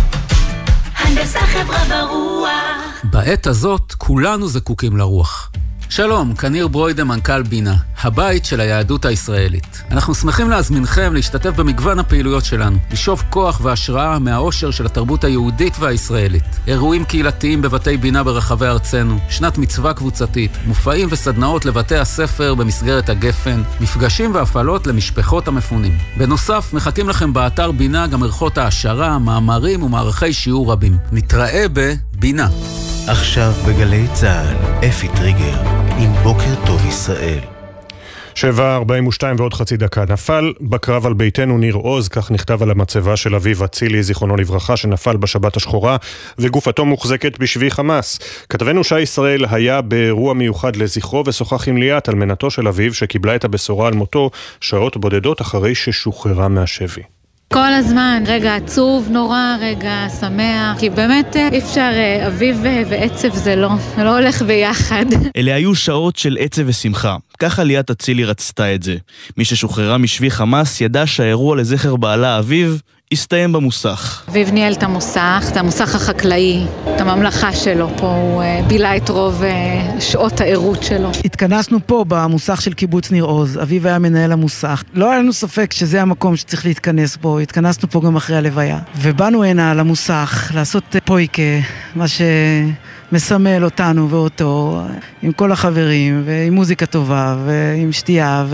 הנדסה 0.96 1.40
חברה 1.40 1.84
ברוח. 1.90 2.50
בעת 3.04 3.48
הזאת 3.48 3.94
כולנו 3.98 4.48
זקוקים 4.48 4.98
לרוח. 4.98 5.52
שלום, 5.90 6.36
כניר 6.36 6.68
ברוידה, 6.68 7.04
מנכ"ל 7.04 7.42
בינה, 7.42 7.76
הבית 8.02 8.46
של 8.46 8.60
היהדות 8.60 9.06
הישראלית. 9.06 9.82
אנחנו 9.92 10.16
שמחים 10.16 10.50
להזמינכם 10.50 11.14
להשתתף 11.14 11.50
במגוון 11.50 12.00
הפעילויות 12.00 12.46
שלנו, 12.46 12.78
לשאוב 12.92 13.24
כוח 13.30 13.62
והשראה 13.64 14.20
מהאושר 14.20 14.72
של 14.72 14.86
התרבות 14.86 15.24
היהודית 15.24 15.74
והישראלית. 15.80 16.44
אירועים 16.68 17.06
קהילתיים 17.06 17.62
בבתי 17.62 17.98
בינה 17.98 18.24
ברחבי 18.24 18.66
ארצנו, 18.66 19.20
שנת 19.30 19.58
מצווה 19.58 19.94
קבוצתית, 19.94 20.52
מופעים 20.66 21.08
וסדנאות 21.12 21.66
לבתי 21.66 21.98
הספר 21.98 22.56
במסגרת 22.56 23.10
הגפן, 23.10 23.62
מפגשים 23.82 24.36
והפעלות 24.36 24.88
למשפחות 24.88 25.48
המפונים. 25.48 25.98
בנוסף, 26.18 26.74
מחכים 26.74 27.10
לכם 27.10 27.34
באתר 27.34 27.72
בינה 27.72 28.08
גם 28.08 28.24
ערכות 28.24 28.58
העשרה, 28.58 29.20
מאמרים 29.20 29.84
ומערכי 29.84 30.34
שיעור 30.34 30.72
רבים. 30.72 30.98
נתראה 31.12 31.66
בבינה. 32.18 32.50
עכשיו 33.08 33.52
בגלי 33.68 34.06
צה"ל, 34.14 34.88
אפי 34.90 35.08
טריגר, 35.08 35.62
עם 36.00 36.14
בוקר 36.24 36.66
טוב 36.66 36.86
ישראל. 36.86 37.40
7.42 38.36 38.40
ועוד 39.38 39.54
חצי 39.54 39.78
דקה. 39.78 40.04
נפל 40.10 40.54
בקרב 40.62 41.06
על 41.06 41.14
ביתנו 41.14 41.58
ניר 41.58 41.76
עוז, 41.76 42.08
כך 42.08 42.32
נכתב 42.32 42.64
על 42.64 42.72
המצבה 42.72 43.16
של 43.16 43.36
אביו 43.36 43.66
אצילי, 43.66 44.04
זיכרונו 44.04 44.36
לברכה, 44.36 44.78
שנפל 44.78 45.18
בשבת 45.18 45.58
השחורה, 45.58 45.98
וגופתו 46.40 46.86
מוחזקת 46.86 47.40
בשבי 47.40 47.72
חמאס. 47.72 48.20
כתבנו 48.50 48.84
שי 48.84 49.00
ישראל 49.00 49.46
היה 49.50 49.82
באירוע 49.82 50.34
מיוחד 50.34 50.76
לזכרו 50.76 51.24
ושוחח 51.28 51.68
עם 51.68 51.78
ליאת, 51.78 52.10
אלמנתו 52.10 52.52
של 52.52 52.68
אביו, 52.68 52.94
שקיבלה 52.94 53.36
את 53.36 53.44
הבשורה 53.44 53.88
על 53.88 53.94
מותו 53.94 54.30
שעות 54.62 54.98
בודדות 54.98 55.42
אחרי 55.42 55.76
ששוחררה 55.76 56.48
מהשבי. 56.48 57.17
כל 57.54 57.74
הזמן, 57.74 58.24
רגע 58.28 58.56
עצוב 58.56 59.08
נורא, 59.12 59.56
רגע 59.62 60.08
שמח, 60.20 60.80
כי 60.80 60.90
באמת 60.90 61.36
אה, 61.36 61.50
אי 61.52 61.60
אפשר, 61.60 61.92
אה, 61.94 62.28
אביב 62.28 62.66
אה, 62.66 62.84
ועצב 62.90 63.34
זה 63.34 63.56
לא, 63.56 63.70
זה 63.96 64.04
לא 64.04 64.18
הולך 64.18 64.42
ביחד. 64.42 65.06
אלה 65.38 65.56
היו 65.56 65.76
שעות 65.76 66.16
של 66.16 66.38
עצב 66.40 66.62
ושמחה. 66.66 67.16
ככה 67.40 67.64
ליאת 67.64 67.92
אצילי 67.92 68.26
רצתה 68.26 68.76
את 68.76 68.84
זה. 68.84 68.96
מי 69.38 69.46
ששוחררה 69.46 69.98
משבי 69.98 70.32
חמאס 70.32 70.82
ידע 70.82 71.08
שהאירוע 71.08 71.56
לזכר 71.56 71.96
בעלה 71.96 72.40
אביב 72.40 72.82
הסתיים 73.12 73.52
במוסך. 73.52 74.24
אביב 74.30 74.52
ניהל 74.52 74.74
את 74.74 74.84
המוסך, 74.84 75.46
את 75.52 75.58
המוסך 75.58 75.96
החקלאי, 75.96 76.66
את 76.96 77.02
הממלכה 77.02 77.54
שלו 77.54 77.90
פה, 77.98 78.08
הוא 78.08 78.44
בילה 78.68 78.98
את 78.98 79.10
רוב 79.10 79.44
שעות 80.00 80.42
הערות 80.42 80.84
שלו. 80.84 81.10
התכנסנו 81.26 81.80
פה 81.86 82.06
במוסך 82.08 82.62
של 82.62 82.74
קיבוץ 82.74 83.12
ניר 83.12 83.24
עוז, 83.24 83.60
אביב 83.62 83.88
היה 83.88 84.00
מנהל 84.00 84.32
המוסך. 84.32 84.84
לא 84.94 85.12
היה 85.12 85.20
לנו 85.20 85.34
ספק 85.34 85.74
שזה 85.74 86.02
המקום 86.02 86.36
שצריך 86.36 86.66
להתכנס 86.66 87.18
בו, 87.18 87.40
התכנסנו 87.40 87.90
פה 87.90 88.02
גם 88.06 88.16
אחרי 88.16 88.38
הלוויה. 88.38 88.80
ובאנו 88.96 89.44
הנה 89.44 89.74
למוסך 89.74 90.52
לעשות 90.56 90.96
פויקה, 91.06 91.42
מה 91.96 92.06
שמסמל 92.08 93.64
אותנו 93.64 94.10
ואותו, 94.10 94.82
עם 95.24 95.32
כל 95.32 95.52
החברים, 95.52 96.24
ועם 96.26 96.54
מוזיקה 96.54 96.86
טובה, 96.86 97.36
ועם 97.46 97.92
שתייה, 97.92 98.46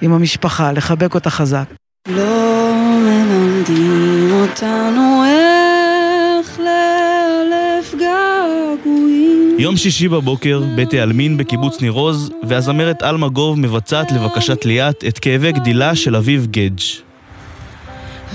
ועם 0.00 0.12
המשפחה, 0.12 0.72
לחבק 0.72 1.14
אותה 1.14 1.30
חזק. 1.30 1.64
לא 2.08 2.81
מלמדים 3.02 4.32
אותנו 4.32 5.24
איך 5.24 6.60
לאלף 6.60 7.94
געגועים. 7.94 9.56
יום 9.58 9.76
שישי 9.76 10.08
בבוקר, 10.08 10.62
בית 10.76 10.94
העלמין 10.94 11.36
בקיבוץ 11.36 11.80
ניר 11.80 11.92
עוז, 11.92 12.30
והזמרת 12.42 13.02
עלמה 13.02 13.28
גוב 13.28 13.58
מבצעת 13.58 14.12
לבקשת 14.12 14.64
ליאת 14.64 15.04
את 15.08 15.18
כאבי 15.18 15.52
גדילה 15.52 15.94
של 15.94 16.16
אביב 16.16 16.46
גדג'. 16.50 16.80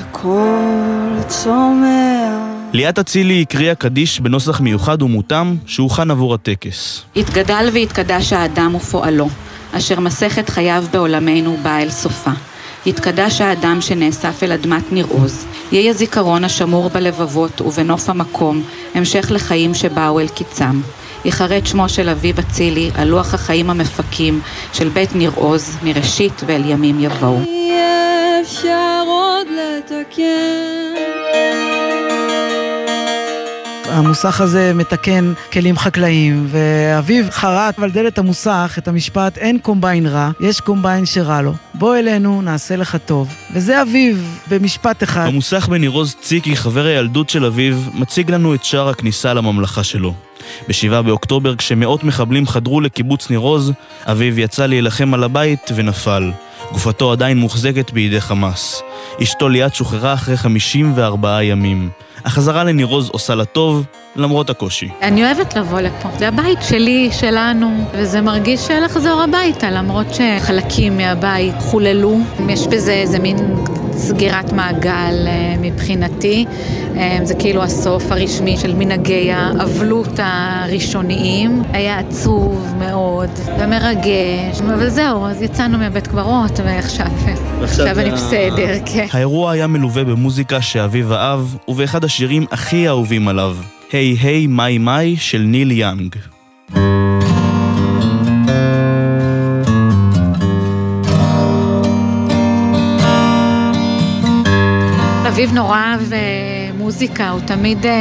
הכל 0.01 1.19
צומח. 1.27 2.47
ליאת 2.73 2.99
אצילי 2.99 3.41
הקריאה 3.41 3.75
קדיש 3.75 4.19
בנוסח 4.19 4.59
מיוחד 4.59 5.01
ומותאם 5.01 5.55
שהוכן 5.65 6.11
עבור 6.11 6.33
הטקס. 6.33 7.03
התגדל 7.15 7.69
והתקדש 7.73 8.33
האדם 8.33 8.75
ופועלו, 8.75 9.29
אשר 9.71 9.99
מסכת 9.99 10.49
חייו 10.49 10.85
בעולמנו 10.91 11.57
באה 11.63 11.81
אל 11.81 11.89
סופה. 11.89 12.31
יתקדש 12.87 13.41
האדם 13.41 13.81
שנאסף 13.81 14.43
אל 14.43 14.51
אדמת 14.51 14.91
ניר 14.91 15.07
עוז, 15.09 15.45
יהיה 15.71 15.93
זיכרון 15.93 16.43
השמור 16.43 16.89
בלבבות 16.89 17.61
ובנוף 17.61 18.09
המקום, 18.09 18.63
המשך 18.95 19.27
לחיים 19.31 19.73
שבאו 19.73 20.19
אל 20.19 20.27
קיצם. 20.27 20.81
ייחרט 21.25 21.65
שמו 21.65 21.89
של 21.89 22.09
אביב 22.09 22.39
אצילי 22.39 22.91
על 22.95 23.07
לוח 23.07 23.33
החיים 23.33 23.69
המפקים 23.69 24.41
של 24.73 24.89
בית 24.89 25.15
ניר 25.15 25.31
עוז, 25.35 25.77
מראשית 25.83 26.41
ואל 26.45 26.63
ימים 26.65 26.99
יבואו. 26.99 27.39
אי 27.39 27.71
אפשר 28.41 29.03
עוד 29.07 29.47
לתקן. 29.47 30.57
המוסך 33.97 34.41
הזה 34.41 34.71
מתקן 34.75 35.33
כלים 35.53 35.77
חקלאיים, 35.77 36.47
ואביו 36.47 37.25
חרט 37.31 37.79
על 37.79 37.91
דלת 37.91 38.17
המוסך 38.17 38.75
את 38.77 38.87
המשפט 38.87 39.37
אין 39.37 39.59
קומביין 39.59 40.07
רע, 40.07 40.31
יש 40.39 40.61
קומביין 40.61 41.05
שרע 41.05 41.41
לו. 41.41 41.53
בוא 41.73 41.95
אלינו, 41.95 42.41
נעשה 42.41 42.75
לך 42.75 42.97
טוב. 43.05 43.33
וזה 43.53 43.81
אביו, 43.81 44.15
במשפט 44.49 45.03
אחד. 45.03 45.27
במוסך 45.27 45.67
בניר 45.69 45.89
עוז 45.89 46.15
ציקי, 46.21 46.55
חבר 46.55 46.85
הילדות 46.85 47.29
של 47.29 47.45
אביו, 47.45 47.77
מציג 47.93 48.31
לנו 48.31 48.55
את 48.55 48.63
שער 48.63 48.89
הכניסה 48.89 49.33
לממלכה 49.33 49.83
שלו. 49.83 50.13
ב-7 50.67 51.01
באוקטובר, 51.01 51.55
כשמאות 51.55 52.03
מחבלים 52.03 52.47
חדרו 52.47 52.81
לקיבוץ 52.81 53.29
ניר 53.29 53.39
עוז, 53.39 53.71
אביו 54.05 54.39
יצא 54.39 54.65
להילחם 54.65 55.13
על 55.13 55.23
הבית 55.23 55.71
ונפל. 55.75 56.31
גופתו 56.71 57.11
עדיין 57.11 57.37
מוחזקת 57.37 57.91
בידי 57.91 58.21
חמאס. 58.21 58.81
אשתו 59.23 59.49
ליאת 59.49 59.75
שוחררה 59.75 60.13
אחרי 60.13 60.37
54 60.37 61.43
ימים. 61.43 61.89
החזרה 62.25 62.63
לניר 62.63 62.87
עוז 62.87 63.09
עושה 63.09 63.35
לה 63.35 63.45
טוב, 63.45 63.85
למרות 64.15 64.49
הקושי. 64.49 64.89
אני 65.01 65.25
אוהבת 65.25 65.55
לבוא 65.55 65.79
לפה. 65.79 66.09
זה 66.17 66.27
הבית 66.27 66.59
שלי, 66.61 67.09
שלנו, 67.11 67.85
וזה 67.93 68.21
מרגיש 68.21 68.71
לחזור 68.71 69.21
הביתה, 69.21 69.71
למרות 69.71 70.07
שחלקים 70.13 70.97
מהבית 70.97 71.55
חוללו. 71.59 72.17
יש 72.49 72.67
בזה 72.67 72.93
איזה 72.93 73.19
מין 73.19 73.37
סגירת 73.97 74.53
מעגל 74.53 75.27
אה, 75.27 75.55
מבחינתי. 75.61 76.45
אה, 76.95 77.19
זה 77.23 77.33
כאילו 77.35 77.63
הסוף 77.63 78.11
הרשמי 78.11 78.57
של 78.57 78.75
מנהגי 78.75 79.31
האבלות 79.31 80.19
הראשוניים. 80.23 81.63
היה 81.73 81.99
עצוב 81.99 82.73
מאוד 82.79 83.29
ומרגש, 83.59 84.61
אבל 84.61 84.89
זהו, 84.89 85.25
אז 85.25 85.41
יצאנו 85.41 85.77
מבית 85.77 86.07
קברות 86.07 86.59
ועכשיו 86.65 87.07
עכשיו 87.61 87.99
אני 87.99 88.11
בסדר, 88.11 88.73
כן. 88.85 89.05
האירוע 89.11 89.51
היה 89.51 89.67
מלווה 89.67 90.03
במוזיקה 90.03 90.61
שאביו 90.61 91.13
אהב, 91.13 91.39
ובאחד 91.67 92.03
השירים 92.03 92.45
הכי 92.51 92.87
אהובים 92.87 93.27
עליו, 93.27 93.55
היי 93.91 94.17
היי 94.21 94.47
מיי 94.47 94.77
מיי 94.77 95.17
של 95.17 95.41
ניל 95.41 95.71
יאנג. 95.71 96.15
אביב 105.37 105.53
נורא 105.53 105.77
אהב 105.77 106.13
אה, 106.13 106.19
מוזיקה, 106.77 107.29
הוא 107.29 107.39
תמיד, 107.39 107.85
אה, 107.85 107.91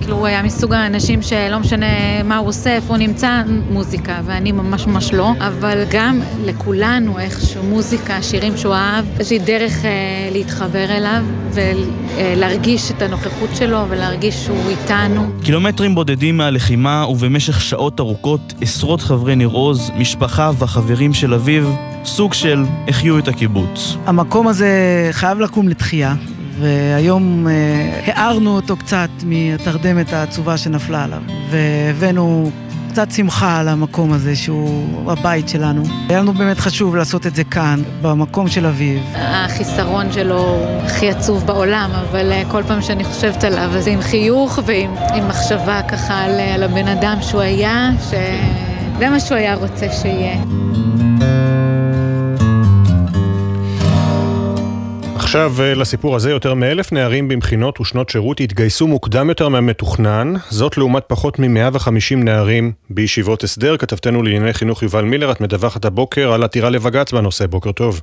כאילו, 0.00 0.16
הוא 0.16 0.26
היה 0.26 0.42
מסוג 0.42 0.72
האנשים 0.72 1.22
שלא 1.22 1.58
משנה 1.58 2.22
מה 2.24 2.36
הוא 2.36 2.48
עושה, 2.48 2.74
איפה 2.74 2.88
הוא 2.88 2.96
נמצא, 2.96 3.42
מוזיקה, 3.70 4.20
ואני 4.24 4.52
ממש 4.52 4.86
ממש 4.86 5.12
לא, 5.12 5.32
אבל 5.38 5.84
גם 5.90 6.20
לכולנו 6.44 7.18
איכשהו 7.18 7.62
מוזיקה, 7.62 8.22
שירים 8.22 8.56
שהוא 8.56 8.74
אהב, 8.74 9.04
איזושהי 9.18 9.38
דרך 9.38 9.84
אה, 9.84 9.90
להתחבר 10.32 10.84
אליו 10.84 11.24
ולהרגיש 11.52 12.90
את 12.90 13.02
הנוכחות 13.02 13.50
שלו 13.56 13.84
ולהרגיש 13.88 14.34
שהוא 14.44 14.68
איתנו. 14.68 15.26
קילומטרים 15.42 15.94
בודדים 15.94 16.36
מהלחימה 16.36 17.06
ובמשך 17.08 17.60
שעות 17.60 18.00
ארוכות, 18.00 18.54
עשרות 18.60 19.00
חברי 19.00 19.36
ניר 19.36 19.48
עוז, 19.48 19.90
משפחה 19.96 20.50
והחברים 20.58 21.14
של 21.14 21.34
אביו, 21.34 21.74
סוג 22.04 22.34
של 22.34 22.64
החיו 22.88 23.18
את 23.18 23.28
הקיבוץ. 23.28 23.96
המקום 24.06 24.48
הזה 24.48 24.68
חייב 25.12 25.40
לקום 25.40 25.68
לתחייה, 25.68 26.14
והיום 26.60 27.48
אה, 27.48 28.00
הארנו 28.06 28.56
אותו 28.56 28.76
קצת 28.76 29.08
מהתרדמת 29.24 30.12
העצובה 30.12 30.56
שנפלה 30.56 31.04
עליו, 31.04 31.22
והבאנו 31.50 32.50
קצת 32.96 33.10
שמחה 33.10 33.60
על 33.60 33.68
המקום 33.68 34.12
הזה 34.12 34.36
שהוא 34.36 35.12
הבית 35.12 35.48
שלנו. 35.48 35.82
היה 36.08 36.18
לנו 36.20 36.32
באמת 36.32 36.58
חשוב 36.58 36.96
לעשות 36.96 37.26
את 37.26 37.34
זה 37.34 37.44
כאן, 37.44 37.82
במקום 38.02 38.48
של 38.48 38.66
אביב. 38.66 39.02
החיסרון 39.14 40.12
שלו 40.12 40.38
הוא 40.38 40.82
הכי 40.82 41.10
עצוב 41.10 41.46
בעולם, 41.46 41.90
אבל 41.92 42.32
אה, 42.32 42.42
כל 42.50 42.62
פעם 42.66 42.82
שאני 42.82 43.04
חושבת 43.04 43.44
עליו, 43.44 43.70
אז 43.76 43.88
עם 43.88 44.00
חיוך 44.00 44.58
ועם 44.66 44.90
עם 45.14 45.28
מחשבה 45.28 45.80
ככה 45.88 46.14
על, 46.18 46.40
על 46.40 46.62
הבן 46.62 46.88
אדם 46.88 47.18
שהוא 47.20 47.40
היה, 47.40 47.90
שזה 48.00 49.10
מה 49.10 49.20
שהוא 49.20 49.38
היה 49.38 49.54
רוצה 49.54 49.86
שיהיה. 49.92 50.36
עכשיו 55.26 55.52
אה, 55.60 55.74
לסיפור 55.74 56.16
הזה, 56.16 56.30
יותר 56.30 56.54
מאלף 56.54 56.92
נערים 56.92 57.28
במכינות 57.28 57.80
ושנות 57.80 58.08
שירות 58.08 58.40
התגייסו 58.40 58.86
מוקדם 58.86 59.28
יותר 59.28 59.48
מהמתוכנן, 59.48 60.34
זאת 60.50 60.78
לעומת 60.78 61.02
פחות 61.06 61.38
מ-150 61.38 62.16
נערים 62.16 62.72
בישיבות 62.90 63.44
הסדר. 63.44 63.76
כתבתנו 63.76 64.22
לענייני 64.22 64.52
חינוך 64.52 64.82
יובל 64.82 65.04
מילר, 65.04 65.32
את 65.32 65.40
מדווחת 65.40 65.84
הבוקר 65.84 66.32
על 66.32 66.42
עתירה 66.42 66.70
לבג"ץ 66.70 67.12
בנושא, 67.12 67.46
בוקר 67.46 67.72
טוב. 67.72 68.00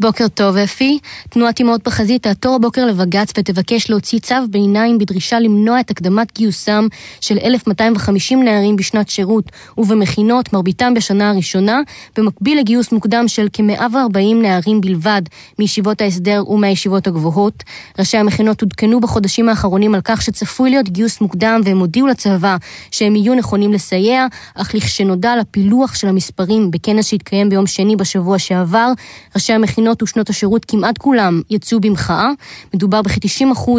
בוקר 0.00 0.28
טוב, 0.28 0.56
אפי. 0.56 0.98
תנועת 1.30 1.60
אמהות 1.60 1.84
בחזית 1.84 2.22
תעתור 2.22 2.54
הבוקר 2.54 2.86
לבג"ץ 2.86 3.32
ותבקש 3.38 3.90
להוציא 3.90 4.18
צו 4.18 4.34
ביניים 4.50 4.98
בדרישה 4.98 5.40
למנוע 5.40 5.80
את 5.80 5.90
הקדמת 5.90 6.34
גיוסם 6.34 6.86
של 7.20 7.38
1,250 7.44 8.42
נערים 8.42 8.76
בשנת 8.76 9.08
שירות 9.08 9.44
ובמכינות, 9.78 10.52
מרביתם 10.52 10.94
בשנה 10.94 11.30
הראשונה, 11.30 11.80
במקביל 12.16 12.58
לגיוס 12.58 12.92
מוקדם 12.92 13.28
של 13.28 13.48
כ-140 13.52 14.34
נערים 14.42 14.80
בלבד 14.80 15.22
מישיבות 15.58 16.00
ההסדר 16.00 16.50
ומהישיבות 16.50 17.06
הגבוהות. 17.06 17.62
ראשי 17.98 18.16
המכינות 18.16 18.62
עודכנו 18.62 19.00
בחודשים 19.00 19.48
האחרונים 19.48 19.94
על 19.94 20.00
כך 20.04 20.22
שצפוי 20.22 20.70
להיות 20.70 20.88
גיוס 20.88 21.20
מוקדם 21.20 21.60
והם 21.64 21.78
הודיעו 21.78 22.06
לצבא 22.06 22.56
שהם 22.90 23.16
יהיו 23.16 23.34
נכונים 23.34 23.72
לסייע, 23.72 24.26
אך 24.54 24.74
לכשנודע 24.74 25.32
על 25.32 25.40
הפילוח 25.40 25.94
של 25.94 26.08
המספרים 26.08 26.70
בכנס 26.70 27.06
שהתקיים 27.06 27.48
ביום 27.48 27.66
שני 27.66 27.96
בשבוע 27.96 28.38
שעבר, 28.38 28.92
ראשי 29.34 29.52
המכינות 29.52 29.85
המכינות 29.86 30.02
ושנות 30.02 30.30
השירות 30.30 30.64
כמעט 30.64 30.98
כולם 30.98 31.42
יצאו 31.50 31.80
במחאה. 31.80 32.30
מדובר 32.74 33.02
בכ-90% 33.02 33.70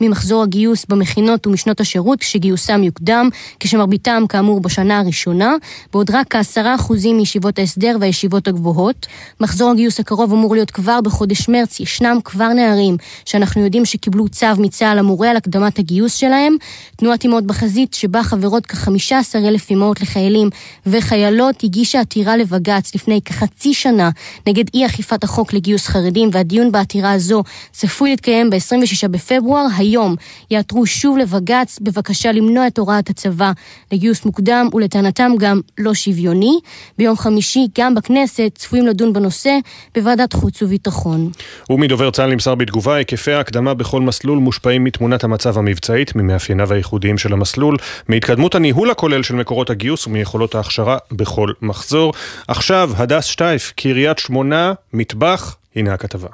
ממחזור 0.00 0.42
הגיוס 0.42 0.86
במכינות 0.88 1.46
ומשנות 1.46 1.80
השירות 1.80 2.20
כשגיוסם 2.20 2.82
יוקדם, 2.82 3.28
כשמרביתם 3.60 4.22
כאמור 4.28 4.60
בשנה 4.60 4.98
הראשונה, 4.98 5.54
בעוד 5.92 6.10
רק 6.10 6.36
כ-10% 6.36 6.92
מישיבות 7.14 7.58
ההסדר 7.58 7.96
והישיבות 8.00 8.48
הגבוהות. 8.48 9.06
מחזור 9.40 9.70
הגיוס 9.70 10.00
הקרוב 10.00 10.32
אמור 10.32 10.54
להיות 10.54 10.70
כבר 10.70 11.00
בחודש 11.00 11.48
מרץ, 11.48 11.80
ישנם 11.80 12.18
כבר 12.24 12.48
נערים 12.48 12.96
שאנחנו 13.24 13.64
יודעים 13.64 13.84
שקיבלו 13.84 14.28
צו 14.28 14.46
מצה"ל 14.58 14.98
המורה 14.98 15.30
על 15.30 15.36
הקדמת 15.36 15.78
הגיוס 15.78 16.14
שלהם. 16.14 16.56
תנועת 16.96 17.24
אמהות 17.24 17.44
בחזית 17.46 17.94
שבה 17.94 18.22
חברות 18.22 18.66
כ-15 18.66 19.36
אלף 19.36 19.70
אמהות 19.70 20.00
לחיילים 20.00 20.50
וחיילות 20.86 21.64
הגישה 21.64 22.00
עתירה 22.00 22.36
לבג"ץ 22.36 22.94
לפני 22.94 23.20
כחצי 23.24 23.74
שנה 23.74 24.10
נגד 24.46 24.64
אי 24.74 24.86
אכיפת 24.86 25.24
החוק 25.24 25.52
לגיוס 25.56 25.88
חרדים 25.88 26.30
והדיון 26.32 26.72
בעתירה 26.72 27.12
הזו 27.12 27.42
צפוי 27.72 28.10
להתקיים 28.10 28.50
ב-26 28.50 29.08
בפברואר. 29.08 29.66
היום 29.76 30.16
יעתרו 30.50 30.86
שוב 30.86 31.18
לבג"ץ 31.18 31.78
בבקשה 31.82 32.32
למנוע 32.32 32.66
את 32.66 32.78
הוראת 32.78 33.10
הצבא 33.10 33.52
לגיוס 33.92 34.24
מוקדם 34.24 34.68
ולטענתם 34.74 35.32
גם 35.38 35.60
לא 35.78 35.94
שוויוני. 35.94 36.58
ביום 36.98 37.16
חמישי 37.16 37.66
גם 37.78 37.94
בכנסת 37.94 38.50
צפויים 38.54 38.86
לדון 38.86 39.12
בנושא 39.12 39.58
בוועדת 39.94 40.32
חוץ 40.32 40.62
וביטחון. 40.62 41.30
ומדובר 41.70 42.10
צה"ל 42.10 42.30
נמסר 42.30 42.54
בתגובה, 42.54 42.94
היקפי 42.94 43.32
ההקדמה 43.32 43.74
בכל 43.74 44.00
מסלול 44.00 44.38
מושפעים 44.38 44.84
מתמונת 44.84 45.24
המצב 45.24 45.58
המבצעית, 45.58 46.16
ממאפייניו 46.16 46.72
הייחודיים 46.72 47.18
של 47.18 47.32
המסלול, 47.32 47.76
מהתקדמות 48.08 48.54
הניהול 48.54 48.90
הכולל 48.90 49.22
של 49.22 49.34
מקורות 49.34 49.70
הגיוס 49.70 50.06
ומיכולות 50.06 50.54
ההכשרה 50.54 50.96
בכל 51.12 51.50
מחזור. 51.62 52.12
עכשיו, 52.48 52.90
הדס 52.96 53.24
שטייף, 53.24 53.72
קריית 53.76 54.18
שמונה, 54.18 54.72
מטבח, 54.92 55.45
הנה 55.76 55.94
הכתבה. 55.94 56.28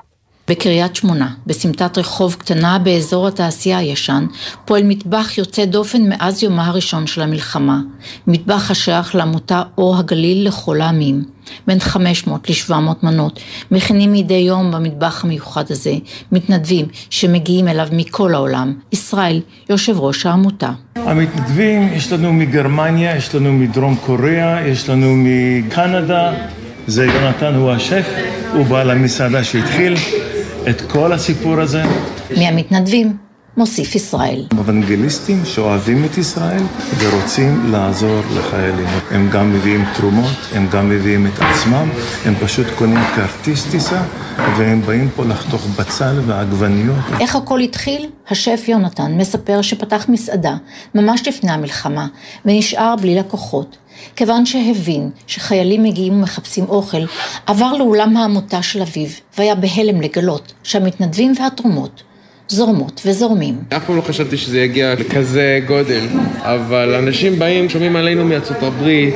בקריית 0.49 0.97
שמונה, 0.97 1.31
בסמטת 1.47 1.99
רחוב 1.99 2.35
קטנה 2.39 2.79
באזור 2.79 3.29
התעשייה 3.29 3.79
הישן, 3.79 4.27
פועל 4.65 4.83
מטבח 4.83 5.39
יוצא 5.39 5.65
דופן 5.65 6.09
מאז 6.09 6.43
יומה 6.43 6.67
הראשון 6.67 7.07
של 7.07 7.23
המלחמה. 7.23 7.81
מטבח 8.27 8.71
השייך 8.71 9.15
לעמותה 9.15 9.63
אור 9.79 9.97
הגליל 9.97 10.49
לכל 10.49 10.81
העמים. 10.81 11.25
בין 11.67 11.79
500 11.81 12.51
ל-700 12.51 12.73
מנות, 13.03 13.41
מכינים 13.71 14.13
מדי 14.13 14.35
יום 14.35 14.73
במטבח 14.73 15.25
המיוחד 15.25 15.65
הזה, 15.71 15.95
מתנדבים 16.33 16.87
שמגיעים 17.11 17.69
אליו 17.69 17.89
מכל 17.93 18.35
העולם. 18.35 18.75
ישראל, 18.93 19.41
יושב 19.71 20.01
ראש 20.01 20.27
העמותה. 20.27 20.71
המתנדבים, 20.97 21.93
יש 21.93 22.13
לנו 22.13 22.33
מגרמניה, 22.33 23.17
יש 23.17 23.35
לנו 23.35 23.53
מדרום 23.53 23.97
קוריאה, 24.07 24.69
יש 24.69 24.89
לנו 24.89 25.15
מקנדה, 25.17 26.33
זה 26.87 27.05
יונתן 27.05 27.55
הוא 27.55 27.71
השף, 27.71 28.07
הוא 28.55 28.67
בעל 28.67 28.91
המסעדה 28.91 29.45
שהתחיל 29.45 29.95
את 30.71 30.81
כל 30.81 31.13
הסיפור 31.13 31.61
הזה. 31.61 31.83
מהמתנדבים 32.37 33.17
מוסיף 33.57 33.95
ישראל. 33.95 34.45
אוונגליסטים 34.59 35.45
שאוהבים 35.45 36.05
את 36.05 36.19
ישראל 36.19 36.63
ורוצים 36.99 37.73
לעזור 37.73 38.21
לחיילים. 38.37 38.87
הם 39.11 39.31
גם 39.33 39.53
מביאים 39.53 39.85
תרומות, 39.95 40.37
הם 40.53 40.69
גם 40.73 40.89
מביאים 40.89 41.27
את 41.27 41.33
עצמם, 41.39 41.89
הם 42.25 42.35
פשוט 42.35 42.67
קונים 42.79 42.99
כרטיס 43.17 43.71
טיסה 43.71 44.03
והם 44.59 44.83
באים 44.83 45.09
פה 45.17 45.25
לחתוך 45.25 45.67
בצל 45.79 46.21
ועגבניות. 46.27 46.97
איך 47.21 47.37
הכל 47.37 47.61
התחיל? 47.61 48.09
השף 48.31 48.65
יונתן 48.69 49.15
מספר 49.19 49.63
שפתח 49.63 50.07
מסעדה 50.09 50.57
ממש 50.95 51.29
לפני 51.29 51.53
המלחמה 51.53 52.07
ונשאר 52.45 52.95
בלי 53.01 53.15
לקוחות. 53.15 53.77
כיוון 54.17 54.47
שהבין 54.47 55.11
שחיילים 55.27 55.83
מגיעים 55.83 56.13
ומחפשים 56.13 56.65
אוכל, 56.65 57.05
עבר 57.47 57.73
לאולם 57.73 58.17
העמותה 58.17 58.63
של 58.63 58.83
אביו, 58.83 59.09
והיה 59.39 59.55
בהלם 59.55 60.01
לגלות 60.01 60.53
שהמתנדבים 60.63 61.35
והתרומות 61.41 62.03
זורמות 62.49 63.03
וזורמים. 63.07 63.55
אף 63.77 63.85
פעם 63.87 63.97
לא 63.97 64.03
חשבתי 64.03 64.37
שזה 64.37 64.61
יגיע 64.61 64.95
לכזה 64.95 65.61
גודל, 65.67 66.07
אבל 66.39 66.95
אנשים 66.95 67.39
באים, 67.39 67.69
שומעים 67.69 67.97
עלינו 67.97 68.25
מארצות 68.25 68.63
הברית, 68.63 69.15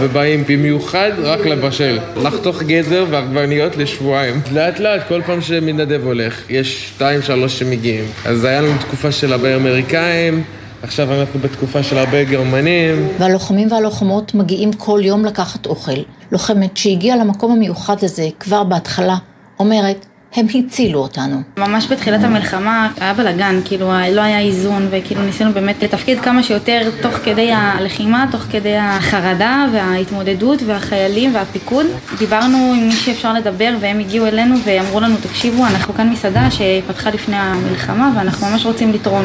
ובאים 0.00 0.44
במיוחד 0.48 1.10
רק 1.18 1.46
לבשל. 1.46 1.98
לחתוך 2.22 2.62
גזר 2.62 3.04
ועגבניות 3.10 3.76
לשבועיים. 3.76 4.40
לאט 4.52 4.80
לאט, 4.80 5.08
כל 5.08 5.22
פעם 5.26 5.40
שמתנדב 5.40 6.00
הולך, 6.04 6.42
יש 6.50 6.86
שתיים 6.86 7.22
שלוש 7.22 7.58
שמגיעים. 7.58 8.04
אז 8.24 8.44
היה 8.44 8.60
לנו 8.60 8.78
תקופה 8.80 9.12
של 9.12 9.32
הרבה 9.32 9.56
אמריקאים. 9.56 10.42
עכשיו 10.82 11.20
אנחנו 11.20 11.40
בתקופה 11.40 11.82
של 11.82 11.98
הרבה 11.98 12.24
גרמנים. 12.24 13.08
והלוחמים 13.18 13.72
והלוחמות 13.72 14.34
מגיעים 14.34 14.72
כל 14.72 15.00
יום 15.02 15.24
לקחת 15.24 15.66
אוכל. 15.66 16.00
לוחמת 16.32 16.76
שהגיעה 16.76 17.16
למקום 17.16 17.52
המיוחד 17.52 17.96
הזה 18.02 18.28
כבר 18.40 18.64
בהתחלה, 18.64 19.16
אומרת, 19.58 20.06
הם 20.34 20.46
הצילו 20.54 21.00
אותנו. 21.00 21.42
ממש 21.56 21.86
בתחילת 21.92 22.24
המלחמה 22.24 22.88
היה 23.00 23.14
בלאגן, 23.14 23.60
כאילו 23.64 23.86
לא 24.12 24.20
היה 24.20 24.40
איזון 24.40 24.88
וכאילו 24.90 25.22
ניסינו 25.22 25.52
באמת 25.52 25.82
לתפקיד 25.82 26.20
כמה 26.20 26.42
שיותר 26.42 26.90
תוך 27.02 27.14
כדי 27.14 27.52
הלחימה, 27.52 28.26
תוך 28.32 28.40
כדי 28.40 28.76
החרדה 28.76 29.66
וההתמודדות 29.72 30.62
והחיילים 30.66 31.34
והפיקוד. 31.34 31.86
דיברנו 32.18 32.74
עם 32.76 32.86
מי 32.86 32.92
שאפשר 32.92 33.32
לדבר 33.32 33.76
והם 33.80 33.98
הגיעו 33.98 34.26
אלינו 34.26 34.56
ואמרו 34.64 35.00
לנו 35.00 35.16
תקשיבו 35.16 35.66
אנחנו 35.66 35.94
כאן 35.94 36.10
מסעדה 36.10 36.48
שפתחה 36.50 37.10
לפני 37.10 37.36
המלחמה 37.36 38.12
ואנחנו 38.16 38.46
ממש 38.46 38.66
רוצים 38.66 38.92
לתרום 38.92 39.24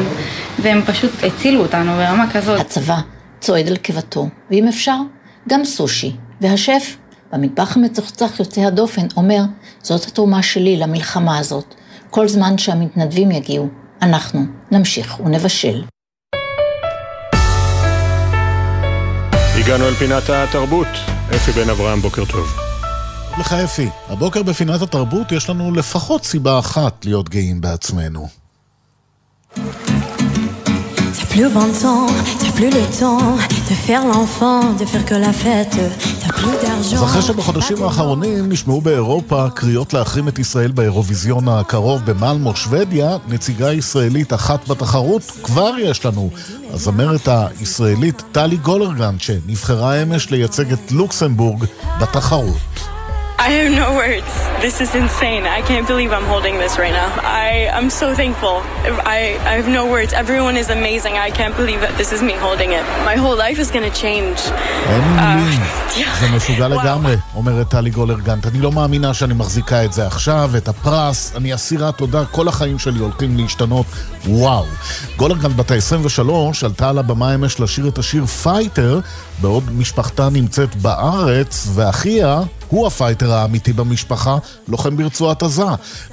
והם 0.58 0.82
פשוט 0.86 1.10
הצילו 1.24 1.60
אותנו 1.60 1.92
ברמה 1.92 2.30
כזאת. 2.32 2.60
הצבא 2.60 2.98
צועד 3.40 3.68
על 3.68 3.76
קיבתו 3.76 4.28
ואם 4.50 4.68
אפשר 4.68 4.96
גם 5.48 5.64
סושי 5.64 6.12
והשף 6.40 6.96
במטבח 7.34 7.76
המצוחצח 7.76 8.40
יוצא 8.40 8.60
הדופן 8.60 9.06
אומר, 9.16 9.42
זאת 9.82 10.06
התרומה 10.06 10.42
שלי 10.42 10.76
למלחמה 10.76 11.38
הזאת. 11.38 11.74
כל 12.10 12.28
זמן 12.28 12.58
שהמתנדבים 12.58 13.30
יגיעו, 13.30 13.68
אנחנו 14.02 14.40
נמשיך 14.70 15.20
ונבשל. 15.20 15.84
הגענו 19.58 19.88
אל 19.88 19.94
פינת 19.94 20.22
התרבות. 20.30 20.86
אפי 21.36 21.52
בן 21.52 21.70
אברהם, 21.70 22.00
בוקר 22.00 22.24
טוב. 22.24 22.46
לך 23.40 23.52
אפי, 23.52 23.88
הבוקר 24.08 24.42
בפינת 24.42 24.82
התרבות 24.82 25.32
יש 25.32 25.50
לנו 25.50 25.74
לפחות 25.74 26.24
סיבה 26.24 26.58
אחת 26.58 27.04
להיות 27.04 27.28
גאים 27.28 27.60
בעצמנו. 27.60 28.28
Plus 31.34 31.48
bon 31.48 31.72
temps, 31.82 32.06
t'as 32.40 32.52
plus 32.58 32.70
le 32.78 32.84
temps 33.00 33.36
de 33.70 33.74
faire 33.86 34.02
l'enfant, 34.06 34.60
de 34.80 34.84
faire 34.84 35.04
que 35.04 35.16
la 35.26 35.32
fête, 35.32 35.76
t'as 36.20 36.32
plus 36.32 36.56
d'argent. 36.62 36.96
אז 36.96 37.02
אחרי 37.04 37.22
שבחודשים 37.22 37.82
האחרונים 37.82 38.48
נשמעו 38.48 38.80
באירופה 38.80 39.46
קריאות 39.54 39.94
להחרים 39.94 40.28
את 40.28 40.38
ישראל 40.38 40.72
באירוויזיון 40.72 41.48
הקרוב 41.48 42.02
במלמו, 42.04 42.56
שוודיה, 42.56 43.16
נציגה 43.28 43.72
ישראלית 43.72 44.32
אחת 44.32 44.68
בתחרות 44.68 45.22
כבר 45.42 45.70
יש 45.78 46.06
לנו. 46.06 46.30
הזמרת 46.70 47.28
הישראלית 47.28 48.22
טלי 48.32 48.56
גולרגן, 48.56 49.14
שנבחרה 49.18 50.02
אמש 50.02 50.30
לייצג 50.30 50.72
את 50.72 50.92
לוקסמבורג 50.92 51.64
בתחרות. 52.00 52.93
I 53.46 53.50
have 53.60 53.72
no 53.84 53.90
words. 54.02 54.32
This 54.64 54.80
is 54.80 54.94
insane. 54.94 55.44
I 55.58 55.60
can't 55.70 55.86
believe 55.86 56.12
I'm 56.18 56.28
holding 56.32 56.56
this 56.62 56.78
right 56.78 56.94
now. 57.02 57.10
I, 57.46 57.68
I'm 57.76 57.90
so 57.90 58.06
thankful. 58.14 58.56
I, 59.16 59.20
I 59.50 59.52
have 59.60 59.68
no 59.68 59.84
words. 59.94 60.14
Everyone 60.14 60.56
is 60.56 60.70
amazing. 60.70 61.14
I 61.18 61.30
can't 61.38 61.54
believe 61.54 61.80
that 61.84 61.94
this 62.00 62.10
is 62.16 62.20
me 62.22 62.32
holding 62.46 62.70
it. 62.72 62.84
My 63.10 63.16
whole 63.22 63.36
life 63.36 63.58
is 63.64 63.70
going 63.70 63.84
to 63.90 63.94
change. 64.04 64.38
אין 64.88 65.00
מילים. 65.00 65.60
זה 66.20 66.26
משוגע 66.36 66.68
לגמרי, 66.68 67.16
אומרת 67.34 67.68
טלי 67.68 67.90
גולרגנט. 67.90 68.46
אני 68.46 68.60
לא 68.60 68.72
מאמינה 68.72 69.14
שאני 69.14 69.34
מחזיקה 69.34 69.84
את 69.84 69.92
זה 69.92 70.06
עכשיו, 70.06 70.50
את 70.56 70.68
הפרס. 70.68 71.32
אני 71.36 71.54
אסירת 71.54 71.96
תודה, 71.98 72.24
כל 72.24 72.48
החיים 72.48 72.78
שלי 72.78 72.98
הולכים 72.98 73.36
להשתנות. 73.36 73.86
וואו. 74.26 74.64
גולרגנט 75.16 75.56
בת 75.56 75.70
ה-23 75.70 76.30
עלתה 76.64 76.88
על 76.88 76.98
הבמה 76.98 77.34
אמש 77.34 77.60
לשיר 77.60 77.88
את 77.88 77.98
השיר 77.98 78.26
פייטר, 78.26 79.00
בעוד 79.40 79.64
משפחתה 79.72 80.28
נמצאת 80.28 80.76
בארץ, 80.76 81.68
ואחיה... 81.74 82.42
הוא 82.68 82.86
הפייטר 82.86 83.32
האמיתי 83.32 83.72
במשפחה, 83.72 84.36
לוחם 84.68 84.96
ברצועת 84.96 85.42
עזה. 85.42 85.64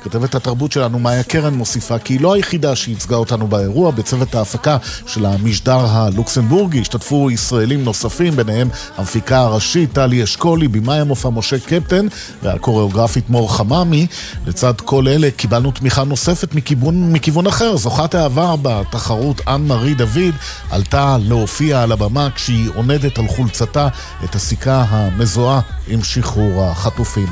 כתבת 0.04 0.36
התרבות 0.36 0.72
שלנו, 0.72 1.00
מאיה 1.00 1.24
קרן, 1.24 1.54
מוסיפה 1.54 2.00
כי 2.00 2.14
היא 2.14 2.22
לא 2.22 2.34
היחידה 2.34 2.76
שייצגה 2.76 3.16
אותנו 3.16 3.48
באירוע. 3.48 3.92
בצוות 3.92 4.36
ההפקה 4.36 4.78
של 5.08 5.26
המשדר 5.26 5.80
הלוקסמבורגי 5.86 6.82
השתתפו 6.82 7.32
ישראלים 7.32 7.84
נוספים, 7.84 8.36
ביניהם 8.36 8.70
המפיקה 8.98 9.40
הראשית 9.40 9.94
טלי 9.94 10.24
אשכולי, 10.24 10.68
במאי 10.68 11.00
המופע 11.00 11.30
משה 11.30 11.60
קפטן 11.60 12.08
והקוריאוגרפית 12.44 13.30
מור 13.30 13.56
חממי. 13.56 14.08
לצד 14.46 14.74
כל 14.86 15.08
אלה 15.08 15.32
קיבלנו 15.32 15.72
תמיכה 15.72 16.04
נוספת 16.04 16.56
מכיוון, 16.56 17.14
מכיוון 17.14 17.48
אחר. 17.48 17.78
זוכת 17.78 18.16
העבר 18.16 18.56
בתחרות 18.62 19.42
אנ 19.48 19.62
מארי 19.62 19.94
דוד 19.94 20.34
עלתה 20.70 21.18
להופיע 21.22 21.84
על 21.84 21.92
הבמה 21.92 22.28
כשהיא 22.36 22.70
עונדת 22.76 23.20
על 23.20 23.28
חולצתה 23.28 23.88
את 24.24 24.36
הסיכה 24.36 24.86
המזוהה 24.90 25.60
עם 25.88 26.04
שחרור. 26.04 26.51
החטופים. 26.60 27.28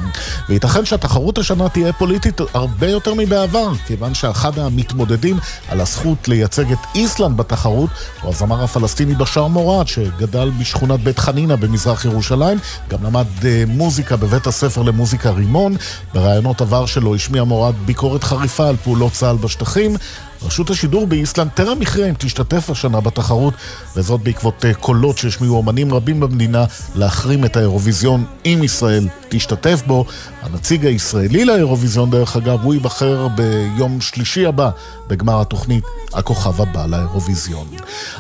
וייתכן 0.50 0.86
שהתחרות 0.86 1.38
השנה 1.38 1.70
תהיה 1.70 1.94
פוליטית 1.94 2.42
הרבה 2.54 2.88
יותר 2.88 3.14
מבעבר, 3.14 3.72
כיוון 3.88 4.14
שאחד 4.14 4.60
המתמודדים 4.60 5.38
על 5.70 5.82
הזכות 5.82 6.28
לייצג 6.28 6.72
את 6.72 6.78
איסלנד 6.96 7.38
בתחרות 7.38 7.90
הוא 8.22 8.30
הזמר 8.32 8.64
הפלסטיני 8.64 9.16
בשאר 9.16 9.48
מורד, 9.48 9.88
שגדל 9.88 10.50
בשכונת 10.60 11.00
בית 11.00 11.20
חנינה 11.20 11.56
במזרח 11.56 12.06
ירושלים, 12.06 12.58
גם 12.90 13.04
למד 13.04 13.26
אה, 13.46 13.64
מוזיקה 13.68 14.16
בבית 14.16 14.48
הספר 14.48 14.82
למוזיקה 14.82 15.30
רימון. 15.30 15.76
ברעיונות 16.14 16.62
עבר 16.62 16.86
שלו 16.86 17.16
השמיע 17.16 17.44
מורד 17.44 17.76
ביקורת 17.86 18.24
חריפה 18.24 18.70
על 18.70 18.76
פעולות 18.84 19.12
צה"ל 19.12 19.38
בשטחים. 19.38 19.96
רשות 20.44 20.70
השידור 20.70 21.08
באיסלנד 21.08 21.50
טרם 21.52 21.82
הכריעה 21.82 22.10
אם 22.10 22.14
תשתתף 22.18 22.70
השנה 22.70 23.02
בתחרות, 23.02 23.54
וזאת 23.96 24.22
בעקבות 24.22 24.66
אה, 24.66 24.74
קולות 24.74 25.18
שהשמיעו 25.18 25.62
אמנים 25.62 25.94
רבים 25.94 26.20
במדינה 26.20 26.66
להחרים 26.96 27.46
את 27.46 27.58
האירוויזיון 27.58 28.26
אם 28.46 28.60
ישראל 28.64 29.08
תשתתף 29.30 29.82
בו. 29.88 30.06
הנציג 30.42 30.86
הישראלי 30.86 31.46
לאירוויזיון, 31.46 32.10
דרך 32.10 32.36
אגב, 32.36 32.64
הוא 32.64 32.74
ייבחר 32.74 33.28
ביום 33.28 34.02
שלישי 34.02 34.46
הבא 34.46 34.70
בגמר 35.08 35.42
התוכנית 35.42 35.84
הכוכב 36.14 36.62
הבא 36.62 36.86
לאירוויזיון. 36.86 37.68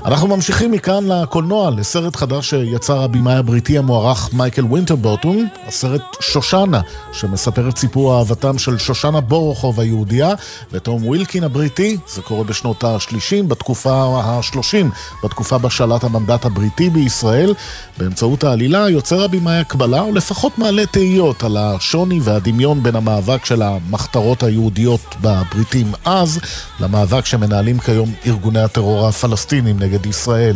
אנחנו 0.05 0.27
ממשיכים 0.27 0.71
מכאן 0.71 1.07
לקולנוע, 1.07 1.71
לסרט 1.71 2.15
חדש 2.15 2.49
שיצר 2.49 3.03
הבמאי 3.03 3.33
הבריטי 3.33 3.77
המוערך 3.77 4.33
מייקל 4.33 4.65
וינטרבוטון, 4.65 5.47
הסרט 5.67 6.01
שושנה, 6.19 6.81
שמספר 7.13 7.69
את 7.69 7.77
סיפור 7.77 8.17
אהבתם 8.17 8.57
של 8.57 8.77
שושנה 8.77 9.21
בורוכוב 9.21 9.79
היהודייה 9.79 10.33
ותום 10.71 11.05
ווילקין 11.07 11.43
הבריטי, 11.43 11.97
זה 12.07 12.21
קורה 12.21 12.43
בשנות 12.43 12.83
ה-30, 12.83 13.47
בתקופה 13.47 14.21
ה-30, 14.23 14.85
בתקופה 15.23 15.57
בה 15.57 15.69
שלט 15.69 16.03
המנדט 16.03 16.45
הבריטי 16.45 16.89
בישראל. 16.89 17.53
באמצעות 17.97 18.43
העלילה 18.43 18.89
יוצר 18.89 19.23
הבמאי 19.23 19.57
הקבלה, 19.57 20.01
או 20.01 20.13
לפחות 20.13 20.57
מעלה 20.57 20.85
תהיות 20.99 21.43
על 21.43 21.57
השוני 21.57 22.19
והדמיון 22.23 22.83
בין 22.83 22.95
המאבק 22.95 23.45
של 23.45 23.61
המחתרות 23.61 24.43
היהודיות 24.43 25.15
בבריטים 25.21 25.87
אז, 26.05 26.39
למאבק 26.79 27.25
שמנהלים 27.25 27.79
כיום 27.79 28.13
ארגוני 28.27 28.59
הטרור 28.59 29.07
הפלסטינים 29.07 29.79
נגד 29.79 30.05
ישראל. 30.05 30.55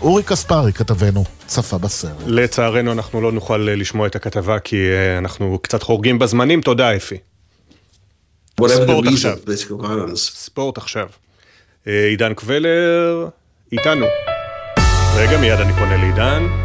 אורי 0.00 0.22
כספרי, 0.22 0.72
כתבנו, 0.72 1.24
צפה 1.46 1.78
בסרט. 1.78 2.12
לצערנו 2.26 2.92
אנחנו 2.92 3.20
לא 3.20 3.32
נוכל 3.32 3.56
לשמוע 3.56 4.06
את 4.06 4.16
הכתבה 4.16 4.58
כי 4.58 4.76
אה, 4.76 5.18
אנחנו 5.18 5.58
קצת 5.62 5.82
חורגים 5.82 6.18
בזמנים. 6.18 6.60
תודה, 6.60 6.96
אפי. 6.96 7.16
ספורט 8.66 9.06
עכשיו. 9.06 9.36
ספורט 10.14 10.78
עכשיו. 10.78 11.06
אה, 11.86 12.06
עידן 12.06 12.34
קבלר 12.34 13.28
איתנו. 13.72 14.06
רגע, 15.16 15.38
מיד 15.40 15.60
אני 15.60 15.72
פונה 15.72 15.96
לעידן. 15.96 16.61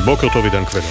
בוקר 0.00 0.28
טוב, 0.32 0.44
עידן 0.44 0.64
קבלר. 0.64 0.82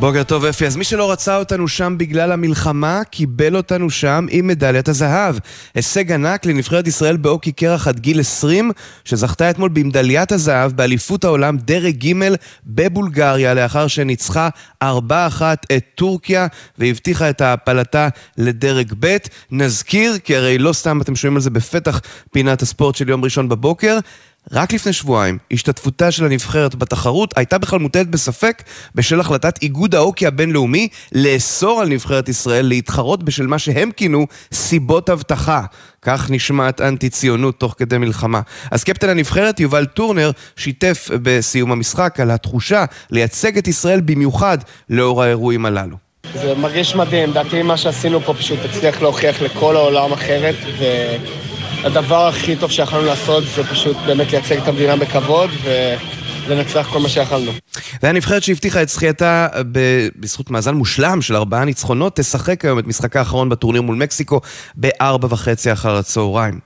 בוקר 0.00 0.22
טוב 0.22 0.44
אפי, 0.44 0.66
אז 0.66 0.76
מי 0.76 0.84
שלא 0.84 1.12
רצה 1.12 1.36
אותנו 1.36 1.68
שם 1.68 1.94
בגלל 1.98 2.32
המלחמה, 2.32 3.02
קיבל 3.10 3.56
אותנו 3.56 3.90
שם 3.90 4.26
עם 4.30 4.46
מדליית 4.46 4.88
הזהב. 4.88 5.36
הישג 5.74 6.12
ענק 6.12 6.46
לנבחרת 6.46 6.86
ישראל 6.86 7.16
באוקי 7.16 7.52
קרח 7.52 7.88
עד 7.88 8.00
גיל 8.00 8.20
20, 8.20 8.70
שזכתה 9.04 9.50
אתמול 9.50 9.70
במדליית 9.72 10.32
הזהב 10.32 10.72
באליפות 10.72 11.24
העולם 11.24 11.56
דרג 11.56 12.06
ג' 12.06 12.12
בבולגריה, 12.66 13.54
לאחר 13.54 13.86
שניצחה 13.86 14.48
4-1 14.84 14.86
את 15.76 15.84
טורקיה 15.94 16.46
והבטיחה 16.78 17.30
את 17.30 17.40
העפלתה 17.40 18.08
לדרג 18.38 18.92
ב'. 19.00 19.16
נזכיר, 19.50 20.18
כי 20.24 20.36
הרי 20.36 20.58
לא 20.58 20.72
סתם 20.72 21.00
אתם 21.00 21.16
שומעים 21.16 21.36
על 21.36 21.42
זה 21.42 21.50
בפתח 21.50 22.00
פינת 22.32 22.62
הספורט 22.62 22.94
של 22.94 23.08
יום 23.08 23.24
ראשון 23.24 23.48
בבוקר, 23.48 23.98
רק 24.52 24.72
לפני 24.72 24.92
שבועיים, 24.92 25.38
השתתפותה 25.52 26.10
של 26.10 26.24
הנבחרת 26.24 26.74
בתחרות 26.74 27.38
הייתה 27.38 27.58
בכלל 27.58 27.78
מוטלת 27.78 28.08
בספק 28.08 28.62
בשל 28.94 29.20
החלטת 29.20 29.62
איגוד 29.62 29.94
האוקי 29.94 30.26
הבינלאומי 30.26 30.88
לאסור 31.12 31.80
על 31.80 31.88
נבחרת 31.88 32.28
ישראל 32.28 32.66
להתחרות 32.66 33.22
בשל 33.22 33.46
מה 33.46 33.58
שהם 33.58 33.90
כינו 33.96 34.26
סיבות 34.52 35.10
אבטחה. 35.10 35.62
כך 36.02 36.30
נשמעת 36.30 36.80
אנטי-ציונות 36.80 37.60
תוך 37.60 37.74
כדי 37.78 37.98
מלחמה. 37.98 38.40
אז 38.70 38.84
קפטן 38.84 39.08
הנבחרת 39.08 39.60
יובל 39.60 39.86
טורנר 39.86 40.30
שיתף 40.56 41.10
בסיום 41.22 41.72
המשחק 41.72 42.20
על 42.20 42.30
התחושה 42.30 42.84
לייצג 43.10 43.58
את 43.58 43.68
ישראל 43.68 44.00
במיוחד 44.00 44.58
לאור 44.90 45.22
האירועים 45.22 45.66
הללו. 45.66 45.96
זה 46.34 46.54
מרגיש 46.54 46.94
מדהים, 46.94 47.30
לדעתי 47.30 47.62
מה 47.62 47.76
שעשינו 47.76 48.20
פה 48.20 48.34
פשוט 48.34 48.58
הצליח 48.64 49.02
להוכיח 49.02 49.42
לכל 49.42 49.76
העולם 49.76 50.12
אחרת, 50.12 50.54
ו... 50.78 50.84
הדבר 51.84 52.26
הכי 52.26 52.56
טוב 52.56 52.70
שיכולנו 52.70 53.06
לעשות 53.06 53.46
זה 53.46 53.64
פשוט 53.64 53.96
באמת 54.06 54.32
לייצג 54.32 54.58
את 54.58 54.68
המדינה 54.68 54.96
בכבוד 54.96 55.50
ולנצח 56.46 56.88
כל 56.92 56.98
מה 56.98 57.08
שיכולנו. 57.08 57.52
זה 58.02 58.08
הנבחרת 58.08 58.42
שהבטיחה 58.42 58.82
את 58.82 58.88
זכייתה 58.88 59.48
בזכות 60.16 60.50
מאזן 60.50 60.74
מושלם 60.74 61.22
של 61.22 61.36
ארבעה 61.36 61.64
ניצחונות, 61.64 62.16
תשחק 62.16 62.64
היום 62.64 62.78
את 62.78 62.86
משחקה 62.86 63.18
האחרון 63.18 63.48
בטורניר 63.48 63.82
מול 63.82 63.96
מקסיקו 63.96 64.40
בארבע 64.74 65.28
וחצי 65.30 65.72
אחר 65.72 65.96
הצהריים. 65.96 66.58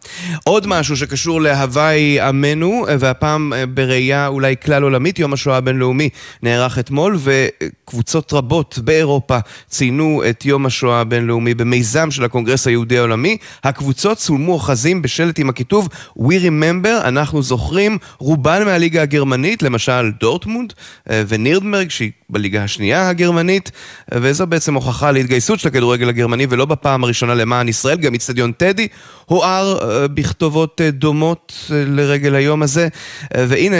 עוד 0.45 0.67
משהו 0.67 0.97
שקשור 0.97 1.41
להוואי 1.41 2.21
עמנו, 2.21 2.87
והפעם 2.99 3.53
בראייה 3.75 4.27
אולי 4.27 4.55
כלל 4.65 4.83
עולמית, 4.83 5.19
יום 5.19 5.33
השואה 5.33 5.57
הבינלאומי 5.57 6.09
נערך 6.43 6.79
אתמול, 6.79 7.19
וקבוצות 7.19 8.33
רבות 8.33 8.79
באירופה 8.85 9.39
ציינו 9.69 10.23
את 10.31 10.45
יום 10.45 10.67
השואה 10.67 11.01
הבינלאומי 11.01 11.55
במיזם 11.55 12.11
של 12.11 12.25
הקונגרס 12.25 12.67
היהודי 12.67 12.99
העולמי. 12.99 13.37
הקבוצות 13.65 14.19
צולמו 14.19 14.53
אוחזים 14.53 15.03
בשלט 15.03 15.39
עם 15.39 15.49
הכיתוב 15.49 15.89
We 16.19 16.33
Remember, 16.43 17.05
אנחנו 17.05 17.43
זוכרים, 17.43 17.99
רובן 18.19 18.65
מהליגה 18.65 19.03
הגרמנית, 19.03 19.63
למשל 19.69 20.11
דורטמונד, 20.21 20.73
אה, 21.11 21.23
ונירדמרג, 21.29 21.91
שהיא 21.91 22.11
בליגה 22.31 22.65
השנייה 22.65 23.09
הגרמנית, 23.09 23.71
אה, 24.13 24.19
וזו 24.23 24.47
בעצם 24.47 24.75
הוכחה 24.75 25.11
להתגייסות 25.11 25.61
של 25.61 25.69
הכדורגל 25.69 26.09
הגרמני, 26.09 26.47
ולא 26.51 26.65
בפעם 26.65 27.05
הראשונה 27.05 27.35
למען 27.35 27.69
ישראל, 27.69 27.99
גם 27.99 28.15
איצטדיון 28.15 28.53
טדי 28.53 28.89
הואר 29.27 29.79
אה, 29.83 30.09
בכתובות 30.09 30.81
דומות 30.93 31.71
לרגל 31.71 32.35
היום 32.35 32.63
הזה. 32.63 32.89
והנה, 33.35 33.77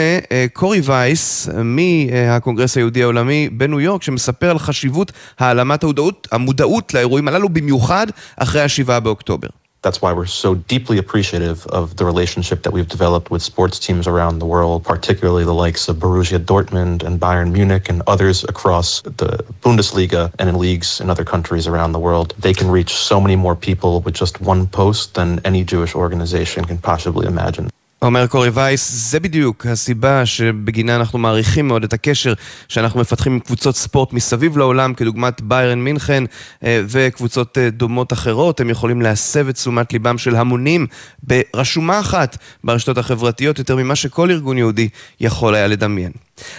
קורי 0.53 0.81
וייס, 0.83 1.49
מהקונגרס 1.63 2.77
היהודי 2.77 3.03
העולמי 3.03 3.49
בניו 3.51 3.79
יורק, 3.79 4.03
שמספר 4.03 4.49
על 4.49 4.59
חשיבות 4.59 5.11
העלמת 5.39 5.83
המודעות, 5.83 6.27
המודעות 6.31 6.93
לאירועים 6.93 7.27
הללו, 7.27 7.49
במיוחד 7.49 8.07
אחרי 8.37 8.61
השבעה 8.61 8.99
באוקטובר. 8.99 9.47
That's 9.81 10.01
why 10.01 10.11
we're 10.11 10.25
so 10.25 10.55
deeply 10.55 10.97
appreciative 10.97 11.65
of 11.67 11.95
the 11.95 12.03
relationship 12.03 12.63
that 12.63 12.73
we've 12.73 12.87
developed 12.87 13.31
with 13.31 13.41
sports 13.41 13.79
teams 13.79 14.07
around 14.07 14.39
the 14.39 14.45
world, 14.45 14.83
particularly 14.83 15.45
the 15.45 15.53
likes 15.53 15.87
of 15.87 15.97
Borussia 15.97 16.37
Dortmund 16.37 17.03
and 17.03 17.17
Bayern 17.17 17.51
Munich 17.53 17.87
and 17.87 18.01
others 18.05 18.43
across 18.43 19.01
the 19.03 19.45
Bundesliga 19.61 20.33
and 20.37 20.49
in 20.49 20.57
leagues 20.57 20.99
in 20.99 21.09
other 21.09 21.23
countries 21.23 21.65
around 21.65 21.93
the 21.93 21.99
world. 21.99 22.33
They 22.37 22.53
can 22.53 22.69
reach 22.69 22.93
so 22.93 23.21
many 23.21 23.37
more 23.37 23.55
people 23.55 24.01
with 24.01 24.15
just 24.15 24.41
one 24.41 24.67
post 24.67 25.13
than 25.13 25.39
any 25.45 25.63
Jewish 25.63 25.95
organization 25.95 26.65
can 26.65 26.77
possibly 26.77 27.25
imagine. 27.25 27.69
אומר 28.01 28.27
קורי 28.27 28.49
וייס, 28.49 28.91
זה 28.91 29.19
בדיוק 29.19 29.65
הסיבה 29.65 30.25
שבגינה 30.25 30.95
אנחנו 30.95 31.19
מעריכים 31.19 31.67
מאוד 31.67 31.83
את 31.83 31.93
הקשר 31.93 32.33
שאנחנו 32.67 32.99
מפתחים 32.99 33.33
עם 33.33 33.39
קבוצות 33.39 33.75
ספורט 33.75 34.13
מסביב 34.13 34.57
לעולם, 34.57 34.93
כדוגמת 34.93 35.41
ביירן 35.41 35.79
מינכן 35.79 36.23
אה, 36.63 36.81
וקבוצות 36.87 37.57
אה, 37.57 37.69
דומות 37.69 38.13
אחרות. 38.13 38.59
הם 38.59 38.69
יכולים 38.69 39.01
להסב 39.01 39.47
את 39.47 39.55
תשומת 39.55 39.93
ליבם 39.93 40.17
של 40.17 40.35
המונים 40.35 40.87
ברשומה 41.23 41.99
אחת 41.99 42.37
ברשתות 42.63 42.97
החברתיות, 42.97 43.59
יותר 43.59 43.75
ממה 43.75 43.95
שכל 43.95 44.31
ארגון 44.31 44.57
יהודי 44.57 44.89
יכול 45.19 45.55
היה 45.55 45.67
לדמיין. 45.67 46.11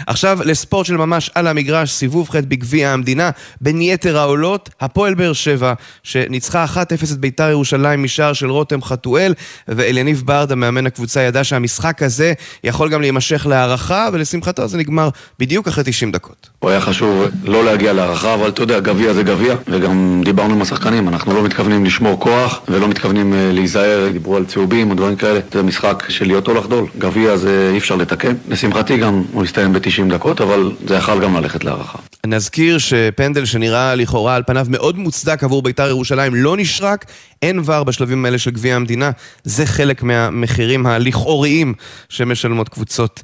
עכשיו 0.06 0.38
לספורט 0.44 0.86
של 0.86 0.96
ממש 0.96 1.30
על 1.34 1.46
המגרש, 1.46 1.90
סיבוב 1.90 2.30
ח' 2.30 2.36
בגביע 2.36 2.90
המדינה, 2.90 3.30
בין 3.60 3.82
יתר 3.82 4.18
העולות, 4.18 4.68
הפועל 4.80 5.14
באר 5.14 5.32
שבע, 5.32 5.72
שניצחה 6.02 6.64
1-0 6.64 6.78
את 7.12 7.18
ביתר 7.18 7.50
ירושלים 7.50 8.02
משער 8.02 8.32
של 8.32 8.50
רותם 8.50 8.82
חתואל, 8.82 9.34
ואליניב 9.68 10.22
ברדה, 10.24 10.54
מאמן 10.54 10.86
הקבוצה, 10.86 11.20
ידע 11.20 11.44
שהמשחק 11.44 12.02
הזה 12.02 12.32
יכול 12.64 12.88
גם 12.88 13.00
להימשך 13.00 13.46
להערכה, 13.46 14.08
ולשמחתו 14.12 14.68
זה 14.68 14.78
נגמר 14.78 15.08
בדיוק 15.38 15.68
אחרי 15.68 15.84
90 15.84 16.12
דקות. 16.12 16.50
הוא 16.58 16.70
היה 16.70 16.80
חשוב 16.80 17.24
לא 17.44 17.64
להגיע 17.64 17.92
להערכה, 17.92 18.34
אבל 18.34 18.48
אתה 18.48 18.62
יודע, 18.62 18.80
גביע 18.80 19.12
זה 19.12 19.22
גביע, 19.22 19.54
וגם 19.68 20.22
דיברנו 20.24 20.54
עם 20.54 20.62
השחקנים, 20.62 21.08
אנחנו 21.08 21.34
לא 21.34 21.42
מתכוונים 21.42 21.84
לשמור 21.84 22.20
כוח, 22.20 22.60
ולא 22.68 22.88
מתכוונים 22.88 23.34
אה, 23.34 23.50
להיזהר, 23.52 24.08
דיברו 24.12 24.36
על 24.36 24.44
צהובים 24.44 24.90
או 24.90 24.94
דברים 24.94 25.16
כאלה, 25.16 25.40
זה 25.52 25.62
משחק 25.62 26.04
של 26.08 26.26
להיות 26.26 26.48
או 26.48 26.54
לחדול, 26.54 26.86
גביע 26.98 27.36
זה 27.36 27.70
אי 27.72 27.78
אפשר 27.78 27.96
לתקן, 27.96 28.34
לשמחתי 28.48 28.96
גם 28.96 29.22
הוא 29.32 29.44
הסתיים 29.44 29.69
ב-90 29.72 30.12
דקות, 30.14 30.40
אבל 30.40 30.72
זה 30.86 30.94
יכל 30.94 31.20
גם 31.20 31.36
ללכת 31.36 31.64
להערכה. 31.64 31.98
נזכיר 32.26 32.78
שפנדל 32.78 33.44
שנראה 33.44 33.94
לכאורה 33.94 34.34
על 34.34 34.42
פניו 34.46 34.66
מאוד 34.68 34.98
מוצדק 34.98 35.44
עבור 35.44 35.62
בית"ר 35.62 35.88
ירושלים 35.88 36.34
לא 36.34 36.56
נשרק, 36.56 37.04
אין 37.42 37.60
ור 37.64 37.84
בשלבים 37.84 38.24
האלה 38.24 38.38
של 38.38 38.50
גביע 38.50 38.76
המדינה, 38.76 39.10
זה 39.44 39.66
חלק 39.66 40.02
מהמחירים 40.02 40.86
הלכאוריים 40.86 41.74
שמשלמות 42.08 42.68
קבוצות. 42.68 43.22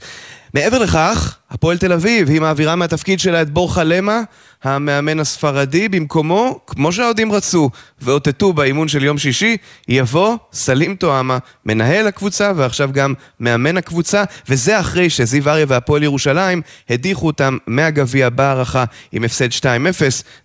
מעבר 0.55 0.78
לכך, 0.78 1.36
הפועל 1.51 1.78
תל 1.78 1.93
אביב, 1.93 2.28
היא 2.28 2.40
מעבירה 2.40 2.77
מהתפקיד 2.77 3.20
שלה 3.20 3.43
את 3.43 3.51
בורחה 3.51 3.85
למה, 3.85 4.20
המאמן 4.67 5.21
הספרדי, 5.21 5.89
במקומו, 5.89 6.59
כמו 6.67 6.93
שהאוהדים 6.93 7.33
רצו, 7.33 7.71
ואותתו 8.03 8.53
באימון 8.53 8.89
של 8.89 9.05
יום 9.05 9.19
שישי, 9.19 9.57
יבוא 9.89 10.37
סלים 10.53 10.97
טועמה, 10.97 11.39
מנהל 11.67 12.07
הקבוצה 12.07 12.53
ועכשיו 12.57 12.91
גם 12.93 13.15
מאמן 13.41 13.77
הקבוצה, 13.77 14.25
וזה 14.49 14.81
אחרי 14.81 15.11
שזיו 15.11 15.49
אריה 15.49 15.67
והפועל 15.69 16.03
ירושלים 16.03 16.63
הדיחו 16.91 17.27
אותם 17.27 17.59
מהגביע 17.67 18.29
בהערכה 18.29 18.85
עם 19.13 19.25
הפסד 19.25 19.49
2-0. 19.51 19.65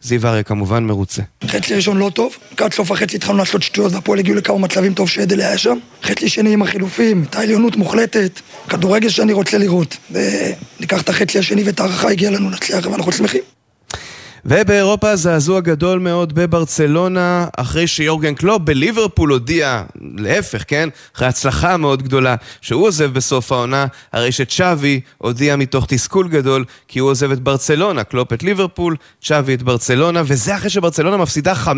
זיו 0.02 0.28
אריה 0.28 0.44
כמובן 0.44 0.84
מרוצה. 0.84 1.22
חצי 1.48 1.76
ראשון 1.76 1.98
לא 1.98 2.12
טוב, 2.14 2.36
לקראת 2.52 2.74
סוף 2.74 2.92
החצי 2.92 3.16
התחלנו 3.16 3.38
לעשות 3.38 3.64
שטויות 3.64 3.94
והפועל 3.94 4.20
הגיעו 4.20 4.38
לכמה 4.38 4.58
מצבים 4.58 4.94
טוב 4.94 5.10
שעדל 5.10 5.42
היה 5.42 5.58
שם. 5.58 5.78
חצי 6.04 6.30
שני 6.30 6.54
עם 6.54 6.62
החילופים, 6.62 7.26
את 7.30 7.36
העליונות 7.36 7.76
מוחלטת, 7.76 8.40
כדורגל 8.70 9.10
שאני 9.10 9.34
רוצה 9.34 9.58
לראות. 9.58 9.98
וניקח 10.12 11.02
את 11.02 11.10
החצי 11.10 11.40
השני 11.40 11.64
ואת 11.64 11.80
ההערכה 11.80 12.10
הגיעה 12.10 12.32
לנו 12.32 12.50
להצליח 12.50 12.86
ואנחנו 12.86 13.12
שמחים. 13.12 13.42
ובאירופה 14.46 15.16
זעזוע 15.16 15.60
גדול 15.60 16.00
מאוד 16.00 16.34
בברצלונה, 16.34 17.48
אחרי 17.58 17.88
שיורגן 17.88 18.36
קלופ 18.36 18.62
בליברפול 18.62 19.30
הודיע, 19.30 19.84
להפך, 20.18 20.64
כן? 20.68 20.90
אחרי 21.16 21.28
הצלחה 21.28 21.78
מאוד 21.78 22.04
גדולה, 22.04 22.36
שהוא 22.62 22.88
עוזב 22.88 23.14
בסוף 23.14 23.52
העונה, 23.52 23.86
הרי 24.14 24.32
שצ'אבי 24.32 25.02
הודיע 25.18 25.56
מתוך 25.56 25.86
תסכול 25.88 26.28
גדול, 26.28 26.66
כי 26.88 27.00
הוא 27.00 27.10
עוזב 27.10 27.32
את 27.32 27.40
ברצלונה, 27.40 28.04
קלופ 28.04 28.34
את 28.34 28.44
ליברפול, 28.44 28.96
צ'אבי 29.24 29.54
את 29.54 29.64
ברצלונה, 29.64 30.22
וזה 30.26 30.56
אחרי 30.56 30.70
שברצלונה 30.70 31.18
מפסידה 31.18 31.54
5-3 31.66 31.70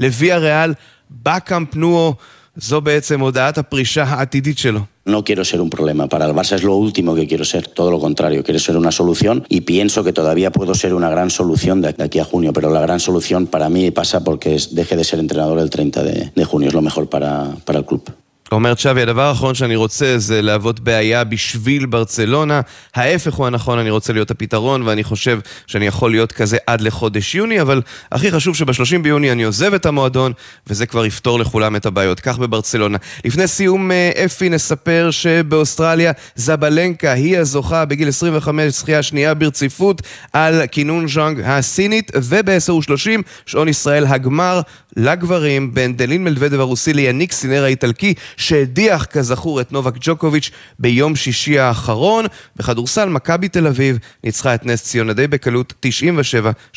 לוויה 0.00 0.38
ריאל 0.38 0.74
בקאמפ 1.10 1.76
נואו. 1.76 2.14
זו 2.57 2.81
בעצם 2.81 3.19
הודעת 3.19 3.57
הפרישה 3.57 4.03
העתידית 4.03 4.57
שלו. 4.57 4.81
No 5.07 5.23
quiero 5.23 5.43
ser 5.43 5.59
un 5.61 5.69
problema. 5.69 6.07
Para 6.07 6.25
el 6.27 6.33
Barça 6.33 6.55
es 6.55 6.63
lo 6.63 6.75
último 6.75 7.15
que 7.15 7.25
quiero 7.25 7.43
ser, 7.43 7.65
todo 7.67 7.89
lo 7.89 7.99
contrario. 7.99 8.43
Quiero 8.43 8.59
ser 8.59 8.77
una 8.77 8.91
solución 8.91 9.45
y 9.49 9.61
pienso 9.61 10.03
que 10.03 10.13
todavía 10.13 10.51
puedo 10.51 10.75
ser 10.75 10.93
una 10.93 11.09
gran 11.09 11.31
solución 11.31 11.81
de 11.81 11.95
aquí 11.97 12.19
a 12.19 12.23
junio, 12.23 12.53
pero 12.53 12.69
la 12.69 12.81
gran 12.81 12.99
solución 12.99 13.47
para 13.47 13.67
mí 13.69 13.89
pasa 13.89 14.23
porque 14.23 14.57
deje 14.71 14.95
de 14.95 15.03
ser 15.03 15.19
entrenador 15.19 15.57
el 15.57 15.71
30 15.71 16.03
de, 16.03 16.31
de 16.35 16.45
junio. 16.45 16.67
Es 16.67 16.75
lo 16.75 16.83
mejor 16.83 17.09
para, 17.09 17.55
para 17.65 17.79
el 17.79 17.85
club. 17.85 18.03
אומר 18.52 18.74
צ'אבי, 18.74 19.02
הדבר 19.02 19.22
האחרון 19.22 19.54
שאני 19.54 19.76
רוצה 19.76 20.18
זה 20.18 20.42
להוות 20.42 20.80
בעיה 20.80 21.24
בשביל 21.24 21.86
ברצלונה. 21.86 22.60
ההפך 22.94 23.34
הוא 23.34 23.46
הנכון, 23.46 23.78
אני 23.78 23.90
רוצה 23.90 24.12
להיות 24.12 24.30
הפתרון, 24.30 24.82
ואני 24.82 25.04
חושב 25.04 25.38
שאני 25.66 25.86
יכול 25.86 26.10
להיות 26.10 26.32
כזה 26.32 26.56
עד 26.66 26.80
לחודש 26.80 27.34
יוני, 27.34 27.60
אבל 27.60 27.82
הכי 28.12 28.30
חשוב 28.30 28.56
שב-30 28.56 28.98
ביוני 29.02 29.32
אני 29.32 29.42
עוזב 29.44 29.74
את 29.74 29.86
המועדון, 29.86 30.32
וזה 30.66 30.86
כבר 30.86 31.06
יפתור 31.06 31.38
לכולם 31.38 31.76
את 31.76 31.86
הבעיות. 31.86 32.20
כך 32.20 32.38
בברצלונה. 32.38 32.98
לפני 33.24 33.46
סיום 33.46 33.90
אה, 33.90 34.10
אפי 34.24 34.48
נספר 34.48 35.08
שבאוסטרליה 35.10 36.12
זבלנקה 36.36 37.12
היא 37.12 37.38
הזוכה 37.38 37.84
בגיל 37.84 38.08
25, 38.08 38.72
זכייה 38.72 39.02
שנייה 39.02 39.34
ברציפות 39.34 40.02
על 40.32 40.66
כינון 40.66 41.08
ז'אנג 41.08 41.40
הסינית, 41.44 42.12
וב-10 42.14 42.72
ו-30 42.72 43.22
שעון 43.46 43.68
ישראל 43.68 44.06
הגמר 44.06 44.60
לגברים 44.96 45.74
בין 45.74 45.96
דלין 45.96 46.24
מלוודב 46.24 46.60
הרוסי 46.60 46.92
ליניק 46.92 47.32
סינר 47.32 47.64
האיטלקי 47.64 48.14
שהדיח 48.36 49.04
כזכור 49.04 49.60
את 49.60 49.72
נובק 49.72 49.94
ג'וקוביץ' 50.00 50.50
ביום 50.78 51.16
שישי 51.16 51.58
האחרון. 51.58 52.26
בכדורסל 52.56 53.08
מכבי 53.08 53.48
תל 53.48 53.66
אביב 53.66 53.98
ניצחה 54.24 54.54
את 54.54 54.66
נס 54.66 54.82
ציונה 54.82 55.12
די 55.12 55.26
בקלות 55.26 55.74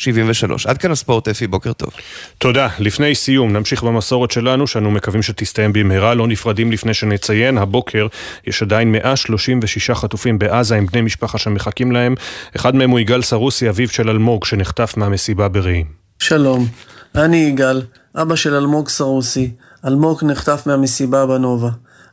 עד 0.66 0.78
כאן 0.78 0.90
הספורט 0.90 1.28
אפי, 1.28 1.46
בוקר 1.46 1.72
טוב. 1.72 1.90
תודה. 2.38 2.68
לפני 2.78 3.14
סיום 3.14 3.52
נמשיך 3.52 3.82
במסורת 3.82 4.30
שלנו 4.30 4.66
שאנו 4.66 4.90
מקווים 4.90 5.22
שתסתיים 5.22 5.72
במהרה. 5.72 6.14
לא 6.14 6.26
נפרדים 6.26 6.72
לפני 6.72 6.94
שנציין, 6.94 7.58
הבוקר 7.58 8.06
יש 8.46 8.62
עדיין 8.62 8.92
136 8.92 9.90
חטופים 9.90 10.38
בעזה 10.38 10.76
עם 10.76 10.86
בני 10.86 11.00
משפחה 11.00 11.38
שמחכים 11.38 11.92
להם. 11.92 12.14
אחד 12.56 12.74
מהם 12.74 12.90
הוא 12.90 12.98
יגאל 12.98 13.22
סרוסי, 13.22 13.68
אביו 13.68 13.88
של 13.88 14.10
אלמוג 14.10 14.44
שנחטף 14.44 14.94
מהמסיבה 14.96 15.48
ברעים. 15.48 15.86
שלום, 16.18 16.66
אני 17.14 17.36
יגאל. 17.36 17.82
אבא 18.14 18.36
של 18.36 18.54
אלמוג 18.54 18.88
סרוסי, 18.88 19.50
אלמוג 19.86 20.24
נחטף 20.24 20.62
מהמסיבה 20.66 21.26
בנובה. 21.26 21.70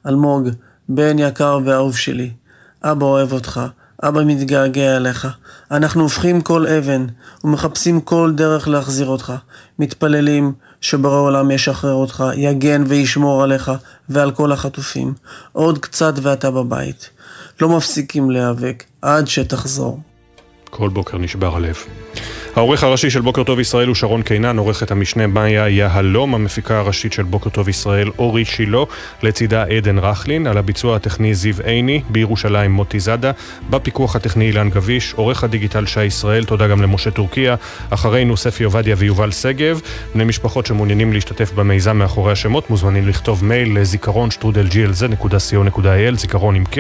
אלמוג, 0.08 0.50
בן 0.90 1.20
יקר 1.20 1.60
ואהוב 1.66 1.98
שלי, 1.98 2.32
אבא 2.84 3.06
אוהב 3.06 3.32
אותך, 3.32 3.62
אבא 4.04 4.24
מתגעגע 4.26 4.98
אליך. 4.98 5.28
אנחנו 5.72 6.02
הופכים 6.02 6.42
כל 6.42 6.68
אבן 6.68 7.06
ומחפשים 7.44 8.02
כל 8.02 8.32
דרך 8.36 8.68
להחזיר 8.68 9.08
אותך. 9.08 9.34
מתפללים 9.80 10.54
שבורא 10.82 11.20
עולם 11.20 11.52
ישחרר 11.52 11.94
אותך, 11.94 12.24
יגן 12.36 12.84
וישמור 12.88 13.44
עליך 13.44 13.72
ועל 14.10 14.32
כל 14.32 14.52
החטופים. 14.52 15.14
עוד 15.52 15.78
קצת 15.78 16.14
ואתה 16.22 16.52
בבית. 16.52 17.10
לא 17.62 17.70
מפסיקים 17.70 18.32
להיאבק 18.32 18.84
עד 19.02 19.28
שתחזור. 19.28 20.00
כל 20.70 20.90
בוקר 20.90 21.18
נשבר 21.18 21.56
הלב. 21.56 21.76
העורך 22.58 22.84
הראשי 22.84 23.10
של 23.10 23.22
בוקר 23.22 23.44
טוב 23.44 23.60
ישראל 23.60 23.88
הוא 23.88 23.96
שרון 23.96 24.22
קינן, 24.22 24.58
עורכת 24.58 24.92
המשנה 24.92 25.28
מאיה 25.28 25.70
יהלום, 25.70 26.36
המפיקה 26.36 26.80
הראשית 26.80 27.14
של 27.14 27.24
בוקר 27.24 27.50
טוב 27.50 27.70
ישראל 27.70 28.10
אורי 28.20 28.46
שילה, 28.46 28.84
לצידה 29.24 29.64
עדן 29.64 30.00
רכלין, 30.00 30.48
על 30.48 30.58
הביצוע 30.58 30.96
הטכני 30.96 31.34
זיו 31.34 31.56
עיני, 31.64 32.02
בירושלים 32.10 32.72
מוטי 32.72 33.00
זאדה, 33.00 33.32
בפיקוח 33.70 34.16
הטכני 34.16 34.46
אילן 34.46 34.70
גביש, 34.70 35.14
עורך 35.14 35.44
הדיגיטל 35.44 35.86
שי 35.86 36.04
ישראל, 36.04 36.46
תודה 36.46 36.68
גם 36.68 36.82
למשה 36.82 37.12
טורקיה, 37.12 37.56
אחרינו 37.90 38.38
ספי 38.38 38.64
עובדיה 38.64 38.96
ויובל 38.98 39.32
שגב, 39.32 39.82
בני 40.14 40.24
משפחות 40.24 40.66
שמעוניינים 40.66 41.14
להשתתף 41.14 41.52
במיזם 41.52 41.98
מאחורי 41.98 42.32
השמות 42.32 42.70
מוזמנים 42.70 43.08
לכתוב 43.08 43.46
מייל 43.46 43.80
לזיכרון 43.80 44.32
שטרודל 44.32 44.68
glz.co.il, 44.68 46.16
זיכרון 46.16 46.56
עם 46.56 46.64
K, 46.64 46.78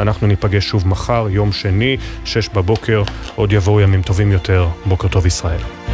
אנחנו 0.00 0.26
ניפגש 0.26 0.66
שוב 0.66 0.88
מחר, 0.88 1.26
יום 1.30 1.52
שני, 1.52 1.96
שש 2.24 2.48
בבוקר, 2.48 3.02
עוד 3.34 3.52
יבואו 3.52 3.80
ימים 3.80 4.02
טובים 4.02 4.32
יותר, 4.32 4.68
בוקר 4.84 5.08
טוב. 5.08 5.15
טוב 5.16 5.26
ישראל. 5.26 5.85